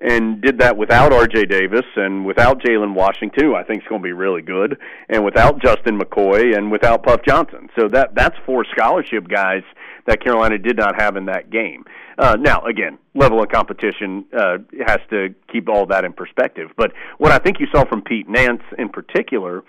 and 0.00 0.40
did 0.40 0.58
that 0.58 0.76
without 0.76 1.12
R.J. 1.12 1.46
Davis 1.46 1.84
and 1.96 2.24
without 2.24 2.60
Jalen 2.60 2.94
Washington, 2.94 3.44
who 3.44 3.54
I 3.54 3.62
think 3.62 3.82
is 3.82 3.88
going 3.88 4.00
to 4.00 4.04
be 4.04 4.12
really 4.12 4.42
good, 4.42 4.78
and 5.08 5.24
without 5.24 5.60
Justin 5.62 5.98
McCoy 5.98 6.56
and 6.56 6.70
without 6.70 7.02
Puff 7.02 7.20
Johnson. 7.26 7.68
So 7.78 7.88
that 7.88 8.14
that's 8.14 8.36
four 8.46 8.64
scholarship 8.70 9.28
guys 9.28 9.62
that 10.06 10.22
Carolina 10.22 10.58
did 10.58 10.76
not 10.76 11.00
have 11.00 11.16
in 11.16 11.26
that 11.26 11.50
game. 11.50 11.84
Uh, 12.18 12.36
now, 12.38 12.60
again, 12.64 12.98
level 13.14 13.42
of 13.42 13.48
competition 13.50 14.24
uh, 14.36 14.58
has 14.86 14.98
to 15.10 15.34
keep 15.52 15.68
all 15.68 15.86
that 15.86 16.04
in 16.04 16.12
perspective. 16.12 16.70
But 16.76 16.92
what 17.18 17.32
I 17.32 17.38
think 17.38 17.60
you 17.60 17.66
saw 17.72 17.84
from 17.84 18.02
Pete 18.02 18.28
Nance 18.28 18.62
in 18.78 18.88
particular 18.88 19.62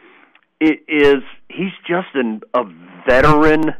it 0.62 0.84
is 0.88 1.24
he's 1.50 1.74
just 1.88 2.10
an, 2.14 2.42
a 2.54 2.64
veteran 3.08 3.74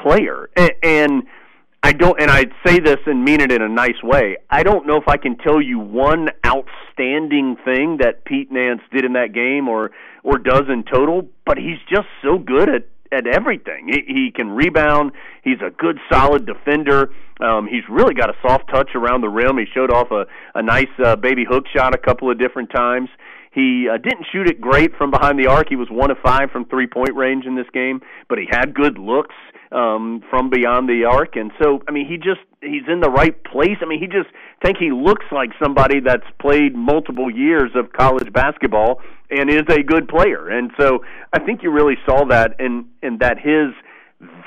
player, 0.00 0.48
and, 0.56 0.72
and 0.82 1.22
I 1.84 1.92
don't, 1.92 2.18
and 2.18 2.30
I 2.30 2.46
say 2.64 2.80
this 2.80 2.96
and 3.04 3.22
mean 3.22 3.42
it 3.42 3.52
in 3.52 3.60
a 3.60 3.68
nice 3.68 4.02
way. 4.02 4.38
I 4.48 4.62
don't 4.62 4.86
know 4.86 4.96
if 4.96 5.06
I 5.06 5.18
can 5.18 5.36
tell 5.36 5.60
you 5.60 5.78
one 5.78 6.30
outstanding 6.46 7.56
thing 7.62 7.98
that 8.00 8.24
Pete 8.24 8.50
Nance 8.50 8.80
did 8.90 9.04
in 9.04 9.12
that 9.12 9.34
game 9.34 9.68
or 9.68 9.90
or 10.22 10.38
does 10.38 10.62
in 10.70 10.84
total, 10.90 11.28
but 11.44 11.58
he's 11.58 11.76
just 11.86 12.08
so 12.22 12.38
good 12.38 12.70
at 12.70 12.88
at 13.12 13.26
everything. 13.26 13.88
He, 13.88 14.14
he 14.14 14.30
can 14.34 14.48
rebound. 14.48 15.12
He's 15.42 15.60
a 15.60 15.68
good, 15.68 15.98
solid 16.10 16.46
defender. 16.46 17.12
Um, 17.38 17.68
he's 17.70 17.84
really 17.90 18.14
got 18.14 18.30
a 18.30 18.34
soft 18.40 18.70
touch 18.70 18.92
around 18.94 19.20
the 19.20 19.28
rim. 19.28 19.58
He 19.58 19.66
showed 19.74 19.90
off 19.92 20.10
a 20.10 20.24
a 20.54 20.62
nice 20.62 20.88
uh, 21.04 21.16
baby 21.16 21.44
hook 21.46 21.66
shot 21.76 21.94
a 21.94 21.98
couple 21.98 22.30
of 22.30 22.38
different 22.38 22.70
times. 22.70 23.10
He 23.54 23.88
uh, 23.88 23.98
didn't 23.98 24.26
shoot 24.32 24.48
it 24.48 24.60
great 24.60 24.96
from 24.96 25.10
behind 25.10 25.38
the 25.38 25.46
arc. 25.46 25.68
He 25.68 25.76
was 25.76 25.88
one 25.88 26.10
of 26.10 26.18
five 26.24 26.50
from 26.50 26.64
three 26.64 26.88
point 26.88 27.14
range 27.14 27.44
in 27.46 27.54
this 27.54 27.68
game, 27.72 28.00
but 28.28 28.38
he 28.38 28.46
had 28.50 28.74
good 28.74 28.98
looks 28.98 29.34
um, 29.70 30.22
from 30.28 30.50
beyond 30.50 30.88
the 30.88 31.04
arc. 31.04 31.36
And 31.36 31.52
so, 31.62 31.80
I 31.86 31.92
mean, 31.92 32.06
he 32.06 32.16
just 32.16 32.40
he's 32.60 32.82
in 32.88 33.00
the 33.00 33.10
right 33.10 33.42
place. 33.44 33.76
I 33.80 33.86
mean, 33.86 34.00
he 34.00 34.06
just 34.06 34.28
think 34.62 34.78
he 34.78 34.90
looks 34.90 35.26
like 35.30 35.50
somebody 35.62 36.00
that's 36.00 36.26
played 36.40 36.74
multiple 36.74 37.30
years 37.30 37.70
of 37.76 37.92
college 37.92 38.32
basketball 38.32 39.00
and 39.30 39.48
is 39.48 39.62
a 39.68 39.82
good 39.82 40.08
player. 40.08 40.48
And 40.48 40.72
so, 40.78 41.04
I 41.32 41.38
think 41.38 41.62
you 41.62 41.70
really 41.70 41.96
saw 42.04 42.24
that, 42.26 42.56
and 42.58 42.86
and 43.02 43.20
that 43.20 43.38
his 43.38 43.70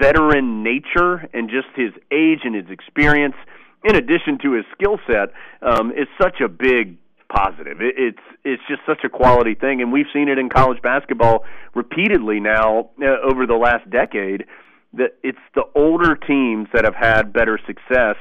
veteran 0.01 0.63
nature 0.63 1.29
and 1.33 1.49
just 1.49 1.67
his 1.75 1.91
age 2.11 2.39
and 2.43 2.55
his 2.55 2.69
experience, 2.69 3.35
in 3.83 3.95
addition 3.95 4.37
to 4.43 4.53
his 4.53 4.65
skill 4.73 4.99
set, 5.07 5.31
um, 5.61 5.91
is 5.91 6.07
such 6.19 6.41
a 6.41 6.47
big 6.47 6.97
positive. 7.29 7.81
It, 7.81 7.95
it's 7.97 8.25
it's 8.43 8.63
just 8.67 8.81
such 8.85 9.03
a 9.03 9.09
quality 9.09 9.55
thing, 9.55 9.81
and 9.81 9.91
we've 9.91 10.07
seen 10.13 10.29
it 10.29 10.37
in 10.37 10.49
college 10.49 10.81
basketball 10.81 11.45
repeatedly 11.75 12.39
now 12.39 12.89
uh, 13.01 13.29
over 13.29 13.45
the 13.45 13.55
last 13.55 13.89
decade. 13.89 14.45
That 14.93 15.17
it's 15.23 15.37
the 15.53 15.63
older 15.75 16.15
teams 16.15 16.69
that 16.73 16.85
have 16.85 16.95
had 16.95 17.33
better 17.33 17.59
success 17.67 18.15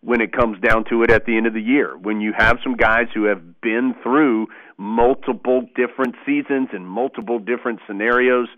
when 0.00 0.20
it 0.20 0.32
comes 0.32 0.58
down 0.60 0.84
to 0.90 1.02
it 1.02 1.10
at 1.10 1.26
the 1.26 1.36
end 1.36 1.46
of 1.46 1.54
the 1.54 1.60
year. 1.60 1.96
When 1.96 2.20
you 2.20 2.32
have 2.36 2.58
some 2.62 2.76
guys 2.76 3.06
who 3.14 3.24
have 3.24 3.60
been 3.60 3.94
through 4.02 4.46
multiple 4.78 5.62
different 5.74 6.14
seasons 6.24 6.68
and 6.72 6.88
multiple 6.88 7.38
different 7.38 7.80
scenarios, 7.86 8.48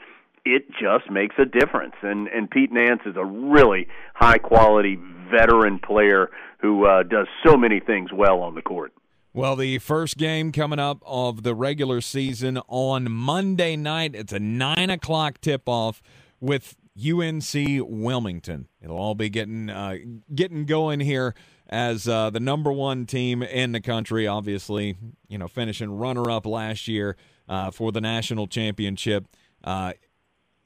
it 0.44 0.68
just 0.70 1.10
makes 1.10 1.36
a 1.38 1.44
difference. 1.44 1.94
And 2.02 2.28
and 2.28 2.50
Pete 2.50 2.72
Nance 2.72 3.02
is 3.06 3.16
a 3.16 3.24
really 3.24 3.88
high 4.14 4.38
quality 4.38 4.98
veteran 5.30 5.78
player 5.78 6.30
who 6.60 6.86
uh, 6.86 7.02
does 7.02 7.26
so 7.44 7.56
many 7.56 7.80
things 7.80 8.10
well 8.12 8.40
on 8.40 8.54
the 8.54 8.62
court. 8.62 8.92
Well, 9.38 9.54
the 9.54 9.78
first 9.78 10.16
game 10.16 10.50
coming 10.50 10.80
up 10.80 11.00
of 11.06 11.44
the 11.44 11.54
regular 11.54 12.00
season 12.00 12.58
on 12.66 13.08
Monday 13.08 13.76
night. 13.76 14.16
It's 14.16 14.32
a 14.32 14.40
nine 14.40 14.90
o'clock 14.90 15.40
tip 15.40 15.68
off 15.68 16.02
with 16.40 16.74
UNC 16.98 17.54
Wilmington. 17.86 18.66
It'll 18.82 18.98
all 18.98 19.14
be 19.14 19.28
getting 19.28 19.70
uh, 19.70 19.98
getting 20.34 20.64
going 20.64 20.98
here 20.98 21.36
as 21.68 22.08
uh, 22.08 22.30
the 22.30 22.40
number 22.40 22.72
one 22.72 23.06
team 23.06 23.44
in 23.44 23.70
the 23.70 23.80
country. 23.80 24.26
Obviously, 24.26 24.96
you 25.28 25.38
know, 25.38 25.46
finishing 25.46 25.92
runner 25.96 26.28
up 26.32 26.44
last 26.44 26.88
year 26.88 27.16
uh, 27.48 27.70
for 27.70 27.92
the 27.92 28.00
national 28.00 28.48
championship. 28.48 29.28
Uh, 29.62 29.92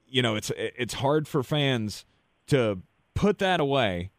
you 0.07 0.23
know, 0.23 0.35
it's 0.35 0.51
it's 0.57 0.95
hard 0.95 1.29
for 1.29 1.43
fans 1.43 2.07
to 2.47 2.79
put 3.13 3.39
that 3.39 3.61
away 3.61 4.13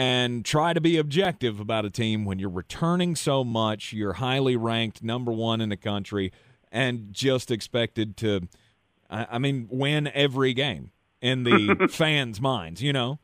and 0.00 0.46
try 0.46 0.72
to 0.72 0.80
be 0.80 0.96
objective 0.96 1.60
about 1.60 1.84
a 1.84 1.90
team 1.90 2.24
when 2.24 2.38
you're 2.38 2.48
returning 2.48 3.14
so 3.14 3.44
much, 3.44 3.92
you're 3.92 4.14
highly 4.14 4.56
ranked, 4.56 5.02
number 5.02 5.30
one 5.30 5.60
in 5.60 5.68
the 5.68 5.76
country, 5.76 6.32
and 6.72 7.12
just 7.12 7.50
expected 7.50 8.16
to, 8.16 8.48
I 9.10 9.38
mean, 9.38 9.68
win 9.70 10.10
every 10.14 10.54
game 10.54 10.92
in 11.20 11.44
the 11.44 11.86
fans' 11.90 12.40
minds, 12.40 12.82
you 12.82 12.94
know? 12.94 13.18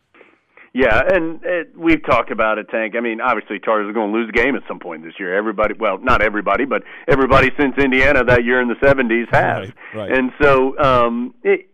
Yeah, 0.74 1.00
and 1.00 1.40
it, 1.44 1.68
we've 1.74 2.04
talked 2.04 2.30
about 2.30 2.58
it, 2.58 2.68
Tank. 2.68 2.92
I 2.94 3.00
mean, 3.00 3.22
obviously, 3.22 3.58
Chargers 3.58 3.88
are 3.88 3.94
going 3.94 4.12
to 4.12 4.18
lose 4.18 4.28
a 4.28 4.32
game 4.32 4.54
at 4.54 4.62
some 4.68 4.78
point 4.78 5.02
this 5.02 5.14
year. 5.18 5.34
Everybody, 5.34 5.72
well, 5.80 5.96
not 5.96 6.20
everybody, 6.20 6.66
but 6.66 6.82
everybody 7.08 7.50
since 7.58 7.78
Indiana 7.78 8.22
that 8.24 8.44
year 8.44 8.60
in 8.60 8.68
the 8.68 8.74
'70s 8.74 9.34
has. 9.34 9.72
Right, 9.94 10.10
right. 10.10 10.12
And 10.12 10.30
so, 10.42 10.78
um, 10.78 11.34
it, 11.42 11.70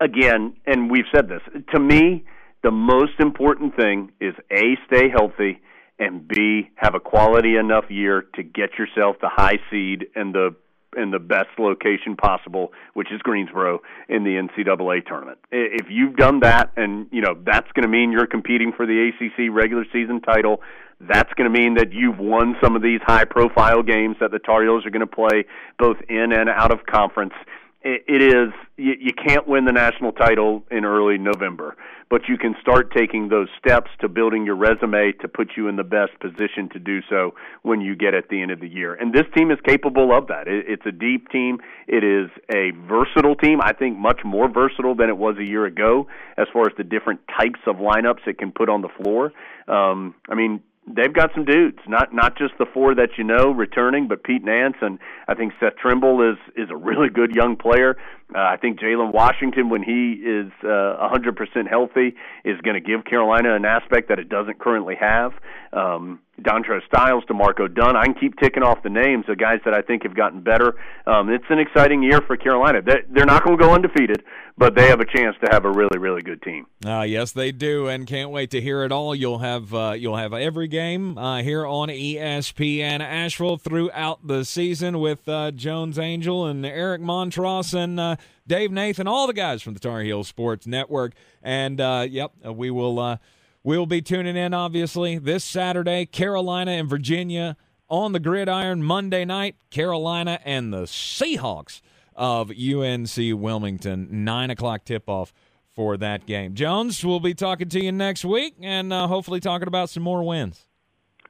again, 0.00 0.56
and 0.64 0.90
we've 0.90 1.04
said 1.14 1.28
this. 1.28 1.42
To 1.74 1.78
me, 1.78 2.24
the 2.66 2.72
most 2.72 3.12
important 3.20 3.76
thing 3.76 4.10
is 4.20 4.34
a 4.50 4.76
stay 4.88 5.08
healthy 5.08 5.60
and 6.00 6.26
b 6.26 6.68
have 6.74 6.96
a 6.96 7.00
quality 7.00 7.54
enough 7.56 7.84
year 7.88 8.24
to 8.34 8.42
get 8.42 8.70
yourself 8.76 9.14
the 9.20 9.30
high 9.32 9.58
seed 9.70 10.06
and 10.16 10.34
the 10.34 10.50
in 10.96 11.10
the 11.10 11.18
best 11.18 11.50
location 11.58 12.16
possible, 12.16 12.72
which 12.94 13.08
is 13.12 13.20
Greensboro 13.20 13.82
in 14.08 14.24
the 14.24 14.30
NCAA 14.30 15.04
tournament. 15.06 15.38
If 15.52 15.86
you've 15.90 16.16
done 16.16 16.40
that, 16.40 16.72
and 16.76 17.06
you 17.12 17.20
know 17.20 17.36
that's 17.44 17.70
going 17.72 17.82
to 17.84 17.88
mean 17.88 18.10
you're 18.10 18.26
competing 18.26 18.72
for 18.76 18.84
the 18.84 19.10
ACC 19.10 19.54
regular 19.54 19.84
season 19.92 20.20
title, 20.20 20.62
that's 21.00 21.32
going 21.34 21.52
to 21.52 21.56
mean 21.56 21.74
that 21.74 21.92
you've 21.92 22.18
won 22.18 22.56
some 22.64 22.74
of 22.74 22.82
these 22.82 23.00
high-profile 23.06 23.82
games 23.82 24.16
that 24.20 24.30
the 24.32 24.38
Tar 24.38 24.62
Heels 24.62 24.86
are 24.86 24.90
going 24.90 25.06
to 25.06 25.06
play 25.06 25.44
both 25.78 25.98
in 26.08 26.32
and 26.32 26.48
out 26.48 26.72
of 26.72 26.86
conference. 26.86 27.34
It 27.82 28.22
is 28.22 28.52
you, 28.76 28.94
you 28.98 29.12
can't 29.12 29.46
win 29.46 29.64
the 29.64 29.72
national 29.72 30.12
title 30.12 30.64
in 30.70 30.84
early 30.84 31.18
November, 31.18 31.76
but 32.10 32.22
you 32.28 32.36
can 32.36 32.56
start 32.60 32.92
taking 32.92 33.28
those 33.28 33.48
steps 33.58 33.90
to 34.00 34.08
building 34.08 34.44
your 34.44 34.56
resume 34.56 35.12
to 35.20 35.28
put 35.28 35.52
you 35.56 35.68
in 35.68 35.76
the 35.76 35.84
best 35.84 36.18
position 36.20 36.68
to 36.72 36.78
do 36.78 37.00
so 37.08 37.34
when 37.62 37.80
you 37.80 37.94
get 37.94 38.12
at 38.14 38.28
the 38.28 38.42
end 38.42 38.50
of 38.50 38.60
the 38.60 38.68
year. 38.68 38.94
And 38.94 39.12
this 39.12 39.26
team 39.36 39.50
is 39.50 39.58
capable 39.64 40.16
of 40.16 40.26
that. 40.28 40.48
It, 40.48 40.64
it's 40.68 40.86
a 40.86 40.92
deep 40.92 41.28
team. 41.30 41.58
It 41.86 42.02
is 42.02 42.28
a 42.52 42.72
versatile 42.88 43.36
team. 43.36 43.60
I 43.62 43.72
think 43.72 43.96
much 43.96 44.20
more 44.24 44.48
versatile 44.48 44.96
than 44.96 45.08
it 45.08 45.16
was 45.16 45.36
a 45.38 45.44
year 45.44 45.66
ago 45.66 46.08
as 46.36 46.46
far 46.52 46.62
as 46.62 46.76
the 46.76 46.84
different 46.84 47.20
types 47.38 47.60
of 47.66 47.76
lineups 47.76 48.26
it 48.26 48.38
can 48.38 48.50
put 48.52 48.68
on 48.68 48.82
the 48.82 48.90
floor. 49.00 49.32
Um, 49.68 50.14
I 50.28 50.34
mean, 50.34 50.60
they've 50.86 51.12
got 51.12 51.30
some 51.34 51.44
dudes, 51.44 51.78
not 51.88 52.14
not 52.14 52.38
just 52.38 52.54
the 52.58 52.66
four 52.66 52.94
that 52.94 53.10
you 53.18 53.24
know 53.24 53.50
returning, 53.50 54.08
but 54.08 54.22
Pete 54.22 54.44
Nance 54.44 54.76
and 54.80 54.98
I 55.28 55.34
think 55.34 55.52
Seth 55.58 55.76
Trimble 55.76 56.22
is 56.22 56.38
is 56.56 56.70
a 56.70 56.76
really 56.76 57.08
good 57.08 57.34
young 57.34 57.56
player. 57.56 57.96
Uh, 58.34 58.38
I 58.38 58.56
think 58.56 58.80
Jalen 58.80 59.12
Washington, 59.12 59.68
when 59.68 59.84
he 59.84 60.14
is 60.14 60.50
uh, 60.64 60.66
100% 60.66 61.68
healthy, 61.68 62.16
is 62.44 62.60
going 62.62 62.74
to 62.74 62.80
give 62.80 63.04
Carolina 63.04 63.54
an 63.54 63.64
aspect 63.64 64.08
that 64.08 64.18
it 64.18 64.28
doesn't 64.28 64.58
currently 64.58 64.96
have. 64.98 65.32
Um, 65.72 66.18
Dontrez 66.40 66.84
Styles, 66.86 67.24
D'Marco 67.26 67.66
Dunn. 67.66 67.96
I 67.96 68.04
can 68.04 68.14
keep 68.14 68.38
ticking 68.38 68.62
off 68.62 68.82
the 68.82 68.90
names 68.90 69.24
of 69.28 69.38
guys 69.38 69.60
that 69.64 69.74
I 69.74 69.82
think 69.82 70.02
have 70.02 70.14
gotten 70.14 70.40
better. 70.40 70.74
Um, 71.06 71.30
it's 71.30 71.44
an 71.48 71.58
exciting 71.58 72.02
year 72.02 72.20
for 72.26 72.36
Carolina. 72.36 72.82
They're, 72.82 73.26
not 73.26 73.44
going 73.44 73.58
to 73.58 73.64
go 73.64 73.72
undefeated, 73.72 74.22
but 74.56 74.74
they 74.76 74.88
have 74.88 75.00
a 75.00 75.04
chance 75.04 75.34
to 75.44 75.48
have 75.50 75.64
a 75.64 75.70
really, 75.70 75.98
really 75.98 76.22
good 76.22 76.42
team. 76.42 76.66
Uh, 76.84 77.02
yes, 77.02 77.32
they 77.32 77.52
do, 77.52 77.88
and 77.88 78.06
can't 78.06 78.30
wait 78.30 78.50
to 78.50 78.60
hear 78.60 78.84
it 78.84 78.92
all. 78.92 79.14
You'll 79.14 79.38
have 79.38 79.74
uh, 79.74 79.94
you'll 79.96 80.16
have 80.16 80.32
every 80.32 80.68
game 80.68 81.18
uh, 81.18 81.42
here 81.42 81.66
on 81.66 81.88
ESPN 81.88 83.00
Asheville 83.00 83.56
throughout 83.56 84.26
the 84.26 84.44
season 84.44 85.00
with 85.00 85.28
uh, 85.28 85.50
Jones 85.50 85.98
Angell 85.98 86.46
and 86.46 86.64
Eric 86.64 87.00
Montross 87.00 87.74
and 87.74 87.98
uh, 87.98 88.16
Dave 88.46 88.70
Nathan, 88.70 89.08
all 89.08 89.26
the 89.26 89.32
guys 89.32 89.62
from 89.62 89.74
the 89.74 89.80
Tar 89.80 90.02
Heel 90.02 90.22
Sports 90.22 90.66
Network. 90.66 91.14
And 91.42 91.80
uh, 91.80 92.06
yep, 92.08 92.32
we 92.44 92.70
will 92.70 93.18
We'll 93.66 93.86
be 93.86 94.00
tuning 94.00 94.36
in, 94.36 94.54
obviously, 94.54 95.18
this 95.18 95.42
Saturday. 95.42 96.06
Carolina 96.06 96.70
and 96.70 96.88
Virginia 96.88 97.56
on 97.88 98.12
the 98.12 98.20
gridiron 98.20 98.84
Monday 98.84 99.24
night. 99.24 99.56
Carolina 99.70 100.38
and 100.44 100.72
the 100.72 100.82
Seahawks 100.82 101.80
of 102.14 102.52
UNC 102.52 103.16
Wilmington. 103.16 104.24
9 104.24 104.50
o'clock 104.50 104.84
tip 104.84 105.08
off 105.08 105.32
for 105.74 105.96
that 105.96 106.26
game. 106.26 106.54
Jones, 106.54 107.04
we'll 107.04 107.18
be 107.18 107.34
talking 107.34 107.68
to 107.70 107.82
you 107.82 107.90
next 107.90 108.24
week 108.24 108.54
and 108.62 108.92
uh, 108.92 109.08
hopefully 109.08 109.40
talking 109.40 109.66
about 109.66 109.90
some 109.90 110.04
more 110.04 110.22
wins. 110.22 110.68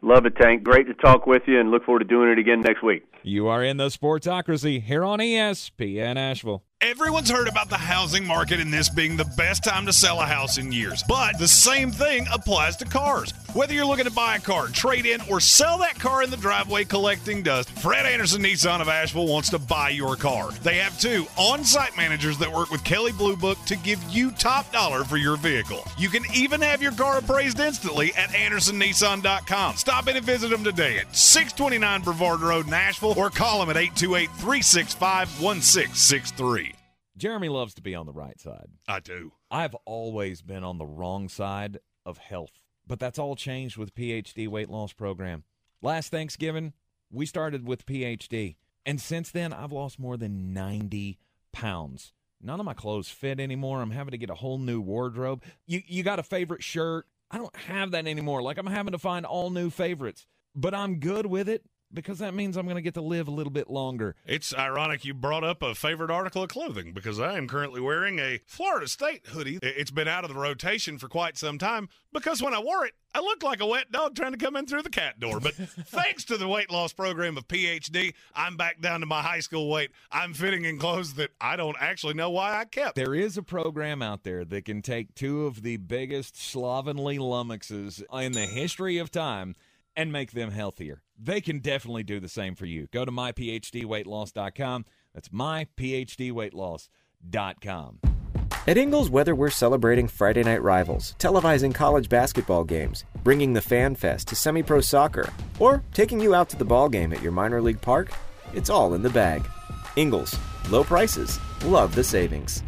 Love 0.03 0.27
it, 0.27 0.37
Tank. 0.37 0.63
Great 0.63 0.87
to 0.89 0.95
talk 0.95 1.27
with 1.27 1.45
you 1.47 1.59
and 1.59 1.71
look 1.71 1.87
forward 1.87 2.01
to 2.01 2.05
doing 2.05 2.29
it 2.29 2.39
again 2.39 2.61
next 2.61 2.83
week. 2.83 3.03
You 3.23 3.49
are 3.49 3.65
in 3.65 3.79
the 3.79 3.89
Sportsocracy 3.89 4.83
here 4.83 5.05
on 5.05 5.21
ESPN 5.21 6.17
Asheville. 6.17 6.65
Everyone's 6.87 7.29
heard 7.29 7.49
about 7.49 7.69
the 7.69 7.77
housing 7.77 8.25
market 8.25 8.61
and 8.61 8.73
this 8.73 8.89
being 8.89 9.17
the 9.17 9.25
best 9.25 9.65
time 9.65 9.87
to 9.87 9.93
sell 9.93 10.21
a 10.21 10.25
house 10.25 10.57
in 10.57 10.71
years. 10.71 11.03
But 11.09 11.37
the 11.37 11.49
same 11.49 11.91
thing 11.91 12.29
applies 12.33 12.77
to 12.77 12.85
cars. 12.85 13.33
Whether 13.55 13.75
you're 13.75 13.87
looking 13.87 14.05
to 14.05 14.13
buy 14.13 14.37
a 14.37 14.39
car, 14.39 14.69
trade 14.69 15.05
in, 15.05 15.21
or 15.29 15.41
sell 15.41 15.79
that 15.79 15.99
car 15.99 16.23
in 16.23 16.31
the 16.31 16.37
driveway 16.37 16.85
collecting 16.85 17.43
dust, 17.43 17.71
Fred 17.71 18.07
Anderson 18.07 18.41
Nissan 18.41 18.81
of 18.81 18.89
Asheville 18.89 19.27
wants 19.27 19.51
to 19.51 19.59
buy 19.59 19.89
your 19.89 20.15
car. 20.15 20.53
They 20.63 20.77
have 20.77 20.97
two 21.01 21.27
on 21.37 21.65
site 21.65 21.97
managers 21.97 22.39
that 22.39 22.53
work 22.53 22.71
with 22.71 22.85
Kelley 22.85 23.11
Blue 23.11 23.37
Book 23.37 23.59
to 23.67 23.75
give 23.75 24.01
you 24.09 24.31
top 24.31 24.71
dollar 24.71 25.03
for 25.03 25.17
your 25.17 25.37
vehicle. 25.37 25.83
You 25.99 26.09
can 26.09 26.23
even 26.33 26.61
have 26.61 26.83
your 26.83 26.93
car 26.93 27.19
appraised 27.19 27.59
instantly 27.59 28.15
at 28.15 28.29
AndersonNissan.com. 28.29 29.75
Stop 29.75 30.07
in 30.07 30.19
and 30.19 30.25
visit 30.25 30.51
them 30.51 30.63
today 30.63 30.99
at 30.99 31.17
629 31.17 32.03
Brevard 32.03 32.43
Road, 32.43 32.69
Nashville, 32.69 33.19
or 33.19 33.29
call 33.29 33.59
them 33.59 33.71
at 33.71 33.77
828 33.77 34.31
365 34.39 35.43
1663. 35.43 36.76
Jeremy 37.16 37.48
loves 37.48 37.74
to 37.74 37.82
be 37.82 37.94
on 37.94 38.06
the 38.06 38.12
right 38.12 38.38
side. 38.38 38.68
I 38.86 39.01
do. 39.01 39.32
I've 39.51 39.74
always 39.86 40.43
been 40.43 40.64
on 40.64 40.78
the 40.78 40.86
wrong 40.86 41.28
side 41.28 41.78
of 42.05 42.18
health, 42.18 42.62
but 42.86 42.98
that's 42.98 43.18
all 43.18 43.36
changed 43.36 43.76
with 43.78 43.94
PhD 43.94 44.48
weight 44.48 44.68
loss 44.68 44.93
program. 44.93 45.44
Last 45.80 46.10
Thanksgiving, 46.10 46.74
we 47.10 47.24
started 47.24 47.66
with 47.66 47.86
PhD, 47.86 48.56
and 48.84 49.01
since 49.01 49.30
then 49.30 49.52
I've 49.52 49.72
lost 49.72 49.98
more 49.98 50.16
than 50.16 50.52
90 50.52 51.18
pounds. 51.52 52.12
None 52.43 52.60
of 52.60 52.66
my 52.66 52.74
clothes 52.74 53.09
fit 53.09 53.40
anymore. 53.40 53.80
I'm 53.80 53.90
having 53.93 54.12
to 54.12 54.18
get 54.18 54.30
a 54.30 54.34
whole 54.34 54.59
new 54.59 54.80
wardrobe. 54.80 55.43
You 55.66 55.82
you 55.86 56.02
got 56.02 56.18
a 56.18 56.22
favorite 56.22 56.62
shirt? 56.62 57.06
I 57.30 57.38
don't 57.38 57.56
have 57.56 57.93
that 57.93 58.06
anymore. 58.06 58.43
Like 58.43 58.59
I'm 58.59 58.66
having 58.66 58.93
to 58.93 58.98
find 58.98 59.24
all 59.24 59.51
new 59.51 59.70
favorites. 59.70 60.26
But 60.55 60.74
I'm 60.74 61.01
good 61.01 61.26
with 61.26 61.48
it 61.48 61.64
because 61.97 62.20
that 62.20 62.35
means 62.35 62.56
I'm 62.56 62.66
going 62.66 62.77
to 62.77 62.82
get 62.82 62.94
to 62.94 63.01
live 63.01 63.27
a 63.27 63.32
little 63.32 63.51
bit 63.51 63.68
longer. 63.68 64.14
It's 64.24 64.55
ironic 64.55 65.05
you 65.05 65.14
brought 65.14 65.43
up 65.43 65.62
a 65.62 65.74
favorite 65.74 66.10
article 66.10 66.44
of 66.44 66.51
clothing 66.51 66.93
because 66.93 67.18
I 67.18 67.36
am 67.36 67.48
currently 67.48 67.81
wearing 67.81 68.20
a 68.20 68.40
Florida 68.47 68.86
State 68.86 69.27
hoodie. 69.27 69.59
It's 69.62 69.90
been 69.90 70.06
out 70.06 70.23
of 70.23 70.32
the 70.32 70.39
rotation 70.39 70.98
for 70.98 71.09
quite 71.09 71.36
some 71.36 71.59
time 71.59 71.89
because 72.12 72.40
when 72.40 72.55
I 72.55 72.60
wore 72.60 72.86
it, 72.86 72.93
I 73.14 73.20
looked 73.20 73.43
like 73.43 73.60
a 73.60 73.66
wet 73.66 73.90
dog 73.90 74.14
trying 74.14 74.32
to 74.32 74.39
come 74.39 74.56
in 74.56 74.66
through 74.66 74.82
the 74.82 74.90
cat 74.90 75.18
door. 75.18 75.40
But 75.40 75.55
thanks 75.55 76.24
to 76.27 76.36
the 76.36 76.47
weight 76.47 76.70
loss 76.70 76.93
program 76.93 77.39
of 77.39 77.48
PhD, 77.48 78.12
I'm 78.35 78.59
back 78.59 78.82
down 78.82 79.01
to 79.01 79.06
my 79.06 79.23
high 79.23 79.40
school 79.40 79.70
weight. 79.70 79.90
I'm 80.12 80.35
fitting 80.35 80.66
in 80.66 80.78
clothes 80.78 81.14
that 81.14 81.31
I 81.40 81.56
don't 81.56 81.78
actually 81.81 82.14
know 82.14 82.28
why 82.28 82.60
I 82.60 82.66
kept. 82.66 82.94
There 82.94 83.14
is 83.14 83.39
a 83.39 83.43
program 83.43 84.02
out 84.02 84.23
there 84.23 84.44
that 84.44 84.66
can 84.66 84.82
take 84.82 85.14
two 85.14 85.47
of 85.47 85.62
the 85.62 85.78
biggest 85.78 86.39
slovenly 86.39 87.18
lummoxes 87.18 88.02
in 88.12 88.32
the 88.32 88.47
history 88.47 88.98
of 88.98 89.10
time 89.10 89.56
and 89.97 90.12
make 90.12 90.32
them 90.32 90.51
healthier. 90.51 91.02
They 91.18 91.40
can 91.40 91.60
definitely 91.60 92.02
do 92.02 92.20
the 92.20 92.28
same 92.28 92.55
for 92.55 92.66
you. 92.66 92.89
Go 92.93 93.05
to 93.05 93.12
myphdweightloss.com. 93.12 94.85
That's 95.14 95.28
myphdweightloss.com. 95.31 98.01
At 98.68 98.77
Ingles, 98.77 99.10
whether 99.10 99.35
we're 99.35 99.51
celebrating 99.51 100.09
Friday 100.09 100.43
night 100.43 100.62
rivals, 100.62 101.14
televising 101.18 101.73
college 101.73 102.09
basketball 102.09 102.64
games, 102.64 103.05
bringing 103.23 103.52
the 103.52 103.60
Fan 103.60 103.94
Fest 103.94 104.28
to 104.28 104.36
semi 104.36 104.62
pro 104.62 104.81
soccer, 104.81 105.32
or 105.60 105.85
taking 105.94 106.20
you 106.20 106.35
out 106.35 106.48
to 106.51 106.56
the 106.56 106.64
ball 106.64 106.89
game 106.89 107.12
at 107.12 107.23
your 107.23 107.32
minor 107.32 107.62
league 107.62 107.81
park, 107.81 108.10
it's 108.55 108.70
all 108.70 108.94
in 108.94 109.02
the 109.02 109.10
bag. 109.10 109.48
Ingles, 109.94 110.36
low 110.68 110.82
prices, 110.82 111.39
love 111.64 111.94
the 111.94 112.02
savings. 112.02 112.64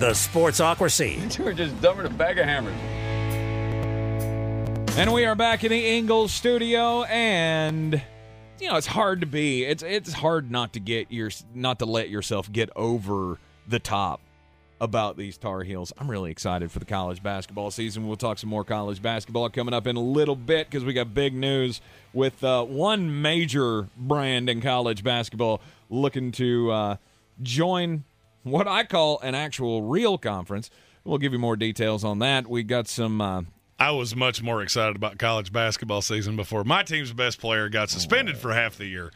The 0.00 0.12
Sportsocracy. 0.12 1.20
You 1.38 1.44
were 1.44 1.52
just 1.52 1.78
dumber 1.82 2.04
than 2.04 2.12
a 2.12 2.14
bag 2.14 2.38
of 2.38 2.46
hammers. 2.46 2.72
And 4.96 5.12
we 5.12 5.26
are 5.26 5.34
back 5.34 5.62
in 5.62 5.70
the 5.70 5.88
Ingles 5.98 6.32
studio, 6.32 7.02
and 7.02 8.02
you 8.58 8.70
know 8.70 8.76
it's 8.76 8.86
hard 8.86 9.20
to 9.20 9.26
be. 9.26 9.62
It's 9.62 9.82
it's 9.82 10.14
hard 10.14 10.50
not 10.50 10.72
to 10.72 10.80
get 10.80 11.12
your 11.12 11.30
not 11.54 11.80
to 11.80 11.84
let 11.84 12.08
yourself 12.08 12.50
get 12.50 12.70
over 12.76 13.38
the 13.68 13.78
top 13.78 14.22
about 14.80 15.18
these 15.18 15.36
Tar 15.36 15.64
Heels. 15.64 15.92
I'm 15.98 16.10
really 16.10 16.30
excited 16.30 16.72
for 16.72 16.78
the 16.78 16.86
college 16.86 17.22
basketball 17.22 17.70
season. 17.70 18.06
We'll 18.06 18.16
talk 18.16 18.38
some 18.38 18.48
more 18.48 18.64
college 18.64 19.02
basketball 19.02 19.50
coming 19.50 19.74
up 19.74 19.86
in 19.86 19.96
a 19.96 20.02
little 20.02 20.34
bit 20.34 20.70
because 20.70 20.82
we 20.82 20.94
got 20.94 21.12
big 21.12 21.34
news 21.34 21.82
with 22.14 22.42
uh, 22.42 22.64
one 22.64 23.20
major 23.20 23.90
brand 23.98 24.48
in 24.48 24.62
college 24.62 25.04
basketball 25.04 25.60
looking 25.90 26.32
to 26.32 26.70
uh, 26.70 26.96
join 27.42 28.04
what 28.42 28.66
I 28.68 28.84
call 28.84 29.20
an 29.20 29.34
actual 29.34 29.82
real 29.82 30.18
conference. 30.18 30.70
We'll 31.04 31.18
give 31.18 31.32
you 31.32 31.38
more 31.38 31.56
details 31.56 32.04
on 32.04 32.18
that. 32.20 32.48
We 32.48 32.62
got 32.62 32.88
some. 32.88 33.20
Uh, 33.20 33.42
I 33.78 33.92
was 33.92 34.14
much 34.14 34.42
more 34.42 34.62
excited 34.62 34.96
about 34.96 35.18
college 35.18 35.52
basketball 35.52 36.02
season 36.02 36.36
before 36.36 36.64
my 36.64 36.82
team's 36.82 37.12
best 37.12 37.40
player 37.40 37.68
got 37.70 37.88
suspended 37.88 38.36
for 38.36 38.52
half 38.52 38.76
the 38.76 38.86
year. 38.86 39.10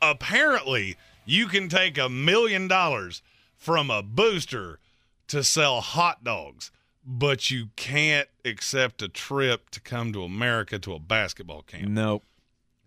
Apparently, 0.00 0.96
you 1.24 1.46
can 1.46 1.68
take 1.68 1.98
a 1.98 2.08
million 2.08 2.68
dollars 2.68 3.22
from 3.56 3.90
a 3.90 4.02
booster 4.02 4.78
to 5.26 5.42
sell 5.42 5.80
hot 5.80 6.22
dogs, 6.22 6.70
but 7.04 7.50
you 7.50 7.70
can't 7.74 8.28
accept 8.44 9.02
a 9.02 9.08
trip 9.08 9.68
to 9.70 9.80
come 9.80 10.12
to 10.12 10.22
America 10.22 10.78
to 10.78 10.94
a 10.94 11.00
basketball 11.00 11.62
camp. 11.62 11.88
Nope. 11.88 12.24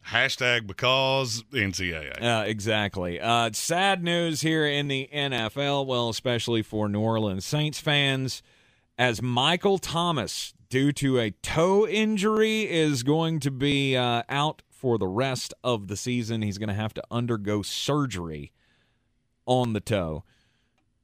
Hashtag 0.10 0.68
because 0.68 1.44
NCAA. 1.52 2.22
Uh, 2.22 2.44
exactly. 2.46 3.20
Uh, 3.20 3.52
sad 3.54 4.04
news 4.04 4.42
here 4.42 4.66
in 4.66 4.88
the 4.88 5.10
NFL, 5.14 5.86
well, 5.86 6.10
especially 6.10 6.62
for 6.64 6.90
New 6.90 7.00
Orleans 7.00 7.46
Saints 7.46 7.80
fans, 7.80 8.42
as 8.98 9.22
Michael 9.22 9.78
Thomas, 9.78 10.54
due 10.70 10.92
to 10.94 11.20
a 11.20 11.32
toe 11.32 11.88
injury, 11.88 12.70
is 12.70 13.04
going 13.04 13.40
to 13.42 13.52
be 13.52 13.96
uh, 13.96 14.24
out 14.28 14.64
for 14.70 14.98
the 14.98 15.08
rest 15.08 15.54
of 15.64 15.88
the 15.88 15.96
season. 15.96 16.42
He's 16.42 16.58
going 16.58 16.70
to 16.70 16.76
have 16.76 16.94
to 16.96 17.04
undergo 17.12 17.62
surgery 17.62 18.52
on 19.46 19.74
the 19.74 19.80
toe. 19.80 20.24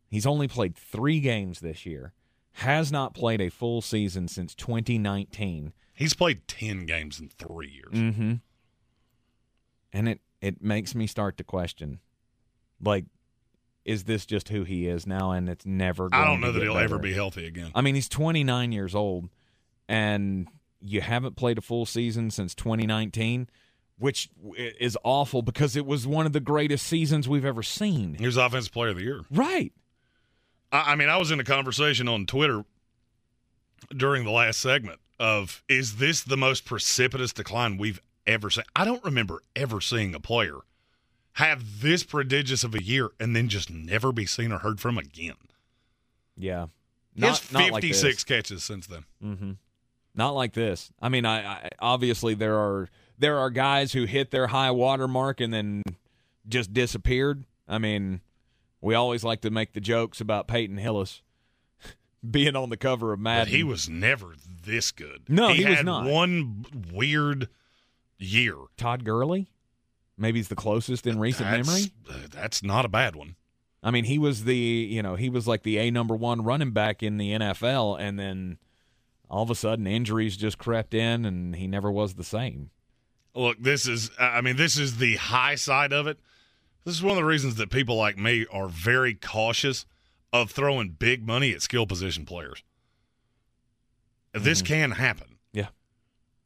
He's 0.09 0.25
only 0.25 0.47
played 0.47 0.75
three 0.75 1.19
games 1.19 1.59
this 1.59 1.85
year, 1.85 2.13
has 2.53 2.91
not 2.91 3.13
played 3.13 3.41
a 3.41 3.49
full 3.49 3.81
season 3.81 4.27
since 4.27 4.55
2019. 4.55 5.73
He's 5.93 6.13
played 6.13 6.47
10 6.47 6.85
games 6.85 7.19
in 7.19 7.29
three 7.29 7.69
years. 7.69 7.93
Mm-hmm. 7.93 8.33
And 9.93 10.09
it, 10.09 10.21
it 10.41 10.61
makes 10.61 10.93
me 10.95 11.07
start 11.07 11.37
to 11.37 11.43
question, 11.43 11.99
like, 12.81 13.05
is 13.85 14.03
this 14.03 14.25
just 14.25 14.49
who 14.49 14.63
he 14.63 14.87
is 14.87 15.07
now? 15.07 15.31
And 15.31 15.47
it's 15.47 15.65
never. 15.65 16.09
I 16.11 16.25
don't 16.25 16.41
know 16.41 16.51
that 16.51 16.61
he'll 16.61 16.73
better? 16.73 16.85
ever 16.85 16.99
be 16.99 17.13
healthy 17.13 17.47
again. 17.47 17.71
I 17.73 17.81
mean, 17.81 17.95
he's 17.95 18.09
29 18.09 18.71
years 18.71 18.93
old, 18.93 19.29
and 19.87 20.47
you 20.81 21.01
haven't 21.01 21.35
played 21.37 21.57
a 21.57 21.61
full 21.61 21.85
season 21.85 22.29
since 22.29 22.53
2019, 22.53 23.49
which 23.97 24.29
is 24.57 24.97
awful 25.03 25.41
because 25.41 25.75
it 25.75 25.85
was 25.85 26.05
one 26.05 26.25
of 26.25 26.33
the 26.33 26.39
greatest 26.39 26.85
seasons 26.85 27.29
we've 27.29 27.45
ever 27.45 27.63
seen. 27.63 28.15
He 28.15 28.25
was 28.25 28.37
Offensive 28.37 28.73
Player 28.73 28.89
of 28.89 28.97
the 28.97 29.03
Year. 29.03 29.21
Right. 29.31 29.71
I, 30.71 30.91
I 30.91 30.95
mean, 30.95 31.09
I 31.09 31.17
was 31.17 31.31
in 31.31 31.39
a 31.39 31.45
conversation 31.45 32.07
on 32.07 32.25
Twitter 32.25 32.65
during 33.95 34.25
the 34.25 34.31
last 34.31 34.59
segment 34.59 34.99
of 35.19 35.63
is 35.67 35.95
this 35.95 36.21
the 36.23 36.37
most 36.37 36.65
precipitous 36.65 37.33
decline 37.33 37.77
we've 37.77 38.01
ever 38.27 38.49
seen? 38.49 38.65
I 38.75 38.85
don't 38.85 39.03
remember 39.03 39.41
ever 39.55 39.81
seeing 39.81 40.13
a 40.13 40.19
player 40.19 40.57
have 41.33 41.81
this 41.81 42.03
prodigious 42.03 42.63
of 42.63 42.73
a 42.75 42.83
year 42.83 43.09
and 43.19 43.35
then 43.35 43.47
just 43.47 43.69
never 43.69 44.11
be 44.11 44.25
seen 44.25 44.51
or 44.51 44.59
heard 44.59 44.79
from 44.79 44.97
again. 44.97 45.35
Yeah. 46.35 46.67
Not, 47.15 47.41
like 47.51 47.73
56 47.83 48.01
this. 48.03 48.23
catches 48.23 48.63
since 48.63 48.87
then. 48.87 49.05
Mm-hmm. 49.23 49.51
Not 50.15 50.31
like 50.35 50.53
this. 50.53 50.91
I 51.01 51.09
mean, 51.09 51.25
I, 51.25 51.45
I 51.45 51.69
obviously 51.79 52.33
there 52.33 52.57
are 52.57 52.89
there 53.19 53.37
are 53.39 53.49
guys 53.49 53.93
who 53.93 54.05
hit 54.05 54.31
their 54.31 54.47
high 54.47 54.71
water 54.71 55.07
mark 55.07 55.39
and 55.39 55.53
then 55.53 55.83
just 56.47 56.73
disappeared. 56.73 57.43
I 57.67 57.77
mean, 57.77 58.21
we 58.81 58.95
always 58.95 59.23
like 59.23 59.41
to 59.41 59.49
make 59.51 59.73
the 59.73 59.81
jokes 59.81 60.19
about 60.21 60.47
Peyton 60.47 60.77
Hillis 60.77 61.21
being 62.31 62.55
on 62.55 62.69
the 62.69 62.77
cover 62.77 63.13
of 63.13 63.19
But 63.19 63.23
Madden. 63.23 63.53
he 63.53 63.63
was 63.63 63.87
never 63.89 64.33
this 64.63 64.91
good. 64.91 65.23
No, 65.27 65.49
he, 65.49 65.57
he 65.57 65.65
was 65.65 65.77
had 65.77 65.85
not. 65.85 66.05
one 66.05 66.65
weird 66.91 67.49
year. 68.17 68.55
Todd 68.77 69.03
Gurley. 69.03 69.49
Maybe 70.17 70.39
he's 70.39 70.47
the 70.47 70.55
closest 70.55 71.05
in 71.05 71.19
recent 71.19 71.49
That's- 71.49 71.67
memory. 71.67 71.91
uh, 72.09 72.27
That's 72.31 72.63
not 72.63 72.85
a 72.85 72.89
bad 72.89 73.15
one. 73.15 73.35
I 73.83 73.91
mean, 73.91 74.05
he 74.05 74.17
was 74.17 74.43
the 74.45 74.55
you 74.57 75.03
know 75.03 75.15
he 75.15 75.29
was 75.29 75.47
like 75.47 75.63
the 75.63 75.77
a 75.77 75.91
number 75.91 76.15
one 76.15 76.41
running 76.43 76.71
back 76.71 77.03
in 77.03 77.17
the 77.17 77.31
NFL, 77.33 77.99
and 77.99 78.17
then 78.19 78.57
all 79.29 79.43
of 79.43 79.49
a 79.51 79.55
sudden 79.55 79.85
injuries 79.85 80.35
just 80.35 80.57
crept 80.57 80.93
in, 80.93 81.25
and 81.25 81.55
he 81.55 81.67
never 81.67 81.91
was 81.91 82.15
the 82.15 82.23
same. 82.23 82.71
Look, 83.35 83.61
this 83.61 83.87
is, 83.87 84.09
I 84.19 84.41
mean, 84.41 84.55
this 84.55 84.79
is 84.79 84.97
the 84.97 85.17
high 85.17 85.53
side 85.55 85.93
of 85.93 86.07
it. 86.07 86.17
This 86.85 86.95
is 86.95 87.03
one 87.03 87.11
of 87.11 87.17
the 87.17 87.25
reasons 87.25 87.55
that 87.55 87.69
people 87.69 87.95
like 87.97 88.17
me 88.17 88.47
are 88.51 88.67
very 88.67 89.13
cautious 89.13 89.85
of 90.33 90.49
throwing 90.49 90.89
big 90.89 91.25
money 91.27 91.51
at 91.53 91.61
skill 91.61 91.85
position 91.85 92.25
players. 92.25 92.63
This 94.33 94.61
can 94.61 94.91
happen. 94.91 95.36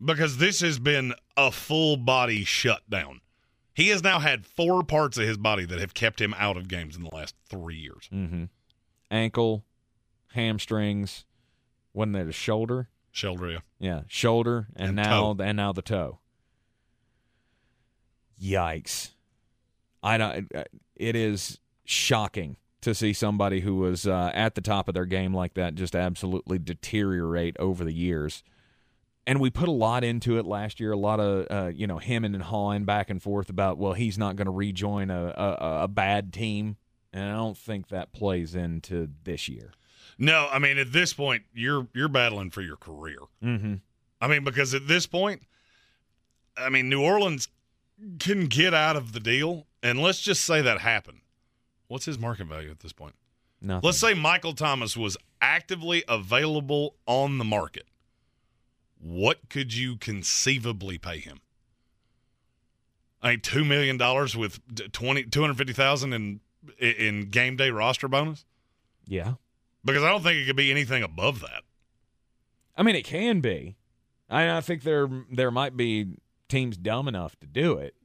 Because 0.03 0.37
this 0.37 0.61
has 0.61 0.79
been 0.79 1.13
a 1.37 1.51
full 1.51 1.97
body 1.97 2.43
shutdown. 2.43 3.21
He 3.73 3.89
has 3.89 4.03
now 4.03 4.19
had 4.19 4.45
four 4.45 4.83
parts 4.83 5.17
of 5.17 5.27
his 5.27 5.37
body 5.37 5.65
that 5.65 5.79
have 5.79 5.93
kept 5.93 6.19
him 6.19 6.33
out 6.37 6.57
of 6.57 6.67
games 6.67 6.95
in 6.95 7.03
the 7.03 7.15
last 7.15 7.35
three 7.49 7.77
years. 7.77 8.09
Mm-hmm. 8.11 8.45
Ankle, 9.09 9.63
hamstrings, 10.33 11.25
wasn't 11.93 12.17
it 12.17 12.27
a 12.27 12.31
shoulder? 12.33 12.89
Shoulder, 13.11 13.49
yeah. 13.49 13.59
Yeah, 13.79 14.01
shoulder, 14.07 14.67
and, 14.75 14.89
And 14.89 14.95
now 14.95 15.33
toe. 15.33 15.43
and 15.43 15.57
now 15.57 15.73
the 15.73 15.81
toe. 15.81 16.19
Yikes! 18.41 19.11
I 20.01 20.17
don't. 20.17 20.51
It 20.95 21.15
is 21.15 21.59
shocking 21.85 22.57
to 22.81 22.95
see 22.95 23.13
somebody 23.13 23.59
who 23.61 23.75
was 23.75 24.07
uh, 24.07 24.31
at 24.33 24.55
the 24.55 24.61
top 24.61 24.87
of 24.87 24.93
their 24.93 25.05
game 25.05 25.33
like 25.33 25.53
that 25.53 25.75
just 25.75 25.95
absolutely 25.95 26.57
deteriorate 26.57 27.55
over 27.59 27.83
the 27.83 27.93
years. 27.93 28.43
And 29.27 29.39
we 29.39 29.49
put 29.51 29.67
a 29.67 29.71
lot 29.71 30.03
into 30.03 30.39
it 30.39 30.45
last 30.45 30.79
year. 30.79 30.91
A 30.91 30.97
lot 30.97 31.19
of 31.19 31.47
uh, 31.49 31.71
you 31.73 31.87
know 31.87 31.99
hemming 31.99 32.33
and 32.33 32.43
hawing 32.43 32.85
back 32.85 33.09
and 33.09 33.21
forth 33.21 33.49
about 33.49 33.77
well 33.77 33.93
he's 33.93 34.17
not 34.17 34.35
going 34.35 34.45
to 34.45 34.51
rejoin 34.51 35.11
a, 35.11 35.25
a 35.25 35.83
a 35.83 35.87
bad 35.87 36.33
team, 36.33 36.77
and 37.13 37.29
I 37.29 37.35
don't 37.35 37.57
think 37.57 37.89
that 37.89 38.13
plays 38.13 38.55
into 38.55 39.09
this 39.23 39.47
year. 39.47 39.73
No, 40.17 40.49
I 40.51 40.59
mean 40.59 40.77
at 40.77 40.91
this 40.91 41.13
point 41.13 41.43
you're 41.53 41.87
you're 41.93 42.07
battling 42.09 42.49
for 42.49 42.61
your 42.61 42.77
career. 42.77 43.19
Mm-hmm. 43.43 43.75
I 44.19 44.27
mean 44.27 44.43
because 44.43 44.73
at 44.73 44.87
this 44.87 45.05
point, 45.05 45.43
I 46.57 46.69
mean 46.69 46.89
New 46.89 47.03
Orleans 47.03 47.47
can 48.19 48.47
get 48.47 48.73
out 48.73 48.95
of 48.95 49.13
the 49.13 49.19
deal, 49.19 49.67
and 49.83 50.01
let's 50.01 50.21
just 50.21 50.43
say 50.45 50.61
that 50.61 50.79
happened. 50.79 51.21
What's 51.87 52.05
his 52.05 52.17
market 52.17 52.47
value 52.47 52.71
at 52.71 52.79
this 52.79 52.93
point? 52.93 53.15
Nothing. 53.61 53.85
Let's 53.85 53.99
say 53.99 54.13
Michael 54.13 54.53
Thomas 54.53 54.97
was 54.97 55.17
actively 55.41 56.03
available 56.07 56.95
on 57.05 57.37
the 57.37 57.43
market. 57.43 57.85
What 59.01 59.49
could 59.49 59.73
you 59.73 59.97
conceivably 59.97 60.97
pay 60.97 61.17
him? 61.17 61.41
I 63.21 63.31
mean, 63.31 63.39
two 63.41 63.65
million 63.65 63.97
dollars 63.97 64.35
with 64.35 64.59
twenty 64.91 65.23
two 65.23 65.41
hundred 65.41 65.57
fifty 65.57 65.73
thousand 65.73 66.13
in 66.13 66.39
in 66.79 67.29
game 67.29 67.55
day 67.55 67.69
roster 67.71 68.07
bonus. 68.07 68.45
yeah. 69.05 69.33
Because 69.83 70.03
I 70.03 70.09
don't 70.09 70.21
think 70.21 70.37
it 70.37 70.45
could 70.45 70.55
be 70.55 70.69
anything 70.69 71.01
above 71.01 71.39
that. 71.39 71.63
I 72.77 72.83
mean, 72.83 72.95
it 72.95 73.03
can 73.03 73.41
be. 73.41 73.77
I, 74.29 74.57
I 74.57 74.61
think 74.61 74.83
there 74.83 75.09
there 75.31 75.49
might 75.49 75.75
be 75.75 76.17
teams 76.47 76.77
dumb 76.77 77.07
enough 77.07 77.39
to 77.39 77.47
do 77.47 77.77
it. 77.77 77.95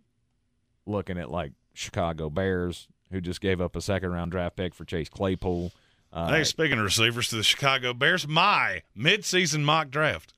Looking 0.86 1.18
at 1.18 1.30
like 1.30 1.52
Chicago 1.74 2.30
Bears, 2.30 2.88
who 3.12 3.20
just 3.20 3.42
gave 3.42 3.60
up 3.60 3.76
a 3.76 3.82
second 3.82 4.10
round 4.12 4.30
draft 4.30 4.56
pick 4.56 4.74
for 4.74 4.86
Chase 4.86 5.10
Claypool. 5.10 5.72
Uh, 6.12 6.28
hey, 6.28 6.44
speaking 6.44 6.78
of 6.78 6.84
receivers 6.84 7.28
to 7.28 7.36
the 7.36 7.42
Chicago 7.42 7.92
Bears, 7.92 8.26
my 8.26 8.82
midseason 8.96 9.62
mock 9.62 9.90
draft 9.90 10.32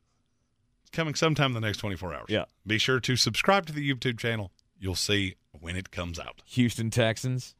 coming 0.88 1.14
sometime 1.14 1.50
in 1.50 1.54
the 1.54 1.60
next 1.66 1.78
24 1.78 2.14
hours. 2.14 2.26
Yeah. 2.28 2.44
Be 2.66 2.78
sure 2.78 3.00
to 3.00 3.16
subscribe 3.16 3.66
to 3.66 3.72
the 3.72 3.88
YouTube 3.92 4.18
channel. 4.18 4.52
You'll 4.78 4.94
see 4.94 5.36
when 5.58 5.76
it 5.76 5.90
comes 5.90 6.18
out. 6.18 6.42
Houston 6.46 6.90
Texans. 6.90 7.54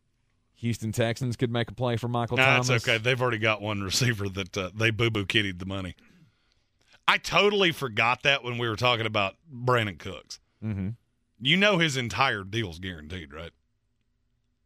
Houston 0.56 0.90
Texans 0.92 1.36
could 1.36 1.50
make 1.52 1.70
a 1.70 1.74
play 1.74 1.96
for 1.96 2.08
Michael 2.08 2.36
No, 2.36 2.44
Thomas. 2.44 2.68
that's 2.68 2.88
okay. 2.88 2.98
They've 2.98 3.20
already 3.20 3.38
got 3.38 3.60
one 3.62 3.80
receiver 3.82 4.28
that 4.28 4.56
uh, 4.56 4.70
they 4.74 4.90
boo 4.90 5.10
boo 5.10 5.24
kittied 5.26 5.58
the 5.58 5.66
money. 5.66 5.94
I 7.06 7.16
totally 7.18 7.72
forgot 7.72 8.22
that 8.24 8.44
when 8.44 8.58
we 8.58 8.68
were 8.68 8.76
talking 8.76 9.06
about 9.06 9.36
Brandin 9.52 9.98
Cooks. 9.98 10.40
Mm-hmm. 10.62 10.90
You 11.40 11.56
know 11.56 11.78
his 11.78 11.96
entire 11.96 12.42
deal's 12.44 12.78
guaranteed, 12.80 13.32
right? 13.32 13.52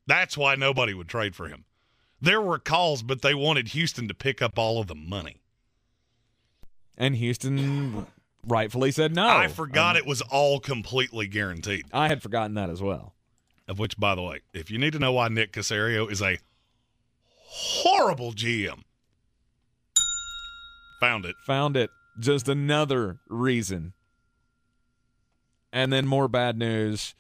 That's 0.07 0.37
why 0.37 0.55
nobody 0.57 0.95
would 0.95 1.09
trade 1.09 1.37
for 1.37 1.49
him. 1.49 1.65
There 2.21 2.41
were 2.41 2.59
calls, 2.59 3.03
but 3.03 3.23
they 3.23 3.35
wanted 3.35 3.69
Houston 3.69 4.09
to 4.09 4.15
pick 4.15 4.41
up 4.43 4.59
all 4.59 4.81
of 4.81 4.87
the 4.87 4.95
money. 4.95 5.37
And 6.97 7.17
Houston 7.17 8.07
rightfully 8.47 8.91
said 8.91 9.15
no. 9.15 9.27
I 9.29 9.49
forgot 9.49 9.97
Um, 9.97 10.03
it 10.03 10.07
was 10.07 10.21
all 10.23 10.59
completely 10.61 11.27
guaranteed. 11.27 11.87
I 11.93 12.09
had 12.09 12.23
forgotten 12.23 12.55
that 12.55 12.71
as 12.71 12.83
well. 12.83 13.15
Of 13.69 13.79
which, 13.79 13.97
by 13.99 14.15
the 14.15 14.23
way, 14.23 14.41
if 14.53 14.71
you 14.71 14.79
need 14.79 14.93
to 14.93 14.99
know 14.99 15.13
why 15.13 15.29
Nick 15.29 15.53
Caserio 15.53 16.11
is 16.11 16.21
a 16.21 16.39
horrible 17.47 18.33
GM, 18.33 18.83
found 21.01 21.25
it. 21.25 21.37
Found 21.47 21.77
it. 21.77 21.91
Just 22.19 22.49
another 22.49 23.19
reason. 23.29 23.93
And 25.73 25.93
then 25.93 26.07
more 26.07 26.29
bad 26.29 26.59
news 26.59 27.15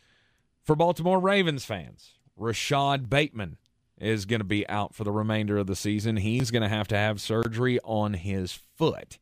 for 0.62 0.76
Baltimore 0.76 1.18
Ravens 1.20 1.64
fans. 1.64 2.12
Rashod 2.36 3.08
Bateman 3.08 3.56
is 3.98 4.26
going 4.26 4.40
to 4.40 4.44
be 4.44 4.68
out 4.68 4.94
for 4.94 5.04
the 5.04 5.12
remainder 5.12 5.56
of 5.58 5.66
the 5.68 5.76
season. 5.76 6.16
He's 6.16 6.50
going 6.50 6.62
to 6.62 6.68
have 6.68 6.88
to 6.88 6.96
have 6.96 7.20
surgery 7.20 7.78
on 7.84 8.14
his 8.14 8.52
foot. 8.52 9.18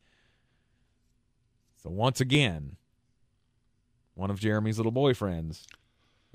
So 1.83 1.89
once 1.89 2.21
again, 2.21 2.77
one 4.15 4.29
of 4.29 4.39
Jeremy's 4.39 4.77
little 4.77 4.91
boyfriends 4.91 5.63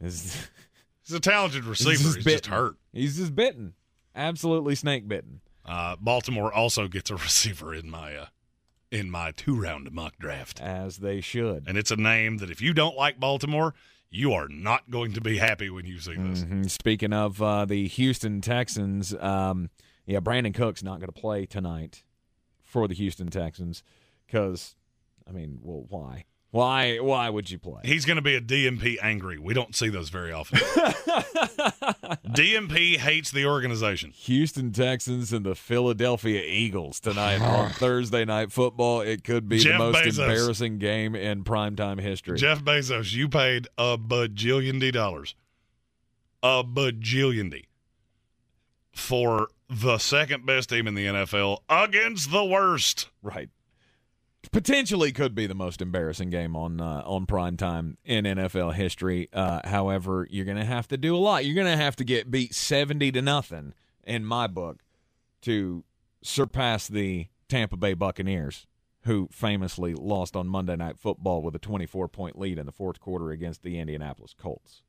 is 0.01 0.49
He's 1.07 1.15
a 1.15 1.21
talented 1.21 1.65
receiver. 1.65 1.91
He's 1.91 2.01
He's, 2.01 2.07
just 2.15 2.17
just 2.17 2.27
bitten. 2.27 2.53
hurt. 2.53 2.77
he's 2.93 3.17
just 3.17 3.35
bitten. 3.35 3.75
Absolutely 4.15 4.75
snake 4.75 5.07
bitten. 5.07 5.41
Uh, 5.65 5.95
Baltimore 6.01 6.53
also 6.53 6.89
gets 6.89 7.11
a 7.11 7.15
receiver 7.17 7.73
in 7.75 7.89
my 7.91 8.17
uh, 8.17 8.27
in 8.91 9.11
my 9.11 9.31
two 9.33 9.55
round 9.61 9.91
mock 9.93 10.19
draft, 10.19 10.61
As 10.61 10.99
they 10.99 11.21
should. 11.21 11.65
and 11.69 11.77
it's 11.79 11.91
a 11.91 11.97
name 11.97 12.39
that 12.39 12.51
if 12.51 12.61
you 12.61 12.73
don't 12.75 12.97
like 12.97 13.21
Baltimore, 13.21 13.75
you 14.11 14.33
are 14.33 14.49
not 14.49 14.91
going 14.91 15.13
to 15.13 15.21
be 15.21 15.39
happy 15.39 15.71
when 15.71 15.85
you 15.87 15.99
see 15.99 16.15
this. 16.17 16.43
Mhm. 16.45 16.69
Speaking 16.71 17.13
of 17.13 17.41
uh, 17.43 17.65
the 17.65 17.87
Houston 17.89 18.41
Texans, 18.41 19.15
um, 19.21 19.71
yeah, 20.07 20.21
Brandin 20.21 20.55
Cooks 20.55 20.83
not 20.83 20.99
going 21.01 21.13
to 21.13 21.21
play 21.21 21.47
tonight 21.47 22.03
for 22.65 22.87
the 22.89 22.95
Houston 22.95 23.29
Texans 23.29 23.83
because, 24.27 24.75
I 25.29 25.33
mean, 25.33 25.59
well, 25.63 25.85
why? 25.89 26.25
Why? 26.53 26.99
Why 27.01 27.29
would 27.29 27.51
you 27.51 27.59
play? 27.59 27.83
He's 27.85 28.05
going 28.05 28.17
to 28.17 28.23
be 28.23 28.35
a 28.35 28.41
DNP 28.41 28.97
angry. 29.03 29.39
We 29.39 29.53
don't 29.53 29.75
see 29.75 29.89
those 29.89 30.09
very 30.09 30.33
often. 30.33 30.59
DNP 32.29 32.97
hates 32.97 33.31
the 33.31 33.45
organization. 33.47 34.11
Houston 34.13 34.73
Texans 34.73 35.33
and 35.33 35.45
the 35.45 35.55
Philadelphia 35.55 36.43
Eagles 36.47 37.01
tonight 37.01 37.43
on 37.43 37.71
Thursday 37.73 38.25
night 38.25 38.53
football. 38.53 39.01
It 39.01 39.25
could 39.25 39.49
be 39.49 39.63
the 39.63 39.77
most 39.77 39.99
Bezos. 39.99 40.19
embarrassing 40.21 40.79
game 40.79 41.15
in 41.15 41.45
primetime 41.45 42.01
history. 42.01 42.39
Jeff 42.39 42.63
Bezos, 42.63 43.13
you 43.13 43.29
paid 43.29 43.69
a 43.77 43.99
bajillion 43.99 44.81
D 44.81 44.91
dollars, 44.91 45.35
a 46.43 46.65
bajillion 46.65 47.51
D, 47.51 47.67
for 48.95 49.49
the 49.69 49.99
second 49.99 50.47
best 50.47 50.71
team 50.71 50.87
in 50.87 50.95
the 50.95 51.07
NFL 51.07 51.59
against 51.69 52.31
the 52.31 52.45
worst. 52.45 53.09
Right. 53.21 53.51
Potentially 54.53 55.13
could 55.13 55.35
be 55.35 55.47
the 55.47 55.55
most 55.55 55.83
embarrassing 55.83 56.31
game 56.31 56.57
on 56.57 56.81
uh, 56.81 57.03
on 57.05 57.27
prime 57.27 57.57
time 57.57 57.99
in 58.05 58.25
NFL 58.25 58.75
history. 58.75 59.29
Uh, 59.33 59.61
however, 59.65 60.27
you're 60.31 60.45
going 60.45 60.57
to 60.57 60.65
have 60.65 60.89
to 60.89 60.97
do 60.97 61.17
a 61.17 61.19
lot. 61.19 61.45
You're 61.45 61.55
going 61.55 61.67
to 61.67 61.77
have 61.77 61.97
to 61.97 62.05
get 62.05 62.31
beat 62.31 62.55
seventy 62.55 63.13
to 63.13 63.23
nothing 63.23 63.75
in 64.05 64.25
my 64.25 64.47
book 64.47 64.83
to 65.43 65.85
surpass 66.23 66.89
the 66.89 67.29
Tampa 67.49 67.77
Bay 67.77 67.95
Buccaneers, 67.95 68.67
who 69.03 69.29
famously 69.31 69.95
lost 69.95 70.35
on 70.37 70.49
Monday 70.49 70.77
Night 70.77 70.99
Football 70.99 71.43
with 71.43 71.55
a 71.55 71.61
24 71.61 72.09
point 72.09 72.39
lead 72.39 72.59
in 72.59 72.67
the 72.67 72.73
fourth 72.73 73.01
quarter 73.01 73.31
against 73.31 73.63
the 73.63 73.79
Indianapolis 73.79 74.35
Colts. 74.37 74.83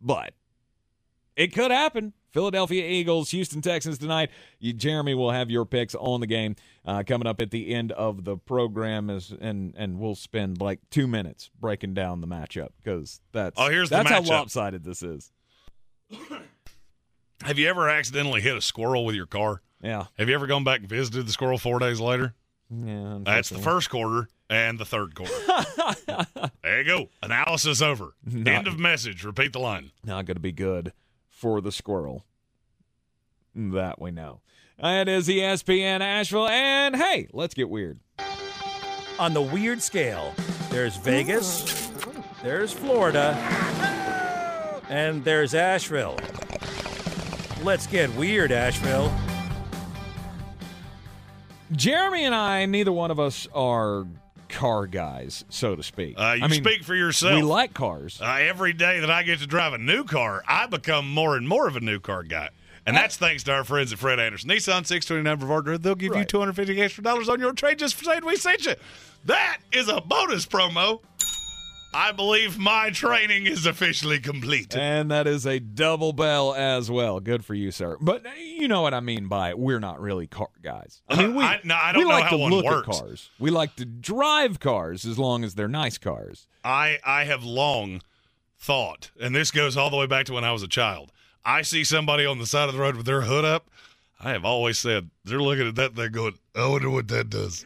But 0.00 0.34
it 1.38 1.54
could 1.54 1.70
happen. 1.70 2.12
Philadelphia 2.32 2.84
Eagles, 2.84 3.30
Houston 3.30 3.62
Texans 3.62 3.96
tonight. 3.96 4.30
You, 4.58 4.72
Jeremy 4.74 5.14
will 5.14 5.30
have 5.30 5.50
your 5.50 5.64
picks 5.64 5.94
on 5.94 6.20
the 6.20 6.26
game 6.26 6.56
uh, 6.84 7.02
coming 7.06 7.26
up 7.26 7.40
at 7.40 7.50
the 7.50 7.72
end 7.74 7.92
of 7.92 8.24
the 8.24 8.36
program, 8.36 9.08
as 9.08 9.32
and 9.40 9.72
and 9.76 9.98
we'll 9.98 10.14
spend 10.14 10.60
like 10.60 10.80
two 10.90 11.06
minutes 11.06 11.48
breaking 11.58 11.94
down 11.94 12.20
the 12.20 12.26
matchup 12.26 12.68
because 12.82 13.20
that's 13.32 13.54
Oh, 13.58 13.70
here's 13.70 13.88
that's 13.88 14.10
how 14.10 14.20
lopsided 14.20 14.84
this 14.84 15.02
is. 15.02 15.32
Have 17.42 17.58
you 17.58 17.68
ever 17.68 17.88
accidentally 17.88 18.40
hit 18.40 18.56
a 18.56 18.60
squirrel 18.60 19.04
with 19.04 19.14
your 19.14 19.26
car? 19.26 19.62
Yeah, 19.80 20.06
Have 20.18 20.28
you 20.28 20.34
ever 20.34 20.48
gone 20.48 20.64
back 20.64 20.80
and 20.80 20.88
visited 20.88 21.26
the 21.26 21.32
squirrel 21.32 21.56
four 21.56 21.78
days 21.78 22.00
later? 22.00 22.34
yeah. 22.68 23.18
That's 23.22 23.48
the 23.48 23.58
first 23.60 23.90
quarter 23.90 24.28
and 24.50 24.76
the 24.76 24.84
third 24.84 25.14
quarter. 25.14 25.32
there 26.64 26.82
you 26.82 26.84
go. 26.84 27.08
Analysis 27.22 27.80
over. 27.80 28.14
Not- 28.24 28.52
End 28.54 28.66
of 28.66 28.78
message. 28.78 29.24
Repeat 29.24 29.52
the 29.52 29.60
line. 29.60 29.92
Not 30.04 30.26
going 30.26 30.34
to 30.34 30.40
be 30.40 30.50
good 30.52 30.92
for 31.38 31.60
the 31.60 31.70
squirrel. 31.70 32.24
That 33.54 34.00
we 34.00 34.10
know. 34.10 34.40
It 34.78 35.08
is 35.08 35.28
ESPN 35.28 36.00
Asheville, 36.00 36.48
and 36.48 36.96
hey, 36.96 37.28
let's 37.32 37.54
get 37.54 37.68
weird. 37.68 38.00
On 39.18 39.34
the 39.34 39.42
weird 39.42 39.80
scale, 39.82 40.34
there's 40.70 40.96
Vegas, 40.96 41.90
there's 42.42 42.72
Florida, 42.72 43.34
and 44.88 45.24
there's 45.24 45.54
Asheville. 45.54 46.18
Let's 47.62 47.86
get 47.86 48.14
weird, 48.14 48.52
Asheville. 48.52 49.12
Jeremy 51.72 52.24
and 52.24 52.34
I, 52.34 52.66
neither 52.66 52.92
one 52.92 53.10
of 53.10 53.18
us 53.20 53.46
are 53.54 54.06
car 54.48 54.86
guys, 54.86 55.44
so 55.48 55.76
to 55.76 55.82
speak. 55.82 56.14
Uh, 56.18 56.34
you 56.38 56.44
I 56.44 56.48
mean, 56.48 56.62
speak 56.62 56.82
for 56.84 56.94
yourself. 56.94 57.34
We 57.36 57.42
like 57.42 57.74
cars. 57.74 58.20
Uh, 58.20 58.36
every 58.40 58.72
day 58.72 59.00
that 59.00 59.10
I 59.10 59.22
get 59.22 59.38
to 59.40 59.46
drive 59.46 59.72
a 59.72 59.78
new 59.78 60.04
car, 60.04 60.42
I 60.48 60.66
become 60.66 61.08
more 61.12 61.36
and 61.36 61.48
more 61.48 61.66
of 61.68 61.76
a 61.76 61.80
new 61.80 62.00
car 62.00 62.22
guy. 62.22 62.50
And 62.86 62.96
that's 62.96 63.16
thanks 63.18 63.42
to 63.44 63.52
our 63.52 63.64
friends 63.64 63.92
at 63.92 63.98
Fred 63.98 64.18
Anderson. 64.18 64.48
Nissan 64.48 64.86
629 64.86 65.38
Brevard. 65.38 65.82
They'll 65.82 65.94
give 65.94 66.12
you 66.14 66.20
Right. 66.20 66.28
250 66.28 66.80
extra 66.80 67.04
dollars 67.04 67.28
on 67.28 67.38
your 67.38 67.52
trade 67.52 67.78
just 67.78 67.94
for 67.96 68.04
saying 68.04 68.24
we 68.24 68.36
sent 68.36 68.64
you. 68.64 68.76
That 69.26 69.58
is 69.72 69.88
a 69.88 70.00
bonus 70.00 70.46
promo. 70.46 71.00
I 71.94 72.12
believe 72.12 72.58
my 72.58 72.90
training 72.90 73.46
is 73.46 73.64
officially 73.66 74.20
complete. 74.20 74.76
And 74.76 75.10
that 75.10 75.26
is 75.26 75.46
a 75.46 75.58
double 75.58 76.12
bell 76.12 76.54
as 76.54 76.90
well. 76.90 77.18
Good 77.18 77.44
for 77.44 77.54
you, 77.54 77.70
sir. 77.70 77.96
But 78.00 78.26
uh, 78.26 78.30
you 78.38 78.68
know 78.68 78.82
what 78.82 78.92
I 78.94 79.00
mean 79.00 79.26
by 79.28 79.54
we're 79.54 79.80
not 79.80 80.00
really 80.00 80.26
car 80.26 80.48
guys. 80.62 81.00
I 81.08 81.16
mean, 81.16 81.34
we, 81.34 81.42
I- 81.44 81.60
no, 81.64 81.74
I 81.74 81.92
don't 81.92 82.02
we 82.04 82.08
know 82.08 82.14
like 82.14 82.24
how 82.24 82.30
to 82.32 82.36
one 82.38 82.50
look 82.52 82.64
works. 82.66 82.88
at 82.88 82.94
cars. 83.04 83.30
We 83.38 83.50
like 83.50 83.74
to 83.76 83.84
drive 83.86 84.60
cars 84.60 85.04
as 85.06 85.18
long 85.18 85.44
as 85.44 85.54
they're 85.54 85.66
nice 85.68 85.96
cars. 85.98 86.46
I 86.62 86.98
I 87.04 87.24
have 87.24 87.42
long 87.42 88.02
thought, 88.58 89.10
and 89.20 89.34
this 89.34 89.50
goes 89.50 89.76
all 89.76 89.88
the 89.90 89.96
way 89.96 90.06
back 90.06 90.26
to 90.26 90.34
when 90.34 90.44
I 90.44 90.52
was 90.52 90.62
a 90.62 90.68
child. 90.68 91.10
I 91.44 91.62
see 91.62 91.84
somebody 91.84 92.26
on 92.26 92.38
the 92.38 92.46
side 92.46 92.68
of 92.68 92.74
the 92.74 92.80
road 92.80 92.96
with 92.96 93.06
their 93.06 93.22
hood 93.22 93.44
up. 93.46 93.70
I 94.20 94.30
have 94.32 94.44
always 94.44 94.76
said 94.78 95.08
they're 95.24 95.40
looking 95.40 95.66
at 95.68 95.76
that 95.76 95.94
thing 95.94 96.10
going, 96.12 96.34
I 96.54 96.66
wonder 96.68 96.90
what 96.90 97.08
that 97.08 97.30
does. 97.30 97.64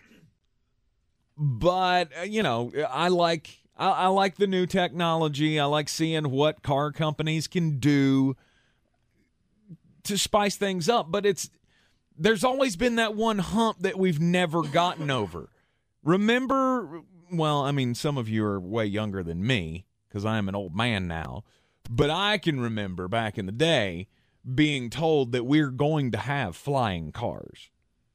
but 1.37 2.11
uh, 2.19 2.23
you 2.23 2.43
know 2.43 2.71
i 2.91 3.09
like 3.09 3.59
I, 3.83 3.91
I 3.91 4.07
like 4.07 4.37
the 4.37 4.47
new 4.47 4.67
technology 4.67 5.59
i 5.59 5.65
like 5.65 5.89
seeing 5.89 6.31
what 6.31 6.63
car 6.63 6.93
companies 6.93 7.47
can 7.49 7.79
do 7.79 8.37
to 10.05 10.17
spice 10.19 10.57
things 10.57 10.89
up 10.89 11.11
but 11.11 11.27
it's 11.27 11.51
there's 12.17 12.45
always 12.45 12.77
been 12.77 12.97
that 12.97 13.15
one 13.15 13.39
hump 13.39 13.79
that 13.81 13.99
we've 13.99 14.21
never 14.21 14.63
gotten 14.63 15.11
over 15.11 15.49
remember 16.03 17.03
well 17.31 17.63
i 17.63 17.73
mean 17.73 17.95
some 17.95 18.17
of 18.19 18.29
you 18.29 18.45
are 18.45 18.61
way 18.61 18.85
younger 18.87 19.23
than 19.23 19.47
me 19.47 19.85
because 20.09 20.25
i 20.25 20.39
am 20.39 20.49
an 20.49 20.55
old 20.55 20.75
man 20.75 21.07
now 21.09 21.43
but 21.91 22.11
i 22.11 22.39
can 22.39 22.61
remember 22.61 23.09
back 23.09 23.39
in 23.39 23.47
the 23.47 23.53
day 23.53 24.07
being 24.55 24.91
told 24.91 25.33
that 25.33 25.45
we're 25.45 25.71
going 25.71 26.11
to 26.11 26.19
have 26.19 26.57
flying 26.57 27.13
cars 27.13 27.71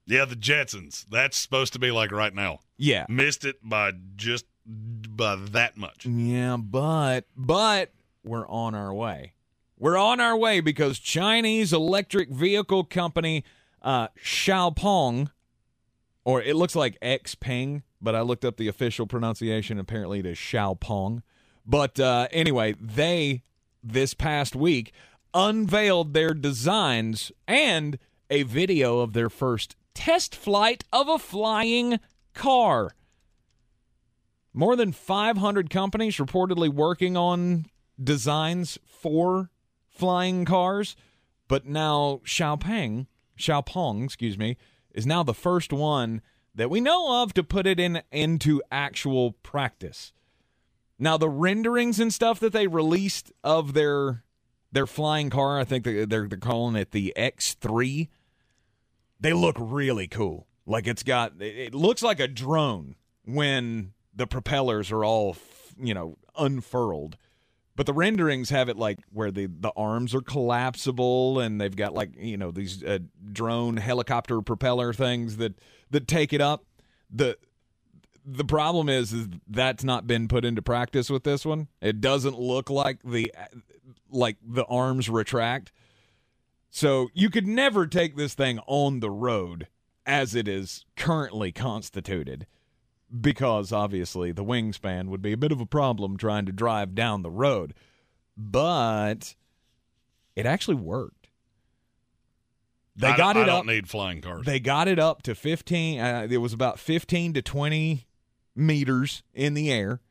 Yeah, 0.05 0.25
the 0.25 0.35
Jetsons. 0.35 1.05
That's 1.09 1.37
supposed 1.37 1.71
to 1.73 1.79
be 1.79 1.89
like 1.91 2.11
right 2.11 2.33
now. 2.33 2.59
yeah 2.77 3.05
Missed 3.09 3.45
it 3.45 3.57
by 3.63 3.91
just 4.17 4.45
by 4.67 5.35
that 5.35 5.77
much. 5.77 6.05
Yeah, 6.05 6.57
but 6.57 7.25
but 7.35 7.91
we're 8.23 8.47
on 8.47 8.75
our 8.75 8.93
way. 8.93 9.33
We're 9.79 9.97
on 9.97 10.19
our 10.19 10.35
way 10.35 10.59
because 10.59 10.99
Chinese 10.99 11.71
electric 11.71 12.29
vehicle 12.29 12.83
company 12.83 13.43
uh 13.81 14.09
Xiaopeng 14.21 15.29
or 16.25 16.41
it 16.41 16.55
looks 16.55 16.75
like 16.75 16.99
Xpeng, 16.99 17.83
but 18.01 18.15
I 18.15 18.21
looked 18.21 18.43
up 18.43 18.57
the 18.57 18.67
official 18.67 19.07
pronunciation 19.07 19.79
apparently 19.79 20.19
it 20.19 20.25
is 20.25 20.37
Xiaopeng. 20.37 21.21
But 21.65 21.99
uh 21.99 22.27
anyway, 22.31 22.75
they 22.79 23.43
this 23.83 24.13
past 24.13 24.55
week 24.55 24.91
unveiled 25.33 26.13
their 26.13 26.33
designs 26.33 27.31
and 27.47 27.99
a 28.29 28.43
video 28.43 28.99
of 28.99 29.13
their 29.13 29.29
first 29.29 29.75
test 29.93 30.35
flight 30.35 30.83
of 30.91 31.07
a 31.07 31.19
flying 31.19 31.99
car. 32.33 32.91
More 34.57 34.75
than 34.75 34.91
500 34.91 35.69
companies 35.69 36.17
reportedly 36.17 36.67
working 36.67 37.15
on 37.15 37.67
designs 38.03 38.79
for 38.87 39.51
flying 39.87 40.45
cars, 40.45 40.95
but 41.47 41.67
now 41.67 42.21
Xiaopeng, 42.25 43.05
Xiaopeng, 43.37 44.05
excuse 44.05 44.35
me, 44.35 44.57
is 44.95 45.05
now 45.05 45.21
the 45.21 45.35
first 45.35 45.71
one 45.71 46.23
that 46.55 46.71
we 46.71 46.81
know 46.81 47.21
of 47.21 47.35
to 47.35 47.43
put 47.43 47.67
it 47.67 47.79
in 47.79 48.01
into 48.11 48.63
actual 48.71 49.33
practice. 49.43 50.11
Now 50.97 51.17
the 51.17 51.29
renderings 51.29 51.99
and 51.99 52.11
stuff 52.11 52.39
that 52.39 52.51
they 52.51 52.65
released 52.65 53.31
of 53.43 53.75
their 53.75 54.23
their 54.71 54.87
flying 54.87 55.29
car, 55.29 55.59
I 55.59 55.65
think 55.65 55.83
they're 55.83 56.07
they're, 56.07 56.27
calling 56.27 56.75
it 56.75 56.89
the 56.89 57.13
X3. 57.15 58.07
They 59.19 59.33
look 59.33 59.57
really 59.59 60.07
cool. 60.07 60.47
Like 60.65 60.87
it's 60.87 61.03
got 61.03 61.33
it 61.39 61.75
looks 61.75 62.01
like 62.01 62.19
a 62.19 62.27
drone 62.27 62.95
when 63.23 63.93
the 64.17 64.27
propellers 64.27 64.91
are 64.91 65.05
all 65.05 65.37
you 65.79 65.93
know 65.93 66.17
unfurled. 66.37 67.17
But 67.75 67.85
the 67.85 67.93
renderings 67.93 68.49
have 68.49 68.69
it 68.69 68.77
like 68.77 68.99
where 69.13 69.31
the 69.31 69.45
the 69.45 69.71
arms 69.77 70.15
are 70.15 70.21
collapsible 70.21 71.39
and 71.39 71.61
they've 71.61 71.75
got 71.75 71.93
like 71.93 72.11
you 72.17 72.35
know 72.35 72.51
these 72.51 72.83
uh, 72.83 72.99
drone 73.31 73.77
helicopter 73.77 74.41
propeller 74.41 74.93
things 74.93 75.37
that 75.37 75.59
that 75.91 76.07
take 76.07 76.33
it 76.33 76.41
up. 76.41 76.65
The 77.09 77.37
the 78.25 78.43
problem 78.43 78.89
is, 78.89 79.13
is 79.13 79.27
that's 79.47 79.85
not 79.85 80.05
been 80.05 80.27
put 80.27 80.43
into 80.43 80.61
practice 80.61 81.09
with 81.09 81.23
this 81.23 81.45
one. 81.45 81.67
It 81.79 82.01
doesn't 82.01 82.37
look 82.37 82.69
like 82.69 82.99
the 83.03 83.31
like 84.09 84.37
the 84.45 84.65
arms 84.65 85.09
retract. 85.09 85.71
So 86.69 87.09
you 87.13 87.29
could 87.29 87.47
never 87.47 87.87
take 87.87 88.15
this 88.15 88.33
thing 88.33 88.59
on 88.67 88.99
the 88.99 89.09
road 89.11 89.67
as 90.05 90.35
it 90.35 90.47
is 90.47 90.85
currently 90.95 91.51
constituted 91.51 92.47
because 93.21 93.71
obviously 93.71 94.31
the 94.31 94.43
wingspan 94.43 95.07
would 95.07 95.21
be 95.21 95.31
a 95.31 95.37
bit 95.37 95.51
of 95.51 95.61
a 95.61 95.65
problem 95.65 96.17
trying 96.17 96.45
to 96.45 96.51
drive 96.51 96.95
down 96.95 97.21
the 97.21 97.31
road. 97.31 97.73
But 98.35 99.35
it 100.35 100.45
actually 100.45 100.75
worked. 100.75 101.29
They 102.95 103.07
I 103.07 103.17
got 103.17 103.37
it 103.37 103.41
I 103.41 103.43
up. 103.43 103.47
don't 103.47 103.67
need 103.67 103.87
flying 103.87 104.21
cars. 104.21 104.45
They 104.45 104.59
got 104.59 104.87
it 104.87 104.97
up 104.97 105.21
to 105.23 105.35
15. 105.35 105.99
Uh, 105.99 106.27
it 106.29 106.37
was 106.37 106.53
about 106.53 106.79
15 106.79 107.33
to 107.33 107.41
20 107.41 108.07
meters 108.55 109.21
in 109.35 109.53
the 109.53 109.71
air, 109.71 110.01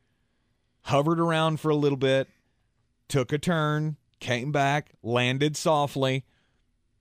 hovered 0.83 1.19
around 1.19 1.59
for 1.59 1.69
a 1.69 1.75
little 1.75 1.97
bit, 1.97 2.29
took 3.09 3.33
a 3.33 3.37
turn, 3.37 3.97
came 4.21 4.53
back, 4.53 4.91
landed 5.03 5.57
softly. 5.57 6.23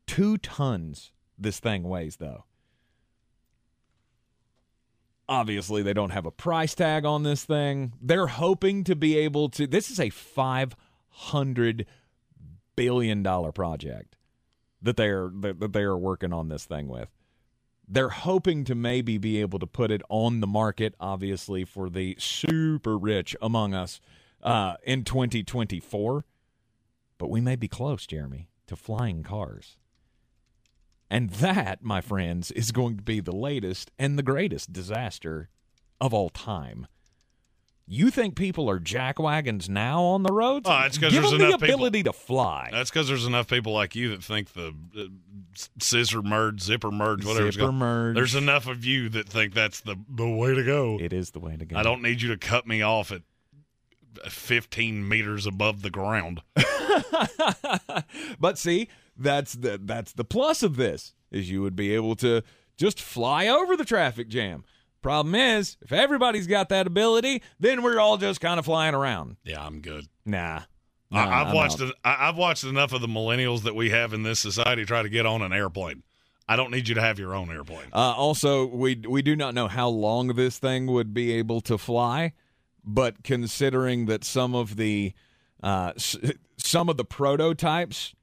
Two 0.09 0.39
tons 0.39 1.13
this 1.39 1.61
thing 1.61 1.85
weighs, 1.85 2.17
though. 2.17 2.46
Obviously, 5.29 5.83
they 5.83 5.93
don't 5.93 6.11
have 6.11 6.27
a 6.27 6.31
price 6.31 6.75
tag 6.75 7.05
on 7.05 7.25
this 7.25 7.45
thing. 7.45 7.95
They're 8.01 8.29
hoping 8.29 8.85
to 8.85 8.95
be 8.95 9.19
able 9.19 9.49
to. 9.51 9.67
This 9.67 9.91
is 9.91 9.99
a 9.99 10.11
$500 10.11 11.87
billion 12.77 13.25
project 13.53 14.17
that 14.83 14.97
they 14.97 15.09
are 15.09 15.31
that, 15.41 15.73
they 15.73 15.83
are 15.83 15.97
working 15.97 16.33
on 16.33 16.49
this 16.49 16.65
thing 16.65 16.89
with. 16.89 17.09
They're 17.89 18.09
hoping 18.09 18.65
to 18.65 18.75
maybe 18.75 19.19
be 19.19 19.41
able 19.41 19.59
to 19.61 19.67
put 19.67 19.91
it 19.91 20.03
on 20.09 20.41
the 20.41 20.47
market, 20.47 20.95
obviously, 20.99 21.65
for 21.65 21.89
the 21.89 22.17
super 22.19 22.99
rich 22.99 23.37
among 23.41 23.75
us 23.75 24.01
uh, 24.43 24.75
in 24.83 25.05
2024. 25.05 26.25
But 27.19 27.31
we 27.31 27.41
may 27.41 27.57
be 27.57 27.69
close, 27.69 28.07
Jeremy, 28.07 28.49
to 28.67 28.77
flying 28.77 29.23
cars. 29.23 29.77
And 31.11 31.31
that, 31.31 31.83
my 31.83 32.01
friends, 32.01 32.51
is 32.51 32.73
going 32.73 32.97
to 32.97 33.03
be 33.03 33.21
the 33.21 33.35
latest 33.35 33.91
and 33.99 34.19
the 34.19 34.23
greatest 34.23 34.73
disaster 34.73 35.49
of 36.01 36.13
all 36.13 36.31
time. 36.31 36.87
You 37.89 38.11
think 38.11 38.35
people 38.35 38.69
are 38.69 38.81
jack 38.81 39.21
wagons 39.21 39.69
now 39.69 40.03
on 40.03 40.25
the 40.25 40.33
roads? 40.33 40.67
Oh, 40.69 40.77
it's 40.85 40.99
'cause 40.99 41.13
Give 41.13 41.23
there's 41.23 41.31
them 41.31 41.39
the 41.39 41.47
enough 41.47 41.61
people- 41.61 41.75
ability 41.77 42.03
to 42.03 42.13
fly. 42.13 42.69
That's 42.73 42.91
because 42.91 43.07
there's 43.07 43.25
enough 43.27 43.47
people 43.49 43.73
like 43.73 43.95
you 43.95 44.09
that 44.09 44.25
think 44.25 44.55
the 44.55 44.75
uh, 44.99 45.05
scissor 45.79 46.21
merge, 46.21 46.61
zipper 46.61 46.91
merge, 46.91 47.25
whatever. 47.25 47.53
Zipper 47.53 47.71
merge. 47.71 48.17
There's 48.17 48.35
enough 48.35 48.67
of 48.67 48.85
you 48.85 49.09
that 49.11 49.29
think 49.29 49.55
that's 49.55 49.79
the 49.83 49.95
the 50.09 50.29
way 50.29 50.53
to 50.57 50.65
go. 50.65 50.99
It 51.01 51.13
is 51.13 51.31
the 51.31 51.39
way 51.39 51.57
to 51.57 51.65
go. 51.65 51.77
I 51.77 51.85
don't 51.85 52.03
need 52.03 52.21
you 52.23 52.29
to 52.31 52.37
cut 52.37 52.67
me 52.67 52.83
off 52.83 53.13
at 53.13 53.23
15 54.29 55.09
meters 55.09 55.47
above 55.47 55.83
the 55.83 55.91
ground. 55.91 56.43
but 58.41 58.59
see, 58.59 58.89
that's 59.19 59.53
the 59.55 59.81
that's 59.83 60.13
the 60.13 60.25
plus 60.25 60.63
of 60.63 60.77
this 60.77 61.15
is 61.31 61.51
you 61.51 61.63
would 61.63 61.77
be 61.77 61.95
able 61.95 62.15
to 62.17 62.43
just 62.77 63.01
fly 63.01 63.47
over 63.49 63.77
the 63.77 63.85
traffic 63.85 64.29
jam. 64.29 64.65
Problem 65.03 65.35
is, 65.35 65.77
if 65.83 65.93
everybody's 65.93 66.47
got 66.47 66.69
that 66.71 66.87
ability, 66.87 67.43
then 67.61 67.83
we're 67.83 68.01
all 68.01 68.17
just 68.17 68.41
kind 68.41 68.59
of 68.59 68.65
flying 68.65 68.95
around. 68.95 69.37
Yeah, 69.45 69.65
I'm 69.65 69.81
good. 69.81 70.07
Nah. 70.25 70.61
I, 71.13 71.25
Nah, 71.25 71.41
I've 71.41 71.47
I'm 71.49 71.55
watched 71.55 71.81
out. 71.81 71.89
it, 71.91 71.95
I, 72.05 72.29
I've 72.29 72.37
watched 72.37 72.65
enough 72.65 72.93
of 72.93 73.01
the 73.01 73.07
millennials 73.07 73.63
that 73.63 73.77
we 73.77 73.91
have 73.91 74.13
in 74.13 74.25
this 74.25 74.41
society 74.41 74.85
try 74.85 75.03
to 75.05 75.09
get 75.09 75.25
on 75.25 75.41
an 75.41 75.53
airplane. 75.53 76.03
I 76.49 76.57
don't 76.57 76.73
need 76.73 76.89
you 76.89 76.97
to 76.97 77.01
have 77.01 77.21
your 77.21 77.33
own 77.33 77.49
airplane. 77.51 77.87
Uh, 77.93 77.99
also, 78.17 78.67
we 78.67 78.97
we 79.09 79.23
do 79.23 79.37
not 79.37 79.55
know 79.55 79.69
how 79.69 79.89
long 79.89 80.29
this 80.35 80.59
thing 80.59 80.87
would 80.89 81.15
be 81.15 81.33
able 81.35 81.61
to 81.63 81.79
fly, 81.79 82.33
but 82.85 83.23
considering 83.23 84.07
that 84.07 84.25
some 84.25 84.57
of 84.57 84.75
the 84.75 85.13
uh, 85.63 85.93
s- 85.95 86.17
some 86.57 86.89
of 86.89 86.97
the 86.97 87.05
prototypes 87.05 88.15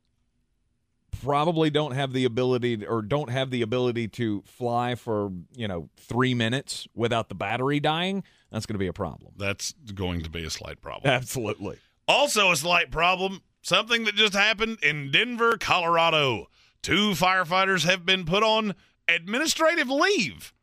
probably 1.24 1.70
don't 1.70 1.94
have 1.94 2.14
the 2.14 2.26
ability 2.26 2.78
to- 2.78 2.86
or 2.88 3.02
don't 3.02 3.30
have 3.30 3.50
the 3.50 3.62
ability 3.62 4.08
to 4.10 4.42
fly 4.46 4.96
for 4.96 5.32
you 5.56 5.68
know 5.68 5.90
three 5.98 6.34
minutes 6.34 6.88
without 6.94 7.30
the 7.30 7.36
battery 7.36 7.80
dying, 7.80 8.24
that's 8.52 8.66
going 8.66 8.76
to 8.76 8.80
be 8.80 8.88
a 8.88 8.94
problem. 8.94 9.34
That's 9.38 9.74
going 9.94 10.22
to 10.22 10.30
be 10.30 10.44
a 10.44 10.50
slight 10.50 10.82
problem. 10.82 11.12
Absolutely. 11.12 11.78
Also, 12.08 12.52
a 12.52 12.56
slight 12.56 12.92
problem 12.92 13.42
something 13.64 14.04
that 14.04 14.16
just 14.16 14.34
happened 14.34 14.78
in 14.84 15.10
Denver, 15.10 15.58
Colorado. 15.58 16.48
Two 16.84 17.12
firefighters 17.12 17.86
have 17.86 18.06
been 18.06 18.26
put 18.26 18.44
on 18.44 18.76
administrative 19.08 19.90
leave. 19.90 20.54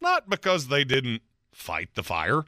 Not 0.00 0.28
because 0.28 0.68
they 0.68 0.84
didn't 0.84 1.22
fight 1.52 1.94
the 1.94 2.02
fire, 2.02 2.44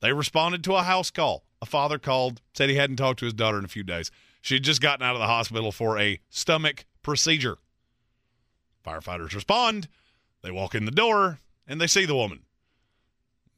they 0.00 0.12
responded 0.12 0.64
to 0.64 0.74
a 0.74 0.82
house 0.82 1.10
call. 1.10 1.44
A 1.62 1.66
father 1.66 1.98
called, 1.98 2.40
said 2.54 2.68
he 2.68 2.76
hadn't 2.76 2.96
talked 2.96 3.18
to 3.20 3.24
his 3.24 3.32
daughter 3.34 3.58
in 3.58 3.64
a 3.64 3.68
few 3.68 3.82
days. 3.82 4.10
She 4.42 4.54
had 4.54 4.64
just 4.64 4.82
gotten 4.82 5.04
out 5.04 5.14
of 5.14 5.20
the 5.20 5.26
hospital 5.26 5.72
for 5.72 5.98
a 5.98 6.20
stomach 6.28 6.84
procedure. 7.04 7.58
Firefighters 8.84 9.34
respond, 9.34 9.88
they 10.42 10.50
walk 10.50 10.74
in 10.74 10.84
the 10.84 10.90
door, 10.90 11.38
and 11.66 11.80
they 11.80 11.86
see 11.86 12.04
the 12.04 12.16
woman. 12.16 12.40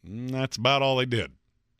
And 0.04 0.30
that's 0.30 0.56
about 0.56 0.82
all 0.82 0.96
they 0.96 1.06
did. 1.06 1.32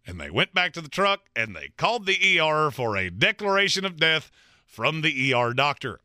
and 0.09 0.21
they 0.21 0.31
went 0.31 0.55
back 0.55 0.73
to 0.73 0.81
the 0.81 0.89
truck 0.89 1.29
and 1.35 1.55
they 1.55 1.69
called 1.77 2.07
the 2.07 2.39
ER 2.41 2.71
for 2.71 2.97
a 2.97 3.11
declaration 3.11 3.85
of 3.85 3.97
death 3.99 4.31
from 4.65 5.03
the 5.03 5.35
ER 5.35 5.53
doctor. 5.53 6.01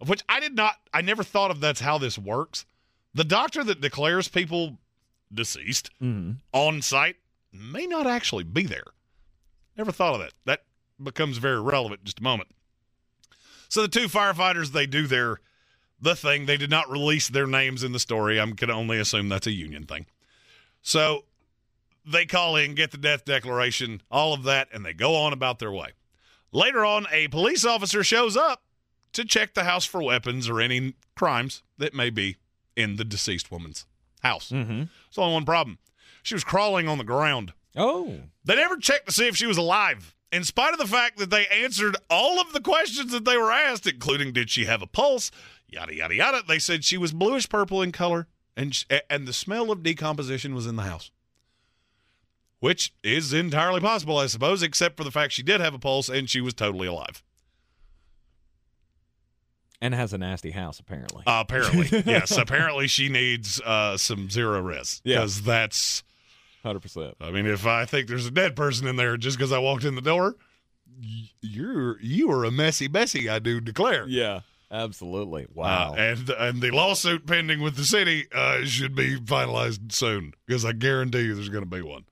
Of 0.00 0.08
which 0.10 0.22
I 0.28 0.38
did 0.38 0.54
not, 0.54 0.74
I 0.92 1.00
never 1.02 1.22
thought 1.24 1.50
of 1.50 1.60
that's 1.60 1.80
how 1.80 1.96
this 1.98 2.18
works. 2.18 2.66
The 3.14 3.24
doctor 3.24 3.64
that 3.64 3.80
declares 3.80 4.28
people 4.28 4.76
deceased 5.32 5.90
on 6.52 6.82
site 6.82 7.16
may 7.52 7.86
not 7.86 8.06
actually 8.06 8.44
be 8.44 8.62
there. 8.64 8.84
Never 9.78 9.92
thought 9.92 10.14
of 10.14 10.20
that. 10.20 10.32
That 10.44 10.64
becomes 11.02 11.38
very 11.38 11.60
relevant 11.60 12.00
in 12.00 12.04
just 12.06 12.20
a 12.20 12.22
moment. 12.22 12.50
So 13.68 13.82
the 13.82 13.88
two 13.88 14.08
firefighters, 14.08 14.72
they 14.72 14.86
do 14.86 15.06
their 15.06 15.38
the 16.00 16.14
thing. 16.14 16.46
They 16.46 16.56
did 16.56 16.70
not 16.70 16.90
release 16.90 17.28
their 17.28 17.46
names 17.46 17.82
in 17.82 17.92
the 17.92 17.98
story. 17.98 18.40
I'm 18.40 18.54
can 18.54 18.70
only 18.70 18.98
assume 18.98 19.28
that's 19.28 19.46
a 19.46 19.52
union 19.52 19.84
thing. 19.84 20.06
So 20.82 21.24
they 22.06 22.24
call 22.24 22.56
in, 22.56 22.74
get 22.74 22.90
the 22.90 22.98
death 22.98 23.24
declaration, 23.24 24.02
all 24.10 24.32
of 24.32 24.44
that, 24.44 24.68
and 24.72 24.84
they 24.84 24.92
go 24.92 25.14
on 25.14 25.32
about 25.32 25.58
their 25.58 25.72
way. 25.72 25.90
Later 26.52 26.84
on, 26.84 27.06
a 27.12 27.28
police 27.28 27.64
officer 27.64 28.02
shows 28.02 28.36
up 28.36 28.62
to 29.12 29.24
check 29.24 29.54
the 29.54 29.64
house 29.64 29.84
for 29.84 30.02
weapons 30.02 30.48
or 30.48 30.60
any 30.60 30.94
crimes 31.14 31.62
that 31.76 31.94
may 31.94 32.10
be 32.10 32.36
in 32.76 32.96
the 32.96 33.04
deceased 33.04 33.50
woman's 33.50 33.84
house. 34.22 34.50
Mm-hmm. 34.50 34.84
It's 35.08 35.18
only 35.18 35.34
one 35.34 35.44
problem. 35.44 35.78
She 36.22 36.34
was 36.34 36.44
crawling 36.44 36.88
on 36.88 36.98
the 36.98 37.04
ground. 37.04 37.52
Oh. 37.76 38.20
They 38.44 38.56
never 38.56 38.76
checked 38.76 39.06
to 39.06 39.12
see 39.12 39.26
if 39.26 39.36
she 39.36 39.46
was 39.46 39.58
alive. 39.58 40.14
In 40.30 40.44
spite 40.44 40.72
of 40.72 40.78
the 40.78 40.86
fact 40.86 41.18
that 41.18 41.30
they 41.30 41.46
answered 41.46 41.96
all 42.10 42.40
of 42.40 42.52
the 42.52 42.60
questions 42.60 43.12
that 43.12 43.24
they 43.24 43.36
were 43.36 43.50
asked, 43.50 43.86
including 43.86 44.32
did 44.32 44.50
she 44.50 44.66
have 44.66 44.82
a 44.82 44.86
pulse, 44.86 45.30
yada 45.66 45.94
yada 45.94 46.14
yada, 46.14 46.42
they 46.46 46.58
said 46.58 46.84
she 46.84 46.98
was 46.98 47.12
bluish 47.12 47.48
purple 47.48 47.80
in 47.80 47.92
color, 47.92 48.26
and 48.56 48.84
and 49.08 49.26
the 49.26 49.32
smell 49.32 49.70
of 49.70 49.82
decomposition 49.82 50.54
was 50.54 50.66
in 50.66 50.76
the 50.76 50.82
house, 50.82 51.10
which 52.60 52.92
is 53.02 53.32
entirely 53.32 53.80
possible, 53.80 54.18
I 54.18 54.26
suppose, 54.26 54.62
except 54.62 54.96
for 54.98 55.04
the 55.04 55.10
fact 55.10 55.32
she 55.32 55.42
did 55.42 55.60
have 55.62 55.72
a 55.74 55.78
pulse 55.78 56.08
and 56.10 56.28
she 56.28 56.40
was 56.42 56.52
totally 56.52 56.88
alive. 56.88 57.22
And 59.80 59.94
has 59.94 60.12
a 60.12 60.18
nasty 60.18 60.50
house, 60.50 60.80
apparently. 60.80 61.22
Uh, 61.24 61.38
apparently, 61.48 62.02
yes. 62.06 62.36
Apparently, 62.36 62.88
she 62.88 63.08
needs 63.08 63.60
uh, 63.60 63.96
some 63.96 64.26
Zerorez 64.28 65.00
Yeah. 65.04 65.20
because 65.20 65.42
that's. 66.62 66.96
100%. 66.96 67.14
I 67.20 67.30
mean, 67.30 67.46
if 67.46 67.66
I 67.66 67.84
think 67.84 68.08
there's 68.08 68.26
a 68.26 68.30
dead 68.30 68.56
person 68.56 68.86
in 68.86 68.96
there 68.96 69.16
just 69.16 69.36
because 69.36 69.52
I 69.52 69.58
walked 69.58 69.84
in 69.84 69.94
the 69.94 70.00
door, 70.00 70.36
you're 71.40 72.00
you 72.00 72.30
are 72.30 72.44
a 72.44 72.50
messy 72.50 72.88
Bessie. 72.88 73.28
I 73.28 73.38
do 73.38 73.60
declare. 73.60 74.06
Yeah, 74.08 74.40
absolutely. 74.70 75.46
Wow. 75.52 75.92
Uh, 75.92 75.96
and 75.96 76.30
and 76.30 76.60
the 76.62 76.70
lawsuit 76.70 77.26
pending 77.26 77.60
with 77.60 77.76
the 77.76 77.84
city 77.84 78.26
uh, 78.34 78.64
should 78.64 78.94
be 78.94 79.16
finalized 79.16 79.92
soon 79.92 80.34
because 80.46 80.64
I 80.64 80.72
guarantee 80.72 81.22
you 81.22 81.34
there's 81.34 81.48
going 81.48 81.64
to 81.64 81.70
be 81.70 81.82
one. 81.82 82.04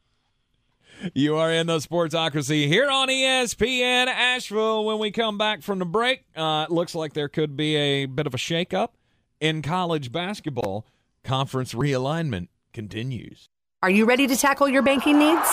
You 1.14 1.36
are 1.36 1.52
in 1.52 1.66
the 1.66 1.78
Sportsocracy 1.78 2.68
here 2.68 2.88
on 2.88 3.08
ESPN 3.08 4.06
Asheville. 4.06 4.84
When 4.84 4.98
we 4.98 5.10
come 5.10 5.36
back 5.36 5.62
from 5.62 5.78
the 5.78 5.84
break, 5.84 6.24
uh, 6.34 6.66
it 6.68 6.72
looks 6.72 6.94
like 6.94 7.12
there 7.12 7.28
could 7.28 7.54
be 7.56 7.76
a 7.76 8.06
bit 8.06 8.26
of 8.26 8.32
a 8.32 8.38
shakeup 8.38 8.90
in 9.38 9.60
college 9.60 10.10
basketball. 10.10 10.86
Conference 11.22 11.74
realignment 11.74 12.48
continues. 12.72 13.50
Are 13.86 13.98
you 13.98 14.04
ready 14.04 14.26
to 14.26 14.34
tackle 14.34 14.68
your 14.68 14.82
banking 14.82 15.16
needs? 15.16 15.46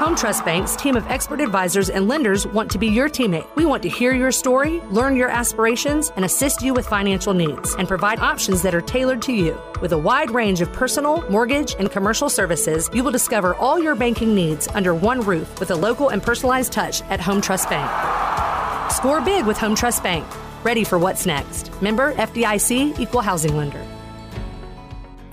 Home 0.00 0.16
Trust 0.16 0.42
Bank's 0.42 0.74
team 0.74 0.96
of 0.96 1.06
expert 1.08 1.38
advisors 1.38 1.90
and 1.90 2.08
lenders 2.08 2.46
want 2.46 2.70
to 2.70 2.78
be 2.78 2.86
your 2.86 3.10
teammate. 3.10 3.46
We 3.56 3.66
want 3.66 3.82
to 3.82 3.90
hear 3.90 4.14
your 4.14 4.32
story, 4.32 4.80
learn 4.90 5.16
your 5.16 5.28
aspirations, 5.28 6.10
and 6.16 6.24
assist 6.24 6.62
you 6.62 6.72
with 6.72 6.86
financial 6.86 7.34
needs 7.34 7.74
and 7.74 7.86
provide 7.86 8.20
options 8.20 8.62
that 8.62 8.74
are 8.74 8.80
tailored 8.80 9.20
to 9.20 9.34
you. 9.34 9.60
With 9.82 9.92
a 9.92 9.98
wide 9.98 10.30
range 10.30 10.62
of 10.62 10.72
personal, 10.72 11.30
mortgage, 11.30 11.76
and 11.78 11.90
commercial 11.90 12.30
services, 12.30 12.88
you 12.94 13.04
will 13.04 13.10
discover 13.10 13.54
all 13.56 13.78
your 13.78 13.94
banking 13.94 14.34
needs 14.34 14.66
under 14.68 14.94
one 14.94 15.20
roof 15.20 15.60
with 15.60 15.70
a 15.70 15.76
local 15.76 16.08
and 16.08 16.22
personalized 16.22 16.72
touch 16.72 17.02
at 17.10 17.20
Home 17.20 17.42
Trust 17.42 17.68
Bank. 17.68 18.90
Score 18.90 19.20
big 19.20 19.44
with 19.44 19.58
Home 19.58 19.74
Trust 19.74 20.02
Bank. 20.02 20.26
Ready 20.64 20.84
for 20.84 20.98
what's 20.98 21.26
next. 21.26 21.70
Member 21.82 22.14
FDIC 22.14 22.98
Equal 22.98 23.20
Housing 23.20 23.58
Lender. 23.58 23.86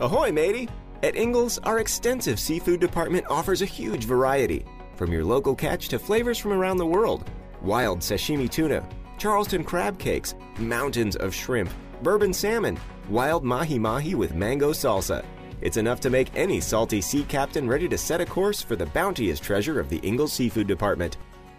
Ahoy, 0.01 0.33
matey! 0.33 0.67
At 1.05 1.15
Ingles, 1.15 1.59
our 1.59 1.77
extensive 1.77 2.39
seafood 2.39 2.79
department 2.79 3.27
offers 3.29 3.61
a 3.61 3.65
huge 3.67 4.05
variety. 4.05 4.65
From 4.95 5.11
your 5.11 5.23
local 5.23 5.53
catch 5.53 5.87
to 5.89 5.99
flavors 5.99 6.39
from 6.39 6.51
around 6.51 6.77
the 6.77 6.85
world 6.87 7.29
wild 7.61 7.99
sashimi 7.99 8.49
tuna, 8.49 8.83
Charleston 9.19 9.63
crab 9.63 9.99
cakes, 9.99 10.33
mountains 10.57 11.15
of 11.15 11.31
shrimp, 11.31 11.69
bourbon 12.01 12.33
salmon, 12.33 12.79
wild 13.07 13.43
mahi 13.43 13.77
mahi 13.77 14.15
with 14.15 14.33
mango 14.33 14.71
salsa. 14.71 15.23
It's 15.61 15.77
enough 15.77 15.99
to 15.99 16.09
make 16.09 16.35
any 16.35 16.59
salty 16.59 17.01
sea 17.01 17.23
captain 17.25 17.67
ready 17.67 17.87
to 17.87 17.99
set 17.99 18.19
a 18.19 18.25
course 18.25 18.63
for 18.63 18.75
the 18.75 18.87
bounteous 18.87 19.39
treasure 19.39 19.79
of 19.79 19.89
the 19.89 19.99
Ingles 19.99 20.33
Seafood 20.33 20.65
Department. 20.65 21.17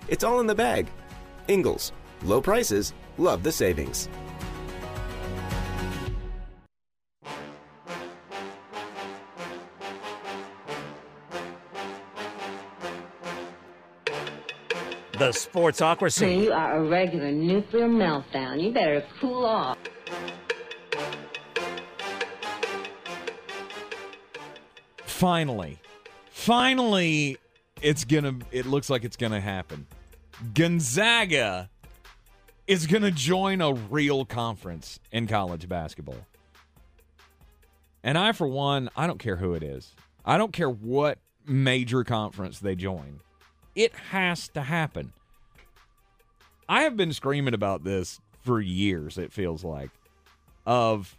It's 0.08 0.24
all 0.24 0.40
in 0.40 0.48
the 0.48 0.56
bag. 0.56 0.88
Ingles, 1.46 1.92
low 2.24 2.40
prices, 2.40 2.94
love 3.16 3.44
the 3.44 3.52
savings. 3.52 4.08
The 15.18 15.30
Sportsocracy. 15.30 16.44
You 16.44 16.52
are 16.52 16.76
a 16.76 16.84
regular 16.84 17.32
nuclear 17.32 17.88
meltdown. 17.88 18.62
You 18.62 18.70
better 18.70 19.02
cool 19.18 19.46
off. 19.46 19.78
Finally, 25.06 25.78
finally, 26.28 27.38
it's 27.80 28.04
gonna. 28.04 28.38
It 28.50 28.66
looks 28.66 28.90
like 28.90 29.04
it's 29.04 29.16
gonna 29.16 29.40
happen. 29.40 29.86
Gonzaga 30.52 31.70
is 32.66 32.86
gonna 32.86 33.10
join 33.10 33.62
a 33.62 33.72
real 33.72 34.26
conference 34.26 35.00
in 35.12 35.26
college 35.26 35.66
basketball. 35.66 36.26
And 38.04 38.18
I, 38.18 38.32
for 38.32 38.46
one, 38.46 38.90
I 38.94 39.06
don't 39.06 39.18
care 39.18 39.36
who 39.36 39.54
it 39.54 39.62
is. 39.62 39.94
I 40.26 40.36
don't 40.36 40.52
care 40.52 40.68
what 40.68 41.18
major 41.46 42.04
conference 42.04 42.58
they 42.58 42.74
join. 42.74 43.20
It 43.76 43.94
has 44.10 44.48
to 44.48 44.62
happen. 44.62 45.12
I 46.68 46.82
have 46.82 46.96
been 46.96 47.12
screaming 47.12 47.54
about 47.54 47.84
this 47.84 48.20
for 48.42 48.60
years, 48.60 49.18
it 49.18 49.32
feels 49.32 49.62
like. 49.62 49.90
Of 50.64 51.16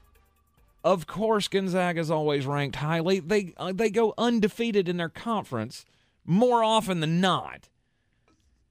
of 0.83 1.07
course 1.07 1.47
Gonzaga's 1.47 2.11
always 2.11 2.45
ranked 2.45 2.77
highly. 2.77 3.19
They 3.21 3.53
uh, 3.57 3.71
they 3.73 3.89
go 3.89 4.13
undefeated 4.17 4.89
in 4.89 4.97
their 4.97 5.07
conference 5.09 5.85
more 6.25 6.63
often 6.63 6.99
than 6.99 7.21
not. 7.21 7.69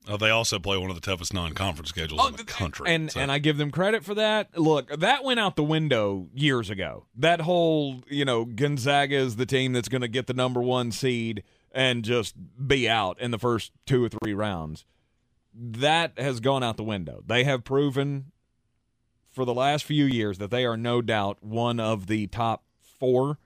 Oh, 0.08 0.16
they 0.16 0.30
also 0.30 0.58
play 0.60 0.76
one 0.78 0.88
of 0.88 0.94
the 0.94 1.00
toughest 1.02 1.34
non-conference 1.34 1.88
schedules 1.88 2.28
in 2.28 2.36
the 2.36 2.44
country. 2.44 2.94
And 2.94 3.10
so- 3.10 3.18
and 3.18 3.32
I 3.32 3.38
give 3.38 3.56
them 3.56 3.72
credit 3.72 4.04
for 4.04 4.14
that. 4.14 4.56
Look, 4.56 4.88
that 5.00 5.24
went 5.24 5.40
out 5.40 5.56
the 5.56 5.64
window 5.64 6.28
years 6.32 6.70
ago. 6.70 7.06
That 7.16 7.40
whole, 7.40 8.04
you 8.08 8.24
know, 8.24 8.44
Gonzaga 8.44 9.16
is 9.16 9.34
the 9.34 9.46
team 9.46 9.72
that's 9.72 9.88
going 9.88 10.02
to 10.02 10.08
get 10.08 10.28
the 10.28 10.32
number 10.34 10.62
1 10.62 10.92
seed 10.92 11.42
and 11.76 12.02
just 12.04 12.34
be 12.66 12.88
out 12.88 13.20
in 13.20 13.30
the 13.30 13.38
first 13.38 13.70
2 13.84 14.02
or 14.02 14.08
3 14.08 14.32
rounds. 14.32 14.86
That 15.54 16.18
has 16.18 16.40
gone 16.40 16.62
out 16.62 16.78
the 16.78 16.82
window. 16.82 17.22
They 17.26 17.44
have 17.44 17.64
proven 17.64 18.32
for 19.30 19.44
the 19.44 19.54
last 19.54 19.84
few 19.84 20.06
years 20.06 20.38
that 20.38 20.50
they 20.50 20.64
are 20.64 20.78
no 20.78 21.02
doubt 21.02 21.42
one 21.42 21.78
of 21.78 22.06
the 22.06 22.26
top 22.28 22.64
4 22.98 23.38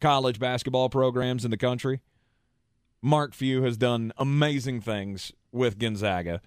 college 0.00 0.40
basketball 0.40 0.88
programs 0.88 1.44
in 1.44 1.52
the 1.52 1.56
country. 1.56 2.00
Mark 3.00 3.34
Few 3.34 3.62
has 3.62 3.76
done 3.76 4.12
amazing 4.16 4.80
things 4.80 5.32
with 5.52 5.78
Gonzaga. 5.78 6.40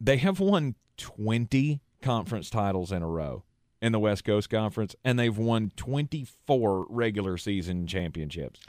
They 0.00 0.18
have 0.18 0.38
won 0.38 0.76
20 0.96 1.80
conference 2.00 2.50
titles 2.50 2.92
in 2.92 3.02
a 3.02 3.08
row 3.08 3.42
in 3.82 3.90
the 3.92 3.98
West 3.98 4.24
Coast 4.24 4.48
Conference, 4.48 4.94
and 5.04 5.18
they've 5.18 5.36
won 5.36 5.72
24 5.74 6.86
regular 6.88 7.36
season 7.36 7.86
championships. 7.88 8.60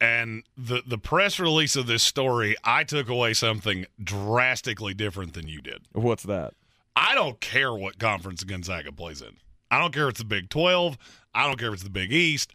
And 0.00 0.44
the 0.56 0.82
the 0.86 0.96
press 0.98 1.38
release 1.38 1.76
of 1.76 1.86
this 1.86 2.02
story, 2.02 2.56
I 2.64 2.84
took 2.84 3.08
away 3.08 3.34
something 3.34 3.84
drastically 4.02 4.94
different 4.94 5.34
than 5.34 5.46
you 5.46 5.60
did. 5.60 5.82
What's 5.92 6.22
that? 6.22 6.54
I 6.96 7.14
don't 7.14 7.38
care 7.40 7.74
what 7.74 7.98
conference 7.98 8.42
Gonzaga 8.44 8.92
plays 8.92 9.20
in. 9.20 9.36
I 9.70 9.78
don't 9.78 9.92
care 9.92 10.04
if 10.04 10.10
it's 10.12 10.18
the 10.20 10.24
Big 10.24 10.48
12. 10.48 10.96
I 11.34 11.46
don't 11.46 11.58
care 11.58 11.68
if 11.68 11.74
it's 11.74 11.82
the 11.82 11.90
Big 11.90 12.12
East. 12.12 12.50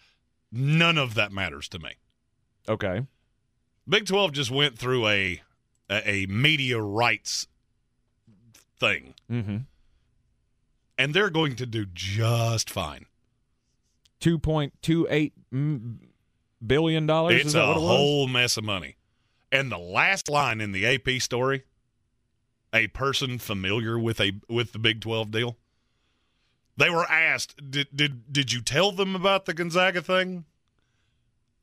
None 0.51 0.97
of 0.97 1.13
that 1.13 1.31
matters 1.31 1.69
to 1.69 1.79
me. 1.79 1.91
Okay. 2.67 3.05
Big 3.87 4.05
12 4.07 4.31
just 4.31 4.49
went 4.51 4.77
through 4.77 5.07
a 5.07 5.41
a, 5.89 6.25
media 6.25 6.79
rights 6.81 7.47
thing, 8.79 9.13
Mm-hmm. 9.31 9.57
and 10.97 11.13
they're 11.13 11.29
going 11.29 11.55
to 11.57 11.65
do 11.67 11.85
just 11.93 12.69
fine. 12.71 13.05
Two 14.19 14.39
point 14.39 14.73
two 14.81 15.05
eight 15.11 15.33
billion 16.67 17.05
dollars. 17.05 17.41
It's 17.41 17.55
a 17.55 17.71
it 17.71 17.73
whole 17.73 18.27
mess 18.27 18.57
of 18.57 18.63
money. 18.63 18.97
And 19.51 19.71
the 19.71 19.77
last 19.77 20.29
line 20.29 20.59
in 20.59 20.71
the 20.71 20.85
AP 20.85 21.21
story, 21.21 21.63
a 22.73 22.87
person 22.87 23.39
familiar 23.39 23.97
with 23.97 24.19
a 24.19 24.33
with 24.49 24.73
the 24.73 24.79
Big 24.79 25.01
12 25.01 25.31
deal, 25.31 25.57
they 26.77 26.89
were 26.89 27.09
asked, 27.09 27.71
"Did 27.71 27.87
did 27.95 28.31
did 28.31 28.51
you 28.51 28.61
tell 28.61 28.91
them 28.91 29.15
about 29.15 29.45
the 29.45 29.53
Gonzaga 29.53 30.01
thing?" 30.01 30.45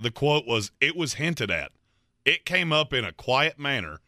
The 0.00 0.10
quote 0.10 0.46
was, 0.46 0.72
"It 0.80 0.96
was 0.96 1.14
hinted 1.14 1.50
at. 1.50 1.72
It 2.24 2.44
came 2.44 2.72
up 2.72 2.92
in 2.92 3.04
a 3.04 3.12
quiet 3.12 3.58
manner. 3.58 4.00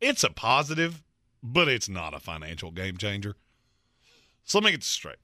It's 0.00 0.24
a 0.24 0.30
positive, 0.30 1.02
but 1.42 1.68
it's 1.68 1.88
not 1.88 2.14
a 2.14 2.20
financial 2.20 2.70
game 2.70 2.96
changer. 2.96 3.36
So 4.44 4.58
let 4.58 4.64
me 4.64 4.70
get 4.72 4.80
this 4.80 4.88
straight. 4.88 5.18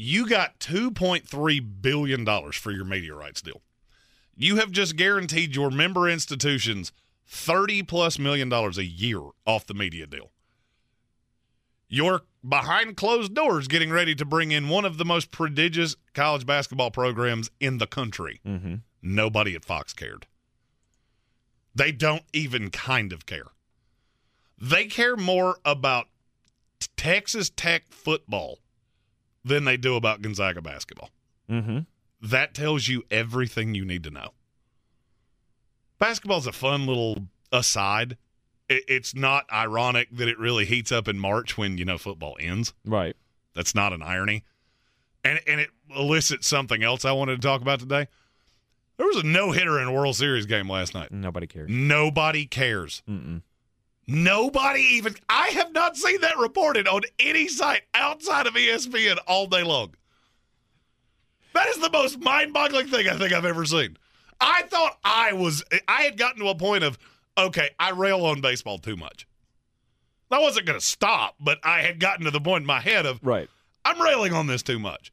You 0.00 0.28
got 0.28 0.60
$2.3 0.60 1.82
billion 1.82 2.52
for 2.52 2.70
your 2.70 2.84
media 2.84 3.14
rights 3.14 3.42
deal. 3.42 3.60
You 4.36 4.56
have 4.56 4.70
just 4.70 4.94
guaranteed 4.94 5.56
your 5.56 5.72
member 5.72 6.08
institutions 6.08 6.92
30 7.26 7.82
plus 7.82 8.16
million 8.16 8.48
dollars 8.48 8.78
a 8.78 8.84
year 8.84 9.20
off 9.44 9.66
the 9.66 9.74
media 9.74 10.06
deal. 10.06 10.30
You're 11.88 12.22
behind 12.48 12.96
closed 12.96 13.34
doors 13.34 13.66
getting 13.66 13.90
ready 13.90 14.14
to 14.14 14.24
bring 14.24 14.52
in 14.52 14.68
one 14.68 14.84
of 14.84 14.98
the 14.98 15.04
most 15.04 15.32
prodigious 15.32 15.96
college 16.14 16.46
basketball 16.46 16.92
programs 16.92 17.50
in 17.58 17.78
the 17.78 17.86
country. 17.88 18.40
Mm-hmm. 18.46 18.74
Nobody 19.02 19.56
at 19.56 19.64
Fox 19.64 19.92
cared. 19.92 20.26
They 21.74 21.90
don't 21.90 22.24
even 22.32 22.70
kind 22.70 23.12
of 23.12 23.26
care. 23.26 23.48
They 24.60 24.86
care 24.86 25.16
more 25.16 25.58
about 25.64 26.06
Texas 26.96 27.50
Tech 27.50 27.84
football 27.90 28.58
than 29.44 29.64
they 29.64 29.76
do 29.76 29.96
about 29.96 30.22
Gonzaga 30.22 30.60
basketball. 30.60 31.10
Mm-hmm. 31.50 31.80
That 32.20 32.54
tells 32.54 32.88
you 32.88 33.04
everything 33.10 33.74
you 33.74 33.84
need 33.84 34.04
to 34.04 34.10
know. 34.10 34.30
Basketball's 35.98 36.46
a 36.46 36.52
fun 36.52 36.86
little 36.86 37.26
aside. 37.52 38.16
It, 38.68 38.84
it's 38.88 39.14
not 39.14 39.46
ironic 39.52 40.08
that 40.12 40.28
it 40.28 40.38
really 40.38 40.64
heats 40.64 40.92
up 40.92 41.08
in 41.08 41.18
March 41.18 41.56
when 41.56 41.78
you 41.78 41.84
know 41.84 41.98
football 41.98 42.36
ends. 42.40 42.74
Right. 42.84 43.16
That's 43.54 43.74
not 43.74 43.92
an 43.92 44.02
irony, 44.02 44.44
and 45.24 45.40
and 45.46 45.60
it 45.60 45.70
elicits 45.96 46.46
something 46.46 46.82
else 46.82 47.04
I 47.04 47.12
wanted 47.12 47.40
to 47.40 47.46
talk 47.46 47.60
about 47.60 47.80
today. 47.80 48.06
There 48.98 49.06
was 49.06 49.16
a 49.16 49.22
no 49.22 49.52
hitter 49.52 49.80
in 49.80 49.88
a 49.88 49.92
World 49.92 50.16
Series 50.16 50.46
game 50.46 50.68
last 50.68 50.94
night. 50.94 51.12
Nobody 51.12 51.46
cares. 51.46 51.68
Nobody 51.70 52.46
cares. 52.46 53.02
Mm-mm. 53.08 53.42
Nobody 54.10 54.80
even. 54.80 55.14
I 55.28 55.48
have 55.48 55.72
not 55.74 55.94
seen 55.94 56.22
that 56.22 56.38
reported 56.38 56.88
on 56.88 57.02
any 57.18 57.46
site 57.46 57.82
outside 57.92 58.46
of 58.46 58.54
ESPN 58.54 59.18
all 59.26 59.46
day 59.46 59.62
long. 59.62 59.94
That 61.52 61.68
is 61.68 61.78
the 61.78 61.90
most 61.90 62.18
mind 62.18 62.54
boggling 62.54 62.88
thing 62.88 63.06
I 63.06 63.18
think 63.18 63.34
I've 63.34 63.44
ever 63.44 63.66
seen. 63.66 63.98
I 64.40 64.62
thought 64.62 64.98
I 65.04 65.34
was, 65.34 65.62
I 65.86 66.02
had 66.02 66.16
gotten 66.16 66.40
to 66.42 66.48
a 66.48 66.54
point 66.54 66.84
of, 66.84 66.98
okay, 67.36 67.70
I 67.78 67.90
rail 67.90 68.24
on 68.24 68.40
baseball 68.40 68.78
too 68.78 68.96
much. 68.96 69.26
I 70.30 70.38
wasn't 70.38 70.66
going 70.66 70.78
to 70.78 70.84
stop, 70.84 71.34
but 71.38 71.58
I 71.62 71.80
had 71.82 72.00
gotten 72.00 72.24
to 72.24 72.30
the 72.30 72.40
point 72.40 72.62
in 72.62 72.66
my 72.66 72.80
head 72.80 73.04
of, 73.04 73.20
Right. 73.22 73.48
I'm 73.84 74.00
railing 74.00 74.32
on 74.32 74.46
this 74.46 74.62
too 74.62 74.78
much. 74.78 75.12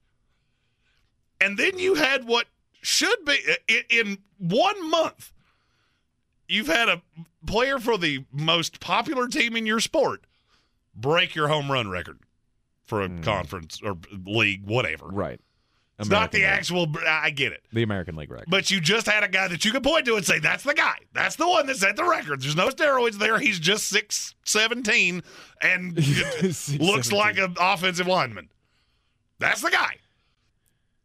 And 1.41 1.57
then 1.57 1.79
you 1.79 1.95
had 1.95 2.25
what 2.25 2.45
should 2.81 3.25
be 3.25 3.37
in 3.89 4.19
one 4.37 4.89
month. 4.89 5.31
You've 6.47 6.67
had 6.67 6.89
a 6.89 7.01
player 7.45 7.79
for 7.79 7.97
the 7.97 8.25
most 8.31 8.79
popular 8.79 9.27
team 9.27 9.55
in 9.55 9.65
your 9.65 9.79
sport 9.79 10.25
break 10.95 11.35
your 11.35 11.47
home 11.47 11.71
run 11.71 11.89
record 11.89 12.19
for 12.85 13.01
a 13.01 13.09
conference 13.21 13.81
or 13.83 13.97
league, 14.25 14.63
whatever. 14.65 15.07
Right. 15.07 15.39
It's 15.97 16.09
not 16.09 16.31
the 16.33 16.39
League. 16.39 16.47
actual. 16.47 16.87
I 17.07 17.29
get 17.29 17.53
it. 17.53 17.63
The 17.71 17.81
American 17.83 18.17
League 18.17 18.29
record. 18.29 18.49
But 18.49 18.69
you 18.69 18.81
just 18.81 19.05
had 19.05 19.23
a 19.23 19.29
guy 19.29 19.47
that 19.47 19.63
you 19.63 19.71
could 19.71 19.83
point 19.83 20.05
to 20.07 20.15
and 20.15 20.25
say, 20.25 20.39
that's 20.39 20.63
the 20.63 20.73
guy. 20.73 20.95
That's 21.13 21.37
the 21.37 21.47
one 21.47 21.67
that 21.67 21.77
set 21.77 21.95
the 21.95 22.03
record. 22.03 22.41
There's 22.41 22.55
no 22.55 22.67
steroids 22.67 23.13
there. 23.17 23.39
He's 23.39 23.59
just 23.59 23.93
6'17 23.93 25.23
and 25.61 25.95
looks 25.95 27.09
6'17. 27.09 27.11
like 27.13 27.37
an 27.37 27.55
offensive 27.59 28.07
lineman. 28.07 28.49
That's 29.39 29.61
the 29.61 29.71
guy. 29.71 29.97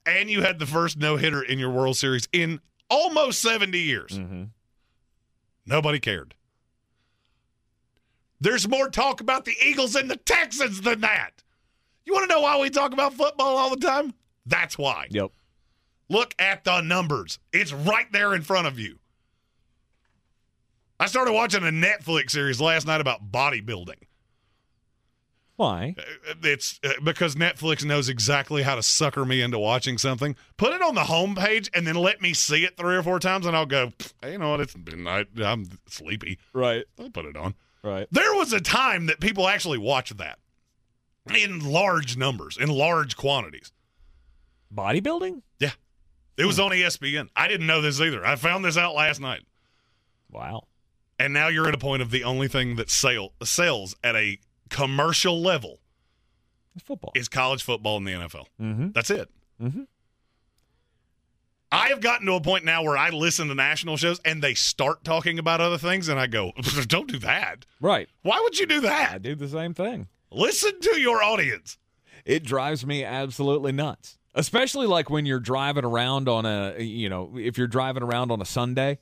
And 0.06 0.28
you 0.28 0.42
had 0.42 0.58
the 0.58 0.66
first 0.66 0.98
no 0.98 1.16
hitter 1.16 1.40
in 1.42 1.60
your 1.60 1.70
World 1.70 1.96
Series 1.96 2.28
in 2.32 2.60
almost 2.88 3.40
70 3.42 3.78
years. 3.78 4.18
Mm-hmm. 4.18 4.44
Nobody 5.66 6.00
cared. 6.00 6.34
There's 8.40 8.66
more 8.66 8.88
talk 8.88 9.20
about 9.20 9.44
the 9.44 9.54
Eagles 9.62 9.94
and 9.94 10.10
the 10.10 10.16
Texans 10.16 10.80
than 10.80 11.00
that. 11.02 11.42
You 12.04 12.14
want 12.14 12.28
to 12.28 12.34
know 12.34 12.40
why 12.40 12.58
we 12.58 12.70
talk 12.70 12.92
about 12.92 13.14
football 13.14 13.56
all 13.56 13.70
the 13.70 13.76
time? 13.76 14.14
That's 14.46 14.78
why. 14.78 15.06
Yep. 15.10 15.30
Look 16.08 16.34
at 16.38 16.64
the 16.64 16.80
numbers. 16.80 17.38
It's 17.52 17.72
right 17.72 18.10
there 18.12 18.34
in 18.34 18.42
front 18.42 18.66
of 18.66 18.78
you. 18.78 18.98
I 20.98 21.06
started 21.06 21.32
watching 21.32 21.62
a 21.62 21.70
Netflix 21.70 22.30
series 22.30 22.60
last 22.60 22.86
night 22.86 23.00
about 23.00 23.30
bodybuilding. 23.30 24.02
Why? 25.60 25.94
It's 26.42 26.80
uh, 26.82 26.92
because 27.04 27.34
Netflix 27.34 27.84
knows 27.84 28.08
exactly 28.08 28.62
how 28.62 28.76
to 28.76 28.82
sucker 28.82 29.26
me 29.26 29.42
into 29.42 29.58
watching 29.58 29.98
something. 29.98 30.34
Put 30.56 30.72
it 30.72 30.80
on 30.80 30.94
the 30.94 31.02
homepage 31.02 31.68
and 31.74 31.86
then 31.86 31.96
let 31.96 32.22
me 32.22 32.32
see 32.32 32.64
it 32.64 32.78
three 32.78 32.96
or 32.96 33.02
four 33.02 33.18
times, 33.18 33.44
and 33.44 33.54
I'll 33.54 33.66
go, 33.66 33.92
hey, 34.22 34.32
you 34.32 34.38
know 34.38 34.52
what? 34.52 34.62
It's 34.62 34.74
I, 35.06 35.26
I'm 35.44 35.66
sleepy. 35.86 36.38
Right. 36.54 36.86
I'll 36.98 37.10
put 37.10 37.26
it 37.26 37.36
on. 37.36 37.56
Right. 37.82 38.08
There 38.10 38.34
was 38.36 38.54
a 38.54 38.60
time 38.62 39.04
that 39.08 39.20
people 39.20 39.46
actually 39.46 39.76
watched 39.76 40.16
that 40.16 40.38
in 41.36 41.58
large 41.58 42.16
numbers, 42.16 42.56
in 42.56 42.70
large 42.70 43.18
quantities. 43.18 43.70
Bodybuilding? 44.74 45.42
Yeah. 45.58 45.72
It 46.38 46.46
was 46.46 46.58
on 46.58 46.70
ESPN. 46.70 47.28
I 47.36 47.48
didn't 47.48 47.66
know 47.66 47.82
this 47.82 48.00
either. 48.00 48.24
I 48.24 48.36
found 48.36 48.64
this 48.64 48.78
out 48.78 48.94
last 48.94 49.20
night. 49.20 49.42
Wow. 50.30 50.68
And 51.18 51.34
now 51.34 51.48
you're 51.48 51.68
at 51.68 51.74
a 51.74 51.78
point 51.78 52.00
of 52.00 52.10
the 52.10 52.24
only 52.24 52.48
thing 52.48 52.76
that 52.76 52.88
sale, 52.88 53.34
sells 53.44 53.94
at 54.02 54.16
a 54.16 54.38
commercial 54.70 55.40
level 55.40 55.80
It's 56.74 56.84
football. 56.84 57.12
is 57.14 57.28
college 57.28 57.62
football 57.62 57.98
in 57.98 58.04
the 58.04 58.12
NFL. 58.12 58.46
Mm-hmm. 58.60 58.88
That's 58.92 59.10
it. 59.10 59.28
Mm-hmm. 59.62 59.82
I 61.72 61.88
have 61.88 62.00
gotten 62.00 62.26
to 62.26 62.32
a 62.34 62.40
point 62.40 62.64
now 62.64 62.82
where 62.82 62.96
I 62.96 63.10
listen 63.10 63.46
to 63.48 63.54
national 63.54 63.96
shows 63.96 64.20
and 64.24 64.42
they 64.42 64.54
start 64.54 65.04
talking 65.04 65.38
about 65.38 65.60
other 65.60 65.78
things, 65.78 66.08
and 66.08 66.18
I 66.18 66.26
go, 66.26 66.52
don't 66.88 67.06
do 67.10 67.18
that. 67.20 67.64
Right. 67.80 68.08
Why 68.22 68.40
would 68.42 68.58
you 68.58 68.66
do 68.66 68.80
that? 68.80 69.10
I 69.10 69.12
that? 69.14 69.22
do 69.22 69.34
the 69.36 69.48
same 69.48 69.72
thing. 69.74 70.08
Listen 70.32 70.80
to 70.80 71.00
your 71.00 71.22
audience. 71.22 71.78
It 72.24 72.42
drives 72.44 72.84
me 72.84 73.04
absolutely 73.04 73.72
nuts. 73.72 74.18
Especially 74.34 74.86
like 74.86 75.10
when 75.10 75.26
you're 75.26 75.40
driving 75.40 75.84
around 75.84 76.28
on 76.28 76.44
a, 76.46 76.80
you 76.80 77.08
know, 77.08 77.36
if 77.36 77.56
you're 77.58 77.66
driving 77.66 78.02
around 78.02 78.30
on 78.30 78.40
a 78.40 78.44
Sunday 78.44 78.98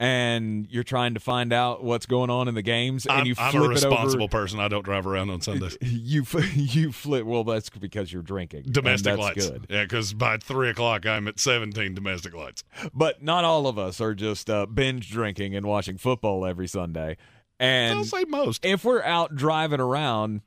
and 0.00 0.66
you're 0.70 0.84
trying 0.84 1.14
to 1.14 1.20
find 1.20 1.52
out 1.52 1.82
what's 1.82 2.06
going 2.06 2.30
on 2.30 2.46
in 2.46 2.54
the 2.54 2.62
games 2.62 3.04
and 3.04 3.18
I'm, 3.18 3.26
you 3.26 3.34
I'm 3.36 3.50
flip 3.50 3.64
a 3.64 3.68
responsible 3.68 4.24
over. 4.24 4.30
person. 4.30 4.60
I 4.60 4.68
don't 4.68 4.84
drive 4.84 5.06
around 5.06 5.30
on 5.30 5.40
Sundays. 5.40 5.76
You 5.82 6.24
you 6.54 6.92
flip. 6.92 7.24
Well, 7.26 7.44
that's 7.44 7.68
because 7.70 8.12
you're 8.12 8.22
drinking. 8.22 8.64
Domestic 8.70 9.16
that's 9.16 9.20
lights. 9.20 9.50
good. 9.50 9.66
Yeah, 9.68 9.82
because 9.82 10.14
by 10.14 10.36
three 10.38 10.70
o'clock, 10.70 11.04
I'm 11.06 11.26
at 11.28 11.40
17 11.40 11.94
domestic 11.94 12.34
lights. 12.34 12.62
But 12.94 13.22
not 13.22 13.44
all 13.44 13.66
of 13.66 13.78
us 13.78 14.00
are 14.00 14.14
just 14.14 14.48
uh, 14.48 14.66
binge 14.66 15.10
drinking 15.10 15.54
and 15.56 15.66
watching 15.66 15.98
football 15.98 16.46
every 16.46 16.68
Sunday. 16.68 17.16
And 17.58 17.98
I'll 17.98 18.04
say 18.04 18.24
most. 18.24 18.64
if 18.64 18.84
we're 18.84 19.02
out 19.02 19.34
driving 19.34 19.80
around 19.80 20.42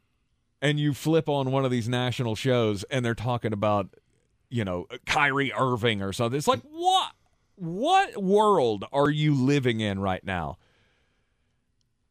and 0.62 0.80
you 0.80 0.94
flip 0.94 1.28
on 1.28 1.52
one 1.52 1.66
of 1.66 1.72
these 1.72 1.90
national 1.90 2.36
shows 2.36 2.84
and 2.86 3.04
they're 3.04 3.14
talking 3.16 3.52
about, 3.52 3.90
you 4.50 4.64
know, 4.64 4.88
Kyrie 5.06 5.52
Irving 5.52 6.02
or 6.02 6.14
something, 6.14 6.38
it's 6.38 6.48
like, 6.48 6.62
what? 6.72 7.12
What 7.62 8.18
world 8.24 8.86
are 8.92 9.12
you 9.12 9.36
living 9.36 9.82
in 9.82 10.00
right 10.00 10.24
now? 10.24 10.58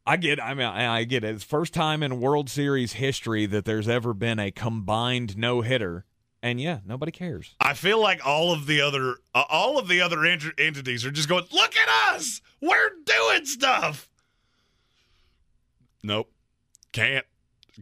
I 0.07 0.15
get. 0.15 0.41
I 0.41 0.53
mean, 0.53 0.65
I 0.65 1.03
get 1.03 1.25
it. 1.25 1.35
It's 1.35 1.43
first 1.43 1.73
time 1.73 2.01
in 2.01 2.21
World 2.21 2.49
Series 2.49 2.93
history 2.93 3.45
that 3.47 3.65
there's 3.65 3.89
ever 3.89 4.13
been 4.13 4.39
a 4.39 4.49
combined 4.49 5.37
no 5.37 5.59
hitter, 5.59 6.05
and 6.41 6.61
yeah, 6.61 6.79
nobody 6.85 7.11
cares. 7.11 7.53
I 7.59 7.73
feel 7.73 7.99
like 8.01 8.25
all 8.25 8.53
of 8.53 8.65
the 8.65 8.79
other 8.79 9.17
uh, 9.35 9.43
all 9.49 9.77
of 9.77 9.89
the 9.89 9.99
other 9.99 10.23
ent- 10.23 10.57
entities 10.57 11.05
are 11.05 11.11
just 11.11 11.27
going, 11.27 11.43
"Look 11.51 11.75
at 11.75 12.15
us, 12.15 12.39
we're 12.61 12.89
doing 13.03 13.45
stuff." 13.45 14.09
Nope, 16.01 16.31
can't, 16.93 17.25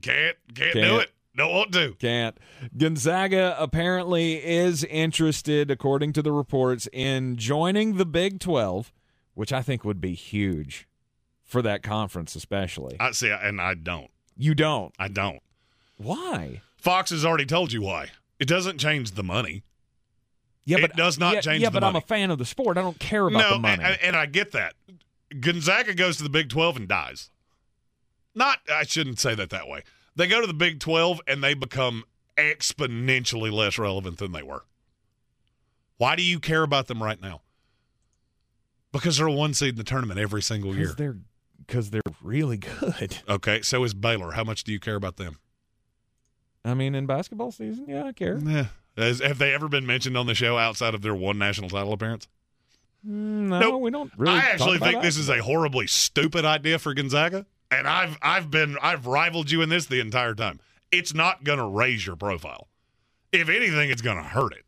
can't, 0.01 0.35
can't, 0.55 0.73
do 0.73 0.81
Can't. 0.81 1.01
it. 1.03 1.11
Don't 1.39 1.53
want 1.53 1.71
to. 1.71 1.93
Can't. 1.99 2.37
Gonzaga 2.75 3.55
apparently 3.57 4.45
is 4.45 4.83
interested, 4.83 5.71
according 5.71 6.11
to 6.13 6.21
the 6.21 6.33
reports, 6.33 6.89
in 6.91 7.37
joining 7.37 7.95
the 7.95 8.05
Big 8.05 8.41
12, 8.41 8.91
which 9.35 9.53
I 9.53 9.61
think 9.61 9.85
would 9.85 10.01
be 10.01 10.15
huge 10.15 10.85
for 11.45 11.61
that 11.61 11.81
conference, 11.81 12.35
especially. 12.35 12.97
I 12.99 13.11
see, 13.11 13.29
and 13.29 13.61
I 13.61 13.75
don't. 13.75 14.11
You 14.35 14.53
don't. 14.53 14.93
I 14.99 15.07
don't. 15.07 15.39
Why? 15.95 16.59
Fox 16.75 17.11
has 17.11 17.23
already 17.23 17.45
told 17.45 17.71
you 17.71 17.83
why. 17.83 18.09
It 18.37 18.49
doesn't 18.49 18.77
change 18.77 19.11
the 19.11 19.23
money. 19.23 19.63
Yeah, 20.65 20.79
It 20.79 20.81
but 20.81 20.97
does 20.97 21.17
not 21.17 21.35
yeah, 21.35 21.39
change 21.41 21.63
Yeah, 21.63 21.69
but 21.69 21.85
I'm 21.85 21.95
a 21.95 22.01
fan 22.01 22.31
of 22.31 22.37
the 22.37 22.43
sport. 22.43 22.77
I 22.77 22.81
don't 22.81 22.99
care 22.99 23.25
about 23.25 23.39
no, 23.39 23.53
the 23.53 23.59
money. 23.59 23.81
And, 23.81 23.97
and 24.03 24.15
I 24.17 24.25
get 24.25 24.51
that. 24.51 24.73
Gonzaga 25.39 25.93
goes 25.93 26.17
to 26.17 26.23
the 26.23 26.29
Big 26.29 26.49
12 26.49 26.75
and 26.75 26.87
dies. 26.89 27.29
Not, 28.35 28.59
I 28.69 28.83
shouldn't 28.83 29.19
say 29.19 29.35
that 29.35 29.51
that 29.51 29.69
way. 29.69 29.83
They 30.19 30.27
go 30.27 30.41
to 30.41 30.47
the 30.47 30.53
Big 30.53 30.81
12 30.81 31.21
and 31.27 31.41
they 31.41 31.53
become 31.53 32.03
exponentially 32.37 33.53
less 33.53 33.79
relevant 33.79 34.17
than 34.17 34.33
they 34.33 34.43
were. 34.43 34.65
Why 35.95 36.17
do 36.17 36.23
you 36.23 36.41
care 36.41 36.61
about 36.61 36.87
them 36.87 37.01
right 37.01 37.21
now? 37.21 37.39
Because 38.91 39.15
they're 39.15 39.27
a 39.27 39.31
one 39.31 39.53
seed 39.53 39.69
in 39.69 39.75
the 39.77 39.85
tournament 39.85 40.19
every 40.19 40.41
single 40.41 40.75
year. 40.75 40.87
Because 40.87 40.95
they're 40.97 41.17
because 41.65 41.89
they're 41.91 42.01
really 42.21 42.57
good. 42.57 43.17
Okay, 43.29 43.61
so 43.61 43.81
is 43.85 43.93
Baylor. 43.93 44.31
How 44.31 44.43
much 44.43 44.65
do 44.65 44.73
you 44.73 44.79
care 44.81 44.95
about 44.95 45.15
them? 45.15 45.39
I 46.65 46.73
mean, 46.73 46.95
in 46.95 47.05
basketball 47.05 47.53
season, 47.53 47.85
yeah, 47.87 48.03
I 48.03 48.11
care. 48.11 48.37
Yeah. 48.43 48.65
Has, 48.97 49.21
have 49.21 49.37
they 49.37 49.53
ever 49.53 49.69
been 49.69 49.85
mentioned 49.85 50.17
on 50.17 50.25
the 50.25 50.35
show 50.35 50.57
outside 50.57 50.95
of 50.95 51.01
their 51.01 51.15
one 51.15 51.37
national 51.37 51.69
title 51.69 51.93
appearance? 51.93 52.27
Mm, 53.07 53.47
no, 53.47 53.59
Nope. 53.59 53.81
we 53.81 53.91
don't 53.91 54.11
really. 54.17 54.35
I 54.35 54.39
actually 54.39 54.79
think 54.79 55.01
this 55.01 55.15
is 55.15 55.29
a 55.29 55.41
horribly 55.41 55.87
stupid 55.87 56.43
idea 56.43 56.77
for 56.77 56.93
Gonzaga, 56.93 57.45
and 57.71 57.87
I've 57.87 58.17
I've 58.21 58.49
been 58.51 58.77
I've 58.81 59.05
rivaled 59.05 59.51
you 59.51 59.61
in 59.61 59.69
this 59.69 59.85
the 59.85 59.99
entire 59.99 60.35
time. 60.35 60.59
It's 60.91 61.13
not 61.13 61.43
going 61.43 61.59
to 61.59 61.65
raise 61.67 62.05
your 62.05 62.15
profile. 62.15 62.67
If 63.31 63.47
anything, 63.49 63.91
it's 63.91 64.01
going 64.01 64.17
to 64.17 64.23
hurt 64.23 64.53
it. 64.53 64.65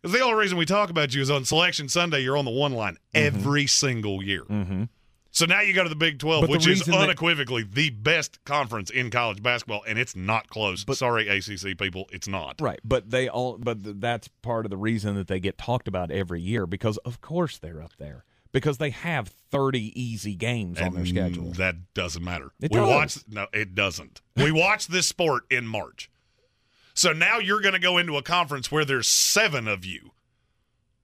Because 0.00 0.16
the 0.18 0.24
only 0.24 0.38
reason 0.38 0.56
we 0.56 0.64
talk 0.64 0.88
about 0.88 1.14
you 1.14 1.20
is 1.20 1.30
on 1.30 1.44
Selection 1.44 1.88
Sunday, 1.90 2.20
you're 2.20 2.38
on 2.38 2.46
the 2.46 2.50
one 2.50 2.72
line 2.72 2.96
every 3.12 3.66
single 3.66 4.22
year. 4.24 4.44
Mm-hmm. 4.44 4.84
So 5.32 5.44
now 5.44 5.60
you 5.60 5.74
go 5.74 5.82
to 5.84 5.88
the 5.90 5.94
Big 5.94 6.18
12, 6.18 6.40
But 6.40 6.50
which 6.50 6.62
is 6.62 6.80
reason 6.80 6.92
that- 6.92 7.02
unequivocally 7.02 7.62
the 7.70 7.90
best 7.90 8.42
conference 8.44 8.88
in 8.90 9.10
college 9.10 9.42
basketball, 9.42 9.82
and 9.86 9.98
it's 9.98 10.16
not 10.16 10.48
close. 10.48 10.84
Sorry, 10.96 11.28
ACC 11.28 11.76
people, 11.78 12.08
it's 12.12 12.26
not. 12.26 12.60
Right, 12.60 12.80
but 12.82 13.10
they 13.10 13.28
all 13.28 13.58
but 13.58 13.84
th- 13.84 13.96
that's 13.98 14.28
part 14.42 14.64
of 14.64 14.70
the 14.70 14.76
reason 14.78 15.14
that 15.16 15.28
they 15.28 15.38
get 15.38 15.58
talked 15.58 15.86
about 15.86 16.10
every 16.10 16.40
year 16.40 16.66
because 16.66 16.96
of 16.98 17.20
course 17.20 17.58
they're 17.58 17.82
up 17.82 17.92
there 17.98 18.24
because 18.52 18.78
they 18.78 18.90
have 18.90 19.28
30 19.50 20.00
easy 20.00 20.34
games 20.34 20.80
on 20.80 20.94
their 20.94 21.06
schedule. 21.06 21.52
That 21.52 21.92
doesn't 21.94 22.24
matter. 22.24 22.50
It 22.60 22.70
we 22.72 22.78
does. 22.78 22.88
watch 22.88 23.18
no, 23.28 23.46
it 23.52 23.74
doesn't. 23.74 24.20
We 24.36 24.50
watch 24.52 24.86
this 24.88 25.06
sport 25.06 25.44
in 25.50 25.66
March. 25.66 26.10
So 26.94 27.12
now 27.12 27.38
you're 27.38 27.60
going 27.60 27.74
to 27.74 27.78
go 27.80 27.98
into 27.98 28.16
a 28.16 28.22
conference 28.22 28.70
where 28.70 28.84
there's 28.84 29.08
seven 29.08 29.66
of 29.68 29.84
you. 29.84 30.10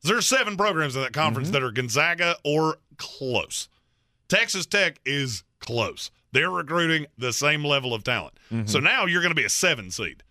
There's 0.02 0.26
seven 0.26 0.56
programs 0.56 0.94
in 0.96 1.02
that 1.02 1.12
conference 1.12 1.48
Mm-hmm. 1.48 1.54
that 1.54 1.62
are 1.62 1.72
Gonzaga 1.72 2.36
or 2.44 2.78
close. 2.96 3.68
Texas 4.28 4.66
Tech 4.66 5.00
is 5.04 5.42
close. 5.60 6.10
They're 6.32 6.50
recruiting 6.50 7.06
the 7.16 7.32
same 7.32 7.64
level 7.64 7.94
of 7.94 8.04
talent. 8.04 8.34
Mm-hmm. 8.52 8.66
So 8.66 8.78
now 8.80 9.06
you're 9.06 9.22
going 9.22 9.30
to 9.30 9.40
be 9.40 9.44
a 9.44 9.48
seven 9.50 9.90
seed. 9.90 10.22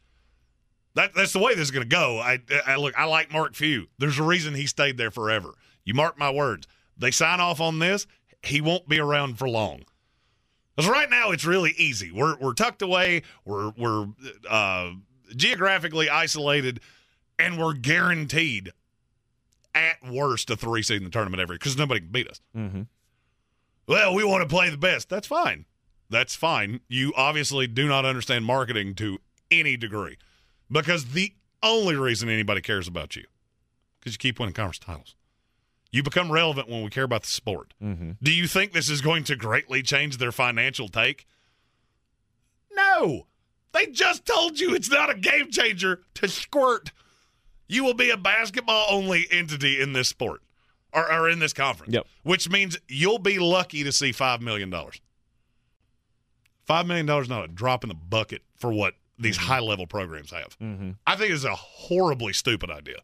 That, 0.94 1.14
that's 1.14 1.34
the 1.34 1.40
way 1.40 1.56
this 1.56 1.64
is 1.64 1.72
going 1.72 1.84
to 1.84 1.94
go. 1.94 2.20
I, 2.20 2.40
I 2.66 2.76
look. 2.78 2.98
I 2.98 3.04
like 3.06 3.32
Mark 3.32 3.54
Few. 3.56 3.88
There's 3.98 4.18
a 4.20 4.24
reason 4.24 4.54
he 4.54 4.66
stayed 4.66 4.98
there 4.98 5.12
forever. 5.12 5.50
You 5.84 5.94
mark 5.94 6.18
my 6.18 6.30
words. 6.32 6.68
They 6.98 7.12
sign 7.12 7.40
off 7.40 7.60
on 7.60 7.80
this. 7.80 8.08
He 8.44 8.62
won't 8.62 8.88
be 8.88 9.00
around 9.00 9.38
for 9.38 9.50
long. 9.50 9.84
Because 10.76 10.90
right 10.90 11.10
now 11.10 11.32
it's 11.32 11.46
really 11.46 11.74
easy. 11.78 12.12
We're 12.12 12.36
we're 12.38 12.54
tucked 12.54 12.82
away. 12.82 13.24
We're 13.46 13.72
we're 13.78 14.08
uh, 14.50 14.92
geographically 15.36 16.10
isolated, 16.10 16.82
and 17.40 17.58
we're 17.58 17.74
guaranteed 17.74 18.72
at 19.74 19.98
worst 20.10 20.50
a 20.50 20.56
three 20.56 20.84
seed 20.84 20.98
in 20.98 21.04
the 21.06 21.10
tournament 21.10 21.42
every 21.42 21.54
year 21.54 21.60
because 21.60 21.78
nobody 21.78 22.02
can 22.02 22.12
beat 22.12 22.28
us. 22.28 22.42
Mm-hmm. 22.56 22.84
Well, 23.88 24.16
we 24.16 24.24
want 24.24 24.42
to 24.42 24.54
play 24.54 24.70
the 24.70 24.78
best. 24.78 25.10
That's 25.10 25.28
fine. 25.28 25.66
That's 26.10 26.36
fine. 26.36 26.82
You 26.88 27.14
obviously 27.16 27.68
do 27.68 27.88
not 27.88 28.06
understand 28.06 28.46
marketing 28.46 28.96
to 28.96 29.20
any 29.52 29.78
degree 29.78 30.18
because 30.70 31.06
the 31.06 31.34
only 31.64 31.96
reason 31.96 32.30
anybody 32.30 32.62
cares 32.62 32.88
about 32.88 33.16
you 33.16 33.26
because 34.00 34.14
you 34.14 34.18
keep 34.18 34.40
winning 34.40 34.54
conference 34.54 34.80
titles. 34.80 35.16
You 35.96 36.04
become 36.04 36.30
relevant 36.30 36.68
when 36.68 36.84
we 36.84 36.90
care 36.90 37.06
about 37.06 37.22
the 37.22 37.30
sport. 37.30 37.74
Mm-hmm. 37.82 38.12
Do 38.22 38.34
you 38.34 38.48
think 38.48 38.74
this 38.74 38.90
is 38.90 39.00
going 39.00 39.24
to 39.24 39.38
greatly 39.38 39.82
change 39.82 40.18
their 40.18 40.34
financial 40.34 40.90
take? 40.90 41.26
No. 42.74 43.28
They 43.72 43.86
just 43.86 44.26
told 44.26 44.60
you 44.60 44.76
it's 44.76 44.92
not 44.92 45.10
a 45.10 45.16
game 45.16 45.52
changer 45.52 46.02
to 46.16 46.28
squirt. 46.28 46.92
You 47.70 47.86
will 47.86 47.94
be 47.94 48.10
a 48.10 48.18
basketball 48.18 48.88
only 48.90 49.26
entity 49.32 49.80
in 49.80 49.94
this 49.94 50.10
sport 50.10 50.42
or, 50.92 51.10
or 51.10 51.30
in 51.30 51.40
this 51.40 51.54
conference. 51.54 51.94
Yep. 51.94 52.06
Which 52.24 52.50
means 52.50 52.78
you'll 52.90 53.18
be 53.18 53.40
lucky 53.40 53.86
to 53.86 53.94
see 53.94 54.12
$5 54.12 54.42
million. 54.42 54.70
$5 54.70 54.92
million 56.86 57.10
is 57.10 57.30
not 57.30 57.46
a 57.46 57.48
drop 57.48 57.86
in 57.86 57.88
the 57.88 57.96
bucket 57.96 58.42
for 58.58 58.70
what 58.74 58.96
these 59.18 59.38
high 59.38 59.62
level 59.62 59.88
programs 59.88 60.32
have. 60.32 60.60
Mm-hmm. 60.60 60.90
I 61.08 61.16
think 61.16 61.32
it's 61.32 61.46
a 61.46 61.56
horribly 61.56 62.34
stupid 62.34 62.70
idea. 62.70 62.98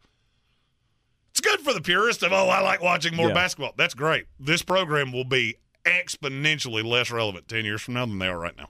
It's 1.31 1.41
good 1.41 1.61
for 1.61 1.73
the 1.73 1.81
purist 1.81 2.23
of, 2.23 2.31
oh, 2.33 2.49
I 2.49 2.61
like 2.61 2.81
watching 2.81 3.15
more 3.15 3.29
Yeah. 3.29 3.33
basketball. 3.33 3.73
That's 3.77 3.93
great. 3.93 4.25
This 4.39 4.61
program 4.61 5.11
will 5.11 5.23
be 5.25 5.55
exponentially 5.85 6.83
less 6.85 7.09
relevant 7.11 7.47
10 7.47 7.65
years 7.65 7.81
from 7.81 7.95
now 7.95 8.05
than 8.05 8.19
they 8.19 8.27
are 8.27 8.39
right 8.39 8.55
now. 8.57 8.69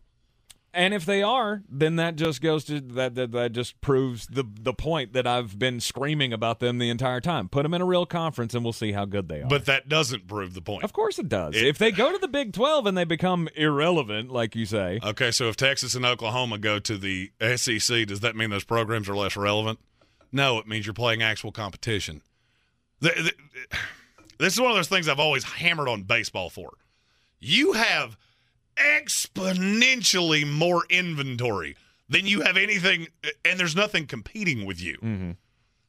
And 0.74 0.94
if 0.94 1.06
they 1.06 1.22
are, 1.22 1.64
then 1.68 1.98
that 1.98 2.16
just 2.16 2.40
goes 2.40 2.64
to 2.66 2.80
that 2.80 3.14
that, 3.16 3.34
that 3.34 3.52
just 3.52 3.82
proves 3.82 4.26
the 4.28 4.46
the 4.62 4.74
point 4.74 5.12
that 5.12 5.28
I've 5.28 5.60
been 5.60 5.82
screaming 5.82 6.32
about 6.32 6.62
them 6.62 6.78
the 6.78 6.90
entire 6.90 7.20
time. 7.20 7.50
Put 7.50 7.64
them 7.64 7.74
in 7.74 7.82
a 7.82 7.86
real 7.86 8.06
conference 8.06 8.54
and 8.54 8.64
we'll 8.64 8.72
see 8.72 8.94
how 8.94 9.04
good 9.04 9.28
they 9.28 9.42
are. 9.42 9.50
But 9.50 9.66
that 9.66 9.90
doesn't 9.90 10.28
prove 10.30 10.54
the 10.54 10.62
point. 10.62 10.86
of 10.86 10.94
course 10.94 11.20
it 11.20 11.28
does. 11.28 11.58
It- 11.58 11.66
if 11.66 11.78
they 11.78 11.92
go 11.92 12.14
to 12.14 12.18
the 12.18 12.30
Big 12.30 12.54
12 12.54 12.86
and 12.86 12.98
they 12.98 13.04
become 13.04 13.50
irrelevant 13.54 14.32
like 14.32 14.56
you 14.56 14.66
say. 14.66 15.02
Okay, 15.04 15.30
so 15.32 15.50
if 15.50 15.58
Texas 15.58 15.94
and 15.94 16.06
Oklahoma 16.06 16.58
go 16.58 16.80
to 16.80 16.98
the 16.98 17.32
SEC, 17.42 18.06
does 18.06 18.22
that 18.22 18.38
mean 18.38 18.50
those 18.50 18.64
programs 18.64 19.10
are 19.10 19.16
less 19.18 19.36
relevant? 19.36 19.78
No, 20.32 20.58
it 20.58 20.68
means 20.68 20.86
you're 20.86 20.94
playing 20.94 21.22
actual 21.22 21.52
competition. 21.52 22.22
The- 23.02 23.34
the- 23.70 23.78
this 24.38 24.54
is 24.54 24.60
one 24.62 24.72
of 24.72 24.78
those 24.78 24.88
things 24.88 25.08
I've 25.08 25.20
always 25.20 25.44
hammered 25.44 25.88
on 25.88 26.04
baseball 26.04 26.50
for. 26.50 26.72
You 27.40 27.74
have 27.74 28.18
exponentially 28.78 30.48
more 30.50 30.86
inventory 30.90 31.76
than 32.10 32.26
you 32.26 32.42
have 32.42 32.58
anything, 32.58 33.08
and 33.46 33.60
there's 33.60 33.76
nothing 33.76 34.08
competing 34.08 34.66
with 34.66 34.82
you. 34.82 34.98
Mm-hmm. 35.02 35.32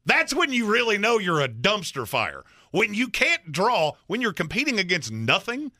That's 0.04 0.34
when 0.34 0.52
you 0.52 0.66
really 0.66 0.98
know 0.98 1.18
you're 1.18 1.40
a 1.40 1.48
dumpster 1.48 2.06
fire. 2.06 2.44
When 2.70 2.94
you 2.94 3.08
can't 3.08 3.52
draw, 3.52 3.92
when 4.06 4.20
you're 4.20 4.32
competing 4.32 4.78
against 4.78 5.10
nothing, 5.12 5.72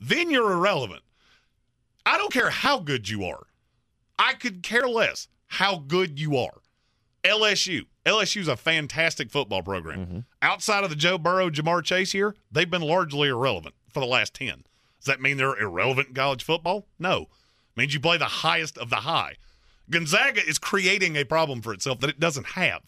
then 0.00 0.30
you're 0.30 0.52
irrelevant. 0.52 1.02
I 2.06 2.16
don't 2.18 2.32
care 2.32 2.50
how 2.50 2.78
good 2.80 3.08
you 3.08 3.24
are. 3.24 3.46
I 4.18 4.34
could 4.34 4.62
care 4.62 4.88
less 4.88 5.28
how 5.46 5.78
good 5.78 6.18
you 6.18 6.36
are. 6.36 6.60
LSU. 7.24 7.86
LSU's 8.06 8.48
a 8.48 8.56
fantastic 8.56 9.30
football 9.30 9.62
program. 9.62 9.98
Mm-hmm. 10.00 10.18
Outside 10.40 10.84
of 10.84 10.90
the 10.90 10.96
Joe 10.96 11.18
Burrow, 11.18 11.50
Ja'Marr 11.50 11.84
Chase 11.84 12.12
here, 12.12 12.34
they've 12.50 12.70
been 12.70 12.82
largely 12.82 13.28
irrelevant 13.28 13.74
for 13.92 14.00
the 14.00 14.06
last 14.06 14.34
10. 14.34 14.64
Does 14.98 15.06
that 15.06 15.20
mean 15.20 15.36
they're 15.36 15.58
irrelevant 15.58 16.08
in 16.08 16.14
college 16.14 16.44
football? 16.44 16.86
No. 16.98 17.22
It 17.22 17.76
means 17.76 17.94
you 17.94 18.00
play 18.00 18.16
the 18.16 18.24
highest 18.24 18.78
of 18.78 18.90
the 18.90 18.96
high. 18.96 19.36
Gonzaga 19.90 20.46
is 20.46 20.58
creating 20.58 21.16
a 21.16 21.24
problem 21.24 21.62
for 21.62 21.72
itself 21.72 22.00
that 22.00 22.10
it 22.10 22.20
doesn't 22.20 22.48
have. 22.48 22.82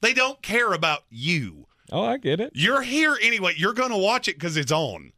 They 0.00 0.12
don't 0.12 0.42
care 0.42 0.72
about 0.72 1.04
you. 1.10 1.66
Oh, 1.92 2.04
I 2.04 2.18
get 2.18 2.40
it. 2.40 2.52
You're 2.54 2.82
here 2.82 3.16
anyway. 3.20 3.54
You're 3.56 3.74
going 3.74 3.90
to 3.90 3.96
watch 3.96 4.28
it 4.28 4.36
because 4.36 4.56
it's 4.56 4.72
on. 4.72 5.12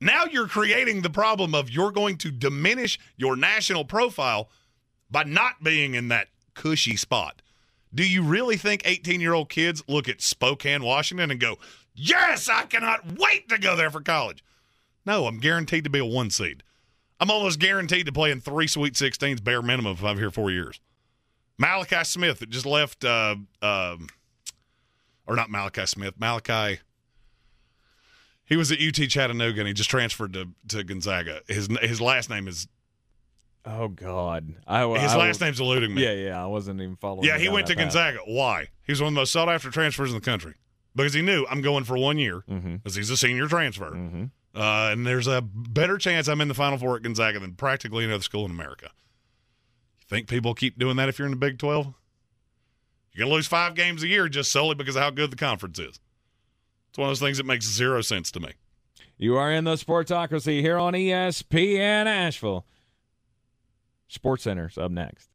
Now 0.00 0.24
you're 0.24 0.48
creating 0.48 1.02
the 1.02 1.10
problem 1.10 1.54
of 1.54 1.70
you're 1.70 1.92
going 1.92 2.16
to 2.18 2.30
diminish 2.30 2.98
your 3.16 3.36
national 3.36 3.84
profile 3.84 4.50
by 5.10 5.24
not 5.24 5.62
being 5.62 5.94
in 5.94 6.08
that 6.08 6.28
cushy 6.54 6.96
spot. 6.96 7.42
Do 7.94 8.06
you 8.06 8.22
really 8.22 8.56
think 8.56 8.82
18 8.84 9.20
year 9.20 9.34
old 9.34 9.48
kids 9.48 9.82
look 9.88 10.08
at 10.08 10.20
Spokane, 10.20 10.82
Washington 10.82 11.30
and 11.30 11.38
go, 11.38 11.58
Yes, 11.94 12.48
I 12.48 12.64
cannot 12.64 13.18
wait 13.18 13.48
to 13.48 13.58
go 13.58 13.76
there 13.76 13.90
for 13.90 14.00
college? 14.00 14.42
No, 15.06 15.26
I'm 15.26 15.38
guaranteed 15.38 15.84
to 15.84 15.90
be 15.90 16.00
a 16.00 16.04
one 16.04 16.30
seed. 16.30 16.62
I'm 17.20 17.30
almost 17.30 17.60
guaranteed 17.60 18.06
to 18.06 18.12
play 18.12 18.30
in 18.30 18.40
three 18.40 18.66
Sweet 18.66 18.94
16s 18.94 19.42
bare 19.42 19.62
minimum 19.62 19.92
if 19.92 20.04
I'm 20.04 20.18
here 20.18 20.30
four 20.30 20.50
years. 20.50 20.80
Malachi 21.56 22.02
Smith 22.02 22.42
just 22.48 22.66
left, 22.66 23.04
uh, 23.04 23.36
um, 23.62 24.08
or 25.26 25.36
not 25.36 25.50
Malachi 25.50 25.86
Smith, 25.86 26.14
Malachi. 26.18 26.80
He 28.44 28.56
was 28.56 28.72
at 28.72 28.80
UT 28.80 29.08
Chattanooga 29.08 29.60
and 29.60 29.68
he 29.68 29.72
just 29.72 29.88
transferred 29.88 30.32
to, 30.32 30.48
to 30.68 30.82
Gonzaga. 30.82 31.40
His 31.46 31.68
his 31.80 32.00
last 32.00 32.28
name 32.28 32.48
is 32.48 32.66
Oh 33.66 33.88
God. 33.88 34.54
I, 34.66 34.86
his 34.98 35.12
I- 35.12 35.16
last 35.16 35.40
name's 35.40 35.60
eluding 35.60 35.94
me. 35.94 36.02
Yeah, 36.04 36.12
yeah. 36.12 36.42
I 36.42 36.46
wasn't 36.46 36.80
even 36.80 36.96
following. 36.96 37.24
Yeah, 37.24 37.38
he 37.38 37.48
went 37.48 37.66
to 37.68 37.74
path. 37.74 37.84
Gonzaga. 37.84 38.18
Why? 38.26 38.68
He 38.84 38.92
was 38.92 39.00
one 39.00 39.08
of 39.08 39.14
the 39.14 39.20
most 39.20 39.32
sought 39.32 39.48
after 39.48 39.70
transfers 39.70 40.10
in 40.10 40.16
the 40.18 40.24
country 40.24 40.54
because 40.94 41.14
he 41.14 41.22
knew 41.22 41.46
I'm 41.48 41.62
going 41.62 41.84
for 41.84 41.96
one 41.96 42.18
year 42.18 42.42
because 42.46 42.94
he's 42.94 43.10
a 43.10 43.16
senior 43.16 43.48
transfer. 43.48 43.90
Mhm. 43.92 44.30
Uh, 44.54 44.90
and 44.92 45.04
there's 45.06 45.26
a 45.26 45.40
better 45.42 45.98
chance 45.98 46.28
I'm 46.28 46.40
in 46.40 46.48
the 46.48 46.54
Final 46.54 46.78
Four 46.78 46.96
at 46.96 47.02
Gonzaga 47.02 47.40
than 47.40 47.54
practically 47.54 48.04
any 48.04 48.12
other 48.12 48.22
school 48.22 48.44
in 48.44 48.50
America. 48.52 48.90
You 49.98 50.04
think 50.08 50.28
people 50.28 50.54
keep 50.54 50.78
doing 50.78 50.96
that 50.96 51.08
if 51.08 51.18
you're 51.18 51.26
in 51.26 51.32
the 51.32 51.36
Big 51.38 51.58
12? 51.58 51.92
You're 53.14 53.26
to 53.26 53.32
lose 53.32 53.46
five 53.46 53.74
games 53.74 54.02
a 54.02 54.08
year 54.08 54.28
just 54.28 54.52
solely 54.52 54.74
because 54.74 54.94
of 54.96 55.02
how 55.02 55.10
good 55.10 55.30
the 55.32 55.36
conference 55.36 55.78
is. 55.78 55.98
It's 56.90 56.98
one 56.98 57.08
of 57.08 57.10
those 57.10 57.20
things 57.20 57.38
that 57.38 57.46
makes 57.46 57.64
zero 57.66 58.00
sense 58.02 58.30
to 58.32 58.40
me. 58.40 58.52
You 59.16 59.36
are 59.36 59.50
in 59.50 59.64
the 59.64 59.74
Sportsocracy 59.74 60.60
here 60.60 60.78
on 60.78 60.92
ESPN 60.94 62.06
Asheville. 62.06 62.66
Sports 64.08 64.44
Center's 64.44 64.78
up 64.78 64.90
next. 64.90 65.28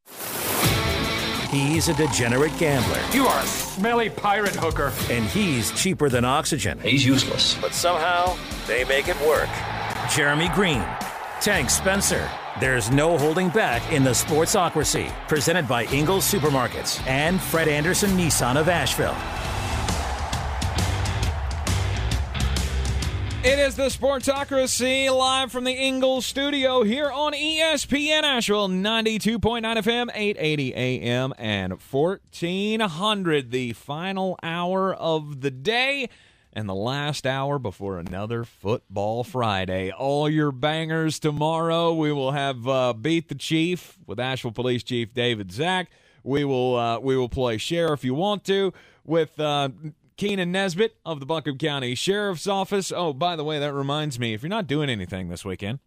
He's 1.52 1.90
a 1.90 1.96
degenerate 1.96 2.56
gambler, 2.60 3.02
You 3.12 3.26
are 3.26 3.40
a 3.42 3.46
smelly 3.48 4.10
pirate 4.10 4.56
hooker. 4.56 4.94
and 5.10 5.26
he's 5.26 5.72
cheaper 5.72 6.08
than 6.08 6.24
oxygen. 6.24 6.80
He's 6.80 7.04
useless. 7.04 7.58
But 7.60 7.74
somehow, 7.74 8.38
they 8.68 8.84
make 8.86 9.08
it 9.08 9.20
work. 9.22 9.50
Jeremy 10.16 10.50
Greene, 10.54 10.86
Tank 11.42 11.72
Spencer. 11.72 12.30
There's 12.60 12.92
no 12.92 13.18
holding 13.18 13.50
back 13.50 13.92
in 13.92 14.04
the 14.04 14.12
Sportsocracy, 14.12 15.12
presented 15.28 15.68
by 15.68 15.86
Ingles 15.86 16.32
Supermarkets 16.32 17.06
and 17.08 17.42
Fred 17.42 17.68
Anderson 17.68 18.12
Nissan 18.12 18.56
of 18.56 18.70
Asheville. 18.70 19.16
It 23.42 23.58
is 23.58 23.78
the 23.78 23.84
Sportsocracy 23.84 25.10
live 25.16 25.50
from 25.50 25.64
the 25.64 25.72
Ingles 25.72 26.26
studio 26.26 26.84
here 26.84 27.10
on 27.10 27.32
ESPN 27.32 28.24
Asheville 28.24 28.68
92.9 28.68 29.62
FM, 29.62 30.10
880 30.14 30.76
AM, 30.76 31.34
and 31.38 31.80
1400. 31.82 33.50
The 33.52 33.72
final 33.74 34.38
hour 34.44 34.94
of 34.94 35.40
the 35.40 35.52
day. 35.52 36.10
and 36.52 36.68
the 36.68 36.76
last 36.76 37.26
hour 37.26 37.58
before 37.60 37.98
another 37.98 38.44
Football 38.44 39.24
Friday. 39.24 39.90
All 39.92 40.30
your 40.30 40.52
bangers 40.52 41.18
tomorrow. 41.18 41.94
We 41.94 42.12
will 42.12 42.32
have 42.32 42.68
uh, 42.68 42.92
Beat 42.92 43.30
the 43.30 43.36
Chief 43.36 43.98
with 44.06 44.20
Asheville 44.20 44.52
Police 44.52 44.84
Chief 44.84 45.14
David 45.14 45.52
Zack. 45.54 45.90
We 46.24 46.44
will 46.44 46.76
uh, 46.76 47.00
we 47.00 47.16
will 47.16 47.30
play 47.30 47.58
share 47.58 47.94
if 47.94 48.04
You 48.04 48.16
Want 48.16 48.44
To 48.46 48.74
with 49.06 49.40
uh, 49.40 49.70
Keenan 50.20 50.52
Nesbitt 50.52 50.98
of 51.06 51.22
the 51.22 51.26
Buncombe 51.26 51.58
County 51.58 51.96
Sheriff's 51.96 52.46
Office. 52.46 52.92
Oh, 52.94 53.14
by 53.14 53.38
the 53.38 53.44
way, 53.46 53.58
that 53.58 53.74
reminds 53.74 54.20
me 54.20 54.34
if 54.34 54.44
you're 54.44 54.50
not 54.50 54.68
doing 54.68 54.90
anything 54.90 55.30
this 55.30 55.46
weekend, 55.46 55.80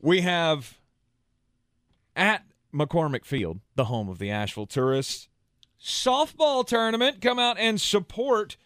we 0.00 0.22
have 0.22 0.78
at 2.16 2.44
McCormick 2.72 3.26
Field, 3.26 3.60
the 3.74 3.84
home 3.84 4.08
of 4.08 4.18
the 4.18 4.30
Asheville 4.30 4.64
Tourists, 4.64 5.28
softball 5.78 6.66
tournament. 6.66 7.20
Come 7.20 7.38
out 7.38 7.58
and 7.58 7.78
support 7.78 8.56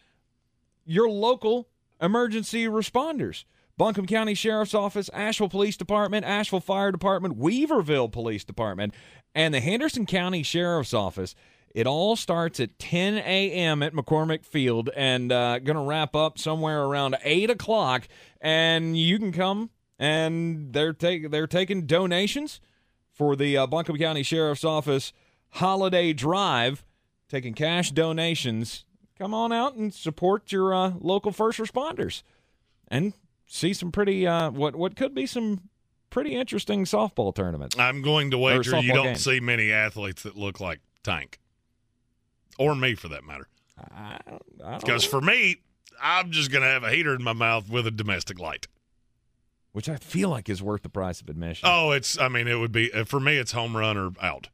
your 0.85 1.09
local 1.09 1.67
emergency 1.99 2.67
responders. 2.67 3.43
Buncombe 3.75 4.07
County 4.07 4.35
Sheriff's 4.35 4.73
Office, 4.73 5.09
Asheville 5.09 5.49
Police 5.49 5.75
Department, 5.75 6.25
Asheville 6.25 6.61
Fire 6.61 6.93
Department, 6.93 7.37
Weaverville 7.37 8.09
Police 8.09 8.45
Department, 8.45 8.93
and 9.35 9.53
the 9.53 9.59
Henderson 9.59 10.05
County 10.05 10.43
Sheriff's 10.43 10.93
Office. 10.93 11.35
It 11.73 11.87
all 11.87 12.15
starts 12.15 12.59
at 12.59 12.77
10 12.79 13.15
a.m. 13.15 13.81
at 13.81 13.93
McCormick 13.93 14.45
Field 14.45 14.89
and 14.95 15.31
uh, 15.31 15.59
going 15.59 15.77
to 15.77 15.83
wrap 15.83 16.15
up 16.15 16.37
somewhere 16.37 16.83
around 16.83 17.15
8 17.23 17.49
o'clock. 17.49 18.07
And 18.41 18.97
you 18.97 19.17
can 19.19 19.31
come 19.31 19.69
and 19.97 20.73
they're, 20.73 20.93
take, 20.93 21.31
they're 21.31 21.47
taking 21.47 21.85
donations 21.85 22.59
for 23.13 23.35
the 23.35 23.57
uh, 23.57 23.67
Buncombe 23.67 23.97
County 23.97 24.23
Sheriff's 24.23 24.63
Office 24.63 25.13
holiday 25.55 26.13
drive, 26.13 26.83
taking 27.29 27.53
cash 27.53 27.91
donations. 27.91 28.85
Come 29.17 29.33
on 29.33 29.53
out 29.53 29.75
and 29.75 29.93
support 29.93 30.51
your 30.51 30.73
uh, 30.73 30.93
local 30.99 31.31
first 31.31 31.59
responders 31.59 32.23
and 32.87 33.13
see 33.45 33.73
some 33.73 33.91
pretty, 33.91 34.25
uh, 34.25 34.49
what, 34.49 34.75
what 34.75 34.95
could 34.95 35.13
be 35.13 35.25
some 35.25 35.69
pretty 36.09 36.35
interesting 36.35 36.85
softball 36.85 37.33
tournaments. 37.33 37.77
I'm 37.77 38.01
going 38.01 38.31
to 38.31 38.37
wager 38.37 38.79
you 38.79 38.93
don't 38.93 39.15
see 39.15 39.39
many 39.39 39.71
athletes 39.71 40.23
that 40.23 40.35
look 40.35 40.59
like 40.59 40.79
Tank, 41.03 41.39
or 42.61 42.75
me 42.75 42.95
for 42.95 43.07
that 43.09 43.23
matter. 43.23 43.47
I, 43.79 44.19
I 44.63 44.77
Because 44.77 45.03
for 45.03 45.19
me, 45.21 45.57
I'm 46.01 46.31
just 46.31 46.51
going 46.51 46.61
to 46.61 46.67
have 46.67 46.83
a 46.83 46.91
heater 46.91 47.15
in 47.15 47.23
my 47.23 47.33
mouth 47.33 47.69
with 47.69 47.87
a 47.87 47.91
domestic 47.91 48.39
light. 48.39 48.67
which 49.71 49.87
I 49.89 49.95
feel 49.95 50.29
like 50.29 50.49
is 50.49 50.61
worth 50.61 50.83
the 50.83 50.89
price 50.89 51.21
of 51.21 51.29
admission. 51.29 51.67
Oh, 51.71 51.91
it's. 51.91 52.19
I 52.19 52.27
mean, 52.27 52.47
it 52.47 52.55
would 52.55 52.71
be 52.71 52.91
uh, 52.93 53.05
for 53.05 53.19
me. 53.19 53.37
It's 53.37 53.53
home 53.53 53.75
run 53.75 53.97
or 53.97 54.11
out. 54.21 54.49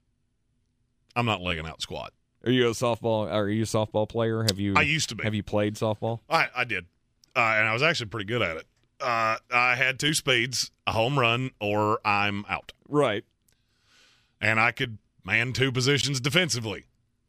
I'm 1.16 1.26
not 1.26 1.42
legging 1.42 1.66
out 1.66 1.82
squat. 1.82 2.14
Are 2.46 2.52
you 2.52 2.68
a 2.68 2.72
softball? 2.72 3.30
Are 3.32 3.50
you 3.50 3.64
a 3.64 3.66
softball 3.66 4.08
player? 4.08 4.44
Have 4.44 4.60
you? 4.60 4.76
I 4.78 4.82
used 4.82 5.10
to 5.10 5.16
be. 5.16 5.24
Have 5.24 5.34
you 5.34 5.44
played 5.44 5.76
softball? 5.76 6.20
I 6.30 6.48
I 6.56 6.64
did, 6.64 6.86
uh, 7.36 7.40
and 7.40 7.68
I 7.68 7.74
was 7.74 7.82
actually 7.84 8.08
pretty 8.10 8.26
good 8.26 8.42
at 8.42 8.58
it. 8.58 8.68
Uh, 9.02 9.38
I 9.52 9.76
had 9.76 10.00
two 10.00 10.14
speeds: 10.14 10.72
a 10.86 10.92
home 10.92 11.18
run 11.20 11.52
or 11.60 12.00
I'm 12.06 12.46
out, 12.48 12.72
Right. 12.88 13.26
and 14.40 14.60
I 14.60 14.72
could 14.72 14.98
man 15.26 15.52
two 15.54 15.72
positions 15.72 16.20
defensively: 16.20 16.86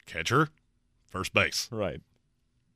catcher, 0.06 0.50
first 1.10 1.32
base. 1.32 1.68
Right. 1.70 2.01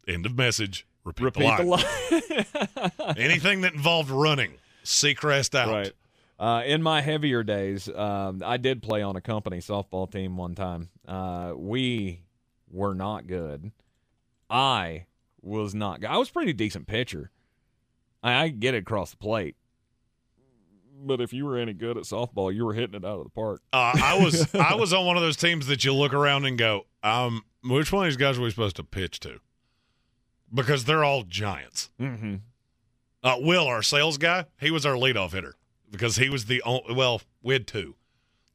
End 0.06 0.26
of 0.26 0.36
message. 0.36 0.86
Repeat, 1.04 1.24
Repeat 1.24 1.56
the 1.56 1.62
the 1.62 1.68
line. 1.68 2.86
line. 2.98 3.16
Anything 3.16 3.60
that 3.62 3.72
involved 3.74 4.10
running, 4.10 4.54
Seacrest 4.84 5.54
out. 5.56 5.68
Right. 5.72 5.92
Uh, 6.38 6.62
in 6.64 6.82
my 6.82 7.00
heavier 7.00 7.42
days, 7.42 7.88
um, 7.88 8.42
I 8.44 8.56
did 8.56 8.82
play 8.82 9.02
on 9.02 9.14
a 9.16 9.20
company 9.20 9.58
softball 9.58 10.10
team 10.10 10.36
one 10.36 10.54
time. 10.54 10.90
Uh, 11.06 11.52
we 11.56 12.22
were 12.70 12.94
not 12.94 13.26
good. 13.26 13.70
I 14.50 15.06
was 15.40 15.74
not. 15.74 16.04
I 16.04 16.16
was 16.18 16.30
a 16.30 16.32
pretty 16.32 16.52
decent 16.52 16.86
pitcher. 16.86 17.30
I, 18.22 18.44
I 18.44 18.48
get 18.48 18.74
it 18.74 18.78
across 18.78 19.10
the 19.10 19.16
plate. 19.18 19.56
But 21.06 21.20
if 21.20 21.32
you 21.32 21.44
were 21.44 21.58
any 21.58 21.72
good 21.72 21.96
at 21.96 22.04
softball, 22.04 22.54
you 22.54 22.64
were 22.64 22.74
hitting 22.74 22.94
it 22.94 23.04
out 23.04 23.18
of 23.18 23.24
the 23.24 23.30
park. 23.30 23.62
Uh, 23.72 23.92
I 23.94 24.18
was 24.22 24.54
I 24.54 24.74
was 24.74 24.92
on 24.92 25.06
one 25.06 25.16
of 25.16 25.22
those 25.22 25.36
teams 25.36 25.66
that 25.66 25.84
you 25.84 25.94
look 25.94 26.12
around 26.14 26.44
and 26.44 26.56
go, 26.56 26.86
um, 27.02 27.42
which 27.64 27.92
one 27.92 28.04
of 28.04 28.10
these 28.10 28.16
guys 28.16 28.38
are 28.38 28.42
we 28.42 28.50
supposed 28.50 28.76
to 28.76 28.84
pitch 28.84 29.20
to? 29.20 29.40
Because 30.52 30.84
they're 30.84 31.04
all 31.04 31.22
giants. 31.22 31.90
Mm-hmm. 32.00 32.36
Uh, 33.22 33.36
Will, 33.38 33.66
our 33.66 33.82
sales 33.82 34.18
guy, 34.18 34.46
he 34.58 34.70
was 34.70 34.84
our 34.84 34.94
leadoff 34.94 35.32
hitter 35.32 35.54
because 35.90 36.16
he 36.16 36.28
was 36.28 36.46
the 36.46 36.62
only. 36.62 36.94
Well, 36.94 37.22
we 37.42 37.54
had 37.54 37.66
two. 37.66 37.94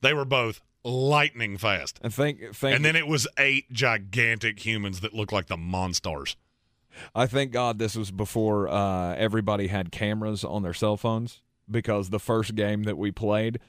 They 0.02 0.14
were 0.14 0.26
both 0.26 0.62
lightning 0.84 1.58
fast, 1.58 2.00
And 2.02 2.14
thank, 2.14 2.40
thank 2.54 2.76
and 2.76 2.86
then 2.86 2.96
it 2.96 3.08
was 3.08 3.28
eight 3.38 3.72
gigantic 3.72 4.66
humans 4.66 5.02
that 5.02 5.14
looked 5.14 5.34
like 5.34 5.48
the 5.48 5.58
monsters. 5.58 6.38
I 7.14 7.28
thank 7.28 7.52
God 7.52 7.78
this 7.78 7.96
was 7.96 8.10
before 8.10 8.70
uh, 8.70 9.14
everybody 9.16 9.68
had 9.68 9.92
cameras 9.92 10.44
on 10.44 10.64
their 10.64 10.74
cell 10.74 10.98
phones 10.98 11.42
because 11.70 12.10
the 12.10 12.20
first 12.20 12.56
game 12.56 12.84
that 12.84 12.98
we 12.98 13.12
played, 13.12 13.60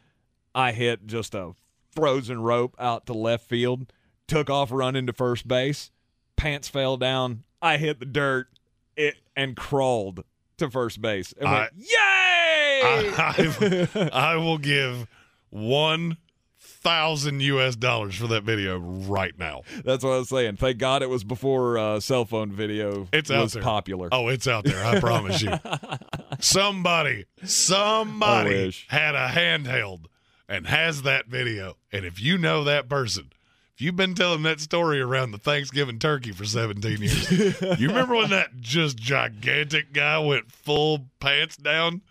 I 0.54 0.72
hit 0.72 1.06
just 1.06 1.34
a 1.34 1.52
frozen 1.94 2.40
rope 2.42 2.74
out 2.78 3.06
to 3.06 3.12
left 3.12 3.48
field, 3.48 3.92
took 4.26 4.48
off 4.50 4.70
running 4.70 5.06
to 5.06 5.12
first 5.12 5.48
base, 5.48 5.90
pants 6.36 6.68
fell 6.68 6.96
down, 6.96 7.44
I 7.60 7.76
hit 7.76 7.98
the 8.00 8.06
dirt, 8.06 8.48
it 8.96 9.16
and 9.36 9.56
crawled 9.56 10.24
to 10.58 10.70
first 10.70 11.00
base 11.00 11.32
and 11.40 11.50
went, 11.50 11.72
"Yay!" 11.76 11.94
I, 13.16 14.10
I 14.12 14.36
will 14.36 14.58
give 14.58 15.06
one 15.50 16.16
thousand 16.60 17.40
U.S. 17.40 17.76
dollars 17.76 18.14
for 18.16 18.26
that 18.28 18.42
video 18.44 18.78
right 18.78 19.36
now. 19.38 19.62
That's 19.84 20.04
what 20.04 20.10
I 20.12 20.18
was 20.18 20.28
saying. 20.28 20.56
Thank 20.56 20.78
God 20.78 21.02
it 21.02 21.08
was 21.08 21.24
before 21.24 21.78
uh, 21.78 22.00
cell 22.00 22.24
phone 22.24 22.52
video 22.52 23.08
It's 23.12 23.30
out 23.30 23.42
was 23.42 23.52
there. 23.54 23.62
popular. 23.62 24.08
Oh, 24.12 24.28
it's 24.28 24.46
out 24.46 24.64
there. 24.64 24.84
I 24.84 25.00
promise 25.00 25.42
you. 25.42 25.50
Somebody, 26.38 27.26
somebody 27.44 28.74
had 28.88 29.14
a 29.14 29.28
handheld 29.28 30.06
and 30.48 30.66
has 30.66 31.02
that 31.02 31.26
video. 31.26 31.76
And 31.92 32.04
if 32.04 32.20
you 32.20 32.38
know 32.38 32.64
that 32.64 32.88
person, 32.88 33.32
if 33.74 33.82
you've 33.82 33.96
been 33.96 34.14
telling 34.14 34.42
that 34.44 34.60
story 34.60 35.00
around 35.00 35.32
the 35.32 35.38
Thanksgiving 35.38 35.98
turkey 35.98 36.32
for 36.32 36.44
17 36.44 37.02
years, 37.02 37.30
you 37.80 37.88
remember 37.88 38.14
when 38.14 38.30
that 38.30 38.60
just 38.60 38.96
gigantic 38.96 39.92
guy 39.92 40.18
went 40.18 40.50
full 40.50 41.06
pants 41.20 41.56
down 41.56 42.02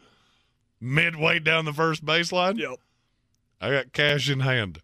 midway 0.79 1.39
down 1.39 1.65
the 1.65 1.73
first 1.73 2.05
baseline? 2.05 2.57
Yep. 2.57 2.79
I 3.59 3.71
got 3.71 3.93
cash 3.93 4.29
in 4.29 4.41
hand. 4.41 4.79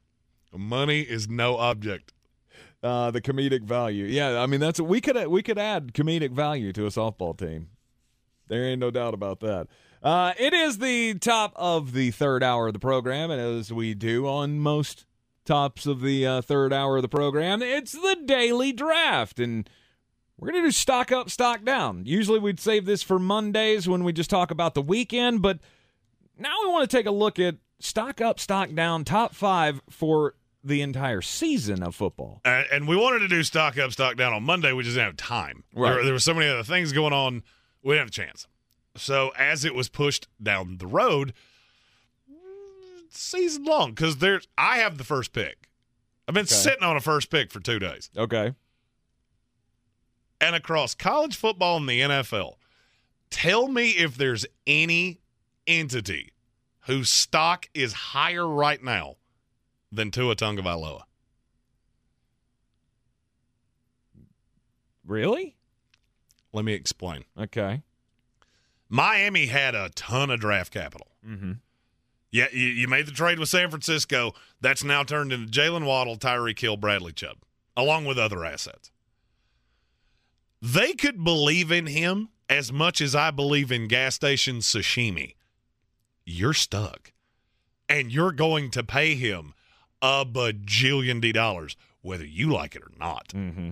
Money 0.51 1.01
is 1.01 1.27
no 1.29 1.57
object. 1.57 2.13
Uh, 2.81 3.11
the 3.11 3.21
comedic 3.21 3.63
value. 3.63 4.05
Yeah, 4.05 4.41
I 4.41 4.45
mean 4.45 4.59
that's 4.59 4.79
we 4.79 4.99
could 4.99 5.27
we 5.27 5.41
could 5.41 5.57
add 5.57 5.93
comedic 5.93 6.31
value 6.31 6.73
to 6.73 6.85
a 6.85 6.89
softball 6.89 7.37
team. 7.37 7.69
There 8.47 8.63
ain't 8.63 8.79
no 8.79 8.91
doubt 8.91 9.13
about 9.13 9.39
that. 9.41 9.67
Uh, 10.01 10.33
it 10.37 10.53
is 10.53 10.79
the 10.79 11.13
top 11.15 11.53
of 11.55 11.93
the 11.93 12.11
third 12.11 12.43
hour 12.43 12.67
of 12.67 12.73
the 12.73 12.79
program, 12.79 13.31
and 13.31 13.39
as 13.39 13.71
we 13.71 13.93
do 13.93 14.27
on 14.27 14.59
most 14.59 15.05
tops 15.45 15.85
of 15.85 16.01
the 16.01 16.25
uh, 16.25 16.41
third 16.41 16.73
hour 16.73 16.97
of 16.97 17.01
the 17.01 17.09
program, 17.09 17.61
it's 17.61 17.93
the 17.93 18.17
daily 18.25 18.73
draft, 18.73 19.39
and 19.39 19.69
we're 20.37 20.51
gonna 20.51 20.63
do 20.63 20.71
stock 20.71 21.11
up, 21.11 21.29
stock 21.29 21.63
down. 21.63 22.03
Usually 22.05 22.39
we'd 22.39 22.59
save 22.59 22.85
this 22.85 23.01
for 23.01 23.17
Mondays 23.17 23.87
when 23.87 24.03
we 24.03 24.11
just 24.11 24.29
talk 24.29 24.51
about 24.51 24.73
the 24.73 24.81
weekend, 24.81 25.41
but 25.41 25.59
now 26.37 26.53
we 26.63 26.69
want 26.69 26.89
to 26.89 26.97
take 26.97 27.05
a 27.05 27.11
look 27.11 27.39
at 27.39 27.55
stock 27.79 28.19
up, 28.19 28.39
stock 28.39 28.73
down, 28.73 29.05
top 29.05 29.33
five 29.33 29.81
for 29.89 30.35
the 30.63 30.81
entire 30.81 31.21
season 31.21 31.83
of 31.83 31.93
football. 31.95 32.41
Uh, 32.45 32.63
and 32.71 32.87
we 32.87 32.95
wanted 32.95 33.19
to 33.19 33.27
do 33.27 33.43
stock 33.43 33.77
up, 33.77 33.91
stock 33.91 34.15
down 34.15 34.33
on 34.33 34.43
Monday. 34.43 34.71
We 34.71 34.83
just 34.83 34.95
didn't 34.95 35.07
have 35.07 35.17
time. 35.17 35.63
Right. 35.75 35.93
There, 35.93 36.03
there 36.05 36.13
were 36.13 36.19
so 36.19 36.33
many 36.33 36.49
other 36.49 36.63
things 36.63 36.93
going 36.93 37.13
on. 37.13 37.43
We 37.83 37.93
didn't 37.95 37.99
have 38.01 38.07
a 38.07 38.11
chance. 38.11 38.47
So 38.95 39.29
as 39.37 39.65
it 39.65 39.75
was 39.75 39.89
pushed 39.89 40.27
down 40.41 40.77
the 40.77 40.87
road, 40.87 41.33
season 43.09 43.63
long, 43.65 43.91
because 43.91 44.17
there's 44.17 44.47
I 44.57 44.77
have 44.77 44.97
the 44.97 45.03
first 45.03 45.33
pick. 45.33 45.67
I've 46.27 46.33
been 46.33 46.43
Okay. 46.45 46.53
sitting 46.55 46.83
on 46.83 46.95
a 46.95 47.01
first 47.01 47.29
pick 47.29 47.51
for 47.51 47.59
two 47.59 47.79
days, 47.79 48.09
Okay. 48.15 48.53
and 50.39 50.55
across 50.55 50.95
college 50.95 51.35
football 51.35 51.77
and 51.77 51.89
the 51.89 51.99
NFL. 52.01 52.55
Tell 53.29 53.67
me 53.67 53.91
if 53.91 54.15
there's 54.15 54.45
any 54.67 55.19
entity 55.67 56.31
whose 56.81 57.09
stock 57.09 57.67
is 57.73 57.93
higher 57.93 58.47
right 58.47 58.81
now 58.83 59.15
than 59.91 60.11
Tua 60.11 60.35
Tagovailoa. 60.35 61.03
Really? 65.05 65.55
Let 66.53 66.63
me 66.65 66.73
explain. 66.73 67.25
Okay. 67.37 67.81
Miami 68.89 69.47
had 69.47 69.73
a 69.73 69.89
ton 69.89 70.29
of 70.29 70.39
draft 70.39 70.71
capital. 70.71 71.07
Mm-hmm. 71.27 71.53
Yeah, 72.31 72.47
you, 72.51 72.67
you 72.67 72.87
made 72.87 73.05
the 73.07 73.11
trade 73.11 73.39
with 73.39 73.49
San 73.49 73.69
Francisco. 73.69 74.33
That's 74.61 74.83
now 74.83 75.03
turned 75.03 75.33
into 75.33 75.51
Jaylen 75.51 75.85
Waddle, 75.85 76.17
Tyreek 76.17 76.59
Hill, 76.59 76.77
Bradley 76.77 77.11
Chubb, 77.11 77.37
along 77.75 78.05
with 78.05 78.17
other 78.17 78.45
assets. 78.45 78.91
They 80.61 80.93
could 80.93 81.23
believe 81.23 81.71
in 81.71 81.87
him 81.87 82.29
as 82.49 82.71
much 82.71 83.01
as 83.01 83.15
I 83.15 83.31
believe 83.31 83.71
in 83.71 83.87
gas 83.87 84.15
station 84.15 84.57
sashimi. 84.57 85.35
You're 86.25 86.53
stuck. 86.53 87.11
And 87.89 88.11
you're 88.11 88.31
going 88.31 88.71
to 88.71 88.83
pay 88.83 89.15
him 89.15 89.53
a 90.01 90.25
bajillion 90.25 91.21
D 91.21 91.31
dollars, 91.31 91.75
whether 92.01 92.25
you 92.25 92.51
like 92.51 92.75
it 92.75 92.81
or 92.81 92.91
not. 92.97 93.29
Mm-hmm. 93.29 93.71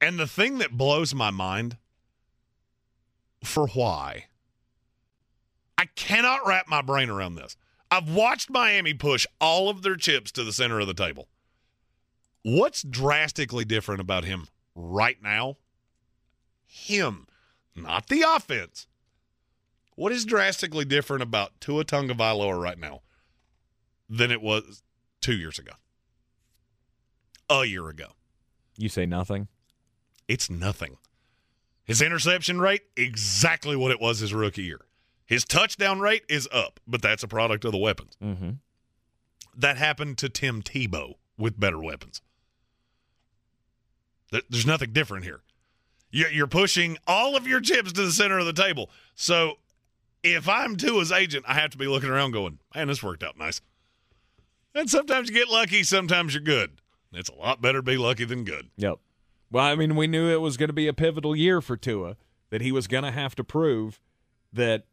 And 0.00 0.18
the 0.18 0.26
thing 0.26 0.58
that 0.58 0.72
blows 0.72 1.14
my 1.14 1.30
mind 1.30 1.78
for 3.42 3.68
why, 3.68 4.26
I 5.78 5.86
cannot 5.86 6.46
wrap 6.46 6.68
my 6.68 6.82
brain 6.82 7.10
around 7.10 7.36
this. 7.36 7.56
I've 7.90 8.12
watched 8.12 8.50
Miami 8.50 8.94
push 8.94 9.26
all 9.40 9.68
of 9.68 9.82
their 9.82 9.96
chips 9.96 10.32
to 10.32 10.44
the 10.44 10.52
center 10.52 10.80
of 10.80 10.86
the 10.86 10.94
table. 10.94 11.28
What's 12.42 12.82
drastically 12.82 13.64
different 13.64 14.00
about 14.00 14.24
him 14.24 14.48
right 14.74 15.20
now? 15.22 15.56
Him, 16.66 17.26
not 17.74 18.08
the 18.08 18.22
offense. 18.22 18.86
What 19.94 20.12
is 20.12 20.24
drastically 20.24 20.84
different 20.84 21.22
about 21.22 21.60
Tua 21.60 21.84
Tagovailoa 21.84 22.60
right 22.60 22.78
now 22.78 23.00
than 24.10 24.30
it 24.30 24.42
was 24.42 24.82
two 25.20 25.34
years 25.34 25.58
ago? 25.58 25.72
A 27.48 27.64
year 27.64 27.88
ago. 27.88 28.08
You 28.76 28.88
say 28.88 29.06
nothing? 29.06 29.48
It's 30.28 30.50
nothing. 30.50 30.96
His 31.84 32.02
interception 32.02 32.60
rate, 32.60 32.82
exactly 32.96 33.76
what 33.76 33.92
it 33.92 34.00
was 34.00 34.18
his 34.18 34.34
rookie 34.34 34.64
year. 34.64 34.80
His 35.24 35.44
touchdown 35.44 36.00
rate 36.00 36.24
is 36.28 36.48
up, 36.52 36.80
but 36.86 37.02
that's 37.02 37.22
a 37.22 37.28
product 37.28 37.64
of 37.64 37.72
the 37.72 37.78
weapons. 37.78 38.16
Mm-hmm. 38.22 38.50
That 39.56 39.76
happened 39.76 40.18
to 40.18 40.28
Tim 40.28 40.62
Tebow 40.62 41.14
with 41.38 41.58
better 41.58 41.80
weapons. 41.80 42.20
There's 44.30 44.66
nothing 44.66 44.92
different 44.92 45.24
here. 45.24 45.40
You're 46.10 46.46
pushing 46.46 46.98
all 47.06 47.36
of 47.36 47.46
your 47.46 47.60
chips 47.60 47.92
to 47.92 48.02
the 48.02 48.12
center 48.12 48.38
of 48.38 48.46
the 48.46 48.52
table. 48.52 48.90
So 49.14 49.58
if 50.22 50.48
I'm 50.48 50.76
Tua's 50.76 51.12
agent, 51.12 51.44
I 51.46 51.54
have 51.54 51.70
to 51.70 51.78
be 51.78 51.86
looking 51.86 52.10
around 52.10 52.32
going, 52.32 52.58
man, 52.74 52.88
this 52.88 53.02
worked 53.02 53.22
out 53.22 53.38
nice. 53.38 53.60
And 54.74 54.90
sometimes 54.90 55.28
you 55.28 55.34
get 55.34 55.48
lucky, 55.48 55.82
sometimes 55.84 56.34
you're 56.34 56.42
good. 56.42 56.80
It's 57.12 57.30
a 57.30 57.34
lot 57.34 57.62
better 57.62 57.78
to 57.78 57.82
be 57.82 57.96
lucky 57.96 58.24
than 58.24 58.44
good. 58.44 58.68
Yep. 58.76 58.98
Well, 59.56 59.64
I 59.64 59.74
mean, 59.74 59.96
we 59.96 60.06
knew 60.06 60.28
it 60.28 60.42
was 60.42 60.58
going 60.58 60.68
to 60.68 60.74
be 60.74 60.86
a 60.86 60.92
pivotal 60.92 61.34
year 61.34 61.62
for 61.62 61.78
Tua, 61.78 62.18
that 62.50 62.60
he 62.60 62.72
was 62.72 62.86
going 62.86 63.04
to 63.04 63.10
have 63.10 63.34
to 63.36 63.42
prove 63.42 63.98
that 64.52 64.84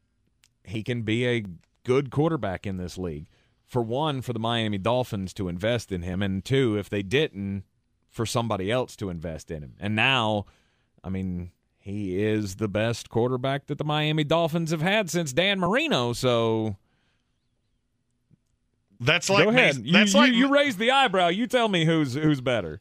he 0.64 0.84
can 0.84 1.02
be 1.02 1.27
a 1.27 1.44
good 1.84 2.10
quarterback 2.10 2.65
in 2.65 2.77
this 2.77 2.98
league. 2.98 3.27
For 3.65 3.81
one, 3.81 4.22
for 4.22 4.31
the 4.31 4.40
Miami 4.40 4.77
Dolphins 4.77 5.34
to 5.34 5.49
invest 5.49 5.91
in 5.91 6.02
him, 6.02 6.22
and 6.22 6.45
two, 6.45 6.77
if 6.77 6.90
they 6.90 7.02
didn't, 7.02 7.65
for 8.10 8.26
somebody 8.26 8.72
else 8.72 8.95
to 8.95 9.10
invest 9.10 9.52
in 9.52 9.64
him. 9.64 9.73
And 9.81 9.98
now, 9.98 10.45
I 11.03 11.10
mean, 11.10 11.52
he 11.77 12.23
is 12.23 12.56
the 12.56 12.69
best 12.69 13.10
quarterback 13.10 13.68
that 13.68 13.77
the 13.77 13.84
Miami 13.84 14.23
Dolphins 14.23 14.72
have 14.72 14.81
had 14.81 15.10
since 15.10 15.34
Dan 15.34 15.60
Marino. 15.60 16.14
So 16.14 16.77
that's 18.98 19.30
like 19.30 19.44
go 19.44 19.49
ahead. 19.49 19.84
Me, 19.84 19.91
that's 19.91 20.14
you, 20.14 20.19
like 20.22 20.31
you, 20.31 20.38
you 20.38 20.48
raise 20.48 20.77
the 20.77 20.90
eyebrow. 20.90 21.27
You 21.27 21.48
tell 21.48 21.68
me 21.68 21.84
who's 21.84 22.14
who's 22.14 22.40
better. 22.40 22.80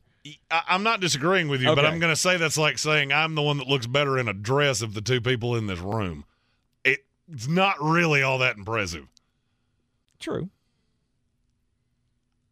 I, 0.51 0.63
am 0.69 0.83
not 0.83 1.01
disagreeing 1.01 1.49
with 1.49 1.61
you, 1.61 1.71
okay. 1.71 1.75
but 1.75 1.85
I'm 1.85 1.99
going 1.99 2.13
to 2.13 2.21
say 2.21 2.37
that's 2.37 2.59
like 2.59 2.79
saying 2.79 3.13
I'm 3.13 3.35
the 3.35 3.43
one 3.43 3.59
that 3.59 3.67
looks 3.67 3.87
better 3.87 4.19
in 4.19 4.29
a 4.29 4.33
dress 4.33 4.81
of 4.83 4.95
the 4.95 5.01
two 5.01 5.21
people 5.21 5.57
in 5.57 5.67
this 5.67 5.81
room. 5.81 6.25
It, 6.85 7.05
it's 7.31 7.49
not 7.49 7.83
really 7.83 8.23
all 8.23 8.39
that 8.39 8.57
impressive. 8.57 9.09
True. 10.21 10.51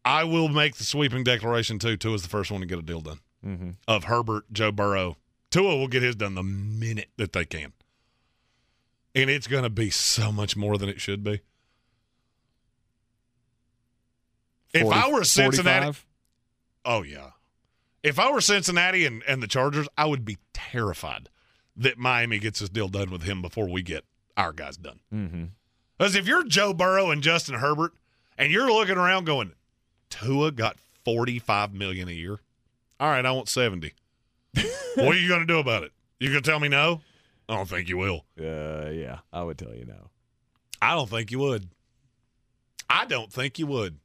I 0.03 0.23
will 0.23 0.49
make 0.49 0.75
the 0.75 0.83
sweeping 0.83 1.23
declaration 1.23 1.79
too. 1.79 1.95
Tua 1.95 2.15
is 2.15 2.23
the 2.23 2.27
first 2.27 2.51
one 2.51 2.61
to 2.61 2.67
get 2.67 2.79
a 2.79 2.81
deal 2.81 3.01
done 3.01 3.19
mm-hmm. 3.45 3.69
of 3.87 4.05
Herbert, 4.05 4.51
Joe 4.51 4.71
Burrow. 4.71 5.17
Tua 5.51 5.77
will 5.77 5.87
get 5.87 6.01
his 6.01 6.15
done 6.15 6.35
the 6.35 6.43
minute 6.43 7.09
that 7.17 7.33
they 7.33 7.45
can, 7.45 7.73
and 9.13 9.29
it's 9.29 9.47
going 9.47 9.63
to 9.63 9.69
be 9.69 9.89
so 9.89 10.31
much 10.31 10.55
more 10.55 10.77
than 10.77 10.89
it 10.89 11.01
should 11.01 11.23
be. 11.23 11.41
40, 14.73 14.87
if 14.87 14.93
I 14.93 15.11
were 15.11 15.21
a 15.21 15.25
Cincinnati, 15.25 15.85
45? 15.85 16.05
oh 16.85 17.01
yeah, 17.03 17.31
if 18.03 18.19
I 18.19 18.31
were 18.31 18.41
Cincinnati 18.41 19.05
and, 19.05 19.23
and 19.27 19.41
the 19.41 19.47
Chargers, 19.47 19.87
I 19.97 20.05
would 20.05 20.25
be 20.25 20.37
terrified 20.53 21.29
that 21.75 21.97
Miami 21.97 22.39
gets 22.39 22.59
this 22.59 22.69
deal 22.69 22.87
done 22.87 23.11
with 23.11 23.23
him 23.23 23.41
before 23.41 23.67
we 23.67 23.81
get 23.81 24.03
our 24.37 24.53
guys 24.53 24.77
done. 24.77 24.99
Mm-hmm. 25.13 25.45
Because 25.97 26.15
if 26.15 26.27
you're 26.27 26.43
Joe 26.43 26.73
Burrow 26.73 27.11
and 27.11 27.21
Justin 27.21 27.55
Herbert, 27.55 27.93
and 28.37 28.51
you're 28.51 28.71
looking 28.71 28.97
around 28.97 29.25
going, 29.25 29.53
Tua 30.09 30.51
got 30.51 30.77
forty 31.05 31.37
five 31.37 31.73
million 31.73 32.07
a 32.07 32.13
year. 32.13 32.39
All 32.99 33.09
right, 33.09 33.25
I 33.25 33.31
want 33.31 33.49
seventy. 33.49 33.93
what 34.95 35.15
are 35.15 35.19
you 35.19 35.27
going 35.27 35.41
to 35.41 35.45
do 35.45 35.59
about 35.59 35.83
it? 35.83 35.91
You 36.19 36.29
going 36.29 36.43
to 36.43 36.49
tell 36.49 36.59
me 36.59 36.67
no? 36.67 37.01
I 37.47 37.55
don't 37.55 37.69
think 37.69 37.87
you 37.87 37.97
will. 37.97 38.25
Uh, 38.39 38.89
yeah, 38.89 39.19
I 39.31 39.43
would 39.43 39.57
tell 39.57 39.75
you 39.75 39.85
no. 39.85 40.09
I 40.81 40.95
don't 40.95 41.09
think 41.09 41.31
you 41.31 41.39
would. 41.39 41.69
I 42.89 43.05
don't 43.05 43.31
think 43.31 43.59
you 43.59 43.67
would 43.67 43.99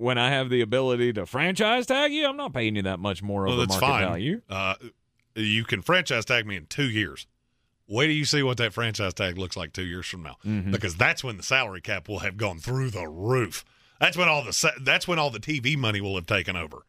when 0.00 0.16
I 0.16 0.30
have 0.30 0.48
the 0.48 0.62
ability 0.62 1.12
to 1.12 1.26
franchise 1.26 1.86
tag 1.86 2.12
you, 2.12 2.26
I'm 2.26 2.36
not 2.36 2.54
paying 2.54 2.74
you 2.74 2.82
that 2.82 2.98
much 2.98 3.22
more 3.22 3.44
well, 3.44 3.60
over 3.60 3.66
market 3.66 3.80
fine. 3.80 4.08
value. 4.08 4.40
Uh, 4.48 4.74
you 5.34 5.64
can 5.64 5.82
franchise 5.82 6.24
tag 6.24 6.46
me 6.46 6.56
in 6.56 6.66
two 6.66 6.88
years. 6.88 7.26
Wait 7.86 8.06
till 8.06 8.16
you 8.16 8.24
see 8.24 8.42
what 8.42 8.56
that 8.56 8.72
franchise 8.72 9.12
tag 9.12 9.36
looks 9.36 9.56
like 9.56 9.72
two 9.72 9.84
years 9.84 10.06
from 10.06 10.22
now, 10.22 10.36
mm-hmm. 10.44 10.70
because 10.70 10.96
that's 10.96 11.22
when 11.22 11.36
the 11.36 11.42
salary 11.42 11.80
cap 11.80 12.08
will 12.08 12.20
have 12.20 12.36
gone 12.36 12.58
through 12.58 12.90
the 12.90 13.06
roof. 13.06 13.64
That's 14.00 14.16
when 14.16 14.28
all 14.28 14.42
the 14.42 14.72
that's 14.80 15.06
when 15.06 15.18
all 15.18 15.30
the 15.30 15.40
TV 15.40 15.76
money 15.76 16.00
will 16.00 16.14
have 16.14 16.26
taken 16.26 16.56
over. 16.56 16.86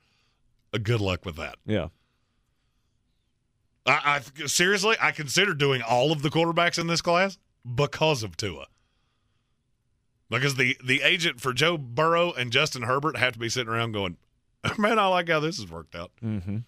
Uh, 0.73 0.77
good 0.81 1.01
luck 1.01 1.25
with 1.25 1.35
that. 1.35 1.55
Yeah. 1.65 1.87
I, 3.85 4.21
I 4.37 4.47
seriously, 4.47 4.95
I 5.01 5.11
considered 5.11 5.57
doing 5.57 5.81
all 5.81 6.11
of 6.11 6.21
the 6.21 6.29
quarterbacks 6.29 6.79
in 6.79 6.87
this 6.87 7.01
class 7.01 7.37
because 7.75 8.23
of 8.23 8.37
Tua. 8.37 8.67
Because 10.31 10.55
the 10.55 10.77
the 10.83 11.01
agent 11.01 11.41
for 11.41 11.53
Joe 11.53 11.77
Burrow 11.77 12.31
and 12.31 12.51
Justin 12.51 12.83
Herbert 12.83 13.17
have 13.17 13.33
to 13.33 13.39
be 13.39 13.49
sitting 13.49 13.71
around 13.71 13.91
going, 13.91 14.17
"Man, 14.77 14.97
I 14.97 15.07
like 15.07 15.29
how 15.29 15.39
this 15.39 15.57
has 15.57 15.69
worked 15.69 15.93
out." 15.93 16.11
Mm-hmm. 16.23 16.59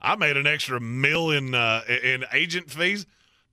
I 0.00 0.16
made 0.16 0.36
an 0.36 0.46
extra 0.46 0.78
mill 0.78 1.30
in 1.30 1.54
uh, 1.54 1.82
in 1.88 2.24
agent 2.32 2.70
fees 2.70 3.06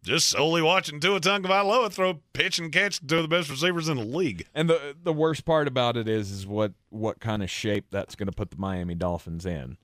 just 0.04 0.30
solely 0.30 0.62
watching 0.62 1.00
Tua 1.00 1.20
Tagovailoa 1.20 1.92
throw 1.92 2.22
pitch 2.34 2.60
and 2.60 2.72
catch 2.72 3.00
to 3.00 3.22
the 3.22 3.28
best 3.28 3.50
receivers 3.50 3.90
in 3.90 3.98
the 3.98 4.04
league. 4.04 4.46
And 4.54 4.70
the 4.70 4.96
the 5.02 5.14
worst 5.14 5.46
part 5.46 5.68
about 5.68 5.98
it 5.98 6.08
is 6.08 6.32
is 6.32 6.46
what 6.46 6.74
what 6.90 7.20
kind 7.20 7.44
of 7.44 7.50
shape 7.50 7.86
that's 7.92 8.16
going 8.16 8.28
to 8.28 8.36
put 8.36 8.52
the 8.52 8.58
Miami 8.58 8.96
Dolphins 8.96 9.46
in, 9.46 9.78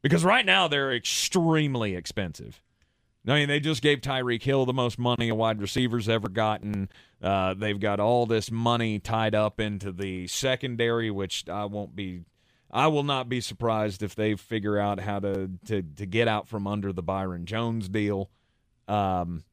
because 0.00 0.24
right 0.24 0.46
now 0.46 0.68
they're 0.68 0.94
extremely 0.94 1.94
expensive. 1.96 2.60
I 3.26 3.34
mean, 3.34 3.48
they 3.48 3.60
just 3.60 3.82
gave 3.82 4.00
Tyreek 4.00 4.42
Hill 4.42 4.66
the 4.66 4.72
most 4.72 4.98
money 4.98 5.28
a 5.28 5.34
wide 5.34 5.60
receiver's 5.60 6.08
ever 6.08 6.28
gotten. 6.28 6.88
Uh, 7.22 7.54
they've 7.54 7.78
got 7.78 8.00
all 8.00 8.26
this 8.26 8.50
money 8.50 8.98
tied 8.98 9.34
up 9.34 9.60
into 9.60 9.92
the 9.92 10.26
secondary, 10.26 11.10
which 11.10 11.48
I 11.48 11.66
won't 11.66 11.94
be. 11.94 12.24
I 12.70 12.88
will 12.88 13.04
not 13.04 13.28
be 13.28 13.40
surprised 13.40 14.02
if 14.02 14.14
they 14.16 14.34
figure 14.34 14.78
out 14.78 14.98
how 14.98 15.20
to 15.20 15.50
to 15.66 15.82
to 15.82 16.06
get 16.06 16.26
out 16.26 16.48
from 16.48 16.66
under 16.66 16.92
the 16.92 17.02
Byron 17.02 17.46
Jones 17.46 17.88
deal, 17.88 18.28
um, 18.88 19.44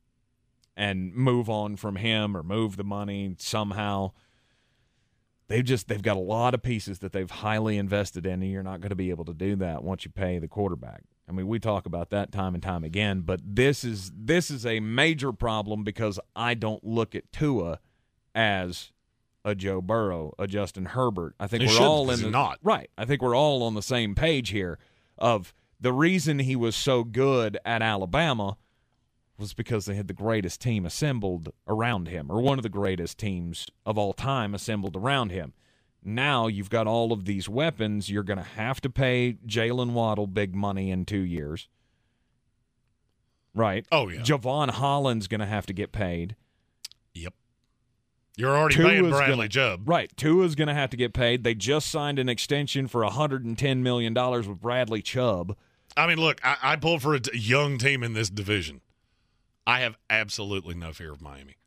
and 0.75 1.13
move 1.13 1.47
on 1.47 1.75
from 1.75 1.97
him 1.97 2.35
or 2.35 2.41
move 2.41 2.75
the 2.75 2.83
money 2.83 3.35
somehow. 3.37 4.13
They've 5.47 5.65
just 5.65 5.87
they've 5.87 6.01
got 6.01 6.17
a 6.17 6.21
lot 6.21 6.55
of 6.55 6.63
pieces 6.63 6.99
that 6.99 7.11
they've 7.11 7.29
highly 7.29 7.77
invested 7.77 8.25
in, 8.25 8.41
and 8.41 8.51
you're 8.51 8.63
not 8.63 8.81
going 8.81 8.89
to 8.89 8.95
be 8.95 9.11
able 9.11 9.25
to 9.25 9.33
do 9.33 9.55
that 9.57 9.83
once 9.83 10.05
you 10.05 10.11
pay 10.11 10.39
the 10.39 10.47
quarterback. 10.47 11.03
I 11.29 11.31
mean, 11.31 11.47
we 11.47 11.59
talk 11.59 11.85
about 11.85 12.09
that 12.09 12.31
time 12.31 12.55
and 12.55 12.63
time 12.63 12.83
again, 12.83 13.21
but 13.21 13.39
this 13.43 13.83
is 13.83 14.11
this 14.15 14.49
is 14.49 14.65
a 14.65 14.79
major 14.79 15.31
problem 15.31 15.83
because 15.83 16.19
I 16.35 16.55
don't 16.55 16.83
look 16.83 17.13
at 17.13 17.31
Tua 17.31 17.79
as 18.33 18.91
a 19.45 19.53
Joe 19.53 19.79
Burrow, 19.79 20.33
a 20.39 20.47
Justin 20.47 20.85
Herbert. 20.85 21.35
I 21.39 21.47
think 21.47 21.61
he 21.61 21.67
we're 21.67 21.73
should, 21.75 21.83
all 21.83 22.09
in 22.09 22.21
the 22.21 22.29
not. 22.31 22.57
right. 22.63 22.89
I 22.97 23.05
think 23.05 23.21
we're 23.21 23.35
all 23.35 23.61
on 23.63 23.75
the 23.75 23.81
same 23.81 24.15
page 24.15 24.49
here 24.49 24.79
of 25.17 25.53
the 25.79 25.93
reason 25.93 26.39
he 26.39 26.55
was 26.55 26.75
so 26.75 27.03
good 27.03 27.57
at 27.63 27.81
Alabama 27.81 28.57
was 29.37 29.53
because 29.53 29.85
they 29.85 29.95
had 29.95 30.07
the 30.07 30.13
greatest 30.13 30.59
team 30.59 30.85
assembled 30.85 31.53
around 31.67 32.07
him 32.07 32.29
or 32.29 32.41
one 32.41 32.59
of 32.59 32.63
the 32.63 32.69
greatest 32.69 33.17
teams 33.17 33.67
of 33.85 33.97
all 33.97 34.13
time 34.13 34.53
assembled 34.53 34.97
around 34.97 35.31
him. 35.31 35.53
Now 36.03 36.47
you've 36.47 36.69
got 36.69 36.87
all 36.87 37.11
of 37.11 37.25
these 37.25 37.49
weapons. 37.49 38.09
You're 38.09 38.23
going 38.23 38.37
to 38.37 38.43
have 38.43 38.81
to 38.81 38.89
pay 38.89 39.37
Jaylen 39.45 39.91
Waddle 39.91 40.27
big 40.27 40.55
money 40.55 40.91
in 40.91 41.05
two 41.05 41.19
years. 41.19 41.67
Right. 43.53 43.85
Oh, 43.91 44.07
yeah. 44.07 44.21
Jevon 44.21 44.69
Holland's 44.69 45.27
going 45.27 45.41
to 45.41 45.45
have 45.45 45.65
to 45.65 45.73
get 45.73 45.91
paid. 45.91 46.35
Yep. 47.13 47.33
You're 48.37 48.55
already 48.55 48.75
Tua's 48.75 48.87
paying 48.87 49.09
Bradley 49.09 49.35
gonna, 49.35 49.49
Chubb. 49.49 49.89
Right. 49.89 50.15
Tua's 50.15 50.55
going 50.55 50.69
to 50.69 50.73
have 50.73 50.89
to 50.91 50.97
get 50.97 51.13
paid. 51.13 51.43
They 51.43 51.55
just 51.55 51.91
signed 51.91 52.19
an 52.19 52.29
extension 52.29 52.87
for 52.87 53.01
$110 53.01 53.77
million 53.79 54.13
with 54.13 54.61
Bradley 54.61 55.01
Chubb. 55.01 55.57
I 55.97 56.07
mean, 56.07 56.17
look, 56.17 56.39
I, 56.43 56.57
I 56.61 56.75
pulled 56.77 57.01
for 57.01 57.15
a 57.15 57.21
young 57.33 57.77
team 57.77 58.03
in 58.03 58.13
this 58.13 58.29
division. 58.29 58.81
I 59.67 59.81
have 59.81 59.97
absolutely 60.09 60.75
no 60.75 60.93
fear 60.93 61.11
of 61.11 61.21
Miami. 61.21 61.57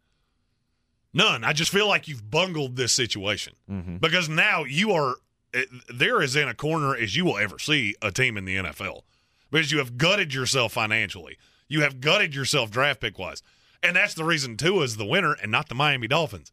None. 1.15 1.45
I 1.45 1.53
just 1.53 1.71
feel 1.71 1.89
like 1.89 2.09
you've 2.09 2.31
bungled 2.31 2.77
this 2.77 2.93
situation 2.93 3.55
mm-hmm. 3.71 3.97
because 3.99 4.29
now 4.29 4.65
you 4.65 4.93
are 4.93 5.17
eh, 5.53 5.65
there 5.93 6.23
as 6.23 6.37
in 6.37 6.49
a 6.49 6.55
corner 6.55 6.97
as 6.97 7.17
you 7.17 7.25
will 7.25 7.39
ever 7.39 7.59
see 7.59 7.95
a 8.01 8.11
team 8.11 8.37
in 8.37 8.45
the 8.45 8.57
NFL 8.57 9.03
because 9.51 9.71
you 9.71 9.79
have 9.79 9.99
gutted 9.99 10.33
yourself 10.33 10.73
financially. 10.73 11.37
You 11.69 11.83
have 11.83 12.01
gutted 12.01 12.35
yourself 12.35 12.71
draft 12.71 13.01
pick 13.01 13.19
wise. 13.19 13.43
And 13.83 13.97
that's 13.97 14.15
the 14.15 14.25
reason 14.25 14.57
Tua 14.57 14.85
is 14.85 14.97
the 14.97 15.05
winner 15.05 15.35
and 15.35 15.51
not 15.51 15.69
the 15.69 15.75
Miami 15.75 16.07
Dolphins 16.07 16.53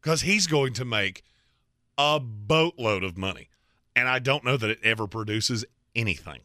because 0.00 0.22
he's 0.22 0.46
going 0.46 0.72
to 0.74 0.84
make 0.84 1.22
a 1.98 2.18
boatload 2.18 3.04
of 3.04 3.18
money. 3.18 3.48
And 3.94 4.08
I 4.08 4.18
don't 4.18 4.44
know 4.44 4.56
that 4.56 4.70
it 4.70 4.78
ever 4.82 5.06
produces 5.06 5.64
anything. 5.94 6.40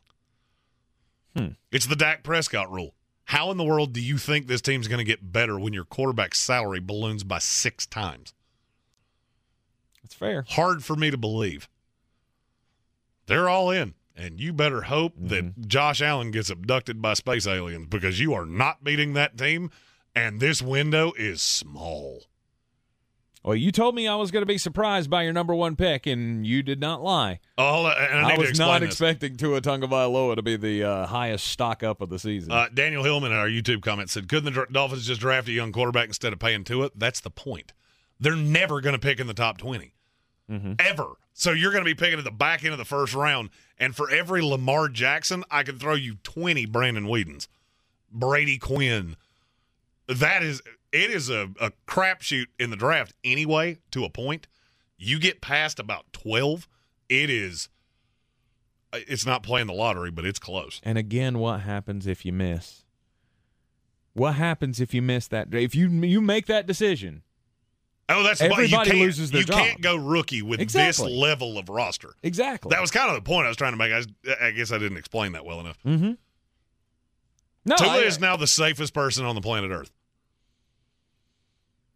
Hmm. 1.35 1.49
It's 1.71 1.85
the 1.85 1.95
Dak 1.95 2.23
Prescott 2.23 2.71
rule. 2.71 2.93
How 3.25 3.49
in 3.51 3.57
the 3.57 3.63
world 3.63 3.91
do 3.93 4.01
you 4.01 4.17
think 4.17 4.47
this 4.47 4.61
team's 4.61 4.87
going 4.87 4.99
to 4.99 5.03
get 5.03 5.31
better 5.33 5.59
when 5.59 5.73
your 5.73 5.83
quarterback's 5.85 6.39
salary 6.39 6.79
balloons 6.79 7.23
by 7.23 7.39
six 7.39 7.85
times? 7.85 8.33
That's 10.03 10.13
fair. 10.13 10.45
Hard 10.49 10.83
for 10.83 10.95
me 10.95 11.09
to 11.11 11.17
believe. 11.17 11.67
They're 13.25 13.49
all 13.49 13.71
in, 13.71 13.95
and 14.15 14.39
you 14.39 14.53
better 14.53 14.83
hope 14.83 15.13
Mm-hmm. 15.15 15.27
that 15.29 15.67
Josh 15.67 16.01
Allen 16.01 16.29
gets 16.31 16.49
abducted 16.51 17.01
by 17.01 17.15
space 17.15 17.47
aliens 17.47 17.87
because 17.89 18.19
you 18.19 18.33
are 18.35 18.45
not 18.45 18.83
beating 18.83 19.13
that 19.13 19.37
team, 19.37 19.71
and 20.15 20.39
this 20.39 20.61
window 20.61 21.11
is 21.17 21.41
small. 21.41 22.25
Well, 23.45 23.55
you 23.55 23.71
told 23.71 23.93
me 23.93 24.07
I 24.07 24.15
was 24.15 24.31
going 24.31 24.41
to 24.41 24.47
be 24.47 24.57
surprised 24.57 25.07
by 25.07 25.21
your 25.21 25.31
number 25.31 25.53
one 25.53 25.75
pick, 25.75 26.07
and 26.07 26.47
you 26.47 26.63
did 26.63 26.79
not 26.79 27.03
lie. 27.03 27.39
Oh, 27.59 27.85
I, 27.85 28.05
I 28.05 28.37
was 28.39 28.57
not 28.57 28.81
this. 28.81 28.89
expecting 28.89 29.37
Tua 29.37 29.61
Tagovailoa 29.61 30.35
to 30.35 30.41
be 30.41 30.57
the 30.57 30.83
uh, 30.83 31.05
highest 31.05 31.47
stock 31.47 31.83
up 31.83 32.01
of 32.01 32.09
the 32.09 32.17
season. 32.17 32.51
Uh, 32.51 32.69
Daniel 32.73 33.03
Hillman 33.03 33.31
in 33.31 33.37
our 33.37 33.47
YouTube 33.47 33.83
comment 33.83 34.09
said, 34.09 34.27
"Couldn't 34.27 34.51
the 34.51 34.65
Dolphins 34.71 35.05
just 35.05 35.21
draft 35.21 35.47
a 35.47 35.51
young 35.51 35.71
quarterback 35.71 36.07
instead 36.07 36.33
of 36.33 36.39
paying 36.39 36.65
it?" 36.67 36.99
That's 36.99 37.19
the 37.19 37.29
point. 37.29 37.71
They're 38.19 38.35
never 38.35 38.81
going 38.81 38.93
to 38.93 38.99
pick 38.99 39.19
in 39.19 39.27
the 39.27 39.35
top 39.35 39.59
20 39.59 39.93
ever. 40.79 41.13
So 41.33 41.51
you're 41.51 41.71
going 41.71 41.83
to 41.83 41.89
be 41.89 41.95
picking 41.95 42.17
at 42.17 42.25
the 42.25 42.31
back 42.31 42.63
end 42.63 42.73
of 42.73 42.79
the 42.79 42.85
first 42.85 43.13
round, 43.13 43.51
and 43.77 43.95
for 43.95 44.09
every 44.09 44.41
Lamar 44.41 44.89
Jackson, 44.89 45.43
I 45.51 45.61
can 45.61 45.77
throw 45.77 45.93
you 45.93 46.15
20 46.23 46.65
Brandon 46.65 47.05
Weedens, 47.05 47.47
Brady 48.11 48.57
Quinn. 48.57 49.17
That 50.07 50.41
is, 50.41 50.63
it 50.95 51.11
is 51.11 51.29
a, 51.29 51.49
a 51.59 51.71
crapshoot 51.87 52.45
in 52.59 52.69
the 52.69 52.75
draft 52.75 53.13
anyway. 53.23 53.77
To 53.91 54.03
a 54.05 54.09
point, 54.09 54.47
you 54.97 55.19
get 55.19 55.41
past 55.41 55.79
about 55.79 56.05
12, 56.13 56.67
it 57.09 57.29
is. 57.29 57.69
It's 58.93 59.25
not 59.25 59.43
playing 59.43 59.67
the 59.67 59.73
lottery, 59.73 60.09
but 60.11 60.25
it's 60.25 60.39
close. 60.39 60.79
and 60.83 60.97
again, 60.97 61.37
what 61.39 61.61
happens 61.61 62.07
if 62.07 62.25
you 62.25 62.31
miss? 62.31 62.83
What 64.13 64.35
happens 64.35 64.79
if 64.79 64.93
you 64.93 65.01
miss 65.01 65.27
that? 65.27 65.53
If 65.53 65.75
you 65.75 65.89
you 65.89 66.21
make 66.21 66.45
that 66.45 66.65
decision, 66.65 67.21
Oh, 68.07 68.21
that's 68.23 68.39
Everybody 68.39 68.67
you 68.69 68.77
can't, 68.77 68.99
loses 68.99 69.31
their 69.31 69.41
You 69.41 69.47
job. 69.47 69.57
can't 69.57 69.81
go 69.81 69.95
rookie 69.95 70.41
with 70.43 70.61
Exactly. 70.61 71.07
this 71.09 71.17
level 71.17 71.57
of 71.57 71.67
roster. 71.69 72.13
exactly. 72.23 72.69
That 72.69 72.79
was 72.79 72.91
kind 72.91 73.09
of 73.09 73.15
the 73.15 73.21
point 73.23 73.45
I 73.45 73.49
was 73.49 73.57
trying 73.57 73.73
to 73.73 73.77
make. 73.77 73.91
I, 73.91 74.03
I 74.47 74.51
guess 74.51 74.71
I 74.71 74.77
didn't 74.77 74.97
explain 74.97 75.31
that 75.33 75.43
well 75.43 75.59
enough. 75.59 75.77
mm-hmm. 75.83 76.11
No, 77.65 77.75
Tua 77.77 77.87
I, 77.89 77.97
is 78.01 78.19
now 78.19 78.37
the 78.37 78.45
safest 78.47 78.93
person 78.93 79.25
on 79.25 79.33
the 79.35 79.41
planet 79.41 79.71
Earth. 79.71 79.91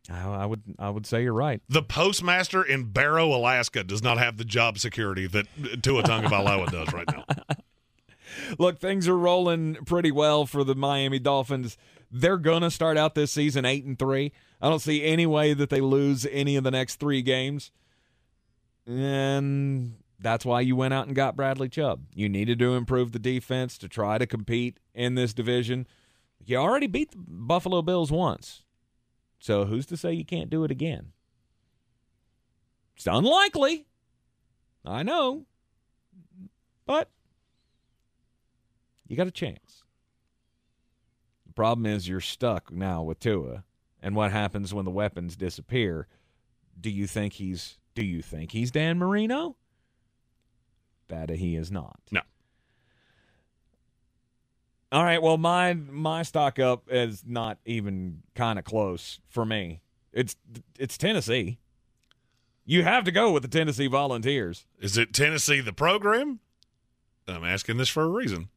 I, 0.09 0.43
I 0.43 0.45
would 0.45 0.63
I 0.77 0.89
would 0.89 1.05
say 1.05 1.23
you're 1.23 1.33
right. 1.33 1.61
The 1.69 1.83
postmaster 1.83 2.63
in 2.63 2.85
Barrow, 2.91 3.27
Alaska, 3.27 3.83
does 3.83 4.01
not 4.01 4.17
have 4.17 4.37
the 4.37 4.45
job 4.45 4.79
security 4.79 5.27
that 5.27 5.47
Tua 5.83 6.03
Tagovailoa 6.03 6.71
does 6.71 6.91
right 6.93 7.07
now. 7.11 7.25
Look, 8.57 8.79
things 8.79 9.07
are 9.07 9.17
rolling 9.17 9.75
pretty 9.85 10.11
well 10.11 10.45
for 10.45 10.63
the 10.63 10.75
Miami 10.75 11.19
Dolphins. 11.19 11.77
They're 12.11 12.37
gonna 12.37 12.71
start 12.71 12.97
out 12.97 13.15
this 13.15 13.31
season 13.31 13.65
eight 13.65 13.85
and 13.85 13.97
three. 13.97 14.31
I 14.61 14.69
don't 14.69 14.79
see 14.79 15.03
any 15.03 15.25
way 15.25 15.53
that 15.53 15.69
they 15.69 15.81
lose 15.81 16.25
any 16.31 16.55
of 16.55 16.63
the 16.63 16.71
next 16.71 16.95
three 16.95 17.21
games, 17.21 17.71
and 18.87 19.95
that's 20.19 20.45
why 20.45 20.61
you 20.61 20.75
went 20.75 20.93
out 20.93 21.07
and 21.07 21.15
got 21.15 21.35
Bradley 21.35 21.69
Chubb. 21.69 22.05
You 22.13 22.27
needed 22.29 22.59
to 22.59 22.75
improve 22.75 23.11
the 23.11 23.19
defense 23.19 23.77
to 23.77 23.87
try 23.87 24.17
to 24.17 24.25
compete 24.25 24.79
in 24.93 25.15
this 25.15 25.33
division. 25.33 25.87
You 26.43 26.57
already 26.57 26.87
beat 26.87 27.11
the 27.11 27.17
Buffalo 27.17 27.81
Bills 27.81 28.11
once, 28.11 28.63
so 29.39 29.65
who's 29.65 29.85
to 29.87 29.97
say 29.97 30.13
you 30.13 30.25
can't 30.25 30.49
do 30.49 30.63
it 30.63 30.71
again? 30.71 31.13
It's 32.95 33.07
unlikely. 33.07 33.85
I 34.85 35.03
know, 35.03 35.45
but 36.85 37.09
you 39.07 39.15
got 39.15 39.27
a 39.27 39.31
chance. 39.31 39.83
The 41.47 41.53
problem 41.53 41.85
is 41.85 42.07
you're 42.07 42.19
stuck 42.19 42.71
now 42.71 43.03
with 43.03 43.19
Tua, 43.19 43.63
and 44.01 44.15
what 44.15 44.31
happens 44.31 44.73
when 44.73 44.85
the 44.85 44.91
weapons 44.91 45.35
disappear? 45.35 46.07
Do 46.79 46.89
you 46.89 47.07
think 47.07 47.33
he's 47.33 47.77
do 47.95 48.05
you 48.05 48.21
think 48.21 48.51
he's 48.51 48.71
Dan 48.71 48.97
Marino? 48.97 49.55
That 51.09 51.29
he 51.29 51.55
is 51.55 51.71
not. 51.71 51.99
No. 52.11 52.21
All 54.91 55.03
right, 55.03 55.21
well 55.21 55.37
my 55.37 55.73
my 55.73 56.23
stock 56.23 56.57
up 56.57 56.83
is 56.89 57.23
not 57.25 57.59
even 57.65 58.23
kind 58.35 58.57
of 58.57 58.65
close 58.65 59.19
for 59.27 59.45
me. 59.45 59.81
It's 60.11 60.35
it's 60.77 60.97
Tennessee. 60.97 61.59
You 62.65 62.83
have 62.83 63.03
to 63.05 63.11
go 63.11 63.31
with 63.31 63.43
the 63.43 63.49
Tennessee 63.49 63.87
Volunteers. 63.87 64.65
Is 64.79 64.97
it 64.97 65.13
Tennessee 65.13 65.59
the 65.59 65.73
program? 65.73 66.39
I'm 67.27 67.43
asking 67.43 67.77
this 67.77 67.89
for 67.89 68.03
a 68.03 68.07
reason. 68.07 68.49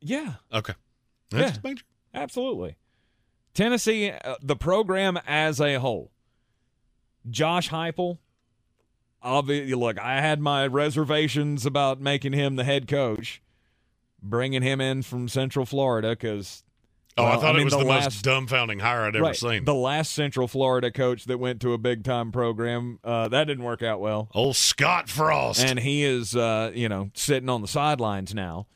Yeah. 0.00 0.34
Okay. 0.52 0.74
Yeah. 1.30 1.38
That's 1.38 1.62
major. 1.62 1.84
Absolutely. 2.14 2.76
Tennessee, 3.54 4.10
uh, 4.10 4.36
the 4.42 4.56
program 4.56 5.18
as 5.26 5.60
a 5.60 5.76
whole. 5.76 6.10
Josh 7.28 7.70
Heupel. 7.70 8.18
Obviously, 9.26 9.74
look, 9.74 9.98
I 9.98 10.20
had 10.20 10.40
my 10.40 10.66
reservations 10.68 11.66
about 11.66 12.00
making 12.00 12.32
him 12.32 12.54
the 12.54 12.62
head 12.62 12.86
coach, 12.86 13.42
bringing 14.22 14.62
him 14.62 14.80
in 14.80 15.02
from 15.02 15.28
Central 15.28 15.66
Florida 15.66 16.10
because. 16.10 16.62
Oh, 17.18 17.24
I 17.24 17.36
thought 17.38 17.58
it 17.58 17.64
was 17.64 17.72
the, 17.72 17.78
last, 17.78 18.04
most 18.04 18.24
dumbfounding 18.26 18.78
hire 18.82 19.04
I'd 19.04 19.16
ever 19.16 19.24
right, 19.24 19.34
seen. 19.34 19.64
The 19.64 19.74
last 19.74 20.12
Central 20.12 20.46
Florida 20.46 20.90
coach 20.90 21.24
that 21.24 21.38
went 21.38 21.62
to 21.62 21.72
a 21.72 21.78
big 21.78 22.04
time 22.04 22.30
program, 22.30 22.98
uh, 23.02 23.28
that 23.28 23.44
didn't 23.44 23.64
work 23.64 23.82
out 23.82 24.00
well. 24.00 24.28
Old 24.34 24.54
Scott 24.54 25.08
Frost. 25.08 25.64
And 25.64 25.78
he 25.78 26.04
is, 26.04 26.36
uh, 26.36 26.72
you 26.74 26.90
know, 26.90 27.10
sitting 27.14 27.48
on 27.48 27.62
the 27.62 27.68
sidelines 27.68 28.34
now. 28.34 28.66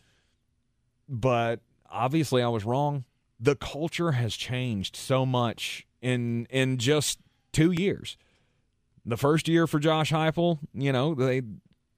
But 1.07 1.61
obviously, 1.91 2.43
I 2.43 2.49
was 2.49 2.65
wrong. 2.65 3.05
The 3.39 3.57
culture 3.57 4.13
has 4.13 4.35
changed 4.35 4.97
so 4.97 5.27
much 5.27 5.87
in 6.01 6.47
in 6.47 6.79
just 6.79 7.19
two 7.53 7.73
years. 7.73 8.17
The 9.05 9.17
first 9.17 9.49
year 9.49 9.67
for 9.67 9.79
Josh 9.79 10.13
Heupel, 10.13 10.59
you 10.75 10.93
know, 10.93 11.15
they 11.15 11.43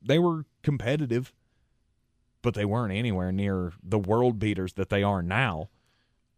they 0.01 0.19
were 0.19 0.45
competitive, 0.63 1.33
but 2.43 2.55
they 2.55 2.65
weren't 2.65 2.93
anywhere 2.93 3.33
near 3.33 3.73
the 3.83 3.99
world 3.99 4.39
beaters 4.39 4.75
that 4.75 4.89
they 4.89 5.03
are 5.03 5.23
now. 5.23 5.69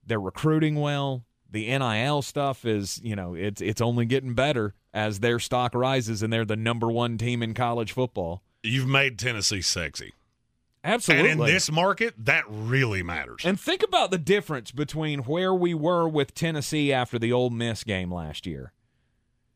They're 0.06 0.20
recruiting 0.20 0.76
well. 0.76 1.24
The 1.50 1.66
NIL 1.66 2.22
stuff 2.22 2.64
is, 2.64 3.00
you 3.02 3.14
know, 3.14 3.34
it's 3.34 3.60
it's 3.60 3.80
only 3.80 4.06
getting 4.06 4.34
better 4.34 4.74
as 4.92 5.20
their 5.20 5.38
stock 5.38 5.74
rises 5.74 6.22
and 6.22 6.32
they're 6.32 6.44
the 6.44 6.56
number 6.56 6.90
one 6.90 7.18
team 7.18 7.42
in 7.42 7.54
college 7.54 7.92
football. 7.92 8.42
You've 8.62 8.88
made 8.88 9.18
Tennessee 9.18 9.60
sexy. 9.60 10.14
Absolutely. 10.84 11.30
And 11.30 11.40
in 11.40 11.46
this 11.46 11.70
market, 11.70 12.14
that 12.18 12.44
really 12.48 13.02
matters. 13.02 13.42
And 13.44 13.58
think 13.58 13.82
about 13.82 14.10
the 14.10 14.18
difference 14.18 14.70
between 14.70 15.20
where 15.20 15.54
we 15.54 15.72
were 15.72 16.06
with 16.06 16.34
Tennessee 16.34 16.92
after 16.92 17.18
the 17.18 17.32
Ole 17.32 17.50
Miss 17.50 17.84
game 17.84 18.12
last 18.12 18.46
year. 18.46 18.72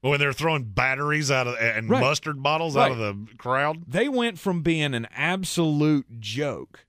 When 0.01 0.21
they're 0.21 0.33
throwing 0.33 0.65
batteries 0.65 1.31
out 1.31 1.47
of 1.47 1.57
and 1.59 1.89
Right. 1.91 2.01
mustard 2.01 2.43
bottles 2.43 2.77
Right. 2.77 2.93
out 2.93 2.99
of 3.01 3.27
the 3.29 3.35
crowd. 3.37 3.83
They 3.87 4.09
went 4.09 4.39
from 4.39 4.63
being 4.63 4.95
an 4.95 5.07
absolute 5.15 6.21
joke 6.21 6.87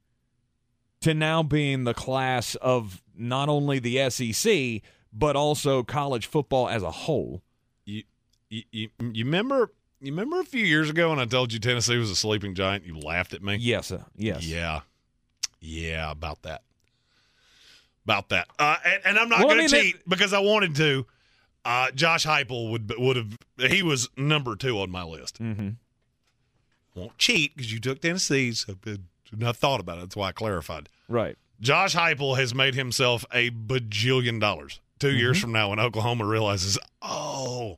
to 1.02 1.14
now 1.14 1.42
being 1.44 1.86
the 1.86 1.94
class 1.94 2.56
of 2.56 3.02
not 3.16 3.50
only 3.50 3.80
the 3.80 3.98
SEC 4.00 4.82
but 5.12 5.36
also 5.36 5.82
college 5.84 6.28
football 6.28 6.70
as 6.70 6.84
a 6.84 6.92
whole. 6.92 7.42
You, 7.86 8.04
you, 8.50 8.64
you, 8.72 8.90
you 9.14 9.26
remember? 9.26 9.72
You 10.02 10.12
remember 10.12 10.40
a 10.40 10.46
few 10.46 10.64
years 10.66 10.90
ago 10.90 11.10
when 11.10 11.20
I 11.20 11.26
told 11.26 11.52
you 11.52 11.60
Tennessee 11.60 11.98
was 11.98 12.10
a 12.12 12.16
sleeping 12.16 12.54
giant? 12.56 12.86
You 12.86 12.98
laughed 13.00 13.34
at 13.34 13.42
me. 13.44 13.56
Yes, 13.60 13.92
uh, 13.92 14.04
yes. 14.16 14.46
Yeah, 14.46 14.82
yeah, 15.60 16.12
about 16.12 16.44
that. 16.44 16.62
About 18.06 18.30
that. 18.30 18.48
Uh, 18.58 18.78
and, 18.86 19.02
and 19.06 19.20
I'm 19.20 19.30
not 19.30 19.40
Well, 19.40 19.56
going 19.56 19.68
to 19.68 19.76
mean, 19.76 19.84
cheat 19.94 20.10
because 20.10 20.32
I 20.34 20.40
wanted 20.40 20.76
to. 20.76 21.06
Uh, 21.70 21.92
Josh 21.92 22.26
Heupel 22.26 22.72
would 22.72 22.92
would 22.98 23.16
have. 23.16 23.38
He 23.58 23.84
was 23.84 24.10
number 24.18 24.56
two 24.56 24.80
on 24.80 24.90
my 24.90 25.04
list. 25.04 25.40
Mm-hmm. 25.40 25.70
Won't 26.96 27.18
cheat 27.20 27.56
because 27.56 27.72
you 27.72 27.80
took 27.80 28.02
Tennessee. 28.02 28.52
So 28.54 28.74
not 29.38 29.56
thought 29.56 29.80
about 29.80 29.98
it. 30.00 30.02
That's 30.02 30.16
why 30.16 30.30
I 30.30 30.32
clarified. 30.32 30.90
Right. 31.08 31.38
Josh 31.62 31.94
Heupel 31.96 32.38
has 32.38 32.56
made 32.56 32.74
himself 32.74 33.24
a 33.32 33.52
bajillion 33.52 34.40
dollars. 34.40 34.80
2 35.00 35.12
years 35.12 35.38
Mm-hmm. 35.38 35.42
from 35.42 35.52
now, 35.52 35.70
when 35.70 35.80
Oklahoma 35.80 36.26
realizes, 36.26 36.80
oh, 37.04 37.78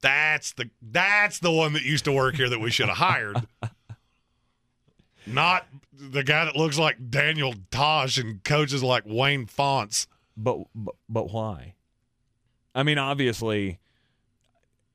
that's 0.00 0.52
the 0.54 0.70
that's 0.80 1.38
the 1.40 1.52
one 1.52 1.74
that 1.74 1.82
used 1.82 2.04
to 2.06 2.12
work 2.12 2.36
here 2.36 2.48
that 2.48 2.60
we 2.60 2.70
should 2.70 2.88
have 2.88 2.96
hired, 2.96 3.46
not 5.26 5.66
the 5.92 6.24
guy 6.24 6.46
that 6.46 6.56
looks 6.56 6.78
like 6.78 7.10
Daniel 7.10 7.54
Tosh 7.70 8.16
and 8.16 8.42
coaches 8.42 8.82
like 8.82 9.02
Wayne 9.06 9.44
Fontes. 9.46 10.06
But, 10.36 10.58
but 10.74 10.94
but 11.08 11.30
why? 11.32 11.74
I 12.74 12.82
mean, 12.82 12.98
obviously, 12.98 13.78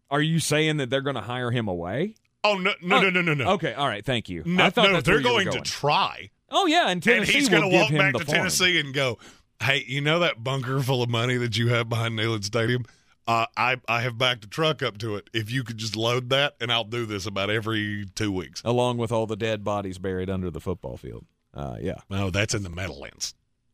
are 0.10 0.22
you 0.22 0.40
saying 0.40 0.78
that 0.78 0.90
they're 0.90 1.02
going 1.02 1.16
to 1.16 1.22
hire 1.22 1.52
him 1.52 1.68
away? 1.68 2.16
Oh 2.44 2.58
no 2.58 2.74
no 2.82 2.98
Oh, 2.98 3.02
no 3.02 3.10
no 3.10 3.22
no 3.22 3.34
no 3.34 3.52
Okay, 3.54 3.74
all 3.74 3.88
right, 3.88 4.06
thank 4.06 4.30
you. 4.30 4.44
no 4.46 4.66
I 4.66 4.70
thought 4.70 4.92
no 4.92 5.02
they're 5.02 5.16
were 5.16 5.22
going, 5.22 5.50
to 5.52 5.62
try. 5.62 6.30
Oh 6.52 6.68
yeah, 6.68 6.90
and 6.90 7.06
and 7.08 7.26
he's 7.26 7.50
going 7.50 7.64
to 7.64 7.76
walk 7.76 7.92
back 7.92 8.14
to 8.14 8.24
farm. 8.24 8.38
Tennessee 8.38 8.80
and 8.80 8.94
go, 8.94 9.18
"Hey, 9.62 9.84
you 9.88 10.00
know 10.02 10.20
that 10.20 10.44
bunker 10.44 10.80
full 10.82 11.02
of 11.02 11.10
money 11.10 11.38
that 11.38 11.58
you 11.58 11.70
have 11.70 11.90
behind 11.90 12.18
Neyland 12.18 12.44
Stadium? 12.44 12.86
Uh, 13.28 13.48
I 13.58 13.78
I 13.90 14.02
have 14.02 14.20
backed 14.20 14.44
a 14.46 14.48
truck 14.48 14.84
up 14.84 15.00
to 15.00 15.16
it. 15.16 15.30
If 15.34 15.52
you 15.52 15.64
could 15.64 15.78
just 15.78 15.96
load 15.96 16.30
that, 16.30 16.54
and 16.62 16.72
I'll 16.72 16.84
do 16.84 17.08
this 17.08 17.26
about 17.26 17.50
every 17.50 18.06
two 18.14 18.32
weeks. 18.32 18.62
Along 18.64 18.98
with 18.98 19.12
all 19.12 19.26
the 19.26 19.36
dead 19.36 19.64
bodies 19.64 19.98
buried 19.98 20.30
under 20.30 20.52
the 20.52 20.62
football 20.62 20.98
field. 20.98 21.26
Uh, 21.52 21.78
yeah. 21.82 21.96
No, 22.12 22.30
that's 22.30 22.54
in 22.54 22.62
the 22.62 22.70
Meadowlands. 22.70 23.34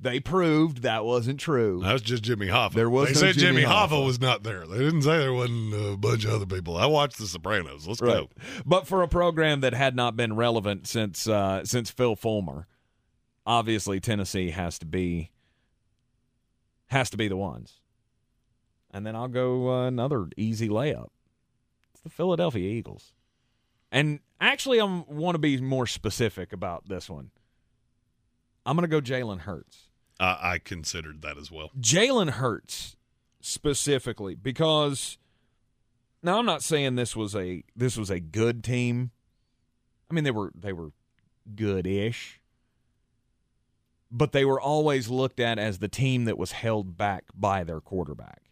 they 0.00 0.20
proved 0.20 0.82
that 0.82 1.04
wasn't 1.04 1.38
true. 1.40 1.80
That 1.82 1.92
was 1.92 2.02
just 2.02 2.22
Jimmy 2.22 2.46
Hoffa. 2.48 2.74
There 2.74 2.90
was 2.90 3.08
They 3.08 3.14
no 3.14 3.20
said 3.20 3.34
Jimmy 3.36 3.60
Jimmy 3.62 3.72
Hoffa. 3.72 3.88
Hoffa. 3.90 4.04
was 4.06 4.20
not 4.20 4.42
there. 4.42 4.66
They 4.66 4.78
didn't 4.78 5.02
say 5.02 5.18
there 5.18 5.32
wasn't 5.32 5.74
a 5.74 5.96
bunch 5.96 6.24
of 6.24 6.32
other 6.32 6.46
people. 6.46 6.76
I 6.76 6.86
watched 6.86 7.18
The 7.18 7.26
Sopranos. 7.26 7.86
Let's 7.86 8.00
go. 8.00 8.28
But 8.66 8.86
for 8.86 9.02
a 9.02 9.08
program 9.08 9.60
that 9.60 9.74
had 9.74 9.94
not 9.96 10.16
been 10.16 10.34
relevant 10.36 10.86
since 10.86 11.26
uh, 11.28 11.64
since 11.64 11.90
Phil 11.90 12.16
Fulmer, 12.16 12.66
obviously 13.46 14.00
Tennessee 14.00 14.50
has 14.50 14.78
to 14.80 14.86
be 14.86 15.30
has 16.88 17.10
to 17.10 17.16
be 17.16 17.28
the 17.28 17.36
ones. 17.36 17.80
And 18.90 19.06
then 19.06 19.16
I'll 19.16 19.28
go 19.28 19.70
uh, 19.70 19.86
another 19.86 20.28
easy 20.36 20.68
layup. 20.68 21.08
It's 21.92 22.02
the 22.02 22.10
Philadelphia 22.10 22.68
Eagles. 22.68 23.14
And 23.90 24.20
actually, 24.40 24.80
I 24.80 24.84
want 24.84 25.34
to 25.34 25.38
be 25.38 25.58
more 25.60 25.86
specific 25.86 26.52
about 26.52 26.88
this 26.88 27.08
one. 27.10 27.30
I'm 28.64 28.76
going 28.76 28.88
to 28.88 29.00
go 29.00 29.00
Jalen 29.00 29.40
Hurts. 29.40 29.88
Uh, 30.20 30.36
I 30.40 30.58
considered 30.58 31.22
that 31.22 31.36
as 31.36 31.50
well. 31.50 31.70
Jalen 31.80 32.30
Hurts 32.30 32.96
specifically 33.40 34.34
because 34.34 35.18
now 36.22 36.38
I'm 36.38 36.46
not 36.46 36.62
saying 36.62 36.94
this 36.94 37.16
was 37.16 37.34
a 37.34 37.64
this 37.74 37.96
was 37.96 38.10
a 38.10 38.20
good 38.20 38.62
team. 38.62 39.10
I 40.10 40.14
mean 40.14 40.24
they 40.24 40.30
were 40.30 40.52
they 40.54 40.72
were 40.72 40.92
good-ish. 41.54 42.40
But 44.14 44.32
they 44.32 44.44
were 44.44 44.60
always 44.60 45.08
looked 45.08 45.40
at 45.40 45.58
as 45.58 45.78
the 45.78 45.88
team 45.88 46.26
that 46.26 46.36
was 46.36 46.52
held 46.52 46.98
back 46.98 47.24
by 47.34 47.64
their 47.64 47.80
quarterback. 47.80 48.42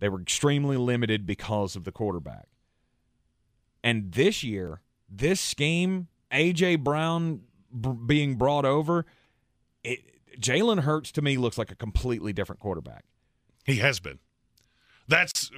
They 0.00 0.10
were 0.10 0.20
extremely 0.20 0.76
limited 0.76 1.24
because 1.26 1.76
of 1.76 1.84
the 1.84 1.92
quarterback. 1.92 2.48
And 3.82 4.12
this 4.12 4.44
year, 4.44 4.82
this 5.08 5.40
scheme, 5.40 6.08
AJ 6.30 6.84
Brown 6.84 7.42
b- 7.80 7.92
being 8.06 8.36
brought 8.36 8.64
over, 8.64 9.06
it, 9.84 10.00
Jalen 10.40 10.80
Hurts 10.80 11.12
to 11.12 11.22
me 11.22 11.36
looks 11.36 11.58
like 11.58 11.70
a 11.70 11.74
completely 11.74 12.32
different 12.32 12.60
quarterback. 12.60 13.04
He 13.64 13.76
has 13.76 14.00
been. 14.00 14.18
That's 15.08 15.50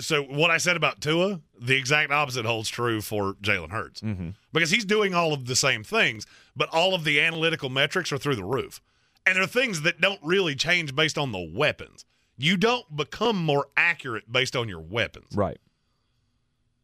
so. 0.00 0.22
What 0.22 0.50
I 0.50 0.56
said 0.58 0.76
about 0.76 1.00
Tua, 1.00 1.40
the 1.60 1.76
exact 1.76 2.10
opposite 2.10 2.44
holds 2.46 2.68
true 2.68 3.00
for 3.00 3.34
Jalen 3.34 3.70
Hurts 3.70 4.00
Mm-hmm. 4.00 4.30
because 4.52 4.70
he's 4.70 4.84
doing 4.84 5.14
all 5.14 5.32
of 5.32 5.46
the 5.46 5.56
same 5.56 5.84
things, 5.84 6.26
but 6.56 6.68
all 6.72 6.94
of 6.94 7.04
the 7.04 7.20
analytical 7.20 7.68
metrics 7.68 8.10
are 8.12 8.18
through 8.18 8.36
the 8.36 8.44
roof, 8.44 8.80
and 9.26 9.36
there 9.36 9.42
are 9.44 9.46
things 9.46 9.82
that 9.82 10.00
don't 10.00 10.20
really 10.22 10.54
change 10.54 10.94
based 10.94 11.18
on 11.18 11.32
the 11.32 11.50
weapons. 11.54 12.04
You 12.38 12.56
don't 12.56 12.96
become 12.96 13.36
more 13.36 13.68
accurate 13.76 14.30
based 14.32 14.56
on 14.56 14.68
your 14.68 14.80
weapons. 14.80 15.34
Right. 15.34 15.58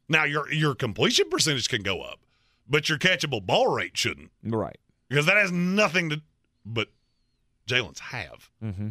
Now 0.07 0.23
your 0.23 0.51
your 0.51 0.75
completion 0.75 1.29
percentage 1.29 1.69
can 1.69 1.83
go 1.83 2.01
up, 2.01 2.19
but 2.69 2.87
your 2.89 2.97
catchable 2.97 3.45
ball 3.45 3.67
rate 3.67 3.97
shouldn't 3.97 4.31
Right. 4.43 4.77
because 5.09 5.25
that 5.25 5.37
has 5.37 5.51
nothing 5.51 6.09
to. 6.11 6.21
But 6.65 6.89
Jalen's 7.67 7.99
have, 7.99 8.49
Mm-hmm. 8.63 8.89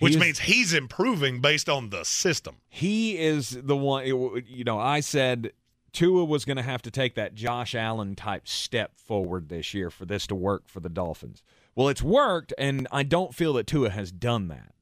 which 0.00 0.16
means 0.18 0.40
he's 0.40 0.72
improving 0.74 1.40
based 1.40 1.68
on 1.68 1.90
the 1.90 2.04
system. 2.04 2.56
He 2.68 3.18
is 3.18 3.50
the 3.50 3.76
one. 3.76 4.04
You 4.06 4.64
know, 4.64 4.78
I 4.78 5.00
said 5.00 5.52
Tua 5.92 6.24
was 6.24 6.44
going 6.44 6.56
to 6.58 6.62
have 6.62 6.82
to 6.82 6.90
take 6.90 7.14
that 7.14 7.34
Josh 7.34 7.74
Allen 7.74 8.14
type 8.16 8.46
step 8.48 8.98
forward 8.98 9.48
this 9.48 9.74
year 9.74 9.90
for 9.90 10.04
this 10.06 10.26
to 10.28 10.34
work 10.34 10.68
for 10.68 10.80
the 10.80 10.88
Dolphins. 10.88 11.42
Well, 11.74 11.88
it's 11.88 12.02
worked, 12.02 12.52
and 12.58 12.86
I 12.90 13.02
don't 13.04 13.34
feel 13.34 13.52
that 13.54 13.66
Tua 13.66 13.90
has 13.90 14.10
done 14.12 14.48
that. 14.48 14.74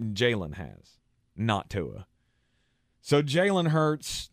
Jalen 0.00 0.54
has, 0.54 0.98
not 1.36 1.68
Tua. 1.70 2.06
So 3.00 3.22
Jalen 3.22 3.68
Hurts 3.68 4.30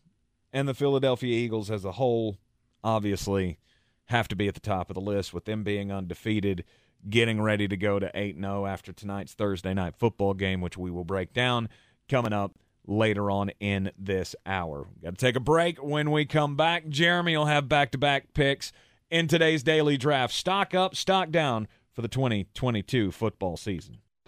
and 0.52 0.68
the 0.68 0.74
Philadelphia 0.74 1.34
Eagles 1.34 1.70
as 1.70 1.84
a 1.84 1.92
whole 1.92 2.38
obviously 2.82 3.58
have 4.06 4.28
to 4.28 4.36
be 4.36 4.48
at 4.48 4.54
the 4.54 4.60
top 4.60 4.90
of 4.90 4.94
the 4.94 5.00
list 5.00 5.32
with 5.32 5.44
them 5.44 5.62
being 5.62 5.92
undefeated, 5.92 6.64
getting 7.08 7.40
ready 7.40 7.68
to 7.68 7.76
go 7.76 7.98
to 7.98 8.10
8 8.14 8.36
0 8.36 8.66
after 8.66 8.92
tonight's 8.92 9.34
Thursday 9.34 9.74
night 9.74 9.94
football 9.96 10.34
game, 10.34 10.60
which 10.60 10.76
we 10.76 10.90
will 10.90 11.04
break 11.04 11.32
down 11.32 11.68
coming 12.08 12.32
up 12.32 12.52
later 12.86 13.30
on 13.30 13.50
in 13.60 13.92
this 13.96 14.34
hour. 14.44 14.86
Got 15.02 15.10
to 15.18 15.26
take 15.26 15.36
a 15.36 15.40
break. 15.40 15.82
When 15.82 16.10
we 16.10 16.24
come 16.24 16.56
back, 16.56 16.88
Jeremy 16.88 17.36
will 17.36 17.46
have 17.46 17.68
back 17.68 17.92
to 17.92 17.98
back 17.98 18.34
picks 18.34 18.72
in 19.10 19.28
today's 19.28 19.62
daily 19.62 19.96
draft. 19.96 20.34
Stock 20.34 20.74
up, 20.74 20.96
stock 20.96 21.30
down 21.30 21.68
for 21.92 22.02
the 22.02 22.08
2022 22.08 23.12
football 23.12 23.56
season. 23.56 23.98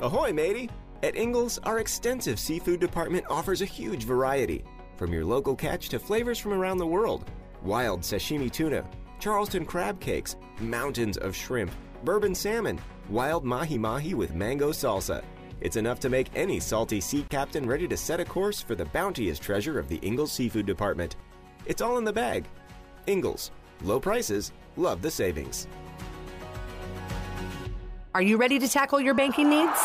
Ahoy, 0.00 0.32
matey! 0.32 0.68
At 1.02 1.16
Ingles, 1.16 1.58
our 1.62 1.78
extensive 1.78 2.38
seafood 2.38 2.80
department 2.80 3.24
offers 3.30 3.62
a 3.62 3.66
huge 3.66 4.04
variety. 4.04 4.62
From 4.96 5.12
your 5.12 5.24
local 5.24 5.56
catch 5.56 5.88
to 5.88 5.98
flavors 5.98 6.38
from 6.38 6.52
around 6.52 6.78
the 6.78 6.86
world 6.86 7.30
wild 7.62 8.02
sashimi 8.02 8.52
tuna, 8.52 8.84
Charleston 9.18 9.64
crab 9.64 9.98
cakes, 9.98 10.36
mountains 10.60 11.16
of 11.16 11.34
shrimp, 11.34 11.72
bourbon 12.04 12.34
salmon, 12.34 12.78
wild 13.08 13.44
mahi 13.44 13.78
mahi 13.78 14.14
with 14.14 14.34
mango 14.34 14.70
salsa. 14.70 15.24
It's 15.60 15.76
enough 15.76 15.98
to 16.00 16.10
make 16.10 16.28
any 16.36 16.60
salty 16.60 17.00
sea 17.00 17.24
captain 17.30 17.66
ready 17.66 17.88
to 17.88 17.96
set 17.96 18.20
a 18.20 18.24
course 18.24 18.60
for 18.60 18.74
the 18.74 18.84
bounteous 18.84 19.38
treasure 19.38 19.78
of 19.78 19.88
the 19.88 19.96
Ingles 19.96 20.30
Seafood 20.30 20.66
Department. 20.66 21.16
It's 21.64 21.80
all 21.80 21.96
in 21.96 22.04
the 22.04 22.12
bag. 22.12 22.44
Ingles, 23.06 23.50
low 23.82 23.98
prices, 23.98 24.52
love 24.76 25.00
the 25.00 25.10
savings. 25.10 25.66
Are 28.16 28.22
you 28.22 28.38
ready 28.38 28.58
to 28.58 28.66
tackle 28.66 28.98
your 28.98 29.12
banking 29.12 29.50
needs? 29.50 29.78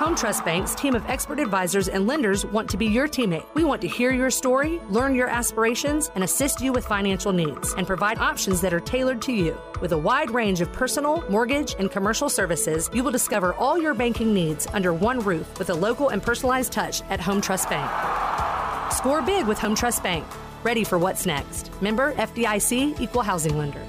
Home 0.00 0.16
Trust 0.16 0.42
Bank's 0.42 0.74
team 0.74 0.94
of 0.94 1.04
expert 1.04 1.38
advisors 1.38 1.86
and 1.86 2.06
lenders 2.06 2.46
want 2.46 2.70
to 2.70 2.78
be 2.78 2.86
your 2.86 3.06
teammate. 3.06 3.44
We 3.52 3.62
want 3.62 3.82
to 3.82 3.88
hear 3.88 4.10
your 4.10 4.30
story, 4.30 4.80
learn 4.88 5.14
your 5.14 5.28
aspirations, 5.28 6.10
and 6.14 6.24
assist 6.24 6.62
you 6.62 6.72
with 6.72 6.86
financial 6.86 7.30
needs 7.30 7.74
and 7.74 7.86
provide 7.86 8.16
options 8.20 8.62
that 8.62 8.72
are 8.72 8.80
tailored 8.80 9.20
to 9.20 9.32
you. 9.32 9.54
With 9.82 9.92
a 9.92 9.98
wide 9.98 10.30
range 10.30 10.62
of 10.62 10.72
personal, 10.72 11.22
mortgage, 11.28 11.76
and 11.78 11.90
commercial 11.90 12.30
services, 12.30 12.88
you 12.94 13.04
will 13.04 13.10
discover 13.10 13.52
all 13.52 13.76
your 13.76 13.92
banking 13.92 14.32
needs 14.32 14.66
under 14.72 14.94
one 14.94 15.20
roof 15.20 15.58
with 15.58 15.68
a 15.68 15.74
local 15.74 16.08
and 16.08 16.22
personalized 16.22 16.72
touch 16.72 17.02
at 17.10 17.20
Home 17.20 17.42
Trust 17.42 17.68
Bank. 17.68 17.90
Score 18.94 19.20
big 19.20 19.46
with 19.46 19.58
Home 19.58 19.74
Trust 19.74 20.02
Bank. 20.02 20.24
Ready 20.62 20.84
for 20.84 20.96
what's 20.96 21.26
next. 21.26 21.70
Member 21.82 22.14
FDIC 22.14 22.98
Equal 22.98 23.20
Housing 23.20 23.58
Lender. 23.58 23.86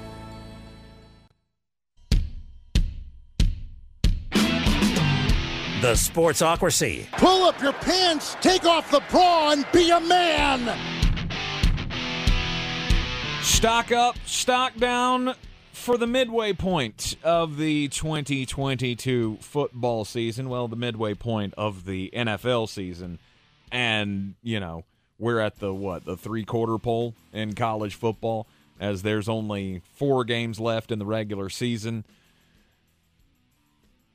The 5.80 5.94
Sportsocracy. 5.94 7.10
Pull 7.12 7.44
up 7.44 7.58
your 7.62 7.72
pants, 7.72 8.36
take 8.42 8.66
off 8.66 8.90
the 8.90 9.02
bra, 9.10 9.52
and 9.52 9.66
be 9.72 9.88
a 9.88 9.98
man. 9.98 10.78
Stock 13.40 13.90
up, 13.90 14.16
stock 14.26 14.76
down 14.76 15.34
for 15.72 15.96
the 15.96 16.06
midway 16.06 16.52
point 16.52 17.16
of 17.24 17.56
the 17.56 17.88
2022 17.88 19.38
football 19.40 20.04
season. 20.04 20.50
Well, 20.50 20.68
the 20.68 20.76
midway 20.76 21.14
point 21.14 21.54
of 21.56 21.86
the 21.86 22.10
NFL 22.14 22.68
season. 22.68 23.18
And, 23.72 24.34
you 24.42 24.60
know, 24.60 24.84
we're 25.18 25.40
at 25.40 25.60
the 25.60 25.72
what, 25.72 26.04
the 26.04 26.18
three 26.18 26.44
quarter 26.44 26.76
pole 26.76 27.14
in 27.32 27.54
college 27.54 27.94
football, 27.94 28.46
as 28.78 29.00
there's 29.00 29.30
only 29.30 29.80
four 29.94 30.24
games 30.24 30.60
left 30.60 30.92
in 30.92 30.98
the 30.98 31.06
regular 31.06 31.48
season. 31.48 32.04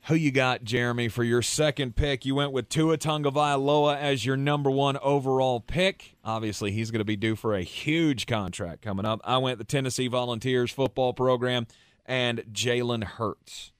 Who 0.07 0.13
you 0.13 0.31
got, 0.31 0.63
Jeremy, 0.63 1.07
for 1.07 1.23
your 1.23 1.41
second 1.41 1.95
pick? 1.95 2.25
You 2.25 2.35
went 2.35 2.51
with 2.51 2.69
Tua 2.69 2.95
Tagovailoa 2.95 3.97
as 3.97 4.23
your 4.23 4.37
number 4.37 4.69
one 4.69 4.97
overall 4.97 5.59
pick. 5.59 6.15
Obviously, 6.23 6.71
he's 6.71 6.91
going 6.91 6.99
to 6.99 7.05
be 7.05 7.15
due 7.15 7.35
for 7.35 7.55
a 7.55 7.63
huge 7.63 8.27
contract 8.27 8.83
coming 8.83 9.03
up. 9.03 9.19
I 9.23 9.39
went 9.39 9.57
the 9.57 9.63
Tennessee 9.63 10.07
Volunteers 10.07 10.71
football 10.71 11.13
program 11.13 11.65
and 12.05 12.43
Jalen 12.51 13.03
Hurts. 13.03 13.71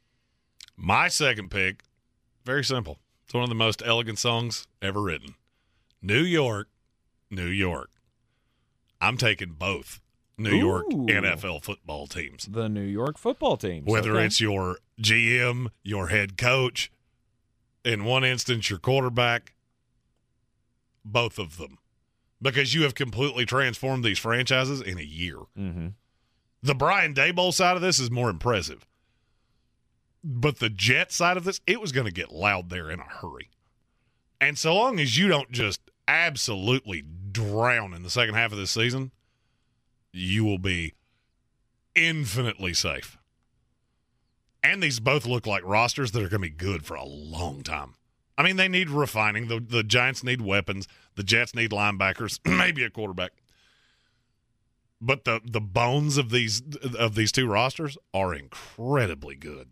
My 0.76 1.10
second 1.10 1.52
pick, 1.52 1.84
very 2.44 2.64
simple. 2.64 2.98
It's 3.26 3.36
one 3.36 3.44
of 3.44 3.50
the 3.50 3.56
most 3.56 3.84
elegant 3.86 4.18
songs 4.18 4.66
ever 4.82 5.04
written. 5.04 5.36
New 6.02 6.24
York, 6.24 6.70
New 7.30 7.50
York. 7.50 7.92
I'm 9.00 9.18
taking 9.18 9.54
both 9.54 10.02
New 10.38 10.56
York 10.56 10.86
Ooh. 10.94 11.06
NFL 11.08 11.64
football 11.64 12.08
teams. 12.08 12.46
The 12.46 12.68
New 12.68 12.82
York 12.82 13.18
football 13.18 13.58
teams. 13.58 13.86
Whether 13.86 14.16
Okay. 14.16 14.26
it's 14.26 14.42
your 14.42 14.80
GM, 15.02 15.68
your 15.84 16.08
head 16.08 16.38
coach, 16.38 16.92
in 17.84 18.04
one 18.04 18.24
instance 18.24 18.70
your 18.70 18.80
quarterback, 18.80 19.54
both 21.04 21.38
of 21.40 21.58
them, 21.58 21.78
because 22.42 22.74
you 22.74 22.84
have 22.84 22.96
completely 22.96 23.46
transformed 23.46 24.04
these 24.04 24.20
franchises 24.20 24.82
in 24.82 24.98
a 24.98 25.04
year. 25.04 25.38
Mm-hmm. 25.58 25.88
The 26.64 26.76
Brian 26.76 27.14
Daboll 27.14 27.54
side 27.54 27.76
of 27.76 27.82
this 27.82 28.00
is 28.00 28.10
more 28.10 28.30
impressive, 28.30 28.88
but 30.24 30.60
the 30.60 30.70
Jet 30.70 31.12
side 31.12 31.38
of 31.38 31.44
this, 31.44 31.62
it 31.68 31.80
was 31.80 31.92
going 31.92 32.08
to 32.08 32.12
get 32.12 32.32
loud 32.32 32.70
there 32.70 32.90
in 32.90 33.00
a 33.00 33.04
hurry. 33.04 33.50
And 34.42 34.58
so 34.58 34.76
long 34.76 35.00
as 35.00 35.18
you 35.18 35.28
don't 35.28 35.52
just 35.52 35.80
absolutely 36.08 37.04
drown 37.32 37.94
in 37.94 38.04
the 38.04 38.10
second 38.10 38.36
half 38.36 38.52
of 38.52 38.58
this 38.58 38.72
season, 38.72 39.12
you 40.16 40.46
will 40.46 40.58
be 40.58 40.94
infinitely 41.94 42.74
safe. 42.74 43.18
And 44.64 44.82
these 44.82 45.00
both 45.00 45.26
look 45.26 45.46
like 45.46 45.64
rosters 45.64 46.12
that 46.12 46.20
are 46.20 46.30
going 46.30 46.42
to 46.42 46.50
be 46.50 46.50
good 46.50 46.86
for 46.86 46.96
a 46.96 47.06
long 47.06 47.62
time. 47.62 47.96
I 48.38 48.44
mean, 48.44 48.56
they 48.56 48.68
need 48.68 48.90
refining. 48.90 49.48
The, 49.48 49.60
the 49.60 49.84
Giants 49.84 50.24
need 50.24 50.42
weapons. 50.42 50.88
The 51.16 51.24
Jets 51.24 51.56
need 51.56 51.72
linebackers, 51.72 52.40
maybe 52.58 52.84
a 52.84 52.90
quarterback. 52.90 53.32
But 55.02 55.26
the 55.26 55.42
the 55.44 55.62
bones 55.62 56.18
of 56.18 56.30
these 56.32 56.64
of 56.98 57.16
these 57.16 57.32
two 57.32 57.48
rosters 57.48 57.98
are 58.14 58.34
incredibly 58.34 59.36
good. 59.36 59.70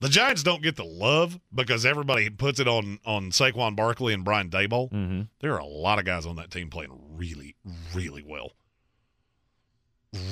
The 0.00 0.08
Giants 0.08 0.42
don't 0.42 0.62
get 0.62 0.76
the 0.76 0.84
love 0.84 1.38
because 1.54 1.86
everybody 1.86 2.30
puts 2.30 2.58
it 2.58 2.66
on 2.66 2.98
on 3.04 3.30
Saquon 3.30 3.76
Barkley 3.76 4.12
and 4.12 4.24
Brian 4.24 4.50
Daboll. 4.50 4.90
Mm-hmm. 4.90 5.22
There 5.40 5.52
are 5.52 5.60
a 5.60 5.66
lot 5.66 5.98
of 5.98 6.04
guys 6.04 6.26
on 6.26 6.36
that 6.36 6.50
team 6.50 6.68
playing 6.68 6.98
really, 7.16 7.54
really 7.94 8.24
well. 8.26 8.52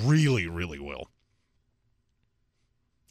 Really, 0.05 0.47
really 0.47 0.79
well. 0.79 1.09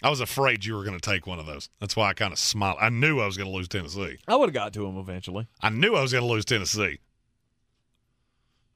I 0.03 0.09
was 0.09 0.19
afraid 0.19 0.65
you 0.65 0.75
were 0.75 0.83
going 0.83 0.99
to 0.99 1.09
take 1.09 1.27
one 1.27 1.37
of 1.37 1.45
those. 1.45 1.69
That's 1.79 1.95
why 1.95 2.09
I 2.09 2.13
kind 2.13 2.33
of 2.33 2.39
smiled. 2.39 2.77
I 2.81 2.89
knew 2.89 3.19
I 3.19 3.25
was 3.27 3.37
going 3.37 3.49
to 3.49 3.55
lose 3.55 3.67
Tennessee. 3.67 4.17
I 4.27 4.35
would 4.35 4.47
have 4.47 4.53
got 4.53 4.73
to 4.73 4.85
him 4.85 4.97
eventually. 4.97 5.47
I 5.61 5.69
knew 5.69 5.95
I 5.95 6.01
was 6.01 6.11
going 6.11 6.23
to 6.23 6.29
lose 6.29 6.45
Tennessee. 6.45 6.99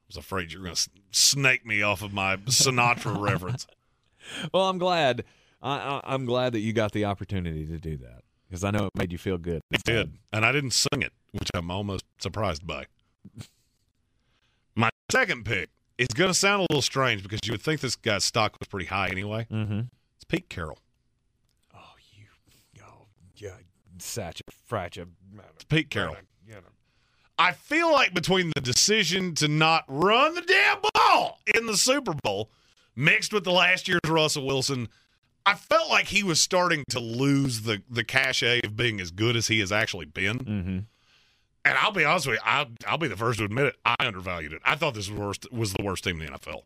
I 0.06 0.08
was 0.08 0.16
afraid 0.16 0.52
you 0.52 0.60
were 0.60 0.64
going 0.66 0.76
to 0.76 0.88
snake 1.10 1.66
me 1.66 1.82
off 1.82 2.02
of 2.02 2.12
my 2.12 2.36
Sinatra 2.36 3.20
reference. 3.30 3.66
Well, 4.52 4.68
I'm 4.68 4.78
glad. 4.78 5.24
I, 5.60 6.00
I, 6.04 6.14
am 6.14 6.26
glad 6.26 6.52
that 6.52 6.60
you 6.60 6.72
got 6.72 6.92
the 6.92 7.06
opportunity 7.06 7.66
to 7.66 7.78
do 7.78 7.96
that 7.96 8.22
because 8.48 8.62
I 8.62 8.70
know 8.70 8.86
it 8.86 8.92
made 8.94 9.10
you 9.10 9.18
feel 9.18 9.38
good. 9.38 9.62
It 9.72 9.82
did, 9.82 10.12
and 10.32 10.44
I 10.44 10.52
didn't 10.52 10.74
sing 10.74 11.02
it, 11.02 11.12
which 11.32 11.48
I'm 11.54 11.70
almost 11.70 12.04
surprised 12.18 12.64
by. 12.66 12.86
My 14.76 14.90
second 15.10 15.44
pick 15.44 15.70
is 15.98 16.08
going 16.08 16.28
to 16.30 16.34
sound 16.34 16.60
a 16.60 16.66
little 16.70 16.82
strange 16.82 17.22
because 17.22 17.40
you 17.44 17.52
would 17.52 17.62
think 17.62 17.80
this 17.80 17.96
guy's 17.96 18.24
stock 18.24 18.56
was 18.58 18.68
pretty 18.68 18.86
high 18.86 19.08
anyway. 19.08 19.46
Mm-hmm. 19.50 19.80
It's 20.16 20.24
Pete 20.28 20.48
Carroll. 20.48 20.78
Oh, 21.74 21.78
you, 22.12 22.26
oh, 22.82 23.06
yeah, 23.36 23.50
such 23.98 24.42
a 24.46 24.72
fracha. 24.72 25.06
It's 25.54 25.64
Pete 25.64 25.90
Carroll. 25.90 26.16
I 27.38 27.52
feel 27.52 27.92
like 27.92 28.14
between 28.14 28.50
the 28.54 28.62
decision 28.62 29.34
to 29.36 29.48
not 29.48 29.84
run 29.88 30.34
the 30.34 30.40
damn 30.40 30.78
ball 30.94 31.38
in 31.54 31.66
the 31.66 31.76
Super 31.76 32.14
Bowl, 32.14 32.50
mixed 32.94 33.32
with 33.32 33.44
the 33.44 33.52
last 33.52 33.88
year's 33.88 34.00
Russell 34.08 34.46
Wilson, 34.46 34.88
I 35.44 35.54
felt 35.54 35.90
like 35.90 36.06
he 36.06 36.22
was 36.22 36.40
starting 36.40 36.82
to 36.90 36.98
lose 36.98 37.62
the 37.62 37.82
the 37.90 38.04
cachet 38.04 38.62
of 38.64 38.74
being 38.76 39.00
as 39.00 39.10
good 39.10 39.36
as 39.36 39.48
he 39.48 39.60
has 39.60 39.70
actually 39.70 40.06
been. 40.06 40.38
Mm-hmm. 40.38 40.78
And 41.66 41.76
I'll 41.78 41.90
be 41.90 42.04
honest 42.04 42.28
with 42.28 42.36
you, 42.36 42.42
I'll, 42.44 42.66
I'll 42.86 42.96
be 42.96 43.08
the 43.08 43.16
first 43.16 43.40
to 43.40 43.44
admit 43.44 43.66
it. 43.66 43.76
I 43.84 43.96
undervalued 43.98 44.52
it. 44.52 44.62
I 44.64 44.76
thought 44.76 44.94
this 44.94 45.10
was, 45.10 45.18
worst, 45.18 45.52
was 45.52 45.72
the 45.72 45.82
worst 45.82 46.04
team 46.04 46.20
in 46.20 46.30
the 46.30 46.38
NFL. 46.38 46.62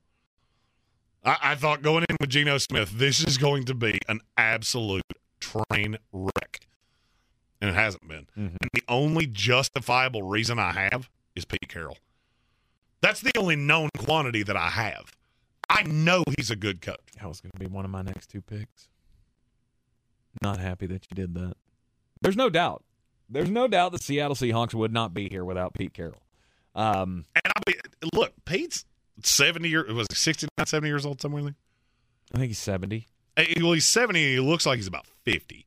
I, 1.24 1.36
I 1.42 1.54
thought 1.54 1.80
going 1.80 2.04
in 2.06 2.16
with 2.20 2.28
Geno 2.28 2.58
Smith, 2.58 2.90
this 2.92 3.24
is 3.24 3.38
going 3.38 3.64
to 3.64 3.74
be 3.74 3.98
an 4.08 4.20
absolute 4.36 5.02
train 5.40 5.96
wreck. 6.12 6.66
And 7.62 7.70
it 7.70 7.74
hasn't 7.74 8.06
been. 8.06 8.26
Mm-hmm. 8.38 8.56
And 8.60 8.70
the 8.74 8.82
only 8.88 9.26
justifiable 9.26 10.22
reason 10.22 10.58
I 10.58 10.72
have 10.72 11.08
is 11.34 11.46
Pete 11.46 11.68
Carroll. 11.68 11.96
That's 13.00 13.22
the 13.22 13.32
only 13.38 13.56
known 13.56 13.88
quantity 13.96 14.42
that 14.42 14.56
I 14.56 14.68
have. 14.68 15.16
I 15.70 15.82
know 15.84 16.24
he's 16.36 16.50
a 16.50 16.56
good 16.56 16.82
coach. 16.82 16.98
That 17.18 17.26
was 17.26 17.40
going 17.40 17.52
to 17.52 17.58
be 17.58 17.66
one 17.66 17.86
of 17.86 17.90
my 17.90 18.02
next 18.02 18.28
two 18.28 18.42
picks. 18.42 18.88
Not 20.42 20.58
happy 20.58 20.84
that 20.86 21.06
you 21.10 21.14
did 21.14 21.34
that. 21.36 21.54
There's 22.20 22.36
no 22.36 22.50
doubt. 22.50 22.82
There's 23.30 23.50
no 23.50 23.68
doubt 23.68 23.92
the 23.92 23.98
Seattle 23.98 24.34
Seahawks 24.34 24.74
would 24.74 24.92
not 24.92 25.14
be 25.14 25.28
here 25.28 25.44
without 25.44 25.74
Pete 25.74 25.94
Carroll. 25.94 26.22
Um, 26.74 27.24
and 27.34 27.42
I 27.46 27.60
mean, 27.66 27.76
look, 28.14 28.32
Pete's 28.44 28.84
70 29.22 29.68
years, 29.68 29.92
was 29.92 30.06
he 30.10 30.16
69, 30.16 30.66
70 30.66 30.88
years 30.88 31.06
old, 31.06 31.20
somewhere 31.20 31.42
there? 31.42 31.54
I 32.34 32.38
think 32.38 32.48
he's 32.48 32.58
70. 32.58 33.06
Well, 33.60 33.72
he's 33.72 33.86
70 33.86 34.22
and 34.22 34.32
he 34.32 34.40
looks 34.40 34.66
like 34.66 34.76
he's 34.76 34.86
about 34.86 35.06
50. 35.24 35.66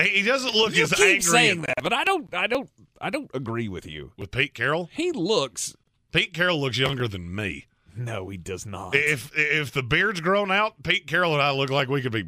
He 0.00 0.22
doesn't 0.22 0.54
look 0.54 0.74
you 0.74 0.84
as 0.84 0.92
keep 0.92 1.04
angry. 1.04 1.20
saying 1.20 1.62
that, 1.62 1.82
but 1.82 1.92
I 1.92 2.04
don't, 2.04 2.32
I 2.34 2.46
don't, 2.46 2.70
I 3.00 3.10
don't 3.10 3.30
agree 3.34 3.68
with 3.68 3.86
you. 3.86 4.12
With 4.16 4.30
Pete 4.30 4.54
Carroll? 4.54 4.88
He 4.92 5.12
looks. 5.12 5.74
Pete 6.12 6.32
Carroll 6.32 6.60
looks 6.60 6.78
younger 6.78 7.06
than 7.06 7.34
me. 7.34 7.66
No, 7.96 8.28
he 8.28 8.38
does 8.38 8.64
not. 8.64 8.94
If 8.94 9.30
if 9.36 9.72
the 9.72 9.82
beard's 9.82 10.20
grown 10.20 10.50
out, 10.50 10.82
Pete 10.82 11.06
Carroll 11.06 11.34
and 11.34 11.42
I 11.42 11.50
look 11.50 11.70
like 11.70 11.88
we 11.88 12.00
could 12.00 12.12
be 12.12 12.24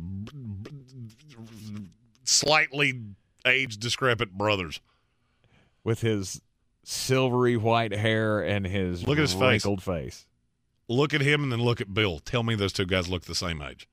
slightly 2.25 3.01
age 3.47 3.77
discrepant 3.79 4.33
brothers. 4.33 4.81
With 5.85 6.01
his 6.01 6.41
silvery 6.85 7.57
white 7.57 7.93
hair 7.93 8.41
and 8.41 8.67
his 8.67 9.07
Look 9.07 9.19
at 9.19 9.23
his 9.23 9.33
face. 9.35 9.65
wrinkled 9.65 9.83
face. 9.83 10.27
Look 10.89 11.15
at 11.15 11.21
him 11.21 11.43
and 11.43 11.51
then 11.53 11.61
look 11.61 11.81
at 11.81 11.93
Bill. 11.95 12.19
Tell 12.19 12.43
me 12.43 12.55
those 12.55 12.73
two 12.73 12.87
guys 12.87 13.09
look 13.09 13.23
the 13.25 13.35
same 13.35 13.63
age. 13.63 13.89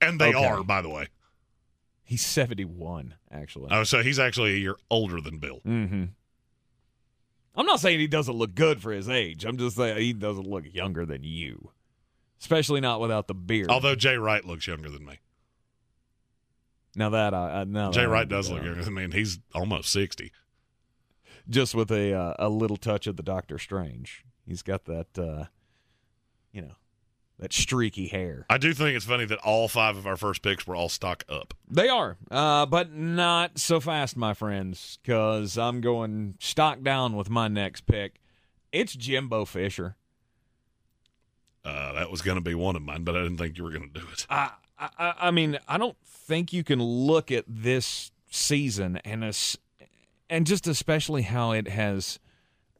And 0.00 0.20
they 0.20 0.34
Okay. 0.34 0.44
are, 0.44 0.62
by 0.62 0.82
the 0.82 0.88
way. 0.90 1.08
He's 2.02 2.24
71, 2.26 3.14
actually. 3.30 3.68
Oh, 3.70 3.84
so 3.84 4.02
he's 4.02 4.18
actually 4.18 4.54
a 4.54 4.56
year 4.58 4.76
older 4.90 5.20
than 5.20 5.38
Bill. 5.38 5.60
Mm-hmm. 5.66 6.04
I'm 7.54 7.66
not 7.66 7.80
saying 7.80 8.00
he 8.00 8.06
doesn't 8.06 8.34
look 8.34 8.54
good 8.54 8.80
for 8.82 8.92
his 8.92 9.08
age. 9.08 9.44
I'm 9.44 9.56
just 9.58 9.76
saying 9.76 9.96
he 9.98 10.12
doesn't 10.12 10.46
look 10.46 10.64
younger 10.72 11.04
than 11.06 11.24
you, 11.24 11.70
especially 12.40 12.80
not 12.80 13.00
without 13.00 13.28
the 13.28 13.34
beard. 13.34 13.70
Although 13.70 13.94
Jay 13.94 14.16
Wright 14.16 14.44
looks 14.44 14.66
younger 14.66 14.88
than 14.90 15.04
me. 15.04 15.18
Now 16.96 17.10
that 17.10 17.34
I, 17.34 17.60
I 17.60 17.64
now 17.64 17.90
Jay 17.92 18.06
Wright 18.06 18.28
does 18.28 18.48
look 18.50 18.58
down. 18.58 18.66
younger 18.66 18.84
than 18.84 18.94
me, 18.94 19.04
and 19.04 19.12
he's 19.14 19.38
almost 19.54 19.90
60. 19.92 20.32
just 21.48 21.74
with 21.74 21.90
a 21.90 22.12
uh, 22.14 22.34
a 22.38 22.48
little 22.48 22.76
touch 22.76 23.06
of 23.06 23.16
the 23.16 23.22
Doctor 23.22 23.58
Strange. 23.58 24.24
He's 24.46 24.62
got 24.62 24.84
that, 24.86 25.18
uh, 25.18 25.44
you 26.52 26.60
know, 26.62 26.72
that 27.38 27.52
streaky 27.52 28.08
hair. 28.08 28.46
I 28.50 28.58
do 28.58 28.74
think 28.74 28.96
it's 28.96 29.04
funny 29.04 29.24
that 29.26 29.38
all 29.38 29.68
five 29.68 29.96
of 29.96 30.06
our 30.06 30.16
first 30.16 30.42
picks 30.42 30.66
were 30.66 30.74
all 30.74 30.88
stock 30.88 31.24
up. 31.28 31.54
They 31.70 31.88
are, 31.88 32.16
uh, 32.30 32.66
but 32.66 32.92
not 32.92 33.58
so 33.58 33.78
fast, 33.80 34.16
my 34.16 34.34
friends, 34.34 34.98
because 35.02 35.56
I'm 35.56 35.80
going 35.80 36.34
stock 36.40 36.82
down 36.82 37.14
with 37.14 37.30
my 37.30 37.46
next 37.48 37.82
pick. 37.86 38.20
It's 38.72 38.94
Jimbo 38.94 39.44
Fisher. 39.44 39.96
Uh, 41.64 41.92
that 41.92 42.10
was 42.10 42.22
going 42.22 42.36
to 42.36 42.40
be 42.40 42.54
one 42.54 42.74
of 42.74 42.82
mine, 42.82 43.04
but 43.04 43.14
I 43.14 43.22
didn't 43.22 43.36
think 43.38 43.58
you 43.58 43.64
were 43.64 43.70
going 43.70 43.90
to 43.92 44.00
do 44.00 44.06
it. 44.12 44.26
I, 44.30 44.50
I, 44.98 45.14
I 45.18 45.30
mean, 45.30 45.58
I 45.68 45.78
don't 45.78 45.96
think 46.04 46.52
you 46.52 46.64
can 46.64 46.82
look 46.82 47.30
at 47.30 47.44
this 47.46 48.10
season 48.30 48.98
and 49.04 49.24
as, 49.24 49.58
and 50.28 50.46
just 50.46 50.66
especially 50.66 51.22
how 51.22 51.52
it 51.52 51.68
has 51.68 52.18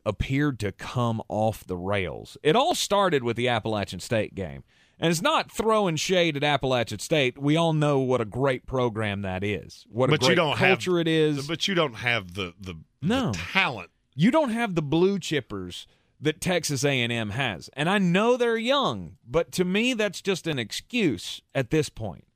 appeared 0.06 0.59
to 0.60 0.72
come 0.72 1.20
off 1.28 1.64
the 1.66 1.77
rails. 1.77 2.36
It 2.43 2.56
all 2.56 2.74
started 2.74 3.22
with 3.22 3.36
the 3.36 3.48
Appalachian 3.48 4.01
State 4.01 4.35
game. 4.35 4.64
And 5.02 5.10
it's 5.10 5.22
not 5.22 5.51
throwing 5.51 5.97
shade 5.97 6.36
at 6.36 6.44
Appalachian 6.44 6.98
State. 6.98 7.39
We 7.39 7.56
all 7.56 7.72
know 7.72 8.01
what 8.01 8.20
a 8.20 8.27
great 8.27 8.66
program 8.66 9.22
that 9.22 9.43
is. 9.43 9.86
What 9.90 10.10
a 10.10 10.12
but 10.12 10.20
great 10.20 10.31
you 10.31 10.36
don't 10.36 10.56
culture 10.56 10.98
have, 10.98 11.06
it 11.06 11.09
is. 11.09 11.47
But 11.48 11.66
you 11.66 11.74
don't 11.74 11.94
have 11.94 12.35
the 12.35 12.52
the, 12.60 12.74
No. 13.01 13.32
the 13.32 13.39
talent. 13.39 13.90
You 14.14 14.31
don't 14.31 14.51
have 14.51 14.74
the 14.74 14.82
blue 14.82 15.18
chippers 15.18 15.86
that 16.20 16.40
Texas 16.40 16.84
A&M 16.84 17.30
has. 17.30 17.70
And 17.72 17.88
I 17.88 17.98
know 17.98 18.36
they're 18.36 18.56
young, 18.56 19.16
but 19.26 19.52
to 19.52 19.64
me 19.64 19.94
that's 19.94 20.20
just 20.20 20.47
an 20.47 20.59
excuse 20.59 21.40
at 21.55 21.70
this 21.70 21.88
point. 21.88 22.26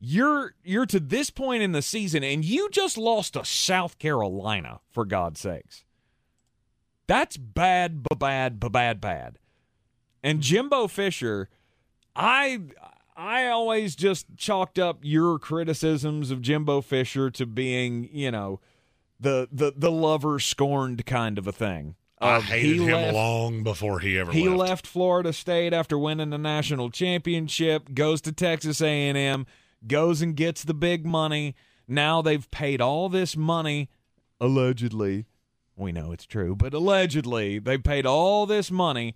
You're 0.00 0.54
you're 0.62 0.86
to 0.86 1.00
this 1.00 1.30
point 1.30 1.62
in 1.62 1.72
the 1.72 1.80
season 1.80 2.22
and 2.22 2.44
you 2.44 2.68
just 2.70 2.98
lost 2.98 3.34
to 3.34 3.44
South 3.44 3.98
Carolina 3.98 4.80
for 4.90 5.04
God's 5.04 5.40
sakes. 5.40 5.84
That's 7.06 7.36
bad, 7.36 8.02
ba 8.02 8.16
bad, 8.16 8.60
bad, 8.60 9.00
bad. 9.00 9.38
And 10.22 10.40
Jimbo 10.40 10.88
Fisher, 10.88 11.48
I 12.14 12.60
I 13.16 13.46
always 13.46 13.94
just 13.94 14.26
chalked 14.36 14.78
up 14.78 14.98
your 15.02 15.38
criticisms 15.38 16.30
of 16.30 16.42
Jimbo 16.42 16.80
Fisher 16.80 17.30
to 17.30 17.46
being, 17.46 18.08
you 18.12 18.30
know, 18.30 18.60
the 19.20 19.48
the 19.52 19.72
the 19.76 19.90
lover 19.90 20.38
scorned 20.38 21.06
kind 21.06 21.38
of 21.38 21.46
a 21.46 21.52
thing. 21.52 21.94
I 22.20 22.30
um, 22.30 22.36
Of 22.36 22.44
hated 22.44 22.80
him 22.80 22.86
left- 22.92 23.14
long 23.14 23.62
before 23.64 24.00
he 24.00 24.18
ever 24.18 24.32
he 24.32 24.48
left. 24.48 24.58
left 24.58 24.86
Florida 24.86 25.32
State 25.32 25.72
after 25.72 25.98
winning 25.98 26.30
the 26.30 26.38
national 26.38 26.90
championship, 26.90 27.92
goes 27.94 28.20
to 28.22 28.32
Texas 28.32 28.80
A&M, 28.80 29.46
goes 29.86 30.22
and 30.22 30.36
gets 30.36 30.64
the 30.64 30.74
big 30.74 31.04
money. 31.04 31.54
Now 31.88 32.22
they've 32.22 32.48
paid 32.50 32.80
all 32.80 33.08
this 33.08 33.36
money 33.36 33.90
allegedly. 34.40 35.26
We 35.76 35.90
know 35.92 36.12
it's 36.12 36.24
true, 36.26 36.54
but 36.54 36.72
allegedly 36.72 37.58
they 37.58 37.78
paid 37.78 38.06
all 38.06 38.46
this 38.46 38.70
money 38.70 39.14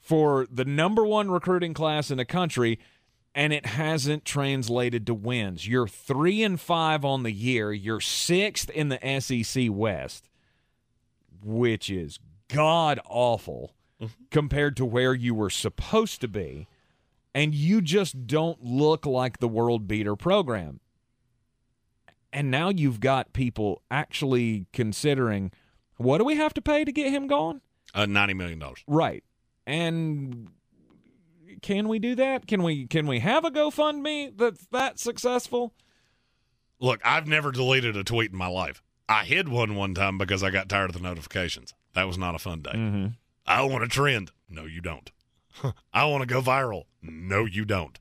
for 0.00 0.46
the 0.50 0.64
number 0.64 1.04
1 1.04 1.30
recruiting 1.30 1.74
class 1.74 2.10
in 2.10 2.16
the 2.16 2.24
country 2.24 2.78
and 3.34 3.52
it 3.52 3.66
hasn't 3.66 4.24
translated 4.24 5.06
to 5.06 5.14
wins. 5.14 5.68
You're 5.68 5.86
three 5.86 6.42
and 6.42 6.58
five 6.58 7.04
on 7.04 7.22
the 7.24 7.30
year. 7.30 7.72
You're 7.72 8.00
sixth 8.00 8.70
in 8.70 8.88
the 8.88 8.98
SEC 9.20 9.66
West, 9.70 10.28
which 11.42 11.90
is 11.90 12.18
god 12.48 13.00
awful 13.06 13.74
compared 14.30 14.76
to 14.76 14.84
where 14.84 15.14
you 15.14 15.34
were 15.34 15.50
supposed 15.50 16.20
to 16.20 16.28
be. 16.28 16.66
And 17.34 17.54
you 17.54 17.80
just 17.80 18.26
don't 18.26 18.64
look 18.64 19.06
like 19.06 19.38
the 19.38 19.48
world 19.48 19.86
beater 19.86 20.16
program. 20.16 20.80
And 22.32 22.50
now 22.50 22.68
you've 22.68 23.00
got 23.00 23.32
people 23.32 23.82
actually 23.90 24.66
considering 24.72 25.52
what 25.96 26.18
do 26.18 26.24
we 26.24 26.36
have 26.36 26.54
to 26.54 26.62
pay 26.62 26.84
to 26.84 26.92
get 26.92 27.12
him 27.12 27.26
gone? 27.26 27.60
Uh, 27.94 28.06
ninety 28.06 28.34
million 28.34 28.58
dollars. 28.58 28.82
Right. 28.86 29.24
And 29.66 30.48
can 31.62 31.88
we 31.88 31.98
do 31.98 32.14
that? 32.16 32.46
Can 32.46 32.62
we 32.62 32.86
can 32.86 33.06
we 33.06 33.20
have 33.20 33.44
a 33.44 33.50
GoFundMe 33.50 34.36
that's 34.36 34.66
that 34.72 34.98
successful? 34.98 35.74
Look, 36.80 37.00
I've 37.04 37.26
never 37.26 37.50
deleted 37.50 37.96
a 37.96 38.04
tweet 38.04 38.30
in 38.30 38.38
my 38.38 38.46
life. 38.46 38.82
I 39.08 39.24
hid 39.24 39.48
one 39.48 39.74
one 39.74 39.94
time 39.94 40.18
because 40.18 40.42
I 40.42 40.50
got 40.50 40.68
tired 40.68 40.90
of 40.90 40.96
the 40.96 41.02
notifications. 41.02 41.74
That 41.94 42.06
was 42.06 42.18
not 42.18 42.34
a 42.34 42.38
fun 42.38 42.62
day. 42.62 42.72
Mm-hmm. 42.72 43.06
I 43.46 43.62
want 43.62 43.84
a 43.84 43.88
trend. 43.88 44.30
No, 44.48 44.64
you 44.64 44.80
don't. 44.80 45.10
I 45.92 46.04
want 46.04 46.22
to 46.22 46.26
go 46.26 46.40
viral. 46.40 46.84
No, 47.02 47.44
you 47.44 47.64
don't. 47.64 47.98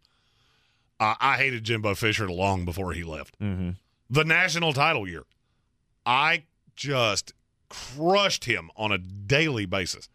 Uh, 0.99 1.15
I 1.19 1.37
hated 1.37 1.63
Jimbo 1.63 1.95
Fisher 1.95 2.29
long 2.29 2.65
before 2.65 2.93
he 2.93 3.03
left. 3.03 3.39
Mm-hmm. 3.39 3.71
The 4.09 4.23
national 4.23 4.73
title 4.73 5.07
year, 5.07 5.23
I 6.05 6.43
just 6.75 7.33
crushed 7.69 8.45
him 8.45 8.69
on 8.75 8.91
a 8.91 8.97
daily 8.97 9.65
basis 9.65 10.09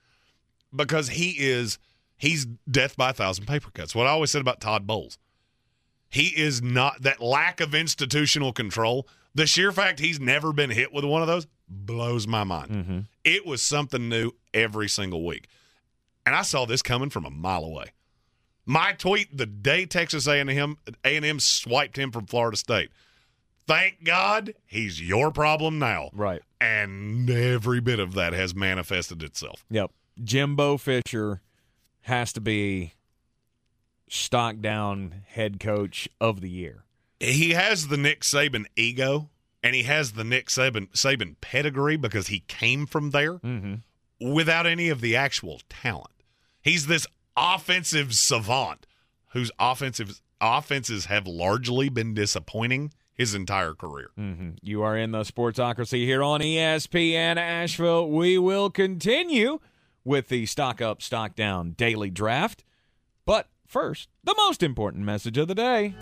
because 0.74 1.10
he 1.10 1.36
is 1.38 1.78
he's 2.16 2.46
death 2.70 2.96
by 2.96 3.10
a 3.10 3.12
thousand 3.12 3.46
paper 3.46 3.70
cuts. 3.70 3.94
What 3.94 4.06
I 4.06 4.10
always 4.10 4.30
said 4.30 4.40
about 4.40 4.60
Todd 4.60 4.86
Bowles, 4.86 5.18
he 6.08 6.28
is 6.28 6.62
not 6.62 7.02
that 7.02 7.20
lack 7.20 7.60
of 7.60 7.74
institutional 7.74 8.52
control. 8.52 9.06
The 9.34 9.46
sheer 9.46 9.72
fact 9.72 10.00
he's 10.00 10.20
never 10.20 10.52
been 10.52 10.70
hit 10.70 10.92
with 10.92 11.04
one 11.04 11.22
of 11.22 11.28
those 11.28 11.46
blows 11.68 12.26
my 12.26 12.44
mind. 12.44 12.70
Mm-hmm. 12.70 12.98
It 13.24 13.46
was 13.46 13.62
something 13.62 14.08
new 14.08 14.32
every 14.52 14.88
single 14.88 15.24
week, 15.24 15.48
and 16.26 16.34
I 16.34 16.42
saw 16.42 16.66
this 16.66 16.82
coming 16.82 17.10
from 17.10 17.24
a 17.24 17.30
mile 17.30 17.64
away. 17.64 17.86
My 18.64 18.92
tweet 18.92 19.36
the 19.36 19.46
day 19.46 19.86
Texas 19.86 20.26
A&M 20.26 20.76
A&M 21.04 21.40
swiped 21.40 21.98
him 21.98 22.12
from 22.12 22.26
Florida 22.26 22.56
State. 22.56 22.90
Thank 23.66 24.04
God 24.04 24.54
he's 24.66 25.00
your 25.00 25.30
problem 25.30 25.78
now. 25.78 26.10
Right. 26.12 26.42
And 26.60 27.28
every 27.30 27.80
bit 27.80 27.98
of 27.98 28.14
that 28.14 28.32
has 28.32 28.54
manifested 28.54 29.22
itself. 29.22 29.64
Yep. 29.70 29.90
Jimbo 30.22 30.76
Fisher 30.76 31.40
has 32.02 32.32
to 32.34 32.40
be 32.40 32.94
stock 34.08 34.60
down 34.60 35.22
head 35.26 35.58
coach 35.58 36.08
of 36.20 36.40
the 36.40 36.50
year. 36.50 36.84
He 37.22 37.50
has 37.50 37.88
the 37.88 37.96
Nick 37.96 38.22
Saban 38.22 38.66
ego 38.74 39.30
and 39.62 39.74
he 39.76 39.84
has 39.84 40.12
the 40.12 40.24
Nick 40.24 40.48
Saban 40.48 40.90
Saban 40.90 41.36
pedigree 41.40 41.96
because 41.96 42.26
he 42.26 42.40
came 42.48 42.84
from 42.84 43.10
there 43.10 43.34
mm-hmm. 43.38 44.32
without 44.32 44.66
any 44.66 44.88
of 44.88 45.00
the 45.00 45.14
actual 45.14 45.60
talent. 45.68 46.10
He's 46.60 46.86
this 46.86 47.06
offensive 47.36 48.14
savant 48.14 48.86
whose 49.28 49.52
offensive 49.58 50.20
offenses 50.40 51.06
have 51.06 51.26
largely 51.26 51.88
been 51.88 52.12
disappointing 52.12 52.92
his 53.14 53.34
entire 53.34 53.74
career. 53.74 54.10
Mm-hmm. 54.18 54.50
You 54.60 54.82
are 54.82 54.96
in 54.96 55.12
the 55.12 55.20
Sportsocracy 55.20 56.04
here 56.04 56.24
on 56.24 56.40
ESPN 56.40 57.36
Asheville. 57.36 58.10
We 58.10 58.36
will 58.36 58.68
continue 58.68 59.60
with 60.04 60.28
the 60.28 60.46
Stock 60.46 60.80
Up, 60.80 61.00
Stock 61.00 61.36
Down 61.36 61.72
daily 61.72 62.10
draft. 62.10 62.64
But 63.24 63.48
first, 63.66 64.08
the 64.24 64.34
most 64.36 64.62
important 64.62 65.04
message 65.04 65.38
of 65.38 65.46
the 65.46 65.54
day. 65.54 65.94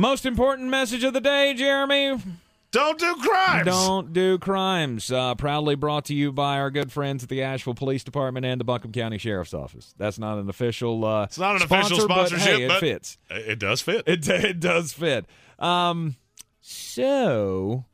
Most 0.00 0.24
important 0.24 0.70
message 0.70 1.04
of 1.04 1.12
the 1.12 1.20
day, 1.20 1.52
Jeremy. 1.52 2.16
Don't 2.70 2.98
do 2.98 3.14
crimes. 3.16 3.66
Don't 3.66 4.12
do 4.14 4.38
crimes. 4.38 5.12
Uh, 5.12 5.34
proudly 5.34 5.74
brought 5.74 6.06
to 6.06 6.14
you 6.14 6.32
by 6.32 6.58
our 6.58 6.70
good 6.70 6.90
friends 6.90 7.22
at 7.22 7.28
the 7.28 7.42
Asheville 7.42 7.74
Police 7.74 8.02
Department 8.02 8.46
and 8.46 8.58
the 8.58 8.64
Buncombe 8.64 8.92
County 8.92 9.18
Sheriff's 9.18 9.52
Office. 9.52 9.92
That's 9.98 10.18
not 10.18 10.38
an 10.38 10.48
official. 10.48 11.04
Uh, 11.04 11.24
it's 11.24 11.38
not 11.38 11.56
an 11.56 11.60
sponsor, 11.60 11.94
official 11.94 12.08
sponsorship, 12.08 12.46
but, 12.46 12.58
hey, 12.58 12.76
it 12.76 12.80
fits. 12.80 13.18
It 13.28 13.58
does 13.58 13.82
fit. 13.82 14.04
It 14.06 14.26
it 14.30 14.58
does 14.58 14.94
fit. 14.94 15.26
Um, 15.58 16.16
so 16.62 17.84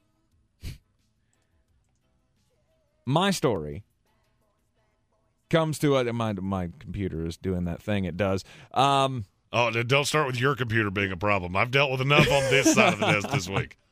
my 3.05 3.33
story 3.33 3.83
comes 5.51 5.77
to 5.81 5.97
a 5.97 6.13
my 6.13 6.35
my 6.35 6.71
computer 6.79 7.27
is 7.27 7.37
doing 7.37 7.65
that 7.65 7.83
thing 7.83 8.05
it 8.05 8.17
does. 8.17 8.45
Um, 8.75 9.25
oh, 9.57 9.71
don't 9.83 10.05
start 10.05 10.27
with 10.27 10.41
your 10.41 10.55
computer 10.55 10.91
being 10.91 11.11
a 11.11 11.17
problem. 11.17 11.57
I've 11.57 11.71
dealt 11.71 11.91
with 11.91 12.01
enough 12.01 12.31
on 12.31 12.43
this 12.51 12.75
side 12.75 12.93
of 12.93 13.01
the 13.01 13.07
desk 13.07 13.31
this 13.31 13.49
week. 13.49 13.77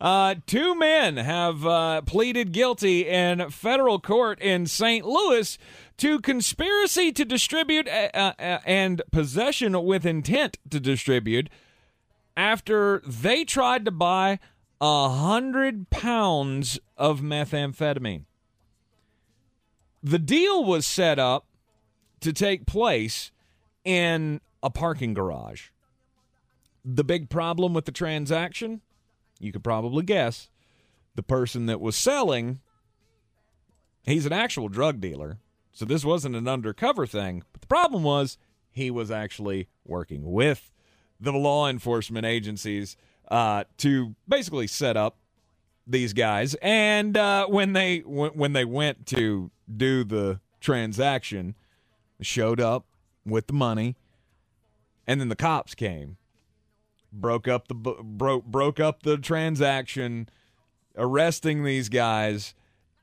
Uh, 0.00 0.34
two 0.46 0.74
men 0.74 1.16
have 1.16 1.64
uh, 1.64 2.02
pleaded 2.02 2.52
guilty 2.52 3.08
in 3.08 3.48
federal 3.50 3.98
court 3.98 4.38
in 4.42 4.66
St. 4.66 5.06
Louis 5.06 5.56
to 5.96 6.20
conspiracy 6.20 7.10
to 7.12 7.24
distribute 7.24 7.88
and 7.88 9.00
possession 9.10 9.82
with 9.84 10.04
intent 10.04 10.58
to 10.68 10.78
distribute 10.78 11.48
after 12.36 13.00
they 13.06 13.44
tried 13.44 13.86
to 13.86 13.90
buy 13.90 14.40
a 14.80 15.08
hundred 15.08 15.88
pounds 15.88 16.78
of 16.98 17.20
methamphetamine. 17.20 18.24
The 20.02 20.18
deal 20.18 20.64
was 20.64 20.86
set 20.86 21.18
up 21.18 21.46
to 22.20 22.32
take 22.32 22.66
place 22.66 23.30
in 23.84 24.40
a 24.62 24.70
parking 24.70 25.14
garage. 25.14 25.68
The 26.84 27.04
big 27.04 27.28
problem 27.28 27.74
with 27.74 27.84
the 27.84 27.92
transaction, 27.92 28.80
you 29.38 29.52
could 29.52 29.64
probably 29.64 30.04
guess, 30.04 30.48
the 31.14 31.22
person 31.22 31.66
that 31.66 31.80
was 31.80 31.96
selling, 31.96 32.60
he's 34.04 34.26
an 34.26 34.32
actual 34.32 34.68
drug 34.68 35.00
dealer. 35.00 35.38
So 35.72 35.84
this 35.84 36.04
wasn't 36.04 36.36
an 36.36 36.48
undercover 36.48 37.06
thing. 37.06 37.42
But 37.52 37.60
the 37.60 37.66
problem 37.66 38.02
was 38.02 38.38
he 38.70 38.90
was 38.90 39.10
actually 39.10 39.68
working 39.84 40.32
with 40.32 40.72
the 41.20 41.32
law 41.32 41.68
enforcement 41.68 42.24
agencies 42.26 42.96
uh, 43.28 43.64
to 43.78 44.14
basically 44.28 44.66
set 44.66 44.96
up 44.96 45.16
these 45.86 46.12
guys. 46.12 46.54
And 46.62 47.16
uh, 47.16 47.46
when 47.46 47.72
they 47.72 48.00
w- 48.00 48.32
when 48.32 48.52
they 48.52 48.64
went 48.64 49.06
to 49.06 49.50
do 49.74 50.04
the 50.04 50.40
transaction, 50.60 51.54
showed 52.20 52.60
up 52.60 52.86
with 53.24 53.46
the 53.46 53.52
money, 53.52 53.96
and 55.06 55.20
then 55.20 55.28
the 55.28 55.36
cops 55.36 55.74
came, 55.74 56.16
broke 57.12 57.46
up 57.48 57.68
the 57.68 57.74
broke 57.74 58.44
broke 58.44 58.80
up 58.80 59.02
the 59.02 59.18
transaction, 59.18 60.28
arresting 60.96 61.64
these 61.64 61.88
guys, 61.88 62.54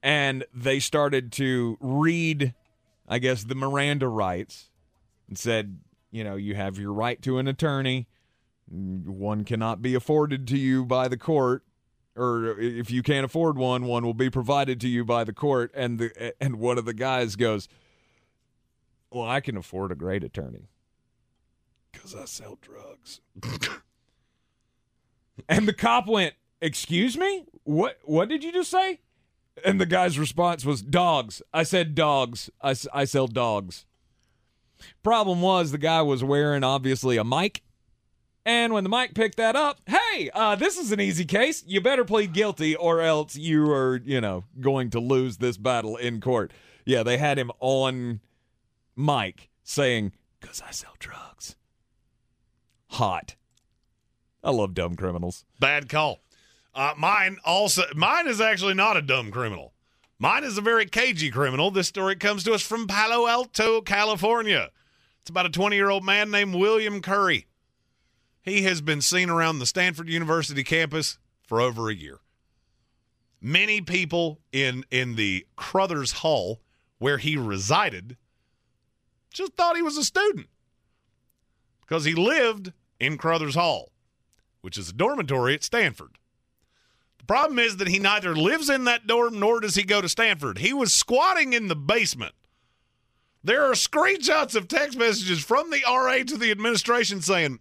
and 0.02 0.46
they 0.54 0.80
started 0.80 1.32
to 1.34 1.78
read, 1.80 2.54
I 3.08 3.20
guess, 3.20 3.44
the 3.44 3.56
Miranda 3.56 4.08
rights, 4.08 4.70
and 5.28 5.38
said, 5.38 5.80
you 6.12 6.24
know, 6.24 6.36
you 6.36 6.56
have 6.56 6.78
your 6.78 6.94
right 6.94 7.22
to 7.22 7.38
an 7.38 7.48
attorney. 7.48 8.08
One 8.70 9.44
cannot 9.44 9.82
be 9.82 9.96
afforded 9.96 10.48
to 10.50 10.58
you 10.58 10.86
by 10.86 11.08
the 11.08 11.18
court 11.18 11.64
or 12.16 12.60
if 12.60 12.92
you 12.92 13.02
can't 13.02 13.26
afford 13.26 13.58
one, 13.58 13.86
one 13.86 14.06
will 14.06 14.14
be 14.14 14.30
provided 14.30 14.80
to 14.82 14.88
you 14.88 15.04
by 15.04 15.24
the 15.24 15.34
court. 15.34 15.72
And 15.74 16.00
the 16.00 16.34
and 16.42 16.58
one 16.58 16.78
of 16.78 16.86
the 16.86 16.94
guys 16.94 17.36
goes, 17.36 17.68
"Well, 19.10 19.28
I 19.28 19.42
can 19.42 19.58
afford 19.58 19.92
a 19.92 19.96
great 19.96 20.24
attorney 20.24 20.70
because 21.94 22.14
I 22.14 22.26
sell 22.26 22.58
drugs." 22.60 23.22
and 25.48 25.68
the 25.68 25.74
cop 25.74 26.08
went, 26.08 26.34
"Excuse 26.62 27.18
me, 27.18 27.46
what? 27.64 28.00
What 28.04 28.28
did 28.28 28.44
you 28.44 28.52
just 28.52 28.72
say?" 28.72 29.00
And 29.64 29.80
the 29.80 29.86
guy's 29.86 30.20
response 30.20 30.66
was, 30.66 30.82
"Dogs." 30.82 31.42
I 31.54 31.64
said, 31.64 31.96
"Dogs. 31.96 32.50
I, 32.62 32.76
I 32.94 33.06
sell 33.06 33.28
dogs." 33.28 33.86
Problem 35.02 35.42
was, 35.42 35.72
the 35.72 35.78
guy 35.78 36.02
was 36.02 36.26
wearing 36.26 36.64
obviously 36.64 37.16
a 37.16 37.24
mic 37.24 37.62
and 38.46 38.74
when 38.74 38.84
the 38.84 38.90
mic 38.90 39.14
picked 39.14 39.38
that 39.38 39.56
up, 39.56 39.80
hey, 39.88 40.30
uh, 40.34 40.56
this 40.56 40.78
is 40.78 40.92
an 40.92 41.00
easy 41.00 41.24
case. 41.24 41.64
You 41.66 41.80
better 41.80 42.04
plead 42.04 42.34
guilty 42.34 42.76
or 42.76 43.02
else 43.02 43.36
you 43.36 43.70
are, 43.72 44.02
you 44.04 44.20
know, 44.20 44.44
going 44.60 44.90
to 44.92 45.00
lose 45.00 45.38
this 45.38 45.58
battle 45.58 45.96
in 45.96 46.20
court. 46.20 46.52
Yeah, 46.86 47.04
they 47.04 47.18
had 47.18 47.40
him 47.40 47.52
on 47.62 48.20
mic 48.98 49.50
saying, 49.64 50.12
because 50.42 50.62
I 50.62 50.72
sell 50.72 50.96
drugs. 51.00 51.56
Hot. 52.94 53.34
I 54.44 54.52
love 54.52 54.76
dumb 54.76 54.96
criminals. 54.96 55.46
Bad 55.60 55.90
call. 55.90 56.20
Uh, 56.76 56.94
mine 56.96 57.38
also, 57.44 57.82
mine 57.96 58.28
is 58.28 58.40
actually 58.40 58.76
not 58.76 58.98
a 58.98 59.02
dumb 59.02 59.32
criminal. 59.32 59.74
Mine 60.20 60.44
is 60.44 60.60
a 60.60 60.62
very 60.62 60.86
cagey 60.86 61.32
criminal. 61.32 61.72
This 61.72 61.88
story 61.88 62.16
comes 62.16 62.44
to 62.44 62.54
us 62.54 62.62
from 62.62 62.86
Palo 62.86 63.28
Alto, 63.28 63.82
California. 63.82 64.70
It's 65.22 65.32
about 65.32 65.48
a 65.48 65.50
20 65.50 65.76
year 65.76 65.90
old 65.90 66.04
man 66.04 66.30
named 66.30 66.54
William 66.54 67.02
Curry. 67.02 67.48
He 68.44 68.62
has 68.62 68.80
been 68.80 69.02
seen 69.02 69.28
around 69.28 69.58
the 69.58 69.66
Stanford 69.66 70.08
University 70.08 70.64
campus 70.64 71.18
for 71.48 71.60
over 71.60 71.90
a 71.90 71.96
year. 71.96 72.20
Many 73.42 73.82
people 73.82 74.40
in 74.52 74.86
in 74.92 75.16
the 75.16 75.48
Crothers 75.56 76.12
Hall 76.12 76.62
where 77.00 77.18
he 77.18 77.38
resided 77.38 78.18
just 79.32 79.54
thought 79.54 79.76
he 79.76 79.82
was 79.82 79.98
a 79.98 80.04
student 80.04 80.48
because 81.82 82.06
he 82.06 82.14
lived 82.14 82.72
in 83.04 83.18
Crothers 83.18 83.56
Hall, 83.56 83.92
which 84.62 84.78
is 84.78 84.90
a 84.90 84.94
dormitory 84.94 85.54
at 85.54 85.64
Stanford. 85.64 86.18
The 87.20 87.26
problem 87.26 87.60
is 87.60 87.78
that 87.78 87.88
he 87.88 88.00
neither 88.00 88.36
lives 88.36 88.70
in 88.70 88.86
that 88.86 89.08
dorm 89.08 89.40
nor 89.40 89.60
does 89.60 89.76
he 89.76 89.84
go 89.84 90.02
to 90.02 90.10
Stanford. 90.10 90.58
He 90.58 90.74
was 90.74 90.94
squatting 90.94 91.54
in 91.54 91.68
the 91.68 91.76
basement. 91.76 92.34
There 93.44 93.64
are 93.66 93.74
screenshots 93.74 94.56
of 94.56 94.68
text 94.68 94.98
messages 94.98 95.44
from 95.44 95.70
the 95.70 95.84
RA 95.88 96.24
to 96.24 96.38
the 96.38 96.52
administration 96.52 97.22
saying, 97.22 97.60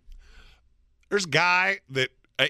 There's 1.09 1.25
a 1.25 1.29
guy 1.29 1.79
that, 1.91 2.11
eh, 2.39 2.49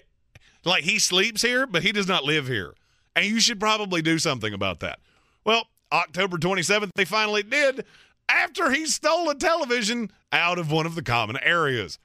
like, 0.65 0.85
he 0.85 0.99
sleeps 0.99 1.43
here, 1.43 1.67
but 1.67 1.83
he 1.83 1.93
does 1.93 2.09
not 2.09 2.25
live 2.25 2.47
here. 2.47 2.75
And 3.17 3.27
you 3.27 3.41
should 3.41 3.61
probably 3.61 4.03
do 4.03 4.19
something 4.19 4.53
about 4.53 4.81
that. 4.81 4.99
Well, 5.45 5.67
October 5.91 6.39
27th, 6.39 6.91
they 6.95 7.05
finally 7.05 7.43
did 7.43 7.85
after 8.29 8.71
he 8.71 8.87
stole 8.87 9.29
a 9.29 9.35
television 9.35 10.11
out 10.33 10.59
of 10.59 10.71
one 10.71 10.87
of 10.87 10.95
the 10.95 11.03
common 11.03 11.37
areas. 11.43 11.99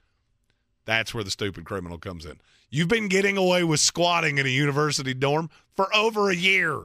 That's 0.88 1.12
where 1.12 1.22
the 1.22 1.30
stupid 1.30 1.66
criminal 1.66 1.98
comes 1.98 2.24
in. 2.24 2.40
You've 2.70 2.88
been 2.88 3.08
getting 3.08 3.36
away 3.36 3.62
with 3.62 3.78
squatting 3.78 4.38
in 4.38 4.46
a 4.46 4.48
university 4.48 5.12
dorm 5.12 5.50
for 5.76 5.94
over 5.94 6.30
a 6.30 6.34
year. 6.34 6.84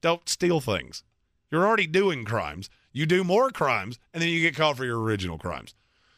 Don't 0.00 0.26
steal 0.26 0.62
things. 0.62 1.02
You're 1.50 1.66
already 1.66 1.86
doing 1.86 2.24
crimes. 2.24 2.70
You 2.90 3.04
do 3.04 3.22
more 3.22 3.50
crimes, 3.50 3.98
and 4.14 4.22
then 4.22 4.30
you 4.30 4.40
get 4.40 4.56
caught 4.56 4.78
for 4.78 4.86
your 4.86 4.98
original 4.98 5.36
crimes. 5.36 5.74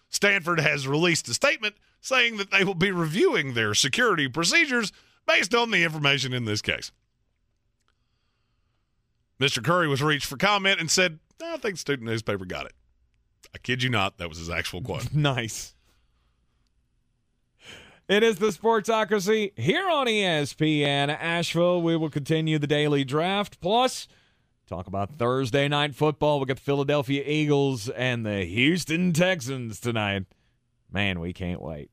Stanford 0.08 0.60
has 0.60 0.86
released 0.86 1.28
a 1.28 1.34
statement 1.34 1.74
saying 2.00 2.36
that 2.36 2.52
they 2.52 2.62
will 2.62 2.74
be 2.74 2.92
reviewing 2.92 3.54
their 3.54 3.74
security 3.74 4.28
procedures 4.28 4.92
based 5.26 5.52
on 5.52 5.72
the 5.72 5.82
information 5.82 6.32
in 6.32 6.44
this 6.44 6.62
case. 6.62 6.92
Mr. 9.40 9.64
Curry 9.64 9.88
was 9.88 10.00
reached 10.00 10.26
for 10.26 10.36
comment 10.36 10.78
and 10.78 10.88
said, 10.88 11.18
I 11.42 11.56
think 11.56 11.76
student 11.76 12.08
newspaper 12.08 12.44
got 12.44 12.66
it. 12.66 12.72
I 13.52 13.58
kid 13.58 13.82
you 13.82 13.90
not, 13.90 14.18
that 14.18 14.28
was 14.28 14.38
his 14.38 14.48
actual 14.48 14.80
quote. 14.80 15.12
nice. 15.12 15.74
It 18.10 18.24
is 18.24 18.38
the 18.38 18.48
Sportsocracy 18.48 19.56
here 19.56 19.88
on 19.88 20.08
ESPN 20.08 21.16
Asheville. 21.16 21.80
We 21.80 21.96
will 21.96 22.10
continue 22.10 22.58
the 22.58 22.66
daily 22.66 23.04
draft. 23.04 23.60
Plus, 23.60 24.08
talk 24.66 24.88
about 24.88 25.16
Thursday 25.16 25.68
night 25.68 25.94
football. 25.94 26.40
We 26.40 26.46
got 26.46 26.56
the 26.56 26.62
Philadelphia 26.62 27.22
Eagles 27.24 27.88
and 27.88 28.26
the 28.26 28.44
Houston 28.46 29.12
Texans 29.12 29.78
tonight. 29.78 30.24
Man, 30.90 31.20
we 31.20 31.32
can't 31.32 31.62
wait. 31.62 31.92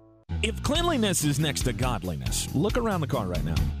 If 0.43 0.63
cleanliness 0.63 1.23
is 1.23 1.39
next 1.39 1.65
to 1.65 1.73
godliness, 1.73 2.47
look 2.55 2.75
around 2.75 3.01
the 3.01 3.07
car 3.07 3.27
right 3.27 3.43
now. 3.43 3.80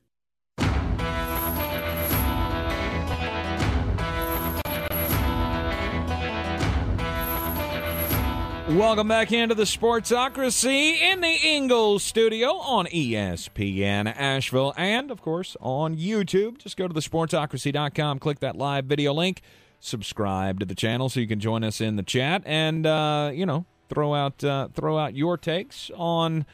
Welcome 8.77 9.09
back 9.09 9.33
into 9.33 9.53
the 9.53 9.63
Sportsocracy 9.63 10.97
in 11.01 11.19
the 11.19 11.37
Ingles 11.43 12.03
studio 12.03 12.55
on 12.55 12.85
ESPN 12.85 14.15
Asheville 14.15 14.73
and, 14.77 15.11
of 15.11 15.21
course, 15.21 15.57
on 15.59 15.97
YouTube. 15.97 16.57
Just 16.57 16.77
go 16.77 16.87
to 16.87 16.93
the 16.93 17.01
sportsocracy.com, 17.01 18.19
click 18.19 18.39
that 18.39 18.55
live 18.55 18.85
video 18.85 19.13
link, 19.13 19.41
subscribe 19.81 20.61
to 20.61 20.65
the 20.65 20.73
channel 20.73 21.09
so 21.09 21.19
you 21.19 21.27
can 21.27 21.41
join 21.41 21.65
us 21.65 21.81
in 21.81 21.97
the 21.97 22.03
chat 22.03 22.43
and, 22.45 22.85
uh, 22.85 23.29
you 23.33 23.45
know, 23.45 23.65
throw 23.89 24.15
out, 24.15 24.41
uh, 24.41 24.69
throw 24.73 24.97
out 24.97 25.15
your 25.15 25.37
takes 25.37 25.91
on 25.95 26.45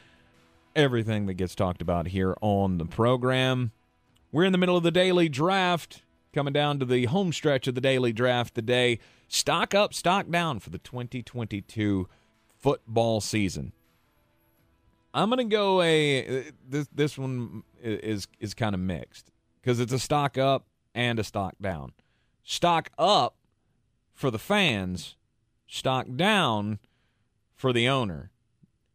everything 0.74 1.26
that 1.26 1.34
gets 1.34 1.54
talked 1.54 1.80
about 1.80 2.08
here 2.08 2.36
on 2.40 2.78
the 2.78 2.84
program. 2.84 3.70
We're 4.32 4.44
in 4.44 4.52
the 4.52 4.58
middle 4.58 4.76
of 4.76 4.82
the 4.82 4.90
daily 4.90 5.28
draft, 5.28 6.02
coming 6.34 6.52
down 6.52 6.80
to 6.80 6.84
the 6.84 7.04
home 7.04 7.32
stretch 7.32 7.68
of 7.68 7.76
the 7.76 7.80
daily 7.80 8.12
draft 8.12 8.56
today. 8.56 8.98
Stock 9.28 9.74
up, 9.74 9.92
stock 9.92 10.30
down 10.30 10.58
for 10.58 10.70
the 10.70 10.78
2022 10.78 12.08
football 12.56 13.20
season. 13.20 13.72
I'm 15.12 15.30
to 15.30 15.44
go 15.44 15.82
a 15.82 16.50
this 16.66 16.88
this 16.94 17.18
one 17.18 17.62
is 17.82 18.26
is 18.40 18.54
kind 18.54 18.74
of 18.74 18.80
mixed 18.80 19.30
because 19.60 19.80
it's 19.80 19.92
a 19.92 19.98
stock 19.98 20.38
up 20.38 20.66
and 20.94 21.18
a 21.18 21.24
stock 21.24 21.54
down. 21.60 21.92
Stock 22.42 22.90
up 22.98 23.36
for 24.14 24.30
the 24.30 24.38
fans, 24.38 25.16
stock 25.66 26.06
down 26.16 26.78
for 27.54 27.72
the 27.72 27.88
owner. 27.88 28.30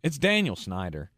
It's 0.01 0.18
Daniel 0.18 0.55
Snyder. 0.55 1.11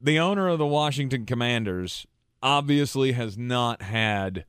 The 0.00 0.18
owner 0.18 0.48
of 0.48 0.58
the 0.58 0.66
Washington 0.66 1.26
Commanders 1.26 2.06
obviously 2.42 3.12
has 3.12 3.38
not 3.38 3.82
had 3.82 4.44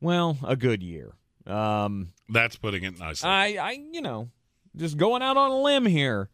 well, 0.00 0.38
a 0.42 0.56
good 0.56 0.82
year. 0.82 1.14
Um, 1.46 2.12
That's 2.30 2.56
putting 2.56 2.84
it 2.84 2.98
nicely. 2.98 3.28
I, 3.28 3.56
I, 3.60 3.78
you 3.92 4.00
know, 4.00 4.30
just 4.76 4.96
going 4.96 5.22
out 5.22 5.36
on 5.36 5.50
a 5.50 5.60
limb 5.60 5.86
here, 5.86 6.30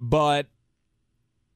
but 0.00 0.46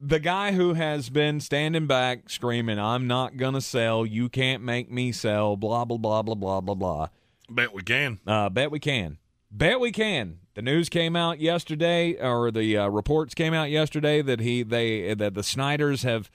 the 0.00 0.18
guy 0.18 0.52
who 0.52 0.74
has 0.74 1.08
been 1.10 1.40
standing 1.40 1.86
back 1.86 2.28
screaming, 2.28 2.78
"I'm 2.78 3.06
not 3.06 3.36
gonna 3.36 3.60
sell. 3.60 4.04
You 4.04 4.28
can't 4.28 4.62
make 4.62 4.90
me 4.90 5.12
sell." 5.12 5.56
Blah 5.56 5.84
blah 5.84 5.98
blah 5.98 6.22
blah 6.22 6.34
blah 6.34 6.60
blah 6.60 6.74
blah. 6.74 7.08
Bet 7.48 7.72
we 7.72 7.82
can. 7.82 8.18
Uh, 8.26 8.48
bet 8.50 8.70
we 8.70 8.78
can. 8.78 9.18
Bet 9.50 9.80
we 9.80 9.92
can. 9.92 10.38
The 10.54 10.62
news 10.62 10.88
came 10.88 11.16
out 11.16 11.40
yesterday, 11.40 12.14
or 12.20 12.50
the 12.50 12.76
uh, 12.76 12.88
reports 12.88 13.34
came 13.34 13.54
out 13.54 13.70
yesterday 13.70 14.20
that 14.22 14.40
he 14.40 14.62
they 14.62 15.14
that 15.14 15.34
the 15.34 15.42
Snyders 15.42 16.02
have 16.02 16.30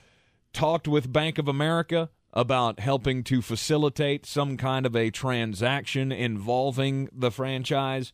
talked 0.52 0.88
with 0.88 1.12
Bank 1.12 1.38
of 1.38 1.46
America 1.46 2.10
about 2.32 2.80
helping 2.80 3.24
to 3.24 3.40
facilitate 3.42 4.26
some 4.26 4.56
kind 4.56 4.84
of 4.86 4.94
a 4.94 5.10
transaction 5.10 6.12
involving 6.12 7.08
the 7.12 7.30
franchise. 7.30 8.12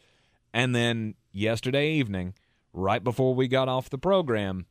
And 0.52 0.74
then 0.74 1.14
yesterday 1.32 1.90
evening, 1.92 2.34
right 2.72 3.02
before 3.02 3.34
we 3.34 3.48
got 3.48 3.68
off 3.68 3.90
the 3.90 3.98
program, 3.98 4.66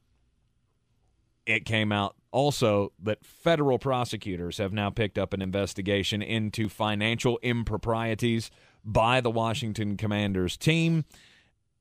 it 1.46 1.66
came 1.66 1.92
out 1.92 2.16
also 2.32 2.94
that 3.02 3.26
federal 3.26 3.78
prosecutors 3.78 4.58
have 4.58 4.72
now 4.72 4.90
picked 4.90 5.18
up 5.18 5.34
an 5.34 5.42
investigation 5.42 6.22
into 6.22 6.70
financial 6.70 7.38
improprieties 7.42 8.50
by 8.86 9.20
the 9.20 9.30
Washington 9.30 9.98
Commanders 9.98 10.56
team. 10.56 11.04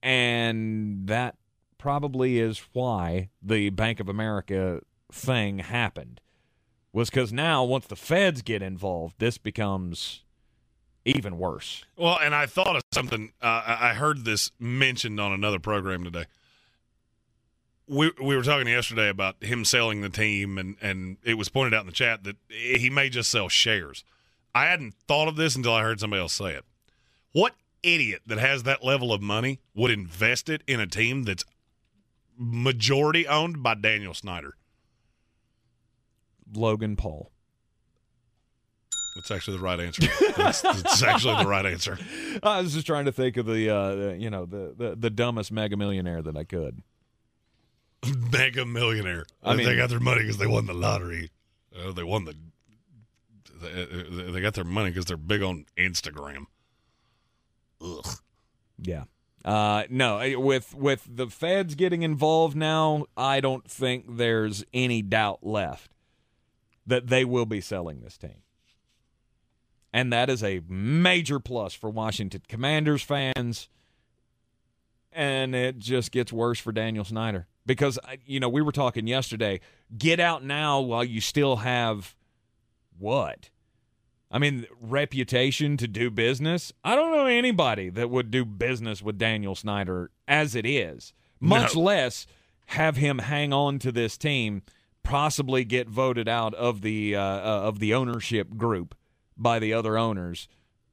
And 0.02 1.06
that 1.06 1.36
probably 1.78 2.40
is 2.40 2.60
why 2.72 3.30
the 3.40 3.70
Bank 3.70 4.00
of 4.00 4.08
America 4.08 4.80
thing 5.12 5.60
happened 5.60 6.20
was 6.92 7.10
because 7.10 7.32
now 7.32 7.64
once 7.64 7.86
the 7.86 7.96
feds 7.96 8.42
get 8.42 8.62
involved, 8.62 9.16
this 9.18 9.38
becomes 9.38 10.22
even 11.04 11.38
worse. 11.38 11.84
Well, 11.96 12.18
and 12.20 12.34
I 12.34 12.46
thought 12.46 12.76
of 12.76 12.82
something. 12.92 13.32
Uh, 13.40 13.62
I 13.66 13.94
heard 13.94 14.24
this 14.24 14.50
mentioned 14.58 15.18
on 15.20 15.32
another 15.32 15.58
program 15.58 16.04
today. 16.04 16.26
We 17.88 18.12
we 18.22 18.36
were 18.36 18.42
talking 18.42 18.68
yesterday 18.68 19.08
about 19.08 19.42
him 19.42 19.64
selling 19.64 20.00
the 20.00 20.08
team, 20.08 20.58
and 20.58 20.76
and 20.80 21.16
it 21.24 21.34
was 21.34 21.48
pointed 21.48 21.74
out 21.74 21.80
in 21.80 21.86
the 21.86 21.92
chat 21.92 22.24
that 22.24 22.36
he 22.48 22.90
may 22.90 23.08
just 23.08 23.30
sell 23.30 23.48
shares. 23.48 24.04
I 24.54 24.66
hadn't 24.66 24.94
thought 25.08 25.28
of 25.28 25.36
this 25.36 25.56
until 25.56 25.72
I 25.72 25.82
heard 25.82 25.98
somebody 25.98 26.20
else 26.20 26.34
say 26.34 26.54
it. 26.54 26.64
What 27.32 27.54
idiot 27.82 28.22
that 28.26 28.38
has 28.38 28.62
that 28.64 28.84
level 28.84 29.12
of 29.12 29.22
money 29.22 29.60
would 29.74 29.90
invest 29.90 30.48
it 30.48 30.62
in 30.66 30.78
a 30.78 30.86
team 30.86 31.24
that's 31.24 31.44
majority 32.36 33.26
owned 33.26 33.62
by 33.62 33.74
Daniel 33.74 34.14
Snyder? 34.14 34.54
Logan 36.54 36.96
Paul. 36.96 37.30
That's 39.14 39.30
actually 39.30 39.58
the 39.58 39.62
right 39.62 39.78
answer. 39.78 40.02
That's, 40.36 40.62
that's 40.62 41.02
actually 41.02 41.42
the 41.42 41.48
right 41.48 41.66
answer. 41.66 41.98
I 42.42 42.62
was 42.62 42.72
just 42.72 42.86
trying 42.86 43.04
to 43.04 43.12
think 43.12 43.36
of 43.36 43.46
the, 43.46 43.68
uh, 43.68 43.94
the 43.94 44.16
you 44.18 44.30
know, 44.30 44.46
the, 44.46 44.74
the 44.76 44.96
the 44.96 45.10
dumbest 45.10 45.52
mega 45.52 45.76
millionaire 45.76 46.22
that 46.22 46.36
I 46.36 46.44
could. 46.44 46.82
mega 48.32 48.64
millionaire. 48.64 49.26
I 49.42 49.54
mean- 49.54 49.66
they 49.66 49.76
got 49.76 49.90
their 49.90 50.00
money 50.00 50.22
because 50.22 50.38
they 50.38 50.46
won 50.46 50.66
the 50.66 50.74
lottery. 50.74 51.30
Uh, 51.78 51.92
they 51.92 52.02
won 52.02 52.24
the. 52.24 52.34
They, 53.60 54.30
they 54.32 54.40
got 54.40 54.54
their 54.54 54.64
money 54.64 54.90
because 54.90 55.04
they're 55.04 55.16
big 55.16 55.42
on 55.42 55.66
Instagram. 55.76 56.46
Ugh. 57.80 58.06
Yeah. 58.78 59.04
Uh, 59.44 59.84
no, 59.90 60.38
with 60.38 60.74
with 60.74 61.06
the 61.08 61.26
feds 61.28 61.74
getting 61.74 62.02
involved 62.02 62.56
now, 62.56 63.06
I 63.16 63.40
don't 63.40 63.68
think 63.68 64.16
there's 64.16 64.64
any 64.72 65.02
doubt 65.02 65.40
left 65.44 65.91
that 66.86 67.08
they 67.08 67.24
will 67.24 67.46
be 67.46 67.60
selling 67.60 68.00
this 68.00 68.16
team. 68.18 68.42
And 69.92 70.12
that 70.12 70.30
is 70.30 70.42
a 70.42 70.62
major 70.68 71.38
plus 71.38 71.74
for 71.74 71.90
Washington 71.90 72.42
Commanders 72.48 73.02
fans. 73.02 73.68
And 75.12 75.54
it 75.54 75.78
just 75.78 76.10
gets 76.10 76.32
worse 76.32 76.58
for 76.58 76.72
Daniel 76.72 77.04
Snyder 77.04 77.46
because 77.66 77.98
you 78.24 78.40
know, 78.40 78.48
we 78.48 78.62
were 78.62 78.72
talking 78.72 79.06
yesterday, 79.06 79.60
get 79.96 80.18
out 80.18 80.42
now 80.42 80.80
while 80.80 81.04
you 81.04 81.20
still 81.20 81.56
have 81.56 82.16
what? 82.98 83.50
I 84.30 84.38
mean, 84.38 84.66
reputation 84.80 85.76
to 85.76 85.86
do 85.86 86.10
business. 86.10 86.72
I 86.82 86.94
don't 86.94 87.12
know 87.12 87.26
anybody 87.26 87.90
that 87.90 88.08
would 88.08 88.30
do 88.30 88.46
business 88.46 89.02
with 89.02 89.18
Daniel 89.18 89.54
Snyder 89.54 90.10
as 90.26 90.54
it 90.54 90.64
is, 90.64 91.12
much 91.38 91.74
No. 91.74 91.82
less 91.82 92.26
have 92.66 92.96
him 92.96 93.18
hang 93.18 93.52
on 93.52 93.78
to 93.80 93.92
this 93.92 94.16
team, 94.16 94.62
possibly 95.02 95.64
get 95.64 95.88
voted 95.88 96.28
out 96.28 96.54
of 96.54 96.80
the 96.82 97.16
uh, 97.16 97.22
uh, 97.22 97.60
of 97.64 97.78
the 97.78 97.94
ownership 97.94 98.56
group 98.56 98.94
by 99.36 99.58
the 99.58 99.72
other 99.72 99.98
owners, 99.98 100.48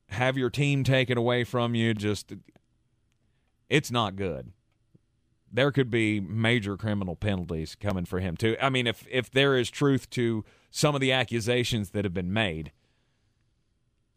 have 0.10 0.38
your 0.38 0.50
team 0.50 0.84
taken 0.84 1.18
away 1.18 1.44
from 1.44 1.76
you. 1.76 1.94
Just, 1.94 2.34
it's 3.70 3.92
not 3.92 4.16
good. 4.16 4.52
There 5.52 5.72
could 5.72 5.90
be 5.90 6.20
major 6.20 6.78
criminal 6.78 7.16
penalties 7.16 7.76
coming 7.76 8.06
for 8.06 8.20
him 8.20 8.38
too. 8.38 8.56
I 8.62 8.70
mean, 8.70 8.88
if 8.88 9.06
if 9.10 9.32
there 9.32 9.58
is 9.58 9.70
truth 9.70 10.10
to 10.12 10.44
some 10.72 10.96
of 10.96 11.02
the 11.02 11.12
accusations 11.12 11.92
that 11.92 12.06
have 12.06 12.14
been 12.14 12.34
made. 12.34 12.72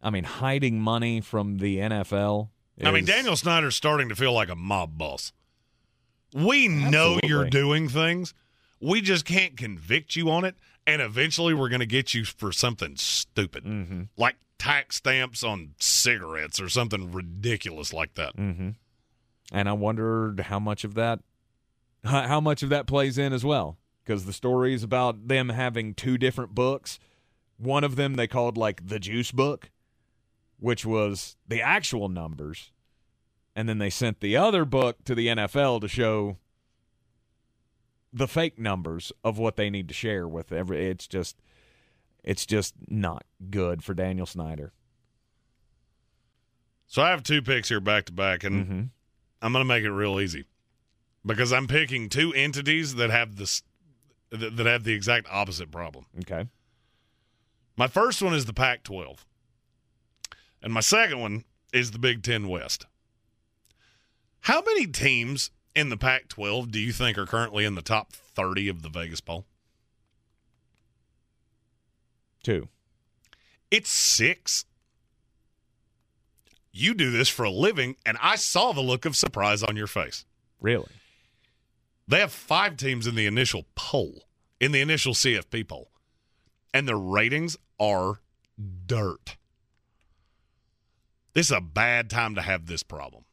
I 0.02 0.10
mean, 0.10 0.24
hiding 0.24 0.80
money 0.80 1.20
from 1.20 1.58
the 1.58 1.78
NFL. 1.78 2.48
I 2.82 2.90
mean, 2.90 3.04
Daniel 3.04 3.36
Snyder's 3.36 3.76
starting 3.76 4.08
to 4.08 4.16
feel 4.16 4.32
like 4.32 4.48
a 4.48 4.56
mob 4.56 4.98
boss. 4.98 5.32
We 6.34 6.66
know 6.66 7.20
you're 7.22 7.48
doing 7.48 7.88
things. 7.88 8.34
We 8.82 9.00
just 9.00 9.24
can't 9.24 9.56
convict 9.56 10.16
you 10.16 10.30
on 10.30 10.44
it. 10.44 10.56
And 10.86 11.00
eventually 11.00 11.54
we're 11.54 11.68
going 11.68 11.80
to 11.80 11.86
get 11.86 12.12
you 12.12 12.24
for 12.24 12.50
something 12.52 12.96
stupid, 12.96 13.64
Mm-hmm. 13.64 14.02
like 14.16 14.36
tax 14.58 14.96
stamps 14.96 15.42
on 15.44 15.74
cigarettes 15.78 16.60
or 16.60 16.68
something 16.68 17.12
ridiculous 17.12 17.92
like 17.92 18.14
that. 18.14 18.36
Mm-hmm. 18.36 18.70
And 19.52 19.68
I 19.68 19.72
wondered 19.72 20.40
how 20.40 20.58
much 20.58 20.82
of 20.84 20.94
that, 20.94 21.20
how 22.04 22.22
how 22.26 22.40
much 22.40 22.62
of 22.64 22.68
that 22.70 22.86
plays 22.86 23.16
in 23.18 23.32
as 23.32 23.44
well, 23.44 23.78
because 24.04 24.24
the 24.24 24.32
stories 24.32 24.82
about 24.82 25.28
them 25.28 25.50
having 25.50 25.94
two 25.94 26.18
different 26.18 26.52
books. 26.54 26.98
One 27.58 27.84
of 27.84 27.94
them 27.94 28.14
they 28.14 28.26
called 28.26 28.56
like 28.56 28.88
the 28.88 28.98
juice 28.98 29.30
book, 29.30 29.70
which 30.58 30.84
was 30.84 31.36
the 31.46 31.60
actual 31.62 32.08
numbers, 32.08 32.72
and 33.54 33.68
then 33.68 33.78
they 33.78 33.90
sent 33.90 34.18
the 34.20 34.36
other 34.36 34.64
book 34.64 35.04
to 35.04 35.14
the 35.14 35.28
NFL 35.28 35.80
to 35.82 35.88
show 35.88 36.38
the 38.12 38.28
fake 38.28 38.58
numbers 38.58 39.12
of 39.24 39.38
what 39.38 39.56
they 39.56 39.70
need 39.70 39.88
to 39.88 39.94
share 39.94 40.28
with 40.28 40.52
every. 40.52 40.86
It's 40.86 41.06
just, 41.06 41.36
it's 42.22 42.44
just 42.46 42.74
not 42.88 43.24
good 43.50 43.82
for 43.82 43.94
Daniel 43.94 44.26
Snyder. 44.26 44.72
So 46.86 47.00
I 47.02 47.10
have 47.10 47.22
two 47.22 47.40
picks 47.40 47.68
here 47.70 47.80
back 47.80 48.04
to 48.06 48.12
back, 48.12 48.44
and 48.44 48.64
Mm-hmm. 48.66 48.82
I'm 49.40 49.52
going 49.52 49.64
to 49.64 49.68
make 49.68 49.82
it 49.82 49.90
real 49.90 50.20
easy 50.20 50.44
because 51.26 51.52
I'm 51.52 51.66
picking 51.66 52.08
two 52.08 52.32
entities 52.32 52.94
that 52.96 53.10
have 53.10 53.36
this 53.36 53.62
that 54.30 54.56
that 54.56 54.66
have 54.66 54.84
the 54.84 54.92
exact 54.92 55.26
opposite 55.30 55.70
problem. 55.70 56.06
Okay. 56.20 56.46
My 57.76 57.88
first 57.88 58.22
one 58.22 58.34
is 58.34 58.44
the 58.44 58.52
Pac 58.52 58.82
12, 58.84 59.24
and 60.62 60.72
my 60.72 60.80
second 60.80 61.18
one 61.20 61.44
is 61.72 61.90
the 61.90 61.98
Big 61.98 62.22
Ten 62.22 62.46
West. 62.48 62.86
How 64.42 64.60
many 64.60 64.86
teams 64.86 65.50
in 65.74 65.88
the 65.88 65.96
Pac 65.96 66.28
12 66.28 66.70
do 66.70 66.78
you 66.78 66.92
think 66.92 67.16
are 67.18 67.26
currently 67.26 67.64
in 67.64 67.74
the 67.74 67.82
top 67.82 68.12
30 68.12 68.68
of 68.68 68.82
the 68.82 68.88
Vegas 68.88 69.20
poll? 69.20 69.46
Two. 72.42 72.68
It's 73.70 73.90
six. 73.90 74.64
You 76.72 76.94
do 76.94 77.10
this 77.10 77.28
for 77.28 77.44
a 77.44 77.50
living, 77.50 77.96
and 78.04 78.16
I 78.20 78.36
saw 78.36 78.72
the 78.72 78.80
look 78.80 79.04
of 79.04 79.16
surprise 79.16 79.62
on 79.62 79.76
your 79.76 79.86
face. 79.86 80.24
Really? 80.60 80.90
They 82.08 82.20
have 82.20 82.32
five 82.32 82.76
teams 82.76 83.06
in 83.06 83.14
the 83.14 83.26
initial 83.26 83.64
poll, 83.74 84.24
in 84.60 84.72
the 84.72 84.80
initial 84.80 85.14
CFP 85.14 85.68
poll, 85.68 85.90
and 86.74 86.88
their 86.88 86.98
ratings 86.98 87.56
are 87.78 88.20
dirt. 88.86 89.36
This 91.34 91.46
is 91.46 91.52
a 91.52 91.60
bad 91.60 92.10
time 92.10 92.34
to 92.34 92.42
have 92.42 92.66
this 92.66 92.82
problem. 92.82 93.24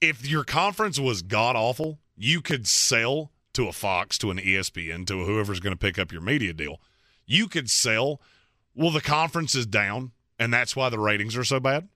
If 0.00 0.28
your 0.28 0.44
conference 0.44 1.00
was 1.00 1.22
god 1.22 1.56
awful, 1.56 1.98
you 2.16 2.40
could 2.40 2.68
sell 2.68 3.32
to 3.54 3.66
a 3.66 3.72
Fox, 3.72 4.16
to 4.18 4.30
an 4.30 4.38
ESPN, 4.38 5.06
to 5.08 5.24
whoever's 5.24 5.58
going 5.58 5.72
to 5.72 5.78
pick 5.78 5.98
up 5.98 6.12
your 6.12 6.20
media 6.20 6.52
deal. 6.52 6.80
You 7.26 7.48
could 7.48 7.68
sell, 7.68 8.20
well, 8.74 8.92
the 8.92 9.00
conference 9.00 9.56
is 9.56 9.66
down, 9.66 10.12
and 10.38 10.54
that's 10.54 10.76
why 10.76 10.88
the 10.88 11.00
ratings 11.00 11.36
are 11.36 11.44
so 11.44 11.58
bad. 11.58 11.88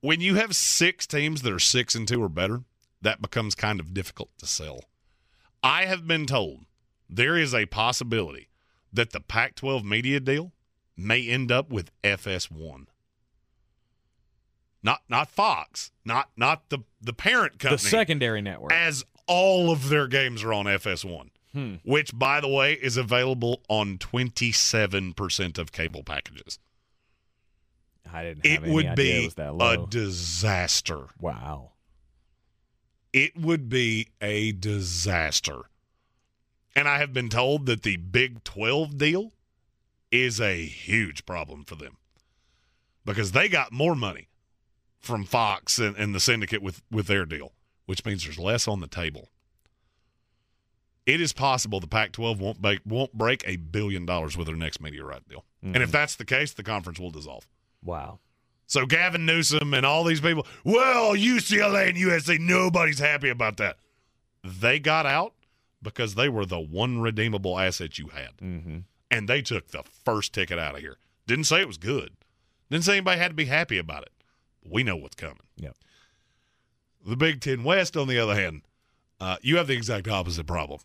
When 0.00 0.20
you 0.20 0.34
have 0.34 0.54
six 0.54 1.06
teams 1.06 1.40
that 1.42 1.52
are 1.52 1.58
six 1.58 1.94
and 1.94 2.06
two 2.06 2.22
or 2.22 2.28
better, 2.28 2.64
that 3.00 3.22
becomes 3.22 3.54
kind 3.54 3.80
of 3.80 3.94
difficult 3.94 4.30
to 4.38 4.46
sell. 4.46 4.84
I 5.62 5.86
have 5.86 6.06
been 6.06 6.26
told 6.26 6.66
there 7.08 7.38
is 7.38 7.54
a 7.54 7.64
possibility 7.66 8.50
that 8.92 9.12
the 9.12 9.20
Pac 9.20 9.54
12 9.54 9.84
media 9.84 10.20
deal 10.20 10.52
may 10.96 11.26
end 11.26 11.50
up 11.50 11.70
with 11.70 11.90
FS1. 12.02 12.86
Not 14.86 15.02
not 15.08 15.28
Fox, 15.28 15.90
not 16.04 16.30
not 16.36 16.68
the 16.70 16.78
the 17.02 17.12
parent 17.12 17.58
company. 17.58 17.76
The 17.82 17.88
secondary 17.88 18.40
network. 18.40 18.72
as 18.72 19.04
all 19.26 19.72
of 19.72 19.88
their 19.88 20.06
games 20.06 20.44
are 20.44 20.52
on 20.52 20.66
FS1, 20.66 21.30
Hmm. 21.52 21.74
which 21.84 22.16
by 22.16 22.40
the 22.40 22.46
way 22.48 22.74
is 22.74 22.96
available 22.96 23.62
on 23.68 23.98
27% 23.98 25.58
of 25.58 25.72
cable 25.72 26.04
packages. 26.04 26.60
I 28.12 28.22
didn't 28.22 28.46
It 28.46 28.62
any 28.62 28.72
would 28.72 28.84
it 28.86 28.96
be 28.96 29.28
that 29.34 29.52
a 29.60 29.86
disaster. 29.90 31.08
wow. 31.18 31.72
it 33.12 33.36
would 33.36 33.68
be 33.68 34.06
a 34.20 34.52
disaster. 34.52 35.62
And 36.76 36.86
I 36.86 36.98
have 36.98 37.12
been 37.12 37.28
told 37.30 37.66
that 37.66 37.82
the 37.82 37.96
Big 37.96 38.44
12 38.44 38.96
deal 38.98 39.32
is 40.12 40.40
a 40.40 40.64
huge 40.66 41.26
problem 41.26 41.64
for 41.64 41.74
them 41.74 41.96
because 43.04 43.32
they 43.32 43.48
got 43.48 43.72
more 43.72 43.96
money 43.96 44.28
from 45.06 45.24
Fox 45.24 45.78
and, 45.78 45.96
and 45.96 46.14
the 46.14 46.20
syndicate 46.20 46.62
with, 46.62 46.82
with 46.90 47.06
their 47.06 47.24
deal, 47.24 47.52
which 47.86 48.04
means 48.04 48.24
there's 48.24 48.38
less 48.38 48.68
on 48.68 48.80
the 48.80 48.86
table. 48.86 49.30
It 51.06 51.20
is 51.20 51.32
possible 51.32 51.78
the 51.78 51.86
Pac 51.86 52.12
12 52.12 52.40
won't, 52.40 52.60
break 52.60 52.80
won't 52.84 53.12
break 53.12 53.44
a 53.46 53.56
billion 53.56 54.04
dollars 54.04 54.36
with 54.36 54.48
their 54.48 54.56
next 54.56 54.80
media 54.80 55.04
right 55.04 55.26
deal. 55.28 55.44
And 55.62 55.82
if 55.82 55.90
that's 55.90 56.16
the 56.16 56.24
case, 56.24 56.52
the 56.52 56.62
conference 56.62 57.00
will 57.00 57.10
dissolve. 57.10 57.46
Wow. 57.82 58.20
So 58.66 58.86
Gavin 58.86 59.26
Newsom 59.26 59.74
and 59.74 59.86
all 59.86 60.04
these 60.04 60.20
people, 60.20 60.46
well, 60.64 61.14
UCLA 61.14 61.88
and 61.88 61.96
USC, 61.96 62.38
nobody's 62.40 62.98
happy 62.98 63.28
about 63.28 63.56
that. 63.58 63.78
They 64.42 64.78
got 64.78 65.06
out 65.06 65.34
because 65.82 66.14
they 66.14 66.28
were 66.28 66.44
the 66.44 66.60
one 66.60 67.00
redeemable 67.00 67.58
asset 67.58 67.98
you 67.98 68.08
had. 68.08 68.36
Mm-hmm. 68.42 68.78
And 69.10 69.28
they 69.28 69.42
took 69.42 69.68
the 69.68 69.84
first 70.04 70.32
ticket 70.32 70.58
out 70.58 70.74
of 70.74 70.80
here. 70.80 70.96
Didn't 71.26 71.44
say 71.44 71.60
it 71.60 71.68
was 71.68 71.78
good. 71.78 72.12
Didn't 72.70 72.84
say 72.84 72.92
anybody 72.92 73.20
had 73.20 73.28
to 73.28 73.34
be 73.34 73.44
happy 73.44 73.78
about 73.78 74.02
it. 74.02 74.12
We 74.70 74.82
know 74.82 74.96
what's 74.96 75.16
coming. 75.16 75.38
Yep. 75.56 75.76
The 77.04 77.16
Big 77.16 77.40
Ten 77.40 77.62
West, 77.64 77.96
on 77.96 78.08
the 78.08 78.18
other 78.18 78.34
hand, 78.34 78.62
uh, 79.20 79.36
you 79.42 79.56
have 79.56 79.66
the 79.66 79.74
exact 79.74 80.08
opposite 80.08 80.46
problem. 80.46 80.80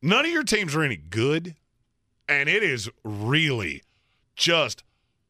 None 0.00 0.24
of 0.24 0.30
your 0.30 0.44
teams 0.44 0.74
are 0.74 0.82
any 0.82 0.96
good, 0.96 1.54
and 2.28 2.48
it 2.48 2.62
is 2.62 2.88
really 3.04 3.82
just 4.34 4.82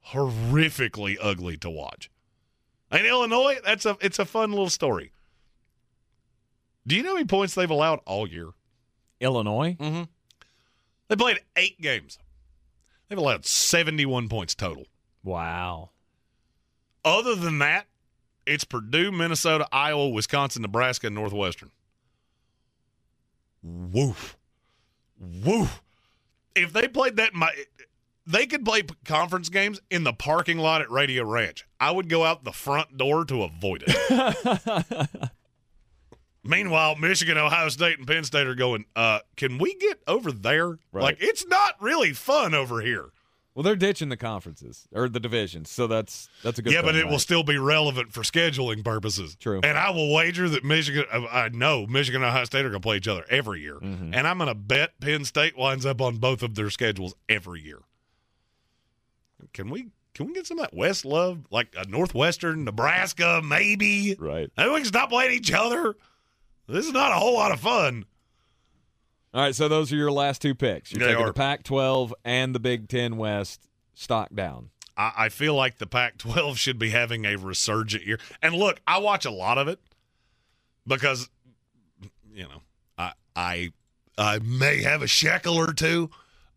horrifically 0.08 1.16
ugly 1.20 1.56
to 1.58 1.70
watch. 1.70 2.10
And 2.90 3.06
Illinois, 3.06 3.58
that's 3.64 3.86
a 3.86 3.96
it's 4.00 4.18
a 4.18 4.24
fun 4.24 4.50
little 4.50 4.68
story. 4.68 5.12
Do 6.86 6.96
you 6.96 7.02
know 7.02 7.10
how 7.10 7.14
many 7.14 7.26
points 7.26 7.54
they've 7.54 7.70
allowed 7.70 8.00
all 8.06 8.26
year? 8.26 8.48
Illinois? 9.20 9.76
Mm-hmm. 9.78 10.02
They 11.08 11.16
played 11.16 11.40
eight 11.56 11.80
games. 11.80 12.18
They've 13.08 13.18
allowed 13.18 13.44
71 13.44 14.28
points 14.28 14.54
total. 14.54 14.86
Wow. 15.22 15.90
Other 17.04 17.34
than 17.34 17.58
that, 17.58 17.86
it's 18.46 18.64
Purdue, 18.64 19.12
Minnesota, 19.12 19.66
Iowa, 19.72 20.08
Wisconsin, 20.08 20.62
Nebraska, 20.62 21.08
and 21.08 21.16
Northwestern. 21.16 21.70
Woof. 23.62 24.36
Woof. 25.18 25.82
If 26.54 26.72
they 26.72 26.88
played 26.88 27.16
that, 27.16 27.34
my, 27.34 27.52
they 28.26 28.46
could 28.46 28.64
play 28.64 28.82
conference 29.04 29.48
games 29.48 29.80
in 29.90 30.04
the 30.04 30.12
parking 30.12 30.58
lot 30.58 30.80
at 30.80 30.90
Radio 30.90 31.24
Ranch. 31.24 31.66
I 31.80 31.90
would 31.90 32.08
go 32.08 32.24
out 32.24 32.44
the 32.44 32.52
front 32.52 32.96
door 32.96 33.24
to 33.24 33.42
avoid 33.42 33.84
it. 33.86 35.08
Meanwhile, 36.44 36.96
Michigan, 36.96 37.38
Ohio 37.38 37.68
State, 37.68 37.98
and 37.98 38.06
Penn 38.06 38.24
State 38.24 38.48
are 38.48 38.56
going, 38.56 38.84
uh, 38.96 39.20
can 39.36 39.58
we 39.58 39.74
get 39.76 40.00
over 40.08 40.32
there? 40.32 40.70
Right. 40.90 41.02
Like, 41.02 41.18
it's 41.20 41.46
not 41.46 41.80
really 41.80 42.12
fun 42.12 42.52
over 42.52 42.80
here. 42.80 43.10
Well, 43.54 43.62
they're 43.62 43.76
ditching 43.76 44.08
the 44.08 44.16
conferences 44.16 44.88
or 44.92 45.10
the 45.10 45.20
divisions, 45.20 45.70
so 45.70 45.86
that's 45.86 46.30
that's 46.42 46.58
a 46.58 46.62
good. 46.62 46.72
yeah, 46.72 46.80
but 46.80 46.96
it 46.96 47.06
will 47.06 47.18
still 47.18 47.42
be 47.42 47.58
relevant 47.58 48.12
for 48.12 48.22
scheduling 48.22 48.82
purposes. 48.82 49.36
True. 49.36 49.60
And 49.62 49.76
I 49.76 49.90
will 49.90 50.12
wager 50.12 50.48
that 50.48 50.64
Michigan, 50.64 51.04
uh, 51.12 51.26
I 51.30 51.50
know 51.50 51.86
Michigan 51.86 52.22
and 52.22 52.30
Ohio 52.30 52.44
State 52.44 52.64
are 52.64 52.70
going 52.70 52.80
to 52.80 52.86
play 52.86 52.96
each 52.96 53.08
other 53.08 53.24
every 53.28 53.60
year. 53.60 53.74
Mm-hmm. 53.74 54.14
And 54.14 54.26
I'm 54.26 54.38
going 54.38 54.48
to 54.48 54.54
bet 54.54 54.98
Penn 55.00 55.26
State 55.26 55.56
winds 55.56 55.84
up 55.84 56.00
on 56.00 56.16
both 56.16 56.42
of 56.42 56.54
their 56.54 56.70
schedules 56.70 57.14
every 57.28 57.60
year. 57.60 57.80
Can 59.52 59.68
we 59.68 59.88
can 60.14 60.26
we 60.26 60.34
get 60.34 60.46
some 60.46 60.58
of 60.58 60.70
that 60.70 60.76
West 60.76 61.04
love, 61.04 61.46
like 61.50 61.74
a 61.76 61.86
Northwestern, 61.86 62.64
Nebraska, 62.64 63.42
maybe? 63.44 64.16
Right. 64.18 64.50
Maybe 64.56 64.70
we 64.70 64.76
can 64.76 64.84
stop 64.86 65.10
playing 65.10 65.32
each 65.32 65.52
other. 65.52 65.94
This 66.68 66.86
is 66.86 66.92
not 66.92 67.12
a 67.12 67.16
whole 67.16 67.34
lot 67.34 67.52
of 67.52 67.60
fun. 67.60 68.06
All 69.34 69.40
right, 69.40 69.54
so 69.54 69.66
those 69.68 69.90
are 69.92 69.96
your 69.96 70.12
last 70.12 70.42
two 70.42 70.54
picks. 70.54 70.92
You're 70.92 71.00
They 71.00 71.06
taking 71.06 71.22
are. 71.22 71.26
the 71.28 71.32
Pac-12 71.32 72.12
and 72.24 72.54
the 72.54 72.60
Big 72.60 72.88
Ten 72.88 73.16
West 73.16 73.66
stock 73.94 74.28
down. 74.34 74.70
I, 74.96 75.12
I 75.16 75.28
feel 75.30 75.54
like 75.54 75.78
the 75.78 75.86
Pac 75.86 76.18
12 76.18 76.58
should 76.58 76.78
be 76.78 76.90
having 76.90 77.24
a 77.24 77.36
resurgent 77.36 78.04
year. 78.06 78.18
And 78.42 78.54
look, 78.54 78.80
I 78.86 78.98
watch 78.98 79.24
a 79.24 79.30
lot 79.30 79.56
of 79.56 79.68
it 79.68 79.80
because, 80.86 81.30
you 82.34 82.42
know, 82.44 82.62
I, 82.98 83.12
I, 83.34 83.72
I 84.18 84.38
may 84.40 84.82
have 84.82 85.00
a 85.00 85.06
shekel 85.06 85.54
or 85.56 85.72
two 85.72 86.10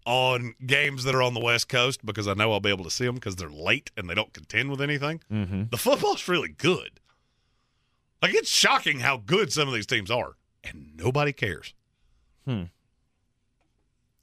on 0.06 0.54
games 0.66 1.06
that 1.06 1.16
are 1.16 1.22
on 1.24 1.34
the 1.34 1.40
West 1.40 1.70
Coast 1.70 2.06
because 2.06 2.28
I 2.28 2.34
know 2.34 2.52
I'll 2.52 2.60
be 2.60 2.70
able 2.70 2.84
to 2.84 2.92
see 2.92 3.06
them 3.06 3.16
because 3.16 3.38
they're 3.38 3.50
late 3.50 3.90
and 3.96 4.10
they 4.10 4.14
don't 4.16 4.34
contend 4.34 4.70
with 4.70 4.82
anything. 4.82 5.22
Mm-hmm. 5.32 5.64
The 5.72 5.78
football's 5.78 6.28
really 6.28 6.50
good. 6.50 7.00
Like, 8.22 8.34
it's 8.34 8.50
shocking 8.50 9.00
how 9.00 9.18
good 9.18 9.54
some 9.54 9.68
of 9.68 9.74
these 9.74 9.86
teams 9.86 10.10
are, 10.12 10.34
and 10.64 10.92
nobody 10.98 11.32
cares. 11.32 11.74
Hmm. 12.46 12.64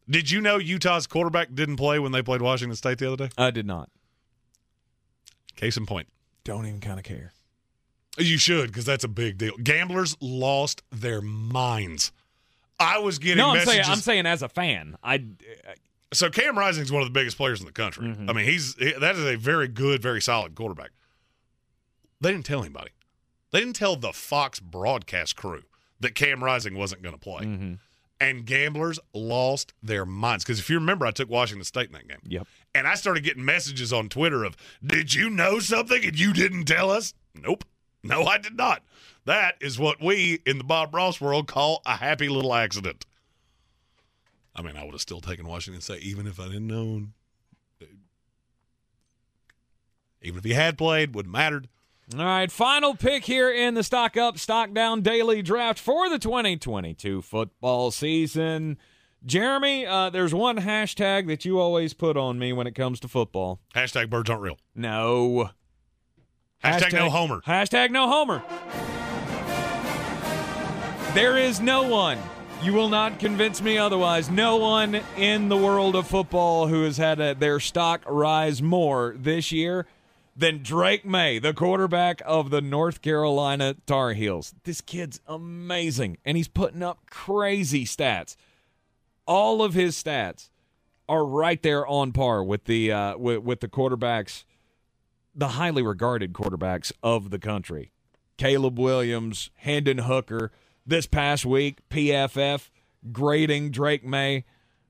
Did 0.09 0.31
you 0.31 0.41
know 0.41 0.57
Utah's 0.59 1.07
quarterback 1.07 1.55
didn't 1.55 1.77
play 1.77 1.99
when 1.99 2.13
they 2.13 2.23
played 2.23 2.43
Washington 2.43 2.77
State 2.77 2.99
the 2.99 3.13
other 3.13 3.29
day? 3.29 3.33
I 3.39 3.51
did 3.51 3.67
not. 3.67 3.89
Case 5.57 5.77
in 5.77 5.87
point. 5.87 6.09
Don't 6.45 6.67
even 6.67 6.81
kind 6.81 6.99
of 6.99 7.05
care. 7.05 7.33
You 8.19 8.37
should, 8.37 8.67
because 8.69 8.85
that's 8.85 9.05
a 9.05 9.09
big 9.09 9.39
deal. 9.39 9.57
Gamblers 9.63 10.17
lost 10.21 10.83
their 10.91 11.23
minds. 11.23 12.13
I 12.79 12.99
was 12.99 13.19
getting 13.19 13.39
No, 13.39 13.51
I'm 13.51 13.55
messages. 13.55 13.75
saying 13.75 13.85
I'm 13.87 13.99
saying 13.99 14.27
as 14.27 14.43
a 14.43 14.49
fan, 14.49 14.97
I 15.03 15.25
so 16.13 16.29
Cam 16.29 16.59
Rising 16.59 16.83
is 16.83 16.93
one 16.93 17.01
of 17.03 17.07
the 17.09 17.13
biggest 17.13 17.37
players 17.37 17.61
in 17.61 17.67
the 17.67 17.73
country. 17.73 18.09
Mm-hmm. 18.09 18.29
I 18.29 18.33
mean, 18.35 18.45
he's 18.45 18.75
he- 18.77 18.93
that 18.93 19.15
is 19.17 19.25
a 19.25 19.37
very 19.37 19.69
good, 19.69 20.03
very 20.03 20.21
solid 20.21 20.55
quarterback. 20.55 20.91
They 22.21 22.33
didn't 22.33 22.45
tell 22.45 22.61
anybody. 22.61 22.91
They 23.51 23.61
didn't 23.61 23.77
tell 23.77 23.97
the 23.97 24.13
Fox 24.13 24.59
broadcast 24.61 25.37
crew 25.37 25.63
that 26.01 26.15
Cam 26.15 26.43
Rising 26.43 26.77
wasn't 26.77 27.03
going 27.03 27.15
to 27.15 27.21
play. 27.21 27.45
Mm-hmm. 27.45 27.75
And 28.23 28.47
gamblers 28.47 29.01
lost 29.13 29.75
their 29.83 30.07
minds 30.07 30.45
because 30.45 30.61
if 30.61 30.71
you 30.71 30.77
remember, 30.77 31.07
I 31.07 31.11
took 31.11 31.29
Washington 31.29 31.65
State 31.65 31.87
in 31.87 31.93
that 31.95 32.07
game. 32.07 32.21
Yep. 32.25 32.47
And 32.73 32.87
I 32.87 32.95
started 32.95 33.25
getting 33.25 33.45
messages 33.45 33.93
on 33.93 34.09
Twitter 34.09 34.45
of, 34.45 34.57
"Did 34.85 35.13
you 35.13 35.29
know 35.29 35.59
something 35.59 36.05
and 36.05 36.17
you 36.17 36.33
didn't 36.33 36.67
tell 36.67 36.93
us?" 36.93 37.15
Nope. 37.35 37.65
No, 38.05 38.25
I 38.25 38.39
did 38.39 38.57
not. 38.57 38.85
That 39.25 39.57
is 39.61 39.77
what 39.77 40.01
we 40.01 40.39
in 40.47 40.59
the 40.59 40.65
Bob 40.65 40.95
Ross 40.95 41.21
world 41.21 41.49
call 41.49 41.83
a 41.85 41.97
happy 41.97 42.29
little 42.29 42.55
accident. 42.55 43.07
I 44.55 44.63
mean, 44.63 44.77
I 44.77 44.85
would 44.85 44.95
have 44.95 45.01
still 45.01 45.21
taken 45.21 45.49
Washington 45.49 45.81
State 45.81 46.03
even 46.03 46.29
if 46.29 46.39
I 46.39 46.47
didn't 46.47 46.69
know. 46.69 47.09
Even 50.21 50.39
if 50.39 50.45
he 50.45 50.53
had 50.53 50.79
played, 50.79 51.13
wouldn't 51.17 51.33
mattered. 51.33 51.69
All 52.19 52.25
right, 52.25 52.51
final 52.53 52.95
pick 52.95 53.25
here 53.25 53.51
in 53.51 53.73
the 53.73 53.83
Stock 53.83 54.19
Up, 54.19 54.37
Stock 54.37 54.75
Down 54.75 55.01
Daily 55.01 55.41
Draft 55.41 55.79
for 55.79 56.11
the 56.11 56.19
2022 56.19 57.23
football 57.23 57.91
season. 57.91 58.77
Jeremy, 59.25 59.87
uh, 59.87 60.11
there's 60.11 60.35
one 60.35 60.59
hashtag 60.59 61.27
that 61.29 61.47
you 61.47 61.59
always 61.59 61.95
put 61.95 62.19
on 62.19 62.39
me 62.39 62.53
when 62.53 62.67
it 62.67 62.75
comes 62.75 63.01
to 63.01 63.09
football. 63.09 63.61
Hashtag 63.75 64.11
birds 64.11 64.29
aren't 64.29 64.43
real. 64.43 64.59
No. 64.75 65.51
Hashtag, 66.63 66.93
no 66.93 67.09
homer. 67.09 67.41
Hashtag 67.47 67.91
no 67.91 68.09
homer. 68.09 68.43
There 71.15 71.39
is 71.39 71.61
no 71.61 71.83
one. 71.85 72.19
You 72.63 72.75
will 72.75 72.91
not 72.91 73.19
convince 73.19 73.63
me 73.63 73.79
otherwise. 73.79 74.29
No 74.29 74.57
one 74.57 75.01
in 75.17 75.49
the 75.49 75.57
world 75.57 75.97
of 75.97 76.07
football 76.07 76.67
who 76.67 76.85
has 76.85 76.99
had 76.99 77.21
a, 77.21 77.35
their 77.35 77.59
stock 77.59 78.03
rise 78.07 78.61
more 78.61 79.15
this 79.17 79.51
year 79.51 79.87
than 80.35 80.63
Drake 80.63 81.05
Maye, 81.05 81.39
the 81.39 81.53
quarterback 81.53 82.23
of 82.25 82.51
the 82.51 82.61
North 82.61 83.03
Carolina 83.03 83.77
Tar 83.87 84.13
Heels. 84.13 84.55
This 84.65 84.81
kid's 84.81 85.21
amazing, 85.27 86.19
and 86.25 86.37
he's 86.37 86.49
putting 86.49 86.83
up 86.83 87.01
crazy 87.11 87.85
stats. 87.85 88.37
All 89.27 89.63
of 89.63 89.75
his 89.75 89.97
stats 90.03 90.49
are 91.09 91.25
right 91.25 91.63
there 91.63 91.87
on 91.87 92.13
par 92.13 92.43
with 92.43 92.65
the 92.65 92.91
uh, 92.91 93.17
with, 93.19 93.39
with 93.41 93.61
the 93.61 93.69
quarterbacks, 93.69 94.45
the 95.35 95.49
highly 95.49 95.83
regarded 95.83 96.33
quarterbacks 96.33 96.93
of 97.03 97.31
the 97.31 97.39
country. 97.39 97.93
Caleb 98.39 98.79
Williams, 98.79 99.51
Hendon 99.57 99.99
Hooker. 99.99 100.51
This 100.85 101.07
past 101.07 101.47
week, 101.47 101.79
PFF 101.91 102.71
grading 103.13 103.71
Drake 103.71 104.05
Maye 104.05 104.45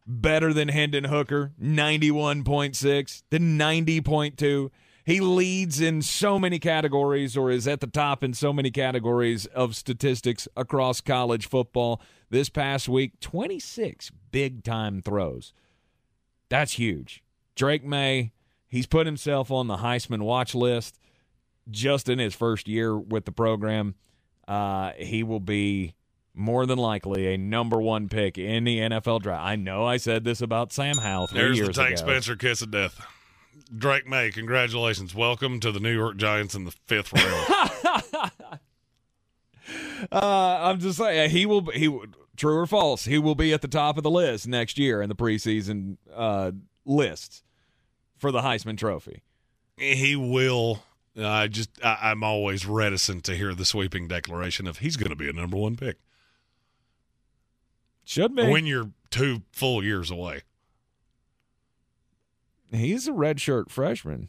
better 0.06 0.52
than 0.52 0.68
Hendon 0.68 1.04
Hooker, 1.04 1.52
91.6 1.60 3.22
to 3.30 3.38
90.2. 3.38 4.70
He 5.04 5.20
leads 5.20 5.80
in 5.80 6.02
so 6.02 6.38
many 6.38 6.58
categories 6.58 7.36
or 7.36 7.50
is 7.50 7.66
at 7.66 7.80
the 7.80 7.86
top 7.86 8.22
in 8.22 8.34
so 8.34 8.52
many 8.52 8.70
categories 8.70 9.46
of 9.46 9.74
statistics 9.74 10.46
across 10.56 11.00
college 11.00 11.48
football. 11.48 12.00
This 12.30 12.48
past 12.48 12.88
week, 12.88 13.18
26 13.20 14.12
big 14.30 14.62
time 14.62 15.02
throws. 15.02 15.52
That's 16.48 16.72
huge. 16.72 17.22
Drake 17.56 17.84
Maye, 17.84 18.32
he's 18.68 18.86
put 18.86 19.06
himself 19.06 19.50
on 19.50 19.66
the 19.66 19.78
Heisman 19.78 20.22
watch 20.22 20.54
list 20.54 20.98
just 21.70 22.08
in 22.08 22.18
his 22.18 22.34
first 22.34 22.68
year 22.68 22.96
with 22.96 23.24
the 23.24 23.32
program. 23.32 23.94
Uh, 24.46 24.92
he 24.96 25.22
will 25.22 25.40
be 25.40 25.94
more 26.34 26.64
than 26.64 26.78
likely 26.78 27.34
a 27.34 27.36
number 27.36 27.80
one 27.80 28.08
pick 28.08 28.38
in 28.38 28.64
the 28.64 28.78
NFL 28.78 29.22
draft. 29.22 29.42
I 29.44 29.56
know 29.56 29.84
I 29.84 29.96
said 29.96 30.24
this 30.24 30.40
about 30.40 30.72
Sam 30.72 30.98
Howell 30.98 31.28
three 31.28 31.40
There's 31.40 31.56
years 31.58 31.68
the 31.68 31.74
Tank 31.74 31.98
ago. 31.98 32.06
Spencer 32.06 32.36
kiss 32.36 32.62
of 32.62 32.70
death. 32.70 33.04
Drake 33.76 34.06
Maye, 34.08 34.30
congratulations. 34.30 35.14
Welcome 35.14 35.60
to 35.60 35.72
the 35.72 35.80
New 35.80 35.94
York 35.94 36.16
Giants 36.16 36.54
in 36.54 36.64
the 36.64 36.72
fifth 36.86 37.12
round. 37.12 38.30
Uh, 40.10 40.58
I'm 40.62 40.80
just 40.80 40.98
saying 40.98 41.30
he 41.30 41.46
will. 41.46 41.70
He 41.70 41.88
true 42.36 42.56
or 42.58 42.66
false. 42.66 43.04
He 43.04 43.18
will 43.18 43.36
be 43.36 43.52
at 43.52 43.62
the 43.62 43.68
top 43.68 43.96
of 43.96 44.02
the 44.02 44.10
list 44.10 44.48
next 44.48 44.76
year 44.76 45.00
in 45.00 45.08
the 45.08 45.14
preseason 45.14 45.96
uh, 46.12 46.50
lists 46.84 47.44
for 48.18 48.32
the 48.32 48.40
Heisman 48.40 48.76
Trophy. 48.76 49.22
he 49.76 50.16
will. 50.16 50.82
I 51.16 51.46
just, 51.46 51.70
I, 51.84 51.98
I'm 52.10 52.24
always 52.24 52.66
reticent 52.66 53.22
to 53.24 53.36
hear 53.36 53.54
the 53.54 53.64
sweeping 53.64 54.08
declaration 54.08 54.66
of 54.66 54.78
he's 54.78 54.96
going 54.96 55.10
to 55.10 55.16
be 55.16 55.28
a 55.28 55.32
number 55.32 55.56
one 55.58 55.76
pick 55.76 55.98
Should 58.04 58.34
be. 58.34 58.48
when 58.48 58.66
you're 58.66 58.90
two 59.10 59.42
full 59.52 59.84
years 59.84 60.10
away. 60.10 60.40
He's 62.72 63.06
a 63.06 63.12
redshirt 63.12 63.70
freshman. 63.70 64.28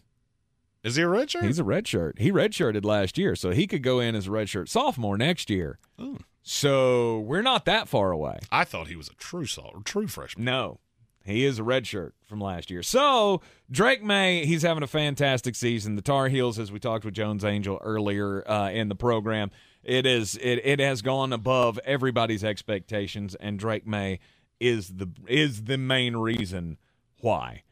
Is 0.84 0.98
he 0.98 1.04
a 1.04 1.08
redshirt? 1.08 1.44
He's 1.44 1.60
a 1.60 1.64
redshirt. 1.64 2.20
He 2.20 2.32
redshirted 2.32 2.84
last 2.84 3.18
year, 3.18 3.36
so 3.36 3.52
he 3.52 3.68
could 3.68 3.84
go 3.84 4.00
in 4.00 4.16
as 4.16 4.28
a 4.28 4.32
redshirt 4.32 4.68
sophomore 4.68 5.18
next 5.18 5.50
year. 5.50 5.80
Oh. 5.98 6.18
So 6.42 7.20
we're 7.20 7.42
not 7.42 7.64
that 7.66 7.88
far 7.88 8.12
away. 8.12 8.40
I 8.52 8.66
thought 8.66 8.88
he 8.88 8.98
was 8.98 9.08
a 9.08 9.14
true 9.16 9.46
sol- 9.46 9.82
true 9.86 10.08
freshman. 10.08 10.44
No, 10.44 10.80
he 11.24 11.46
is 11.46 11.58
a 11.58 11.62
redshirt 11.62 12.12
from 12.26 12.42
last 12.42 12.70
year. 12.70 12.84
So 12.84 13.42
Drake 13.72 14.04
Maye, 14.04 14.46
he's 14.46 14.64
having 14.64 14.84
a 14.84 14.88
fantastic 14.88 15.56
season. 15.56 15.96
The 15.96 16.02
Tar 16.02 16.28
Heels, 16.28 16.60
as 16.60 16.70
we 16.70 16.80
talked 16.80 17.06
with 17.06 17.14
Jones 17.14 17.46
Angell 17.46 17.80
earlier 17.82 18.46
uh, 18.50 18.70
in 18.72 18.90
the 18.90 18.96
program, 18.96 19.52
it 19.84 20.06
is 20.06 20.36
it, 20.36 20.60
it 20.66 20.80
has 20.82 21.02
gone 21.02 21.32
above 21.32 21.80
everybody's 21.86 22.44
expectations, 22.44 23.36
and 23.36 23.58
Drake 23.58 23.88
Maye 23.88 24.20
is 24.60 24.90
the 24.90 25.08
is 25.30 25.64
the 25.64 25.78
main 25.78 26.18
reason 26.18 26.78
why. 27.22 27.64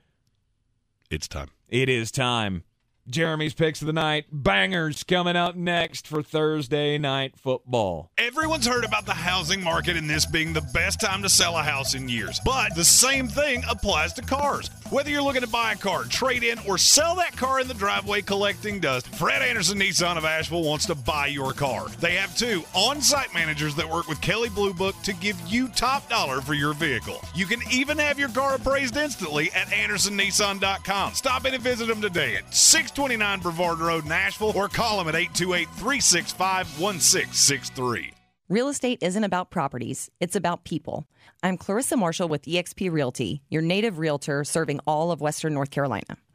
It's 1.11 1.27
time. 1.27 1.49
It 1.67 1.89
is 1.89 2.09
time. 2.09 2.63
Jeremy's 3.11 3.53
picks 3.53 3.81
of 3.81 3.87
the 3.87 3.93
night, 3.93 4.25
bangers 4.31 5.03
coming 5.03 5.35
up 5.35 5.55
next 5.55 6.07
for 6.07 6.23
Thursday 6.23 6.97
night 6.97 7.37
football. 7.37 8.09
Everyone's 8.17 8.65
heard 8.65 8.85
about 8.85 9.05
the 9.05 9.13
housing 9.13 9.61
market 9.61 9.97
and 9.97 10.09
this 10.09 10.25
being 10.25 10.53
the 10.53 10.61
best 10.73 11.01
time 11.01 11.21
to 11.23 11.29
sell 11.29 11.57
a 11.57 11.61
house 11.61 11.93
in 11.93 12.07
years. 12.07 12.39
But 12.45 12.73
the 12.73 12.85
same 12.85 13.27
thing 13.27 13.63
applies 13.69 14.13
to 14.13 14.21
cars. 14.21 14.69
Whether 14.89 15.09
you're 15.09 15.21
looking 15.21 15.41
to 15.41 15.47
buy 15.47 15.73
a 15.73 15.75
car, 15.75 16.03
trade 16.05 16.43
in, 16.43 16.57
or 16.67 16.77
sell 16.77 17.15
that 17.15 17.35
car 17.35 17.59
in 17.59 17.67
the 17.67 17.73
driveway 17.73 18.21
collecting 18.21 18.79
dust, 18.79 19.07
Fred 19.15 19.41
Anderson 19.41 19.79
Nissan 19.79 20.17
of 20.17 20.25
Asheville 20.25 20.63
wants 20.63 20.85
to 20.85 20.95
buy 20.95 21.27
your 21.27 21.51
car. 21.53 21.87
They 21.99 22.15
have 22.15 22.35
two 22.37 22.63
on 22.73 23.01
site 23.01 23.33
managers 23.33 23.75
that 23.75 23.89
work 23.89 24.07
with 24.07 24.21
Kelley 24.21 24.49
Blue 24.49 24.73
Book 24.73 24.95
to 25.03 25.13
give 25.13 25.39
you 25.47 25.67
top 25.69 26.09
dollar 26.09 26.41
for 26.41 26.53
your 26.53 26.73
vehicle. 26.73 27.21
You 27.35 27.45
can 27.45 27.59
even 27.71 27.97
have 27.97 28.17
your 28.17 28.29
car 28.29 28.55
appraised 28.55 28.95
instantly 28.95 29.51
at 29.51 29.67
AndersonNissan.com. 29.67 31.13
Stop 31.13 31.45
in 31.45 31.53
and 31.53 31.63
visit 31.63 31.87
them 31.87 32.01
today 32.01 32.35
at 32.35 32.53
629 33.01 33.39
Brevard 33.39 33.79
Road, 33.79 34.11
Asheville, 34.11 34.53
or 34.55 34.67
call 34.67 34.99
them 34.99 35.07
at 35.07 35.15
828 35.15 35.65
365 35.69 36.79
1663. 36.79 38.13
Real 38.47 38.69
estate 38.69 38.99
isn't 39.01 39.23
about 39.23 39.49
properties, 39.49 40.11
it's 40.19 40.35
about 40.35 40.65
people. 40.65 41.07
I'm 41.41 41.57
Clarissa 41.57 41.97
Marshall 41.97 42.27
with 42.27 42.43
eXp 42.43 42.91
Realty, 42.91 43.41
your 43.49 43.63
native 43.63 43.97
realtor 43.97 44.43
serving 44.43 44.81
all 44.85 45.11
of 45.11 45.19
Western 45.19 45.51
North 45.55 45.71
Carolina. 45.71 46.15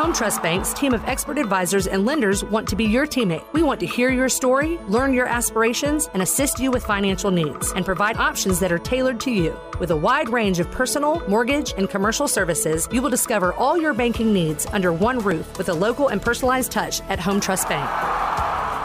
Home 0.00 0.14
Trust 0.14 0.42
Bank's 0.42 0.72
team 0.72 0.94
of 0.94 1.04
expert 1.04 1.36
advisors 1.36 1.86
and 1.86 2.06
lenders 2.06 2.42
want 2.42 2.66
to 2.68 2.74
be 2.74 2.84
your 2.84 3.06
teammate. 3.06 3.44
We 3.52 3.62
want 3.62 3.80
to 3.80 3.86
hear 3.86 4.08
your 4.08 4.30
story, 4.30 4.78
learn 4.88 5.12
your 5.12 5.26
aspirations, 5.26 6.08
and 6.14 6.22
assist 6.22 6.58
you 6.58 6.70
with 6.70 6.82
financial 6.86 7.30
needs 7.30 7.70
and 7.72 7.84
provide 7.84 8.16
options 8.16 8.60
that 8.60 8.72
are 8.72 8.78
tailored 8.78 9.20
to 9.20 9.30
you. 9.30 9.54
With 9.78 9.90
a 9.90 9.96
wide 9.96 10.30
range 10.30 10.58
of 10.58 10.70
personal, 10.70 11.20
mortgage, 11.28 11.74
and 11.76 11.90
commercial 11.90 12.26
services, 12.28 12.88
you 12.90 13.02
will 13.02 13.10
discover 13.10 13.52
all 13.52 13.76
your 13.76 13.92
banking 13.92 14.32
needs 14.32 14.64
under 14.72 14.90
one 14.90 15.18
roof 15.18 15.58
with 15.58 15.68
a 15.68 15.74
local 15.74 16.08
and 16.08 16.22
personalized 16.22 16.72
touch 16.72 17.02
at 17.10 17.20
Home 17.20 17.38
Trust 17.38 17.68
Bank. 17.68 17.90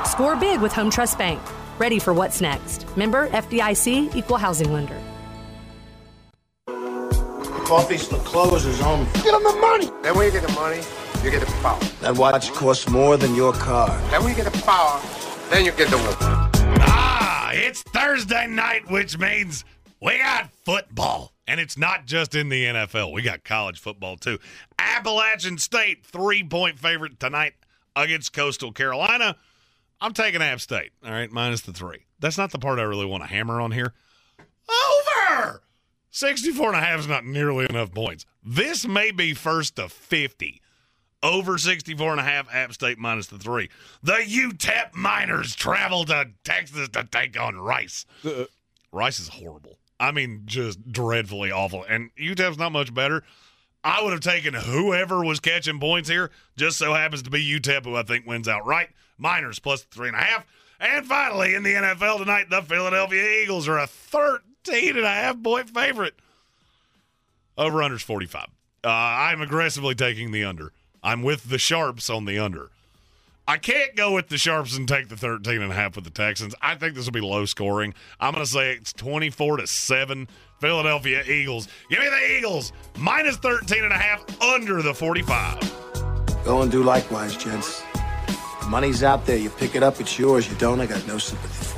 Score 0.06 0.36
big 0.36 0.60
with 0.60 0.74
Home 0.74 0.90
Trust 0.90 1.18
Bank. 1.18 1.42
Ready 1.80 1.98
for 1.98 2.14
what's 2.14 2.42
next. 2.42 2.86
Member 2.98 3.30
FDIC 3.30 4.14
Equal 4.18 4.36
Housing 4.36 4.74
Lender. 4.74 5.02
Coffee's 7.66 8.10
the 8.10 8.18
closer's 8.18 8.82
on. 8.82 9.06
Get 9.14 9.34
him 9.34 9.44
the 9.44 9.58
money. 9.62 9.90
Then 10.04 10.16
when 10.16 10.26
you 10.26 10.32
get 10.32 10.46
the 10.46 10.54
money, 10.54 10.82
you 11.26 11.32
get 11.32 11.40
the 11.42 11.52
power. 11.54 11.80
That 12.02 12.18
watch 12.18 12.52
costs 12.54 12.88
more 12.88 13.18
than 13.18 13.34
your 13.34 13.52
car. 13.54 13.90
Then 14.12 14.24
when 14.24 14.30
you 14.30 14.44
get 14.44 14.52
the 14.52 14.62
power, 14.62 15.02
then 15.50 15.66
you 15.66 15.72
get 15.72 15.90
the 15.90 15.98
woman. 15.98 16.14
Ah, 16.82 17.50
it's 17.52 17.82
Thursday 17.82 18.46
night, 18.46 18.90
which 18.92 19.18
means 19.18 19.66
we 20.00 20.20
got 20.20 20.52
football. 20.64 21.34
And 21.48 21.60
it's 21.60 21.78
not 21.78 22.06
just 22.06 22.36
in 22.36 22.50
the 22.50 22.66
NFL. 22.66 23.12
We 23.12 23.22
got 23.22 23.44
college 23.44 23.80
football 23.80 24.18
too. 24.18 24.40
Appalachian 24.78 25.58
State, 25.58 26.06
three 26.06 26.44
point 26.44 26.78
favorite 26.80 27.20
tonight 27.20 27.54
against 27.96 28.34
Coastal 28.34 28.72
Carolina. 28.72 29.36
I'm 30.00 30.14
taking 30.14 30.42
App 30.42 30.62
State. 30.62 30.92
All 31.04 31.12
right, 31.12 31.32
minus 31.32 31.62
the 31.62 31.74
three. 31.74 32.06
That's 32.20 32.38
not 32.38 32.52
the 32.52 32.60
part 32.60 32.80
I 32.80 32.84
really 32.84 33.06
want 33.06 33.24
to 33.24 33.30
hammer 33.30 33.60
on 33.62 33.72
here. 33.72 33.94
Over! 34.70 35.62
64 36.12 36.70
and 36.70 36.78
a 36.78 36.82
half 36.82 37.00
is 37.00 37.08
not 37.08 37.26
nearly 37.26 37.66
enough 37.70 37.94
points. 37.94 38.26
This 38.44 38.88
may 38.88 39.12
be 39.12 39.34
first 39.34 39.76
to 39.76 39.90
50. 39.90 40.62
Over 41.26 41.58
64 41.58 42.12
and 42.12 42.20
a 42.20 42.24
half, 42.24 42.54
App 42.54 42.72
State 42.72 43.00
minus 43.00 43.26
the 43.26 43.40
three. 43.40 43.72
The 44.04 44.14
UTEP 44.14 44.94
Miners 44.94 45.56
travel 45.56 46.06
to 46.06 46.30
Texas 46.44 46.88
to 46.90 47.04
take 47.04 47.40
on 47.40 47.58
Rice. 47.58 48.06
Uh, 48.24 48.44
Rice 48.92 49.20
is 49.20 49.30
horrible. 49.30 49.80
I 50.00 50.12
mean, 50.12 50.44
just 50.46 50.92
dreadfully 50.92 51.52
awful. 51.52 51.84
And 51.90 52.12
UTEP's 52.16 52.60
not 52.60 52.74
much 52.74 52.94
better. 52.94 53.24
I 53.84 54.04
would 54.04 54.12
have 54.12 54.22
taken 54.22 54.54
whoever 54.54 55.26
was 55.26 55.40
catching 55.40 55.80
points 55.80 56.10
here. 56.10 56.30
Just 56.58 56.78
so 56.78 56.94
happens 56.94 57.24
to 57.24 57.32
be 57.32 57.44
UTEP, 57.44 57.86
who 57.86 57.96
I 57.96 58.04
think 58.04 58.28
wins 58.28 58.48
outright. 58.48 58.90
Miners 59.18 59.58
plus 59.58 59.82
three 59.82 60.10
and 60.10 60.18
a 60.18 60.22
half. 60.22 60.46
And 60.80 61.08
finally, 61.08 61.56
in 61.56 61.64
the 61.64 61.74
NFL 61.74 62.20
tonight, 62.20 62.52
the 62.52 62.62
Philadelphia 62.62 63.42
Eagles 63.42 63.68
are 63.68 63.80
a 63.80 63.88
13 63.88 64.96
and 64.96 65.06
a 65.06 65.10
half 65.10 65.42
point 65.42 65.72
favorite. 65.72 66.14
Over 67.58 67.82
under's 67.82 68.04
45. 68.04 68.46
Uh, 68.84 68.90
I'm 68.90 69.42
aggressively 69.42 69.96
taking 69.96 70.30
the 70.30 70.44
under. 70.44 70.72
I'm 71.06 71.22
with 71.22 71.50
the 71.50 71.60
Sharps 71.60 72.10
on 72.10 72.26
the 72.26 72.40
under. 72.40 72.72
I 73.48 73.58
can't 73.58 73.96
go 73.96 74.16
with 74.16 74.30
the 74.30 74.40
Sharps 74.40 74.76
and 74.76 74.88
take 74.88 75.08
the 75.08 75.16
13 75.16 75.62
and 75.62 75.72
a 75.72 75.76
half 75.76 75.96
with 75.96 76.04
the 76.04 76.10
Texans. 76.10 76.56
I 76.64 76.74
think 76.74 76.96
this 76.96 77.06
will 77.06 77.14
be 77.14 77.22
low 77.22 77.46
scoring. 77.46 77.94
I'm 78.20 78.34
going 78.34 78.44
to 78.44 78.52
say 78.52 78.74
it's 78.74 78.92
24 78.92 79.58
to 79.58 79.68
7 79.68 80.28
Philadelphia 80.60 81.24
Eagles. 81.24 81.68
Give 81.92 82.00
me 82.00 82.10
the 82.10 82.38
Eagles 82.38 82.74
minus 82.98 83.38
13 83.38 83.84
and 83.84 83.94
a 83.94 83.98
half 83.98 84.42
under 84.42 84.82
the 84.82 84.96
45. 84.96 85.60
Go 86.44 86.64
and 86.64 86.72
do 86.72 86.82
likewise, 86.82 87.38
gents. 87.38 87.84
The 88.62 88.68
money's 88.68 89.04
out 89.04 89.28
there. 89.28 89.38
You 89.38 89.52
pick 89.52 89.76
it 89.76 89.84
up, 89.84 90.00
it's 90.00 90.18
yours. 90.18 90.50
You 90.50 90.56
don't, 90.56 90.82
I 90.82 90.88
got 90.88 91.06
no 91.08 91.20
sympathy. 91.20 91.75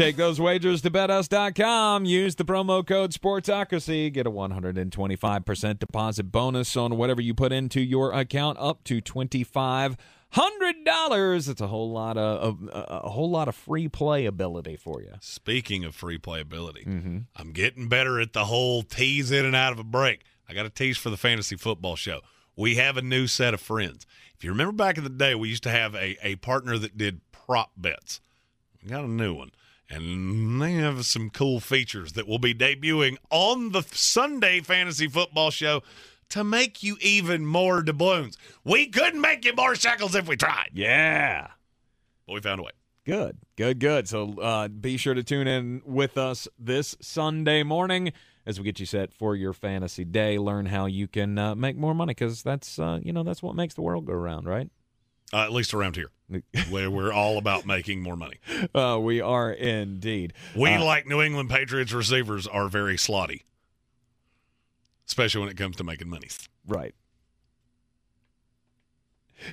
Take 0.00 0.16
those 0.16 0.40
wagers 0.40 0.80
to 0.80 0.90
betus.com. 0.90 2.06
Use 2.06 2.34
the 2.34 2.44
promo 2.46 2.86
code 2.86 3.12
Sportsocracy. 3.12 4.10
Get 4.10 4.26
a 4.26 4.30
125% 4.30 5.78
deposit 5.78 6.32
bonus 6.32 6.74
on 6.74 6.96
whatever 6.96 7.20
you 7.20 7.34
put 7.34 7.52
into 7.52 7.82
your 7.82 8.10
account 8.14 8.56
up 8.58 8.82
to 8.84 9.02
25 9.02 9.98
hundred 10.30 10.84
dollars. 10.86 11.50
It's 11.50 11.60
a 11.60 11.66
whole 11.66 11.92
lot 11.92 12.16
of, 12.16 12.62
of 12.62 12.70
a 12.72 13.10
whole 13.10 13.28
lot 13.28 13.46
of 13.46 13.54
free 13.54 13.90
playability 13.90 14.78
for 14.78 15.02
you. 15.02 15.12
Speaking 15.20 15.84
of 15.84 15.94
free 15.94 16.16
playability, 16.16 16.86
Mm-hmm. 16.86 17.18
I'm 17.36 17.52
getting 17.52 17.86
better 17.90 18.18
at 18.20 18.32
the 18.32 18.46
whole 18.46 18.82
tease 18.82 19.30
in 19.30 19.44
and 19.44 19.54
out 19.54 19.74
of 19.74 19.78
a 19.78 19.84
break. 19.84 20.22
I 20.48 20.54
got 20.54 20.64
a 20.64 20.70
tease 20.70 20.96
for 20.96 21.10
the 21.10 21.18
fantasy 21.18 21.56
football 21.56 21.94
show. 21.96 22.20
We 22.56 22.76
have 22.76 22.96
a 22.96 23.02
new 23.02 23.26
set 23.26 23.52
of 23.52 23.60
friends. 23.60 24.06
If 24.34 24.44
you 24.44 24.50
remember 24.50 24.72
back 24.72 24.96
in 24.96 25.04
the 25.04 25.10
day, 25.10 25.34
we 25.34 25.50
used 25.50 25.64
to 25.64 25.70
have 25.70 25.94
a, 25.94 26.16
a 26.26 26.36
partner 26.36 26.78
that 26.78 26.96
did 26.96 27.20
prop 27.32 27.72
bets. 27.76 28.22
We 28.82 28.88
got 28.88 29.04
a 29.04 29.08
new 29.08 29.34
one. 29.34 29.50
And 29.90 30.62
they 30.62 30.74
have 30.74 31.04
some 31.04 31.30
cool 31.30 31.58
features 31.58 32.12
that 32.12 32.28
will 32.28 32.38
be 32.38 32.54
debuting 32.54 33.16
on 33.28 33.72
the 33.72 33.82
Sunday 33.92 34.60
fantasy 34.60 35.08
football 35.08 35.50
show 35.50 35.82
to 36.28 36.44
make 36.44 36.82
you 36.82 36.96
even 37.00 37.44
more 37.44 37.82
doubloons. 37.82 38.36
We 38.64 38.86
couldn't 38.86 39.20
make 39.20 39.44
you 39.44 39.52
more 39.54 39.74
shekels 39.74 40.14
if 40.14 40.28
we 40.28 40.36
tried. 40.36 40.70
Yeah. 40.72 41.48
But 42.26 42.34
we 42.34 42.40
found 42.40 42.60
a 42.60 42.62
way. 42.62 42.70
Good, 43.04 43.38
good, 43.56 43.80
good. 43.80 44.08
So 44.08 44.38
uh, 44.40 44.68
be 44.68 44.96
sure 44.96 45.14
to 45.14 45.24
tune 45.24 45.48
in 45.48 45.82
with 45.84 46.16
us 46.16 46.46
this 46.58 46.96
Sunday 47.00 47.64
morning 47.64 48.12
as 48.46 48.58
we 48.58 48.64
get 48.64 48.78
you 48.78 48.86
set 48.86 49.12
for 49.12 49.34
your 49.34 49.52
fantasy 49.52 50.04
day. 50.04 50.38
Learn 50.38 50.66
how 50.66 50.86
you 50.86 51.08
can 51.08 51.36
uh, 51.36 51.54
make 51.54 51.76
more 51.76 51.94
money 51.94 52.12
because 52.12 52.42
that's 52.42 52.78
uh, 52.78 53.00
you 53.02 53.12
know 53.12 53.22
that's 53.22 53.42
what 53.42 53.56
makes 53.56 53.74
the 53.74 53.82
world 53.82 54.04
go 54.04 54.12
round, 54.12 54.46
right? 54.46 54.70
Uh, 55.32 55.38
at 55.44 55.52
least 55.52 55.72
around 55.74 55.96
here, 55.96 56.10
where 56.70 56.90
we're 56.90 57.12
all 57.12 57.38
about 57.38 57.64
making 57.64 58.02
more 58.02 58.16
money. 58.16 58.36
Uh, 58.74 58.98
we 59.00 59.20
are 59.20 59.52
indeed. 59.52 60.32
We, 60.56 60.70
Uh, 60.70 60.84
like 60.84 61.06
New 61.06 61.20
England 61.22 61.50
Patriots 61.50 61.92
receivers, 61.92 62.46
are 62.46 62.68
very 62.68 62.96
slotty, 62.96 63.42
especially 65.06 65.40
when 65.42 65.50
it 65.50 65.56
comes 65.56 65.76
to 65.76 65.84
making 65.84 66.08
money. 66.08 66.28
Right. 66.66 66.94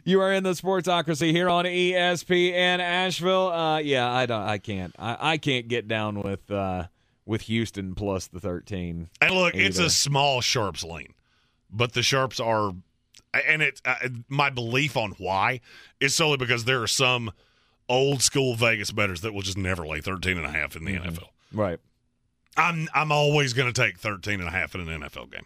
You 0.04 0.20
are 0.22 0.34
in 0.34 0.44
the 0.44 0.52
Sportsocracy 0.52 1.32
here 1.32 1.50
on 1.50 1.64
ESPN 1.66 2.80
Asheville. 2.80 3.48
Uh, 3.50 3.78
yeah, 3.80 4.12
I 4.12 4.26
don't. 4.26 4.42
I 4.42 4.58
can't. 4.58 4.94
I, 5.00 5.18
I 5.34 5.38
can't 5.38 5.68
get 5.70 5.88
down 5.88 6.22
with 6.22 6.50
uh, 6.52 6.88
with 7.26 7.44
Houston 7.44 7.96
plus 7.96 8.28
the 8.28 8.40
thirteen. 8.40 9.10
And 9.22 9.32
look, 9.34 9.56
it's 9.56 9.80
a 9.80 9.90
small 9.90 10.42
sharps 10.42 10.84
lane, 10.84 11.14
but 11.72 11.94
the 11.94 12.04
sharps 12.04 12.40
are, 12.42 12.74
and 13.34 13.62
it 13.62 13.82
uh, 13.86 13.96
my 14.30 14.50
belief 14.50 14.96
on 14.98 15.12
why 15.18 15.62
is 16.00 16.16
solely 16.16 16.38
because 16.38 16.66
there 16.66 16.82
are 16.82 16.88
some 16.88 17.32
old 17.90 18.22
school 18.22 18.56
Vegas 18.56 18.92
bettors 18.92 19.22
that 19.22 19.34
will 19.34 19.42
just 19.42 19.58
never 19.58 19.86
lay 19.88 20.02
13 20.02 20.38
and 20.38 20.46
a 20.46 20.52
half 20.52 20.76
in 20.76 20.84
the 20.86 20.94
Mm-hmm. 20.94 21.10
NFL. 21.10 21.28
Right. 21.54 21.80
I'm 22.56 22.88
I'm 22.94 23.12
always 23.12 23.54
going 23.54 23.72
to 23.72 23.82
take 23.82 23.98
13 23.98 24.40
and 24.40 24.48
a 24.48 24.52
half 24.52 24.74
in 24.76 24.82
an 24.82 25.02
NFL 25.02 25.32
game. 25.32 25.46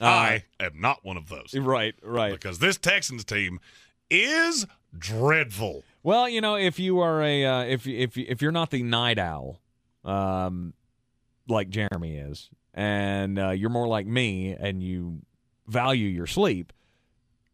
Uh, 0.00 0.04
I 0.06 0.44
am 0.58 0.80
not 0.80 1.04
one 1.04 1.16
of 1.16 1.28
those. 1.28 1.54
Right. 1.54 1.94
Right. 2.02 2.32
Because 2.32 2.58
this 2.58 2.76
Texans 2.78 3.24
team 3.24 3.60
is 4.10 4.66
dreadful. 4.98 5.84
Well, 6.02 6.28
you 6.28 6.40
know, 6.40 6.56
if 6.56 6.78
you 6.80 6.98
are 7.00 7.22
a 7.22 7.44
uh, 7.44 7.62
if 7.64 7.86
if 7.86 8.16
if 8.16 8.42
you're 8.42 8.50
not 8.52 8.70
the 8.70 8.82
night 8.82 9.18
owl, 9.18 9.60
um, 10.04 10.72
like 11.46 11.68
Jeremy 11.68 12.16
is, 12.16 12.50
and 12.74 13.38
uh, 13.38 13.50
you're 13.50 13.70
more 13.70 13.86
like 13.86 14.06
me, 14.06 14.52
and 14.58 14.82
you 14.82 15.20
value 15.66 16.08
your 16.08 16.26
sleep, 16.26 16.72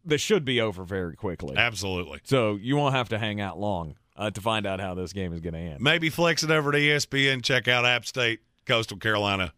this 0.04 0.20
should 0.20 0.44
be 0.44 0.60
over 0.60 0.84
very 0.84 1.16
quickly. 1.16 1.56
Absolutely. 1.56 2.20
So 2.24 2.56
you 2.56 2.76
won't 2.76 2.94
have 2.94 3.10
to 3.10 3.18
hang 3.18 3.40
out 3.40 3.58
long 3.58 3.96
uh, 4.16 4.30
to 4.30 4.40
find 4.40 4.66
out 4.66 4.80
how 4.80 4.94
this 4.94 5.12
game 5.12 5.32
is 5.32 5.40
going 5.40 5.54
to 5.54 5.60
end. 5.60 5.80
Maybe 5.80 6.10
flex 6.10 6.42
it 6.42 6.50
over 6.50 6.72
to 6.72 6.78
ESPN. 6.78 7.42
Check 7.42 7.68
out 7.68 7.84
App 7.84 8.06
State, 8.06 8.40
Coastal 8.66 8.98
Carolina. 8.98 9.52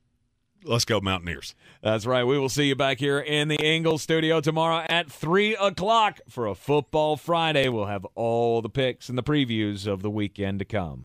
Let's 0.62 0.85
go 0.85 1.01
Mountaineers. 1.01 1.55
That's 1.83 2.05
right. 2.05 2.25
We 2.25 2.39
will 2.39 2.51
see 2.51 2.65
you 2.65 2.77
back 2.77 2.99
here 2.99 3.19
in 3.19 3.49
the 3.49 3.57
Ingles 3.57 4.03
studio 4.03 4.43
tomorrow 4.43 4.85
at 4.91 5.11
3 5.11 5.57
o'clock 5.57 6.20
for 6.29 6.47
a 6.47 6.55
Football 6.55 7.17
Friday. 7.17 7.69
We'll 7.69 7.87
have 7.87 8.05
all 8.15 8.61
the 8.61 8.69
picks 8.69 9.09
and 9.09 9.17
the 9.17 9.23
previews 9.23 9.87
of 9.87 10.03
the 10.03 10.11
weekend 10.11 10.59
to 10.59 10.67
come. 10.67 10.99